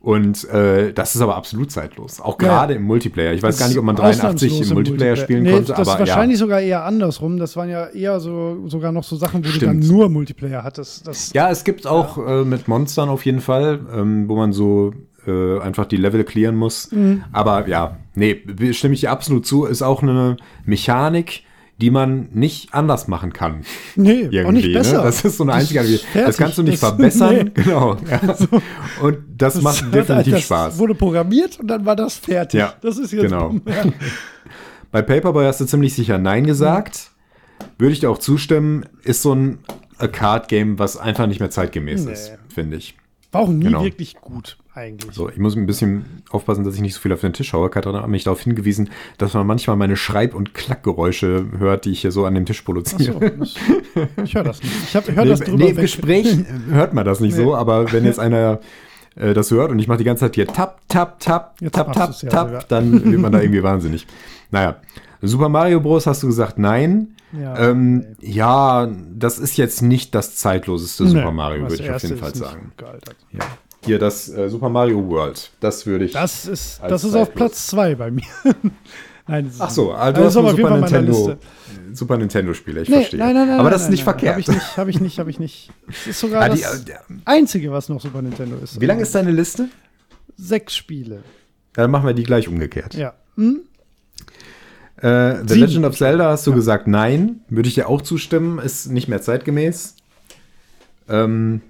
[0.00, 2.20] Und äh, das ist aber absolut zeitlos.
[2.20, 2.46] Auch Ja.
[2.48, 3.32] gerade im Multiplayer.
[3.32, 5.72] Ich weiß gar nicht, ob man Das ist 83 ausnahmslos im Multiplayer spielen nee, konnte,
[5.72, 6.44] Das ist aber wahrscheinlich ja.
[6.44, 7.38] sogar eher andersrum.
[7.38, 9.62] Das waren ja eher so sogar noch so Sachen, wo Stimmt.
[9.62, 11.08] du dann nur Multiplayer hattest.
[11.08, 14.92] Das, Ja, es gibt auch äh, mit Monstern auf jeden Fall, ähm, wo man so
[15.26, 16.90] äh, einfach die Level clearen muss.
[16.92, 17.24] Mhm.
[17.32, 18.42] Aber ja, nee,
[18.72, 19.64] stimme ich dir absolut zu.
[19.64, 21.42] Ist auch eine Mechanik,
[21.80, 23.60] die man nicht anders machen kann.
[23.96, 24.44] nee, irgendwie.
[24.44, 24.98] auch nicht besser.
[24.98, 25.02] Ne?
[25.04, 25.84] Das ist so eine einzige.
[26.14, 27.34] Das kannst du nicht Das- verbessern.
[27.56, 27.62] nee.
[27.62, 27.96] Genau.
[28.10, 28.20] Ja.
[29.02, 30.78] Und das, Das macht definitiv das Spaß.
[30.78, 32.60] wurde programmiert und dann war das fertig.
[32.60, 33.54] Ja, das ist jetzt genau.
[33.66, 33.84] Ja.
[34.90, 37.10] Bei Paperboy hast du ziemlich sicher Nein gesagt.
[37.78, 38.84] Würde ich dir auch zustimmen.
[39.02, 39.58] Ist so ein
[39.98, 42.12] Card-Game, was einfach nicht mehr zeitgemäß Nee.
[42.12, 42.94] ist, finde ich.
[43.32, 43.82] War auch nie Genau.
[43.84, 45.14] wirklich gut eigentlich.
[45.14, 47.70] So, ich muss ein bisschen aufpassen, dass ich nicht so viel auf den Tisch haue.
[47.70, 52.00] Katrin hat mich darauf hingewiesen, dass man manchmal meine Schreib- und Klackgeräusche hört, die ich
[52.02, 53.12] hier so an dem Tisch Ach produziere.
[53.14, 53.54] so, das,
[54.24, 54.74] ich höre das nicht.
[54.74, 55.76] Ich ich höre nee, das drüber nee, im.
[55.76, 56.36] Gespräch
[56.70, 57.42] hört man das nicht Nee.
[57.44, 58.60] so, aber wenn jetzt einer
[59.16, 61.92] äh, das hört und ich mache die ganze Zeit hier tap, tap, tap, Jetzt tap,
[61.92, 62.64] tap, ja tap, sogar.
[62.68, 64.06] dann wird man da irgendwie wahnsinnig.
[64.50, 64.76] Naja,
[65.22, 66.06] Super Mario Bros.
[66.06, 67.08] hast du gesagt, nein.
[67.32, 72.02] Ja, ähm, ja, das ist jetzt nicht das zeitloseste Nee, Super Mario, würde ich auf
[72.02, 72.72] jeden Fall sagen.
[72.76, 73.16] gealtert.
[73.32, 73.40] Ja.
[73.86, 76.12] Hier das äh, Super Mario World, das würde ich.
[76.12, 77.32] Das ist, das ist auf.
[77.34, 78.24] Platz zwei bei mir.
[79.28, 81.36] Nein, Ach so, also Das du ist hast nur Super Nintendo.
[81.92, 83.18] Super Nintendo Spiele, ich Nee, verstehe.
[83.18, 83.58] nein, nein, nein.
[83.58, 84.34] aber das ist nicht verkehrt.
[84.34, 85.70] Habe ich nicht, habe ich nicht, habe ich nicht.
[85.88, 86.92] Das ist sogar Ah, die, das äh,
[87.24, 88.80] einzige, was noch Super Nintendo ist.
[88.80, 89.68] wie lang ist deine Liste?
[90.36, 91.22] Sechs Spiele.
[91.72, 92.94] Dann machen wir die gleich umgekehrt.
[92.94, 93.14] Ja.
[93.36, 93.60] Hm?
[94.98, 95.58] Äh, The.
[95.58, 97.40] Legend of Zelda hast du gesagt, nein.
[97.48, 99.96] Würde ich dir auch zustimmen, ist nicht mehr zeitgemäß.
[101.08, 101.60] Ähm,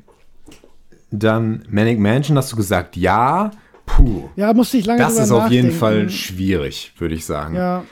[1.10, 3.50] dann Manic Mansion hast du gesagt, ja.
[3.86, 4.28] Puh.
[4.36, 5.78] Ja, musste ich lange Das ist auf jeden nachdenken.
[5.78, 7.54] Fall schwierig, würde ich sagen.
[7.54, 7.84] Ja,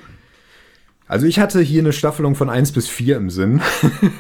[1.07, 3.61] Also ich hatte hier eine Staffelung von 1 bis 4 im Sinn.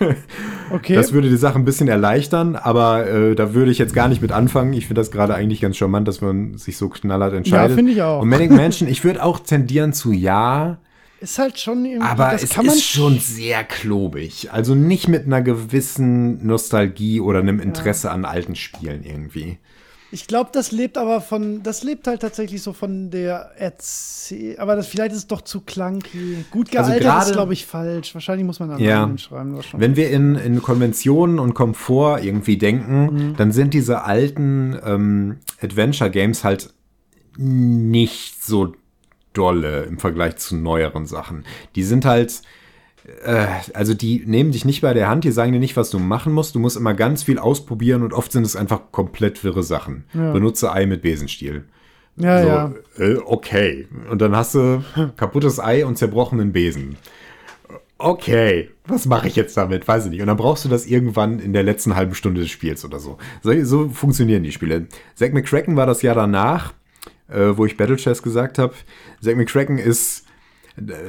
[0.70, 0.94] okay.
[0.94, 4.22] Das würde die Sache ein bisschen erleichtern, aber äh, da würde ich jetzt gar nicht
[4.22, 4.72] mit anfangen.
[4.72, 7.74] Ich finde das gerade eigentlich ganz charmant, dass man sich so knallhart entscheidet.
[7.76, 8.22] finde ich auch.
[8.22, 10.78] Und Manic Mansion, ich würde auch tendieren zu ja,
[11.24, 14.50] ist halt schon irgendwie, aber das es ist schon sehr klobig.
[14.52, 19.58] Also nicht mit einer gewissen Nostalgie oder einem Interesse an alten Spielen irgendwie.
[20.12, 24.58] Ich glaube, das lebt aber von, das lebt halt tatsächlich so von der Erzählung.
[24.60, 26.44] Aber das, vielleicht ist es doch zu clunky.
[26.52, 28.14] Gut Also gealtert gerade- ist, glaube ich, falsch.
[28.14, 29.12] Wahrscheinlich muss man dann Ja.
[29.18, 29.58] schreiben.
[29.72, 33.36] Wenn wir in, in Konventionen und Komfort irgendwie denken, Mhm.
[33.36, 36.70] dann sind diese alten ähm, Adventure-Games halt
[37.36, 38.72] nicht so
[39.34, 41.44] dolle im Vergleich zu neueren Sachen.
[41.76, 42.42] Die sind halt,
[43.24, 45.98] äh, also die nehmen dich nicht bei der Hand, die sagen dir nicht, was du
[45.98, 46.54] machen musst.
[46.54, 50.04] Du musst immer ganz viel ausprobieren und oft sind es einfach komplett wirre Sachen.
[50.14, 50.32] Ja.
[50.32, 51.64] Benutze Ei mit Besenstiel.
[52.16, 52.72] ja, so, ja.
[52.98, 53.86] Äh, okay.
[54.10, 54.82] Und dann hast du
[55.16, 56.96] kaputtes Ei und zerbrochenen Besen.
[57.96, 59.86] Okay, was mache ich jetzt damit?
[59.86, 60.20] Weiß ich nicht.
[60.20, 63.18] Und dann brauchst du das irgendwann in der letzten halben Stunde des Spiels oder so.
[63.42, 64.88] So, so funktionieren die Spiele.
[65.14, 66.74] Zack McCracken war das Jahr danach,
[67.28, 68.74] äh, wo ich Battle Chess gesagt habe.
[69.22, 70.26] Zack McCracken ist,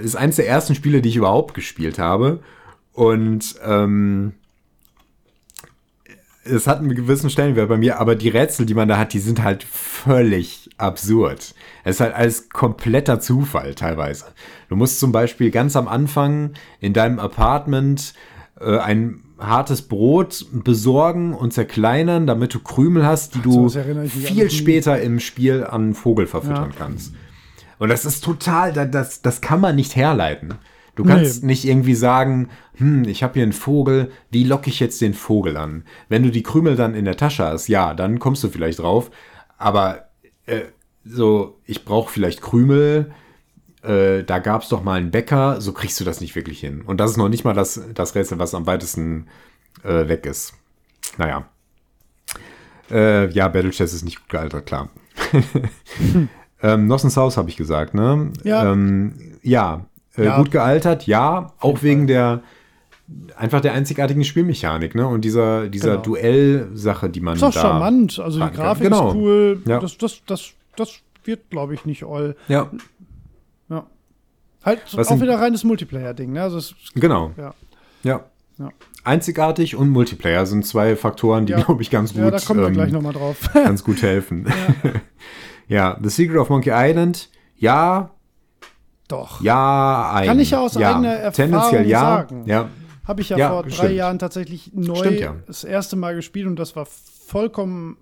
[0.02, 2.40] ist eines der ersten Spiele, die ich überhaupt gespielt habe.
[2.94, 4.34] Und ähm,
[6.46, 9.20] es hat einen gewissen Stellenwert bei mir, aber die Rätsel, die man da hat, die
[9.20, 11.56] sind halt völlig absurd.
[11.84, 14.26] Es ist halt alles kompletter Zufall teilweise.
[14.70, 18.14] Du musst zum Beispiel ganz am Anfang in deinem Apartment
[18.60, 25.02] äh, ein hartes Brot besorgen und zerkleinern, damit du Krümel hast, die du viel später
[25.02, 26.78] im Spiel an einen Vogel verfüttern Ja.
[26.78, 27.14] kannst.
[27.80, 30.56] Und das ist total, da- das, das kann man nicht herleiten.
[30.96, 31.48] Du kannst Nee.
[31.48, 35.58] nicht irgendwie sagen, hm, ich habe hier einen Vogel, wie locke ich jetzt den Vogel
[35.58, 35.84] an?
[36.08, 39.12] Wenn du die Krümel dann in der Tasche hast, ja, dann kommst du vielleicht drauf.
[39.58, 40.06] Aber
[40.46, 40.62] äh,
[41.04, 43.12] so, ich brauche vielleicht Krümel,
[43.88, 46.82] äh, da gab es doch mal einen Bäcker, so kriegst du das nicht wirklich hin.
[46.86, 49.28] Und das ist noch nicht mal das, das Rätsel, was am weitesten
[49.84, 50.54] äh, weg ist.
[51.18, 51.46] Naja.
[52.92, 54.90] Äh, ja, Battle Chess ist nicht gut gealtert, klar.
[56.62, 58.32] ähm, Nossens Haus habe ich gesagt, ne?
[58.44, 58.72] Ja.
[58.72, 59.86] Ähm, ja,
[60.18, 60.38] äh, Ja.
[60.38, 62.42] gut gealtert, ja, auch wegen der
[63.38, 65.08] einfach der einzigartigen Spielmechanik, ne?
[65.08, 66.02] Und dieser, dieser Genau.
[66.02, 67.62] Duell-Sache, die man Ist auch da.
[67.62, 68.20] charmant.
[68.20, 68.54] Also die kann.
[68.56, 69.10] Grafik Genau.
[69.10, 69.62] ist cool.
[69.68, 69.80] Ja.
[69.80, 72.36] Das, das, das, das wird, glaube ich, nicht all.
[72.48, 72.70] Ja.
[74.66, 76.42] Halt Was auch sind- wieder reines Multiplayer-Ding, ne?
[76.42, 77.32] Also es, Genau.
[77.38, 77.54] ja.
[78.04, 78.26] Ja.
[78.58, 78.70] Ja.
[79.04, 81.62] Einzigartig und Multiplayer sind zwei Faktoren, die, Ja.
[81.62, 83.38] glaube ich, ganz gut, ja, da kommen wir ähm, gleich nochmal drauf.
[83.54, 84.48] ganz gut helfen.
[85.68, 85.98] Ja.
[86.02, 88.12] The Secret of Monkey Island, ja,
[89.08, 89.42] Doch.
[89.42, 90.28] ja, ein.
[90.28, 92.00] Kann ich ja aus eigener Erfahrung Tendenziell ja.
[92.00, 92.44] sagen.
[92.46, 92.70] Ja,
[93.08, 93.92] Habe ich ja, vor drei stimmt.
[93.94, 97.98] Jahren tatsächlich neu Stimmt, das erste Mal gespielt und das war vollkommen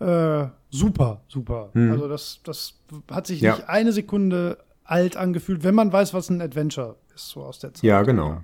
[0.00, 1.70] äh, super, super.
[1.74, 2.74] Also das, das
[3.10, 3.50] hat sich Hm.
[3.50, 4.58] Nicht eine Sekunde
[4.90, 7.82] alt angefühlt, wenn man weiß, was ein Adventure ist, so aus der Zeit.
[7.84, 8.40] ja, genau.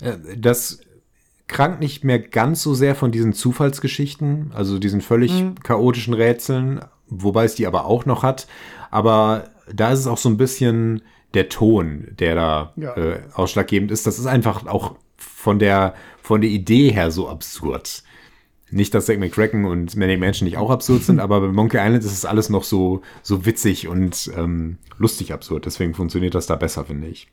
[0.00, 0.80] Äh, Das
[1.46, 5.54] krankt nicht mehr ganz so sehr von diesen Zufallsgeschichten, also diesen völlig Mhm.
[5.62, 8.46] chaotischen Rätseln, wobei es die aber auch noch hat.
[8.90, 11.02] Aber da ist es auch so ein bisschen
[11.34, 12.96] der Ton, der da Ja.
[12.96, 14.06] äh, ausschlaggebend ist.
[14.06, 18.02] Das ist einfach auch von der, von der Idee her so absurd.
[18.70, 22.04] Nicht, dass Zack McCracken und Manic Mansion nicht auch absurd sind, aber bei Monkey Island
[22.04, 25.66] ist es alles noch so, so witzig und ähm, lustig absurd.
[25.66, 27.28] Deswegen funktioniert das da besser, finde ich.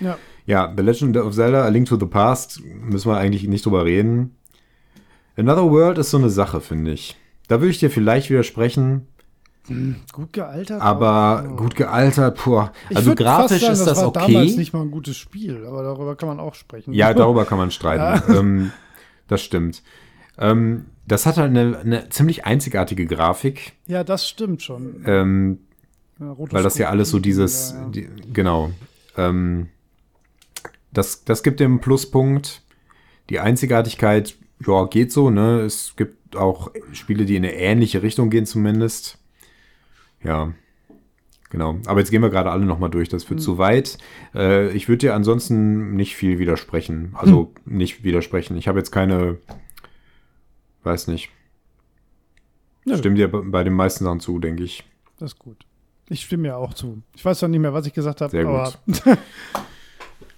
[0.00, 0.18] Ja.
[0.46, 3.84] Ja, The Legend of Zelda, A Link to the Past, müssen wir eigentlich nicht drüber
[3.84, 4.34] reden.
[5.36, 7.16] Another World ist so eine Sache, finde ich.
[7.48, 9.06] Da würde ich dir vielleicht widersprechen,
[10.12, 10.80] Gut gealtert.
[10.80, 11.56] aber auch.
[11.56, 12.68] gut gealtert, puh.
[12.88, 14.56] Ich Also grafisch fast sagen, ist das, war damals okay.
[14.56, 16.94] nicht mal ein gutes Spiel, aber darüber kann man auch sprechen.
[16.94, 18.32] Ja, darüber kann man streiten.
[18.34, 18.72] Ähm,
[19.28, 19.82] das stimmt.
[20.38, 25.02] Ähm, das hat halt eine, eine ziemlich einzigartige Grafik, Ja, das stimmt schon.
[25.06, 25.58] ähm,
[26.20, 27.88] Ja, weil das ja alles so dieses, ja, ja.
[27.88, 28.70] Die, genau.
[29.16, 29.68] Ähm,
[30.92, 32.62] das, das gibt dem Pluspunkt.
[33.30, 34.36] Die Einzigartigkeit,
[34.66, 35.60] ja, geht so, ne?
[35.60, 39.18] Es gibt auch Spiele, die in eine ähnliche Richtung gehen zumindest.
[40.22, 40.52] Ja,
[41.50, 41.76] genau.
[41.86, 43.98] Aber jetzt gehen wir gerade alle nochmal durch, das wird zu weit.
[44.34, 47.10] Äh, ich würde dir ansonsten nicht viel widersprechen.
[47.14, 47.76] Also Hm.
[47.78, 48.56] nicht widersprechen.
[48.56, 49.38] Ich habe jetzt keine,
[50.82, 51.30] weiß nicht.
[52.84, 52.96] Nö.
[52.96, 54.84] Stimme dir bei den meisten Sachen zu, denke ich.
[55.18, 55.64] Das ist gut.
[56.08, 57.02] Ich stimme ja auch zu.
[57.14, 59.02] Ich weiß zwar nicht mehr, was ich gesagt habe, Sehr aber gut.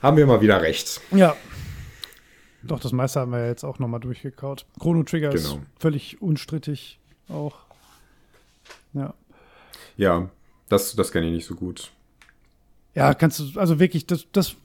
[0.03, 1.01] Haben wir mal wieder recht.
[1.13, 1.37] ja.
[2.63, 4.67] Doch, das meiste haben wir ja jetzt auch nochmal durchgekaut.
[4.79, 5.63] Chrono Trigger ist Genau.
[5.79, 7.01] völlig unstrittig
[7.31, 7.57] auch.
[8.93, 9.15] Ja.
[9.97, 10.29] Ja,
[10.69, 11.91] das, das kenne ich nicht so gut.
[12.95, 14.57] Ja, kannst du, also wirklich, das, das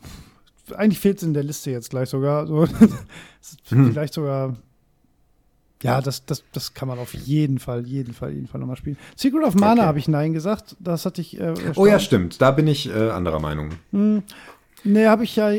[0.76, 2.47] eigentlich fehlt es in der Liste jetzt gleich sogar.
[2.47, 2.64] So,
[3.41, 3.91] ist Hm.
[3.93, 4.57] Vielleicht sogar.
[5.86, 8.98] Ja, das, das, das kann man auf jeden Fall, jeden Fall, jeden Fall nochmal spielen.
[9.16, 9.82] Secret of Mana Okay.
[9.88, 10.76] habe ich Nein gesagt.
[10.80, 11.40] Das hatte ich.
[11.40, 12.41] Äh, Oh ja, stimmt.
[12.41, 13.70] Da bin ich äh, anderer Meinung.
[14.88, 15.52] Nee, habe ich ja.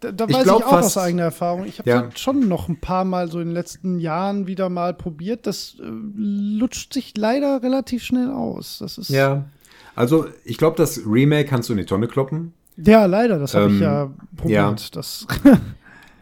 [0.00, 1.64] Da, da Ich weiß glaub ich auch fast- aus eigener Erfahrung.
[1.66, 2.08] Ich habe Ja.
[2.14, 5.46] schon noch ein paar Mal so in den letzten Jahren wieder mal probiert.
[5.46, 5.84] Das äh,
[6.16, 8.78] lutscht sich leider relativ schnell aus.
[8.78, 9.08] Das ist.
[9.08, 9.44] Ja.
[9.96, 12.52] Also, ich glaube, das Remake kannst du in die Tonne kloppen.
[12.76, 13.38] Ja, leider.
[13.38, 14.80] Das habe ich Ähm, ja probiert.
[14.80, 14.90] ja.
[14.92, 15.26] Das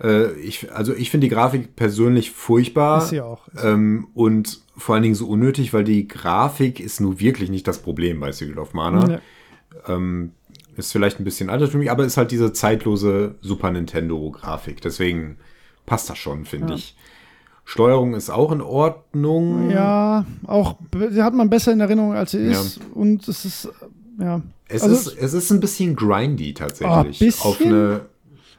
[0.03, 3.03] Äh, ich, also, ich finde die Grafik persönlich furchtbar.
[3.03, 3.49] ist sie auch.
[3.63, 7.79] Ähm, und vor allen Dingen so unnötig, weil die Grafik ist nun wirklich nicht das
[7.83, 9.07] Problem bei Secret of Mana.
[9.07, 9.19] Nee.
[9.87, 10.33] Ähm,
[10.77, 14.81] ist vielleicht ein bisschen altertümlich, aber ist halt diese zeitlose Super Nintendo-Grafik.
[14.81, 15.37] Deswegen
[15.87, 16.75] passt das schon, finde Ja.
[16.77, 16.97] ich.
[17.65, 19.71] Steuerung ist auch in Ordnung.
[19.71, 22.53] Ja, auch be- hat man besser in Erinnerung, als sie Ja.
[22.61, 22.81] ist.
[22.95, 23.69] Und es ist,
[24.19, 24.41] ja.
[24.69, 27.21] Es, Also- ist, es ist ein bisschen grindy tatsächlich.
[27.21, 27.47] Oh, bisschen?
[27.47, 28.01] Auf eine,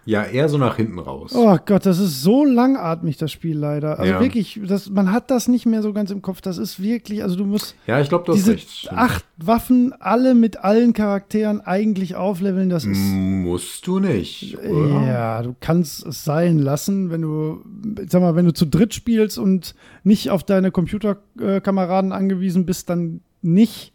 [0.06, 1.34] ja, eher so nach hinten raus.
[1.36, 4.00] Oh Gott, das ist so langatmig, das Spiel leider.
[4.00, 4.20] Also Ja.
[4.20, 6.42] wirklich, das, man hat das nicht mehr so ganz im Kopf.
[6.42, 8.90] Das ist wirklich, also du musst Ja, ich glaube, du hast diese recht.
[8.92, 12.70] acht Waffen alle mit allen Charakteren eigentlich aufleveln.
[12.70, 12.98] Das ist.
[13.00, 15.06] Musst du nicht, oder?
[15.08, 17.62] Ja, du kannst es sein lassen, wenn du,
[18.10, 19.74] sag mal, wenn du zu dritt spielst und
[20.04, 23.92] nicht auf deine Computerkameraden angewiesen bist, dann nicht.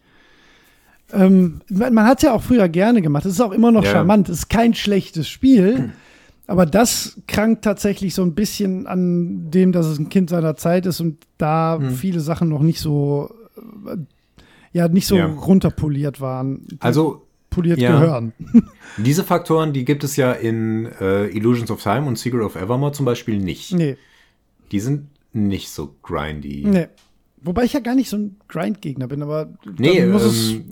[1.13, 3.25] Ähm, man man hat es ja auch früher gerne gemacht.
[3.25, 3.91] Es ist auch immer noch Ja.
[3.91, 4.29] charmant.
[4.29, 5.91] Es ist kein schlechtes Spiel.
[6.47, 10.85] Aber das krankt tatsächlich so ein bisschen an dem, dass es ein Kind seiner Zeit
[10.87, 11.91] ist und da Hm.
[11.91, 13.29] viele Sachen noch nicht so,
[13.87, 13.97] äh,
[14.73, 15.27] ja, nicht so Ja.
[15.27, 16.65] runterpoliert waren.
[16.79, 17.91] Also, poliert ja.
[17.99, 18.33] gehören.
[18.97, 22.93] diese Faktoren, die gibt es ja in äh, Illusions of Time und Secret of Evermore
[22.93, 23.71] zum Beispiel nicht.
[23.73, 23.97] Nee.
[24.71, 26.63] Die sind nicht so grindy.
[26.65, 26.87] Nee.
[27.41, 30.65] Wobei ich ja gar nicht so ein Grind-Gegner bin, aber Nee, muss es ähm,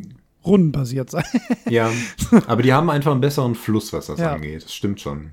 [0.48, 1.26] rundenbasiert sein.
[1.70, 1.92] ja.
[2.48, 4.34] Aber die haben einfach einen besseren Fluss, was das Ja.
[4.34, 4.64] angeht.
[4.64, 5.32] Das stimmt schon.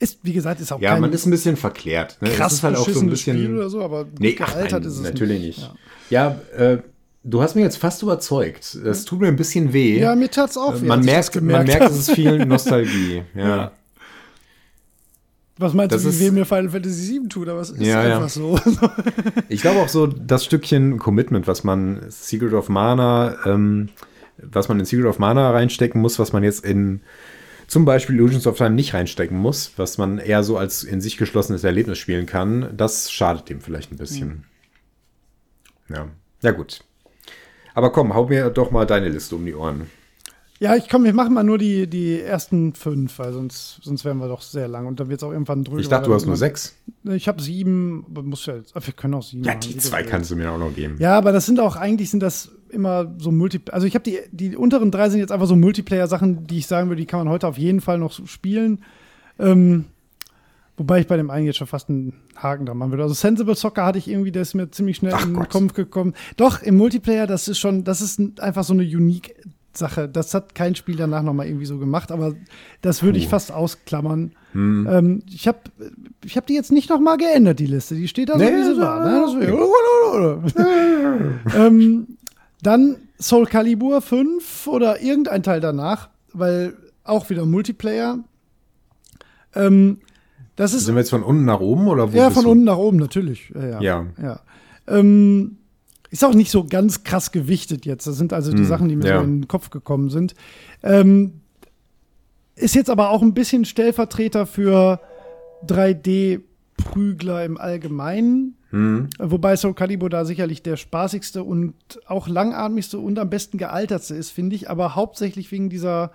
[0.00, 2.18] Ist, wie gesagt, ist auch Ja, man ist ein bisschen verkehrt.
[2.20, 2.30] Ne?
[2.30, 3.36] krass es ist halt auch so ein bisschen.
[3.36, 5.58] Spiel oder so, aber Nee, ach nein, ist es natürlich nicht.
[5.58, 5.70] nicht.
[6.10, 6.78] Ja, äh,
[7.22, 8.74] du hast mich jetzt fast überzeugt.
[8.74, 9.98] Es tut mir ein bisschen weh.
[9.98, 13.22] Ja, ja mir tat's auch weh, man, merkt, das man merkt, es ist viel Nostalgie.
[13.34, 13.48] Ja.
[13.48, 13.72] Ja.
[15.56, 17.48] Was meinst Das du, wie ist- weh mir Final Fantasy VII tut?
[17.48, 18.16] Aber es ist Ja, ja.
[18.16, 18.58] einfach so.
[19.48, 23.88] Ich glaube auch so, das Stückchen Commitment, was man Secret of Mana, ähm,
[24.52, 27.00] was man in Secret of Mana reinstecken muss, was man jetzt in
[27.66, 31.16] zum Beispiel Illusions of Time nicht reinstecken muss, was man eher so als in sich
[31.16, 34.44] geschlossenes Erlebnis spielen kann, das schadet dem vielleicht ein bisschen.
[35.88, 36.08] Ja,
[36.42, 36.84] ja gut.
[37.74, 39.90] Aber komm, hau mir doch mal deine Liste um die Ohren.
[40.64, 44.16] Ja, ich komm, wir machen mal nur die, die ersten fünf, weil sonst, sonst wären
[44.18, 45.78] wir doch sehr lang und dann wird es auch irgendwann drüber.
[45.80, 46.74] Ich dachte, du hast nur sechs.
[47.04, 49.44] Ich habe sieben, aber muss ja jetzt, wir können auch sieben.
[49.44, 50.10] Ja, die zwei willst.
[50.10, 50.96] kannst du mir auch noch geben.
[50.98, 54.18] Ja, aber das sind auch, eigentlich sind das immer so Multi, also ich habe die,
[54.32, 57.28] die unteren drei sind jetzt einfach so Multiplayer-Sachen, die ich sagen würde, die kann man
[57.28, 58.82] heute auf jeden Fall noch spielen.
[59.38, 59.84] Ähm,
[60.76, 63.02] wobei ich bei dem einen jetzt schon fast einen Haken dran machen würde.
[63.04, 65.48] Also Sensible Soccer hatte ich irgendwie, der ist mir ziemlich schnell Ach in den.
[65.48, 66.14] Kopf gekommen.
[66.36, 69.34] Doch, im Multiplayer, das ist schon, das ist ein- einfach so eine unique
[69.78, 70.08] Sache.
[70.08, 72.34] Das hat kein Spiel danach nochmal irgendwie so gemacht, aber
[72.82, 73.30] das würde ich Puh.
[73.30, 74.32] fast ausklammern.
[74.52, 74.88] Hm.
[74.90, 75.58] Ähm, ich habe
[76.24, 77.94] ich hab die jetzt nicht nochmal geändert, die Liste.
[77.94, 79.04] Die steht da so, Nee, wie sie war.
[79.04, 80.44] Ne?
[81.56, 82.16] Ähm,
[82.62, 86.74] dann Soul Calibur 5 oder irgendein Teil danach, weil
[87.04, 88.18] auch wieder Multiplayer.
[89.54, 89.98] Ähm,
[90.56, 92.50] das ist Sind wir jetzt von unten nach oben oder wo ja von du?
[92.50, 93.52] unten nach oben natürlich.
[93.54, 93.66] Ja.
[93.66, 93.80] ja.
[93.80, 94.06] Ja.
[94.22, 94.40] ja.
[94.86, 95.58] Ähm,
[96.14, 98.06] ist auch nicht so ganz krass gewichtet jetzt.
[98.06, 99.18] Das sind also die Hm, Sachen, die mir ja.
[99.18, 100.34] so in den Kopf gekommen sind.
[100.84, 101.40] Ähm,
[102.54, 105.00] ist jetzt aber auch ein bisschen Stellvertreter für
[105.66, 108.56] 3D-Prügler im Allgemeinen.
[108.70, 109.08] Hm.
[109.18, 111.74] Wobei Soul Calibur da sicherlich der spaßigste und
[112.06, 114.70] auch langatmigste und am besten gealtertste ist, finde ich.
[114.70, 116.12] Aber hauptsächlich wegen dieser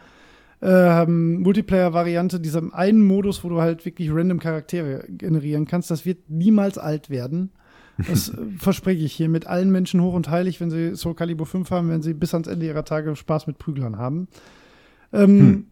[0.62, 5.92] ähm, Multiplayer-Variante, diesem einen Modus, wo du halt wirklich random Charaktere generieren kannst.
[5.92, 7.52] Das wird niemals alt werden.
[8.08, 11.46] Das äh, verspreche ich hier mit allen Menschen hoch und heilig, wenn sie Soul Calibur
[11.46, 14.28] 5 haben, wenn sie bis ans Ende ihrer Tage Spaß mit Prüglern haben.
[15.12, 15.66] Ähm,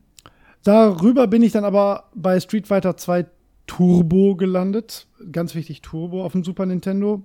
[0.67, 3.25] Darüber bin ich dann aber bei Street Fighter 2
[3.67, 5.07] Turbo gelandet.
[5.31, 7.23] Ganz wichtig, Turbo auf dem Super Nintendo.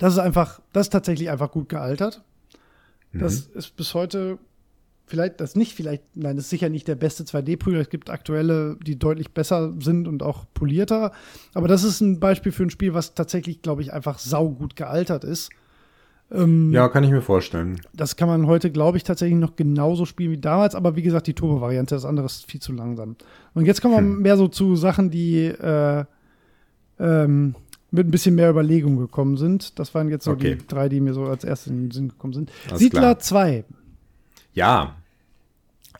[0.00, 2.24] Das ist einfach, das ist tatsächlich einfach gut gealtert.
[3.12, 4.38] Das ist bis heute
[5.10, 7.80] vielleicht, das nicht vielleicht, nein, das ist sicher nicht der beste 2D-Prügler.
[7.80, 11.12] Es gibt aktuelle, die deutlich besser sind und auch polierter.
[11.52, 15.24] Aber das ist ein Beispiel für ein Spiel, was tatsächlich, glaube ich, einfach saugut gealtert
[15.24, 15.50] ist.
[16.32, 17.80] Ähm, Ja, kann ich mir vorstellen.
[17.92, 20.74] das kann man heute, glaube ich, tatsächlich noch genauso spielen wie damals.
[20.76, 23.16] Aber wie gesagt, die Turbo-Variante, das andere ist viel zu langsam.
[23.54, 24.22] Und jetzt kommen wir Hm.
[24.22, 26.04] mehr so zu Sachen, die äh,
[27.00, 27.54] ähm,
[27.90, 29.78] mit ein bisschen mehr Überlegung gekommen sind.
[29.80, 30.54] Das waren jetzt so Okay.
[30.56, 32.52] die drei, die mir so als erstes in den Sinn gekommen sind.
[32.68, 33.18] Alles Siedler klar.
[33.18, 33.64] 2.
[34.52, 34.94] Ja,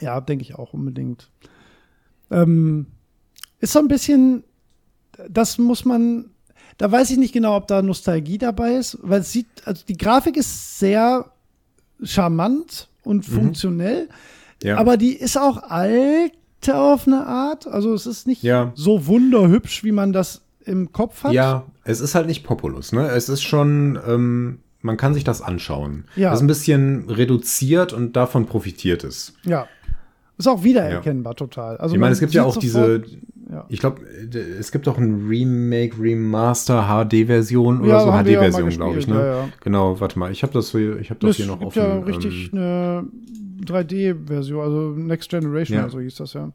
[0.01, 1.29] Ja, denke ich auch unbedingt.
[2.31, 2.87] Ähm,
[3.61, 4.45] ist so ein bisschen,
[5.29, 6.31] das muss man,
[6.79, 9.97] da weiß ich nicht genau, ob da Nostalgie dabei ist, weil es sieht, also die
[9.99, 11.27] Grafik ist sehr
[12.03, 14.05] charmant und funktionell,
[14.63, 14.69] Mhm.
[14.69, 14.77] ja.
[14.79, 16.33] aber die ist auch alt
[16.71, 17.67] auf eine Art.
[17.67, 18.73] Also es ist nicht Ja.
[18.75, 21.33] so wunderhübsch, wie man das im Kopf hat.
[21.33, 23.09] Ja, es ist halt nicht Populus, ne?
[23.09, 26.05] Es ist schon, ähm, man kann sich das anschauen.
[26.17, 26.31] Ja.
[26.33, 29.33] Es ist ein bisschen reduziert und davon profitiert es.
[29.45, 29.67] Ja.
[30.41, 31.77] Ist auch wiedererkennbar total.
[31.77, 33.03] Also ich meine, es gibt ja auch sofort- diese,
[33.53, 33.65] ja.
[33.69, 34.01] ich glaube,
[34.59, 39.15] es gibt auch ein Remake, Remaster, HD-Version oder Ja, so, ja HD-Version, glaube ich, ne?
[39.15, 39.49] ja, ja.
[39.63, 41.83] Genau, warte mal, ich habe das, hier- ich habe das Das hier noch gibt offen.
[41.83, 43.05] ja richtig ähm, eine
[43.67, 45.85] 3D-Version, also Next Generation Ja.
[45.85, 46.51] oder so hieß das ja.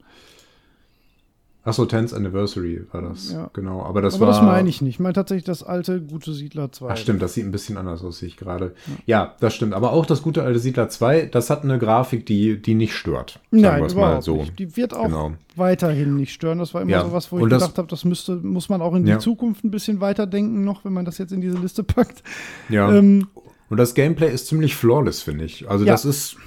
[1.66, 3.32] Achso, 10th Anniversary war das.
[3.32, 3.50] Ja.
[3.54, 4.34] Genau, aber das Aber war.
[4.34, 4.94] das meine ich nicht.
[4.96, 6.90] Ich meine tatsächlich das alte Gute Siedler 2.
[6.92, 8.76] Ach stimmt, das sieht ein bisschen anders aus, sehe ich gerade.
[9.08, 9.34] Ja.
[9.40, 9.74] das stimmt.
[9.74, 13.40] Aber auch das gute alte Siedler 2, das hat eine Grafik, die, die nicht stört.
[13.50, 14.36] Sagen Nein, wir es mal so.
[14.38, 14.60] nicht.
[14.60, 15.32] Die wird auch Genau.
[15.56, 16.60] weiterhin nicht stören.
[16.60, 17.04] Das war immer Ja.
[17.04, 19.18] so was, wo ich das- gedacht habe, das müsste, muss man auch in die Ja.
[19.20, 22.22] Zukunft ein bisschen weiterdenken noch, wenn man das jetzt in diese Liste packt.
[22.70, 22.92] Ja.
[22.94, 23.28] Ähm,
[23.70, 25.68] Und das Gameplay ist ziemlich flawless, finde ich.
[25.68, 25.94] Also Ja.
[25.94, 26.38] das ist,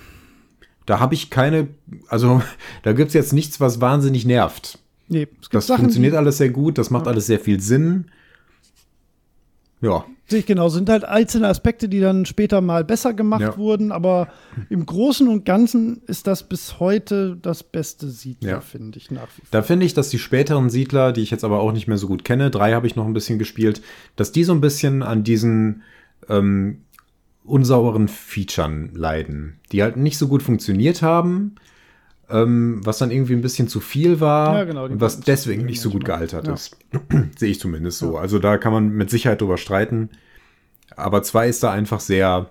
[0.86, 1.66] da habe ich keine,
[2.08, 2.40] also
[2.84, 4.78] da gibt es jetzt nichts, was wahnsinnig nervt.
[5.08, 8.06] Nee, Das Sachen, funktioniert alles sehr gut, das macht alles sehr viel Sinn.
[9.80, 13.56] Ja, sehe ich genau, sind halt einzelne Aspekte, die dann später mal besser gemacht Ja.
[13.56, 14.26] wurden, aber
[14.68, 18.60] im Großen und Ganzen ist das bis heute das beste Siedler, Ja.
[18.60, 19.48] finde ich nach wie vor.
[19.52, 22.08] da finde ich, dass die späteren Siedler, die ich jetzt aber auch nicht mehr so
[22.08, 23.80] gut kenne, drei habe ich noch ein bisschen gespielt,
[24.16, 25.82] dass die so ein bisschen an diesen
[26.28, 26.82] ähm,
[27.44, 31.54] unsauberen Featuren leiden, die halt nicht so gut funktioniert haben,
[32.30, 35.80] ähm, was dann irgendwie ein bisschen zu viel war Ja, genau, und was deswegen nicht
[35.80, 36.54] so gut gealtert Ja.
[36.54, 36.76] ist.
[37.38, 38.18] Sehe ich zumindest so.
[38.18, 40.10] Also da kann man mit Sicherheit drüber streiten.
[40.96, 42.50] Aber zwei ist da einfach sehr,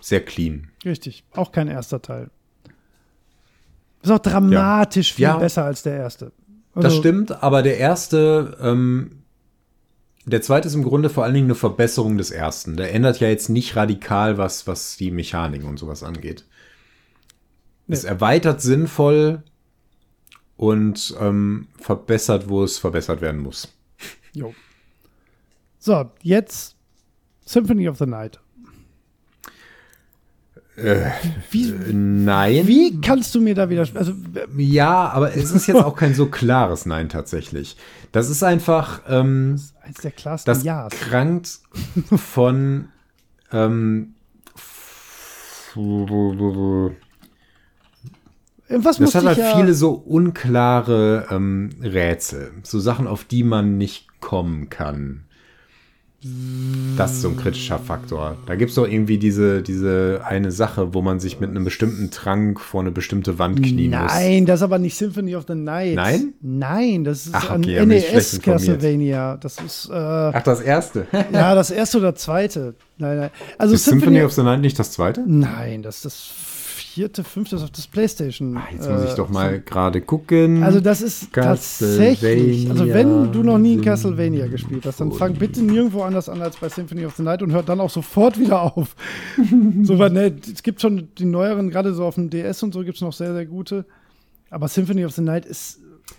[0.00, 0.68] sehr clean.
[0.84, 2.30] Richtig, auch kein erster Teil.
[4.02, 6.32] Ist auch dramatisch viel besser als der erste.
[6.74, 9.22] Das Also, stimmt, aber der erste, ähm,
[10.24, 12.76] der zweite ist im Grunde vor allen Dingen eine Verbesserung des ersten.
[12.76, 16.44] Der ändert ja jetzt nicht radikal was, was die Mechaniken und sowas angeht.
[17.86, 17.94] Nee.
[17.96, 19.42] Es erweitert sinnvoll
[20.56, 23.68] und ähm, verbessert, wo es verbessert werden muss.
[24.34, 24.54] Jo.
[25.78, 26.76] So, jetzt
[27.44, 28.38] Symphony of the Night.
[31.50, 32.66] wie, Äh, Nein.
[32.66, 33.86] wie kannst du mir da wieder.
[33.94, 34.14] Also,
[34.56, 37.76] Ja, aber es ist jetzt auch kein so klares Nein tatsächlich.
[38.10, 40.92] Das ist einfach, ähm, eins der klarsten das Ja's.
[40.94, 41.60] krankt
[42.16, 42.88] von
[43.52, 44.14] ähm,
[48.72, 52.52] Irgendwas Das hat halt ja, viele so unklare ähm, Rätsel.
[52.62, 55.24] So Sachen, auf die man nicht kommen kann.
[56.96, 58.36] Das ist so ein kritischer Faktor.
[58.46, 62.12] Da gibt es doch irgendwie diese, diese eine Sache, wo man sich mit einem bestimmten
[62.12, 64.12] Trank vor eine bestimmte Wand knien muss.
[64.12, 65.96] Nein, das ist aber nicht Symphony of the Night.
[65.96, 66.34] Nein?
[66.40, 68.40] Nein, das ist Ach, okay, schlecht NES.
[68.40, 69.36] Castlevania.
[69.36, 71.08] Das ist, äh, Ach, das erste.
[71.32, 72.76] ja, das erste oder zweite.
[72.98, 73.30] Nein, nein.
[73.58, 75.24] Also Ist Symphony of the Night nicht das zweite?
[75.26, 76.30] Nein, das ist das
[76.92, 78.56] vierte, fünfte das auf das Playstation.
[78.56, 80.62] Ah, jetzt muss ich äh, doch mal gerade gucken.
[80.62, 85.34] Also das ist tatsächlich, also wenn du noch nie in Castlevania gespielt hast, dann fang
[85.34, 88.38] bitte nirgendwo anders an als bei Symphony of the Night und hört dann auch sofort
[88.38, 88.94] wieder auf.
[89.82, 92.84] so, weil, ne, es gibt schon die neueren, gerade so auf dem DS und so
[92.84, 93.86] gibt es noch sehr, sehr gute.
[94.50, 95.78] Aber Symphony of the Night ist,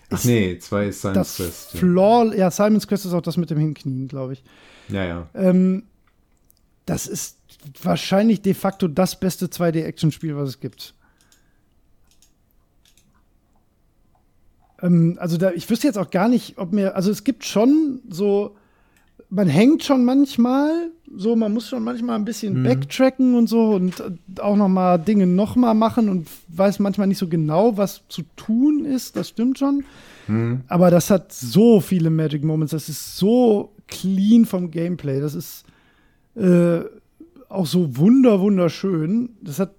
[0.09, 1.77] Ach ist nee, zwei ist Science Quest.
[1.77, 4.43] Floor, ja, Simon's Quest ist auch das mit dem Hinknien, glaube ich.
[4.89, 5.29] Ja, ja.
[5.35, 5.83] Ähm,
[6.85, 7.37] das ist
[7.81, 10.93] wahrscheinlich de facto das beste 2D-Action-Spiel, was es gibt.
[14.81, 18.01] Ähm, also da, ich wüsste jetzt auch gar nicht, ob mir, also es gibt schon
[18.09, 18.55] so,
[19.29, 23.99] man hängt schon manchmal, so man muss schon manchmal ein bisschen backtracken und so und
[23.99, 28.01] äh, auch noch mal Dinge noch mal machen und weiß manchmal nicht so genau, was
[28.09, 29.15] zu tun ist.
[29.15, 29.83] Das stimmt schon.
[30.67, 32.71] Aber das hat so viele Magic Moments.
[32.71, 35.19] Das ist so clean vom Gameplay.
[35.19, 35.65] Das ist
[36.35, 36.81] äh,
[37.53, 39.29] auch so wunder wunderschön.
[39.41, 39.73] Das hat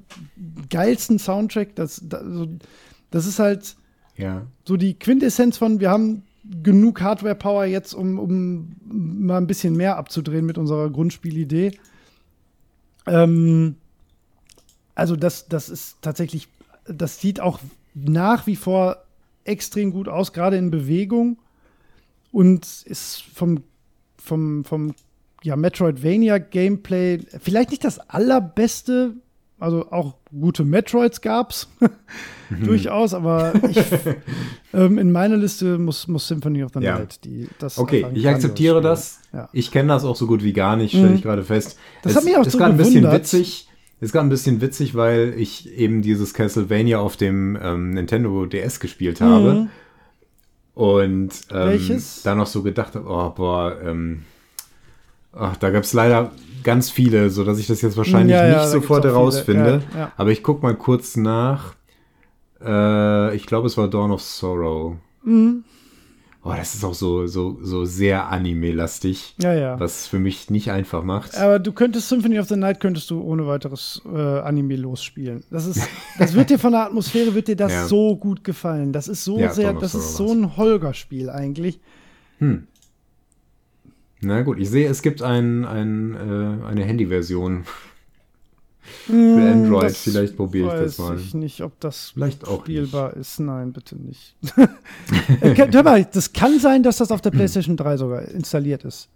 [0.70, 1.75] geilsten Soundtrack.
[1.75, 2.23] Das, das,
[3.11, 3.77] das ist halt
[4.17, 4.47] Ja.
[4.65, 6.23] so die Quintessenz von, wir haben
[6.62, 11.78] genug Hardware-Power jetzt, um, um mal ein bisschen mehr abzudrehen mit unserer Grundspielidee.
[13.07, 13.77] Ähm,
[14.94, 16.49] also das, das ist tatsächlich,
[16.86, 17.61] das sieht auch
[17.94, 18.99] nach wie vor
[19.44, 21.39] extrem gut aus, gerade in Bewegung
[22.33, 23.62] und ist vom,
[24.17, 24.94] vom, vom
[25.45, 29.13] ja, Metroidvania-Gameplay vielleicht nicht das allerbeste,
[29.61, 31.69] also auch gute Metroids gab's
[32.65, 33.79] durchaus, aber ich,
[34.73, 36.99] ähm, in meiner Liste muss, muss Symphony of the Ja.
[36.99, 39.21] Night die das Okay, ich akzeptiere das.
[39.35, 39.49] Ja.
[39.53, 41.15] Ich kenne das auch so gut wie gar nicht, stelle Mhm.
[41.17, 41.79] ich gerade fest.
[42.03, 43.69] Das es hat mich auch ist so gerade ein bisschen witzig.
[44.01, 48.81] Ist gerade ein bisschen witzig, weil ich eben dieses Castlevania auf dem ähm, Nintendo DS
[48.81, 49.55] gespielt habe.
[49.55, 49.69] Mhm.
[50.75, 54.25] Und ähm, da noch so gedacht habe, oh, boah, ähm,
[55.37, 56.31] ach, da gab es leider
[56.63, 59.83] ganz viele, sodass ich das jetzt wahrscheinlich Ja, ja, nicht sofort herausfinde.
[59.97, 60.13] Ja.
[60.17, 61.75] Aber ich guck mal kurz nach.
[62.65, 64.95] Äh, ich glaube, es war Dawn of Sorrow.
[65.25, 65.65] Mhm.
[66.47, 69.81] Oh, das ist auch so, so, so sehr Anime-lastig, Ja, ja.
[69.81, 71.35] was es für mich nicht einfach macht.
[71.39, 75.43] Aber du könntest Symphony of the Night könntest du ohne weiteres äh, Anime losspielen.
[75.51, 75.89] Das ist,
[76.19, 77.87] das wird dir von der Atmosphäre wird dir das Ja.
[77.87, 78.93] so gut gefallen.
[78.93, 81.81] Das ist so Ja, sehr, das ist so ein Holger-Spiel eigentlich.
[84.25, 87.65] Na gut, ich sehe, es gibt ein, ein, äh, eine Handy-Version
[89.07, 89.85] für Hm, Android.
[89.85, 91.19] das Vielleicht probiere ich das Weiß mal.
[91.19, 93.39] ich nicht, ob das Vielleicht auch spielbar ist.
[93.41, 94.36] Nein, bitte nicht.
[95.41, 99.09] Äh, Hör mal, das kann sein, dass das auf der PlayStation 3 sogar installiert ist.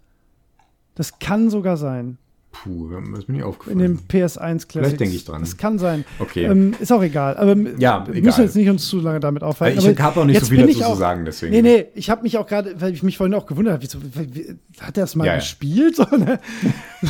[0.95, 2.17] Das kann sogar sein.
[2.51, 3.77] Puh, das ist mir nicht In aufgefallen.
[3.79, 4.97] dem PS1 Classics.
[4.97, 5.41] denke ich dran.
[5.41, 6.03] Das kann sein.
[6.17, 6.45] Okay.
[6.45, 7.37] Ähm, ist auch egal.
[7.37, 8.21] Aber Ja, wir egal.
[8.23, 9.79] müssen jetzt nicht uns zu lange damit aufhalten.
[9.87, 11.53] ich habe auch nicht so viel dazu ich zu auch- sagen, deswegen.
[11.53, 14.55] Nee, nee, ich habe mich auch gerade, weil ich mich vorhin auch gewundert habe, wie,
[14.81, 15.37] hat er das mal Ja, ja.
[15.39, 15.95] gespielt?
[15.95, 16.39] So, ne?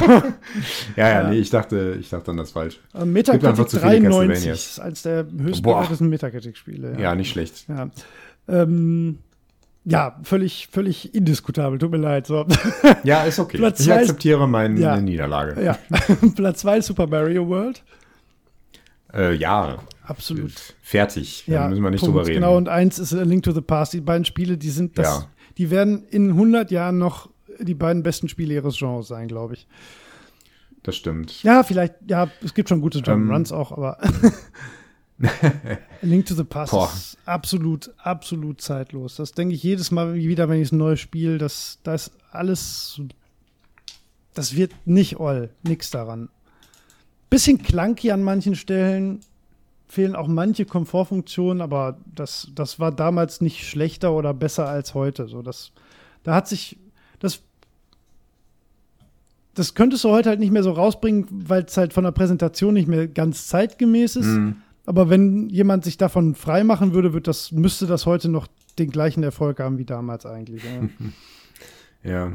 [0.95, 1.29] Ja, ja, Ja.
[1.29, 2.79] nee, ich dachte, ich dachte dann das falsch.
[2.93, 4.59] Äh, einfach Metacritic zu viele 93 Castlevanias.
[4.71, 5.75] ist eines der höchst Boah.
[5.77, 6.97] bewertesten Metacritic-Spiele.
[6.99, 7.65] Ja, nicht schlecht.
[7.69, 7.89] Ja.
[8.47, 9.19] Ähm,
[9.91, 12.27] ja, völlig, völlig indiskutabel, tut mir leid.
[12.27, 12.45] So.
[13.03, 13.57] Ja, ist okay.
[13.57, 14.99] Platz ich akzeptiere meine Ja.
[14.99, 15.61] Niederlage.
[15.63, 15.77] ja.
[16.35, 17.83] Platz 2 Super Mario World.
[19.13, 20.51] Äh, ja, Absolut.
[20.81, 21.43] fertig.
[21.47, 22.15] Da Ja, müssen wir nicht Punkt.
[22.15, 22.41] drüber reden.
[22.41, 23.93] Genau, und eins ist A Link to the Past.
[23.93, 25.25] Die beiden Spiele, die sind das, Ja.
[25.57, 29.67] die werden in 100 Jahren noch die beiden besten Spiele ihres Genres sein, glaube ich.
[30.83, 31.43] Das stimmt.
[31.43, 33.29] Ja, vielleicht, ja, es gibt schon gute Ähm.
[33.29, 33.97] Jump'n'Runs auch, aber
[35.21, 36.91] A Link to the Past Boah.
[36.93, 39.15] ist absolut, absolut zeitlos.
[39.15, 43.01] Das denke ich jedes Mal wieder, wenn ich ein neues Spiel, das, da ist alles,
[44.33, 46.29] das wird nicht all, nix daran.
[47.29, 49.19] Bisschen clunky an manchen Stellen,
[49.87, 55.27] fehlen auch manche Komfortfunktionen, aber das, das war damals nicht schlechter oder besser als heute.
[55.27, 55.71] So, das,
[56.23, 56.77] da hat sich,
[57.19, 57.41] das,
[59.55, 62.73] das könntest du heute halt nicht mehr so rausbringen, weil es halt von der Präsentation
[62.73, 64.27] nicht mehr ganz zeitgemäß ist.
[64.27, 64.61] Mhm.
[64.89, 68.47] Aber wenn jemand sich davon frei machen würde, wird das, müsste das heute noch
[68.79, 70.63] den gleichen Erfolg haben wie damals eigentlich.
[70.63, 70.89] Ja,
[72.11, 72.31] Ja.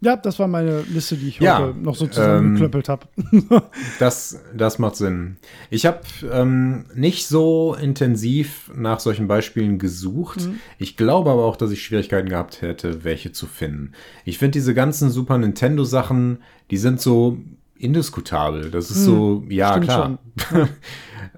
[0.00, 3.06] ja das war meine Liste, die ich Ja, heute noch so zusammengeklöppelt habe.
[4.00, 5.36] Das, das macht Sinn.
[5.70, 10.48] Ich habe ähm, nicht so intensiv nach solchen Beispielen gesucht.
[10.78, 13.92] Ich glaube aber auch, dass ich Schwierigkeiten gehabt hätte, welche zu finden.
[14.24, 16.38] Ich finde diese ganzen Super Nintendo Sachen,
[16.72, 17.38] die sind so
[17.78, 18.70] indiskutabel.
[18.70, 20.18] Das ist so, ja klar.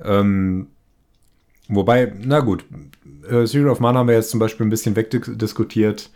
[0.04, 0.68] Ähm,
[1.68, 2.64] wobei, na gut,
[3.28, 6.10] äh, Secret of Mana haben wir jetzt zum Beispiel ein bisschen wegdiskutiert.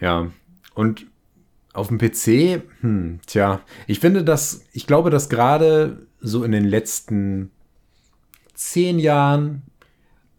[0.00, 0.30] Ja,
[0.74, 1.06] und
[1.72, 6.64] auf dem PC, hm, tja, ich finde dass, ich glaube, dass gerade so in den
[6.64, 7.50] letzten
[8.54, 9.62] zehn Jahren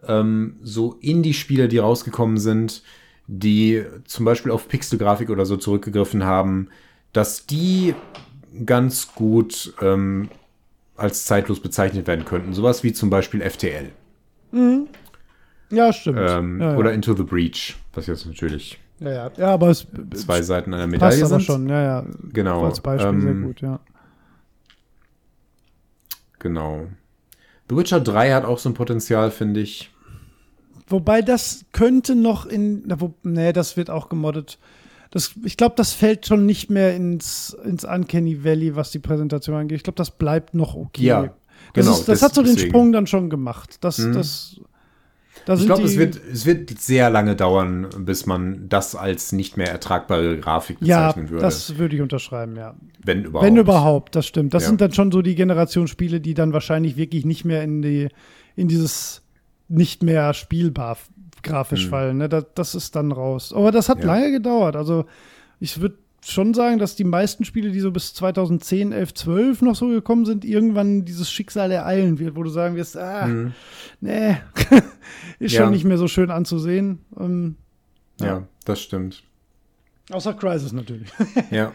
[0.06, 2.84] ähm, so Indie-Spiele, die rausgekommen sind,
[3.28, 6.70] die zum Beispiel auf Pixelgrafik oder so zurückgegriffen haben,
[7.14, 7.94] dass die
[8.66, 10.30] ganz gut ähm,
[10.96, 12.54] als zeitlos bezeichnet werden könnten.
[12.54, 13.92] Sowas wie zum Beispiel FTL.
[14.52, 14.88] Mhm.
[15.72, 16.20] Ja, stimmt.
[16.22, 16.78] Ähm, ja, ja.
[16.78, 19.32] Oder Into the Breach, was jetzt natürlich ja, ja.
[19.38, 21.44] ja aber es zwei Seiten einer passt Medaille aber sind.
[21.44, 22.06] schon, ja, ja.
[22.34, 22.66] Genau.
[22.66, 23.80] Als Beispiel ähm, sehr gut, ja.
[26.40, 26.88] Genau.
[27.70, 29.92] The Witcher 3 hat auch so ein Potenzial, finde ich.
[30.88, 32.84] Wobei das könnte noch in.
[32.88, 34.58] Na, wo, nee, das wird auch gemoddet.
[35.12, 39.56] Das, ich glaube, das fällt schon nicht mehr ins, ins Uncanny Valley, was die Präsentation
[39.56, 39.78] angeht.
[39.78, 41.04] Ich glaube, das bleibt noch okay.
[41.04, 41.32] Ja, das,
[41.74, 42.70] genau, ist, das das- hat so den deswegen.
[42.72, 43.78] Sprung dann schon gemacht.
[43.82, 44.14] Das, Mhm.
[44.14, 44.60] das,
[45.46, 49.58] da Ich glaube, es wird, es wird sehr lange dauern, bis man das als nicht
[49.58, 51.42] mehr ertragbare Grafik Ja, bezeichnen würde.
[51.42, 52.76] das würde ich unterschreiben, ja.
[53.04, 53.46] wenn überhaupt.
[53.48, 54.54] Wenn überhaupt, das stimmt.
[54.54, 54.70] Das Ja.
[54.70, 58.10] sind dann schon so die Generationsspiele, die dann wahrscheinlich wirklich nicht mehr in die,
[58.56, 59.24] in dieses
[59.70, 60.98] nicht mehr spielbar
[61.44, 61.90] grafisch Hm.
[61.90, 62.18] fallen.
[62.18, 62.30] Ne?
[62.30, 63.54] Das, das ist dann raus.
[63.54, 64.06] Aber das hat Ja.
[64.06, 64.76] lange gedauert.
[64.76, 65.06] Also
[65.60, 69.76] ich würde schon sagen, dass die meisten Spiele, die so bis 2010, 11, 12 noch
[69.76, 73.54] so gekommen sind, irgendwann dieses Schicksal ereilen wird, wo du sagen wirst, ah, Mhm.
[74.02, 74.38] nee,
[75.40, 75.62] ist Ja.
[75.64, 77.00] schon nicht mehr so schön anzusehen.
[77.18, 77.56] Ähm,
[78.20, 79.24] Ja, das stimmt.
[80.12, 81.10] außer Crisis natürlich.
[81.52, 81.72] Ja.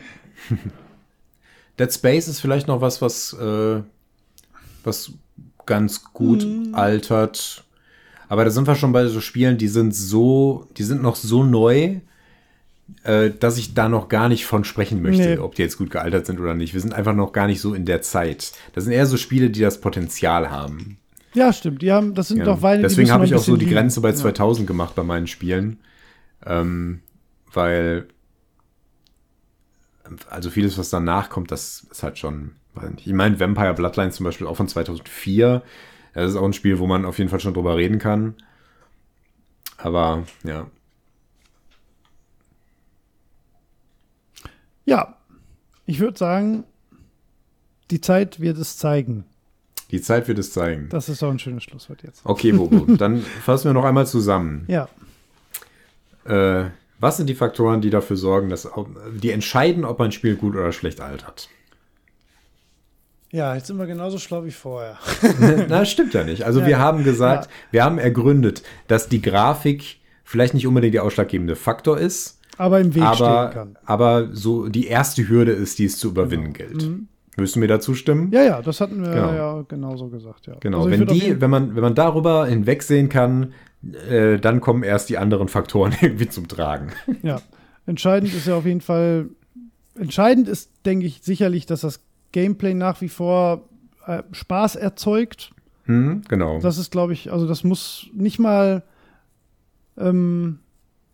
[1.78, 3.82] Dead Space ist vielleicht noch was, was, äh,
[4.84, 5.12] was
[5.66, 6.74] ganz gut Mhm.
[6.74, 7.64] altert.
[8.28, 11.44] Aber da sind wir schon bei so Spielen, die sind so, die sind noch so
[11.44, 11.96] neu,
[13.02, 15.38] äh, dass ich da noch gar nicht von sprechen möchte, Nee.
[15.38, 16.74] ob die jetzt gut gealtert sind oder nicht.
[16.74, 18.52] Wir sind einfach noch gar nicht so in der Zeit.
[18.74, 20.98] Das sind eher so Spiele, die das Potenzial haben.
[21.34, 21.82] ja, stimmt.
[21.82, 22.44] Die haben, das sind Ja.
[22.44, 23.76] doch Weine, Deswegen habe ich auch so die liegen.
[23.76, 24.14] Grenze bei Ja.
[24.14, 25.78] 2000 gemacht bei meinen Spielen.
[26.46, 27.00] Ähm,
[27.52, 28.06] weil,
[30.30, 32.52] also vieles, was danach kommt, das ist halt schon.
[33.04, 35.62] Ich meine, Vampire Bloodlines zum Beispiel auch von 2004.
[36.14, 38.34] Das ist auch ein Spiel, wo man auf jeden Fall schon drüber reden kann.
[39.76, 40.66] Aber, ja.
[44.86, 45.16] Ja,
[45.86, 46.64] ich würde sagen,
[47.90, 49.24] die Zeit wird es zeigen.
[49.90, 50.88] Die Zeit wird es zeigen.
[50.88, 52.22] Das ist doch ein schönes Schlusswort jetzt.
[52.24, 54.64] Okay, Bobo, dann fassen wir noch einmal zusammen.
[54.68, 54.88] Ja,
[56.24, 56.70] Äh,
[57.00, 58.66] was sind die Faktoren, die dafür sorgen, dass,
[59.12, 61.50] die entscheiden, ob ein Spiel gut oder schlecht altert?
[63.34, 64.96] Ja, jetzt sind wir genauso schlau wie vorher.
[65.68, 66.44] Na, stimmt ja nicht.
[66.44, 67.50] Also Ja, wir haben gesagt, Ja.
[67.72, 72.94] wir haben ergründet, dass die Grafik vielleicht nicht unbedingt der ausschlaggebende Faktor ist, Aber im
[72.94, 73.76] Weg stehen aber, kann.
[73.84, 76.88] aber so die erste Hürde ist, die es zu überwinden gilt.
[77.36, 78.26] Würdest du mir dazu stimmen?
[78.28, 78.32] Mhm.
[78.32, 79.32] Ja, ja, das hatten wir Genau.
[79.34, 80.54] ja genauso gesagt, ja.
[80.60, 83.52] Genau, Also wenn die, wenn man, wenn man darüber hinwegsehen kann,
[84.08, 86.92] äh, dann kommen erst die anderen Faktoren irgendwie zum Tragen.
[87.22, 87.40] Ja,
[87.86, 89.26] entscheidend ist ja auf jeden Fall,
[89.98, 92.00] entscheidend ist, denke ich, sicherlich, dass das
[92.34, 93.68] Gameplay nach wie vor
[94.06, 95.52] äh, Spaß erzeugt.
[95.84, 96.58] Hm, genau.
[96.60, 98.82] Das ist, glaube ich, also das muss nicht mal
[99.96, 100.58] ähm,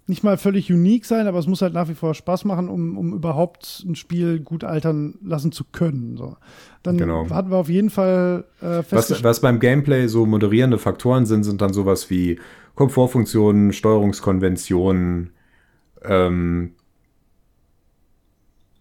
[0.07, 2.97] nicht mal völlig unique sein, aber es muss halt nach wie vor Spaß machen, um,
[2.99, 6.17] um überhaupt ein Spiel gut altern lassen zu können.
[6.17, 6.37] So.
[6.83, 7.29] Dann Genau.
[7.31, 11.61] hatten wir auf jeden Fall äh, Was, was beim Gameplay so moderierende Faktoren sind, sind
[11.61, 12.41] dann sowas wie
[12.75, 15.31] Komfortfunktionen, Steuerungskonventionen,
[16.03, 16.73] ähm,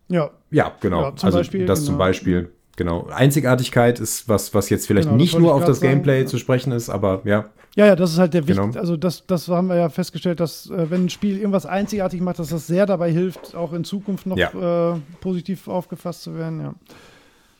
[0.08, 1.02] Ja, Ja, genau.
[1.04, 1.98] Ja, zum also Beispiel, das zum genau.
[2.00, 3.08] Beispiel, genau.
[3.08, 6.72] Einzigartigkeit ist was, was jetzt vielleicht Genau, nicht nur auf das Gameplay sagen, zu sprechen
[6.72, 8.64] ist, aber ja, ja, ja, das ist halt der Genau.
[8.66, 8.80] Wichtig.
[8.82, 12.40] Also das, das haben wir ja festgestellt, dass äh, wenn ein Spiel irgendwas einzigartig macht,
[12.40, 14.96] dass das sehr dabei hilft, auch in Zukunft noch Ja.
[14.96, 16.60] äh, positiv aufgefasst zu werden.
[16.62, 16.74] Ja.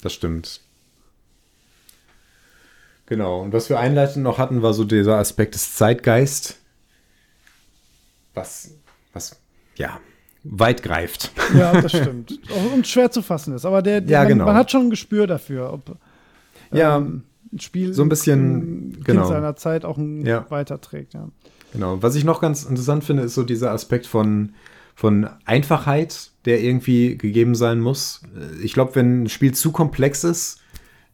[0.02, 0.62] das stimmt.
[3.06, 3.42] Genau.
[3.42, 6.60] Und was wir einleitend noch hatten, war so dieser Aspekt des Zeitgeist.
[8.34, 8.72] Was,
[9.14, 9.40] was,
[9.76, 10.00] ja,
[10.44, 11.32] weit greift.
[11.58, 12.40] Ja, das stimmt.
[12.74, 13.66] Und schwer zu fassen ist.
[13.66, 14.46] Aber der, der Ja, man, genau.
[14.46, 15.98] man hat schon ein Gespür dafür, ob
[16.72, 19.28] Ja, ähm, ein Spiel so ein bisschen, Kind genau.
[19.28, 20.46] seiner Zeit auch ein Ja.
[20.50, 21.14] weiterträgt.
[21.14, 21.28] Ja.
[21.74, 22.02] Genau.
[22.02, 24.54] Was ich noch ganz interessant finde, ist so dieser Aspekt von,
[24.96, 28.22] von Einfachheit, der irgendwie gegeben sein muss.
[28.64, 30.60] Ich glaube, wenn ein Spiel zu komplex ist,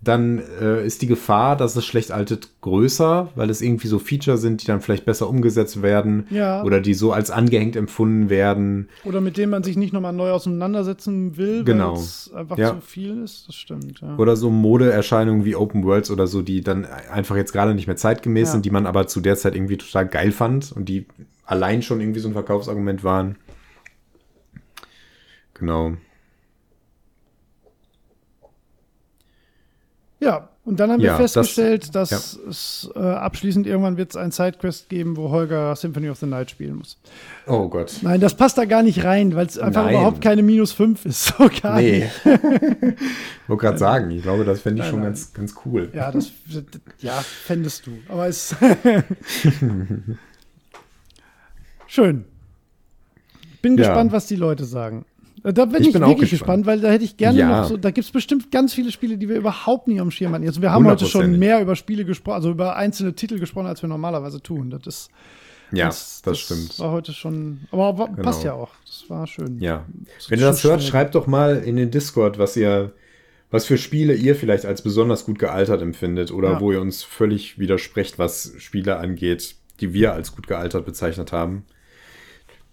[0.02, 4.38] dann äh, ist die Gefahr, dass es schlecht altet, größer, weil es irgendwie so Feature
[4.38, 6.64] sind, die dann vielleicht besser umgesetzt werden Ja.
[6.64, 8.88] oder die so als angehängt empfunden werden.
[9.04, 11.94] Oder mit dem man sich nicht nochmal neu auseinandersetzen will, Genau.
[11.94, 12.76] weil es einfach Ja.
[12.76, 13.48] zu viel ist.
[13.48, 14.00] Das stimmt.
[14.02, 14.16] Ja.
[14.18, 17.96] Oder so Modeerscheinungen wie Open Worlds oder so, die dann einfach jetzt gerade nicht mehr
[17.96, 21.08] zeitgemäß sind, die man aber zu der Zeit irgendwie total geil fand und die
[21.46, 23.38] allein schon irgendwie so ein Verkaufsargument waren.
[25.56, 25.94] Genau.
[30.26, 34.16] Ja, Und dann haben wir Ja, das- festgestellt, dass es äh, abschließend irgendwann wird es
[34.16, 36.98] ein Sidequest geben, wo Holger Symphony of the Night spielen muss.
[37.46, 37.98] Oh Gott.
[38.02, 39.94] Nein, das passt da gar nicht rein, weil es einfach Nein.
[39.94, 41.28] überhaupt keine minus 5 ist.
[41.38, 42.06] So gar Nee.
[42.06, 42.26] nicht.
[43.48, 45.92] Wollte gerade sagen, ich glaube, das fände ich schon ganz, ganz cool.
[45.94, 46.32] Ja, das
[47.00, 47.92] ja, fändest du.
[48.10, 48.56] Aber es.
[51.88, 52.26] Schön.
[53.62, 53.86] Bin Ja.
[53.88, 55.06] gespannt, was die Leute sagen.
[55.46, 56.64] Äh, Da bin Ich ich, bin wirklich gespannt.
[56.64, 56.66] gespannt.
[56.66, 57.62] weil da hätte ich gerne Ja.
[57.62, 60.34] noch so, da gibt es bestimmt ganz viele Spiele, die wir überhaupt nie am Schirm
[60.34, 60.46] hatten.
[60.48, 61.38] Also wir haben heute schon 100%.
[61.38, 64.70] mehr über Spiele gesprochen, also über einzelne Titel gesprochen, als wir normalerweise tun.
[64.72, 65.10] Das ist
[65.72, 66.78] Ja, das, stimmt.
[66.80, 68.56] war heute schon, aber wa- passt Genau.
[68.56, 68.72] ja auch.
[68.86, 69.60] Das war schön.
[69.60, 69.86] Ja.
[70.18, 72.94] Das Wenn ihr das hört, schreibt doch mal in den Discord, was ihr,
[73.52, 76.62] was für Spiele ihr vielleicht als besonders gut gealtert empfindet oder Ja.
[76.62, 81.64] wo ihr uns völlig widersprecht, was Spiele angeht, die wir als gut gealtert bezeichnet haben.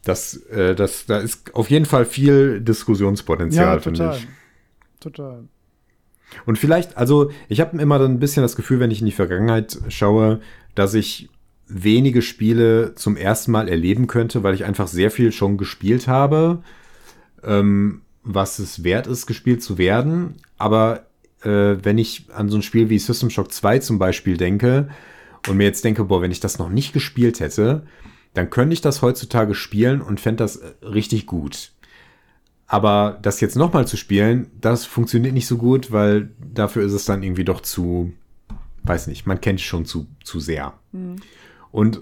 [0.05, 4.27] Das, äh, das, da ist auf jeden Fall viel Diskussionspotenzial, Ja, finde ich.
[5.01, 5.45] Total.
[6.47, 9.13] Und vielleicht, also ich habe immer dann ein bisschen das Gefühl, wenn ich in die
[9.13, 10.41] Vergangenheit schaue,
[10.75, 11.29] dass ich
[11.69, 16.63] wenige Spiele zum ersten Mal erleben könnte, weil ich einfach sehr viel schon gespielt habe,
[17.45, 20.37] ähm, was es wert ist, gespielt zu werden.
[20.59, 21.07] Aber
[21.43, 24.89] äh, wenn ich an so ein Spiel wie System Shock 2 zum Beispiel denke
[25.49, 27.83] und mir jetzt denke, boah, wenn ich das noch nicht gespielt hätte,
[28.35, 31.73] dann könnte ich das heutzutage spielen und fände das äh, richtig gut.
[32.67, 37.05] Aber das jetzt nochmal zu spielen, das funktioniert nicht so gut, weil dafür ist es
[37.05, 38.13] dann irgendwie doch zu,
[38.85, 40.73] weiß nicht, man kennt es schon zu, zu sehr.
[41.71, 42.01] Und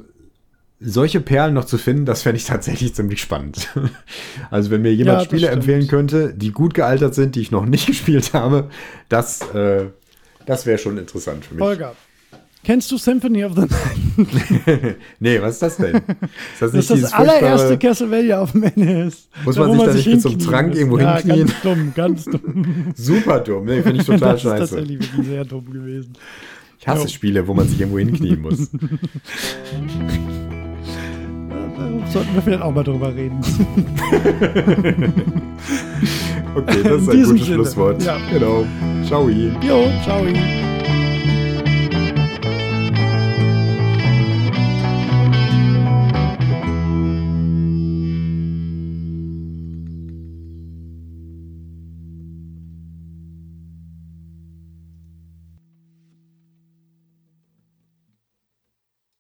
[0.78, 3.68] solche Perlen noch zu finden, das fände ich tatsächlich ziemlich spannend.
[4.50, 5.56] Also wenn mir jemand Ja, Spiele stimmt.
[5.56, 8.70] empfehlen könnte, die gut gealtert sind, die ich noch nicht gespielt habe,
[9.08, 9.86] das, äh,
[10.46, 11.62] das wäre schon interessant für mich.
[11.64, 11.94] Holger,
[12.64, 14.96] kennst du Symphony of the Night?
[15.20, 15.94] nee, was ist das denn?
[15.96, 16.02] Ist
[16.60, 19.28] das Das ist das dieses allererste Castlevania auf dem NES.
[19.44, 21.46] Muss Da, man sich da nicht mit so einem Trank irgendwo ja, hinknien?
[21.46, 22.92] Ganz dumm, ganz dumm.
[22.94, 23.64] Super dumm.
[23.64, 24.58] Nee, finde ich total das ist scheiße.
[24.76, 26.12] tatsächlich wirklich sehr dumm gewesen.
[26.78, 27.08] Ich hasse Jo.
[27.08, 28.70] Spiele, wo man sich irgendwo hinknien muss.
[32.12, 33.38] Sollten wir vielleicht auch mal drüber reden.
[36.54, 37.44] Okay, das ist In ein gutes Sinne.
[37.44, 38.02] Schlusswort.
[38.02, 38.18] Ja.
[38.32, 38.64] Genau.
[39.06, 39.28] Ciao.
[39.28, 40.24] Jo, ciao.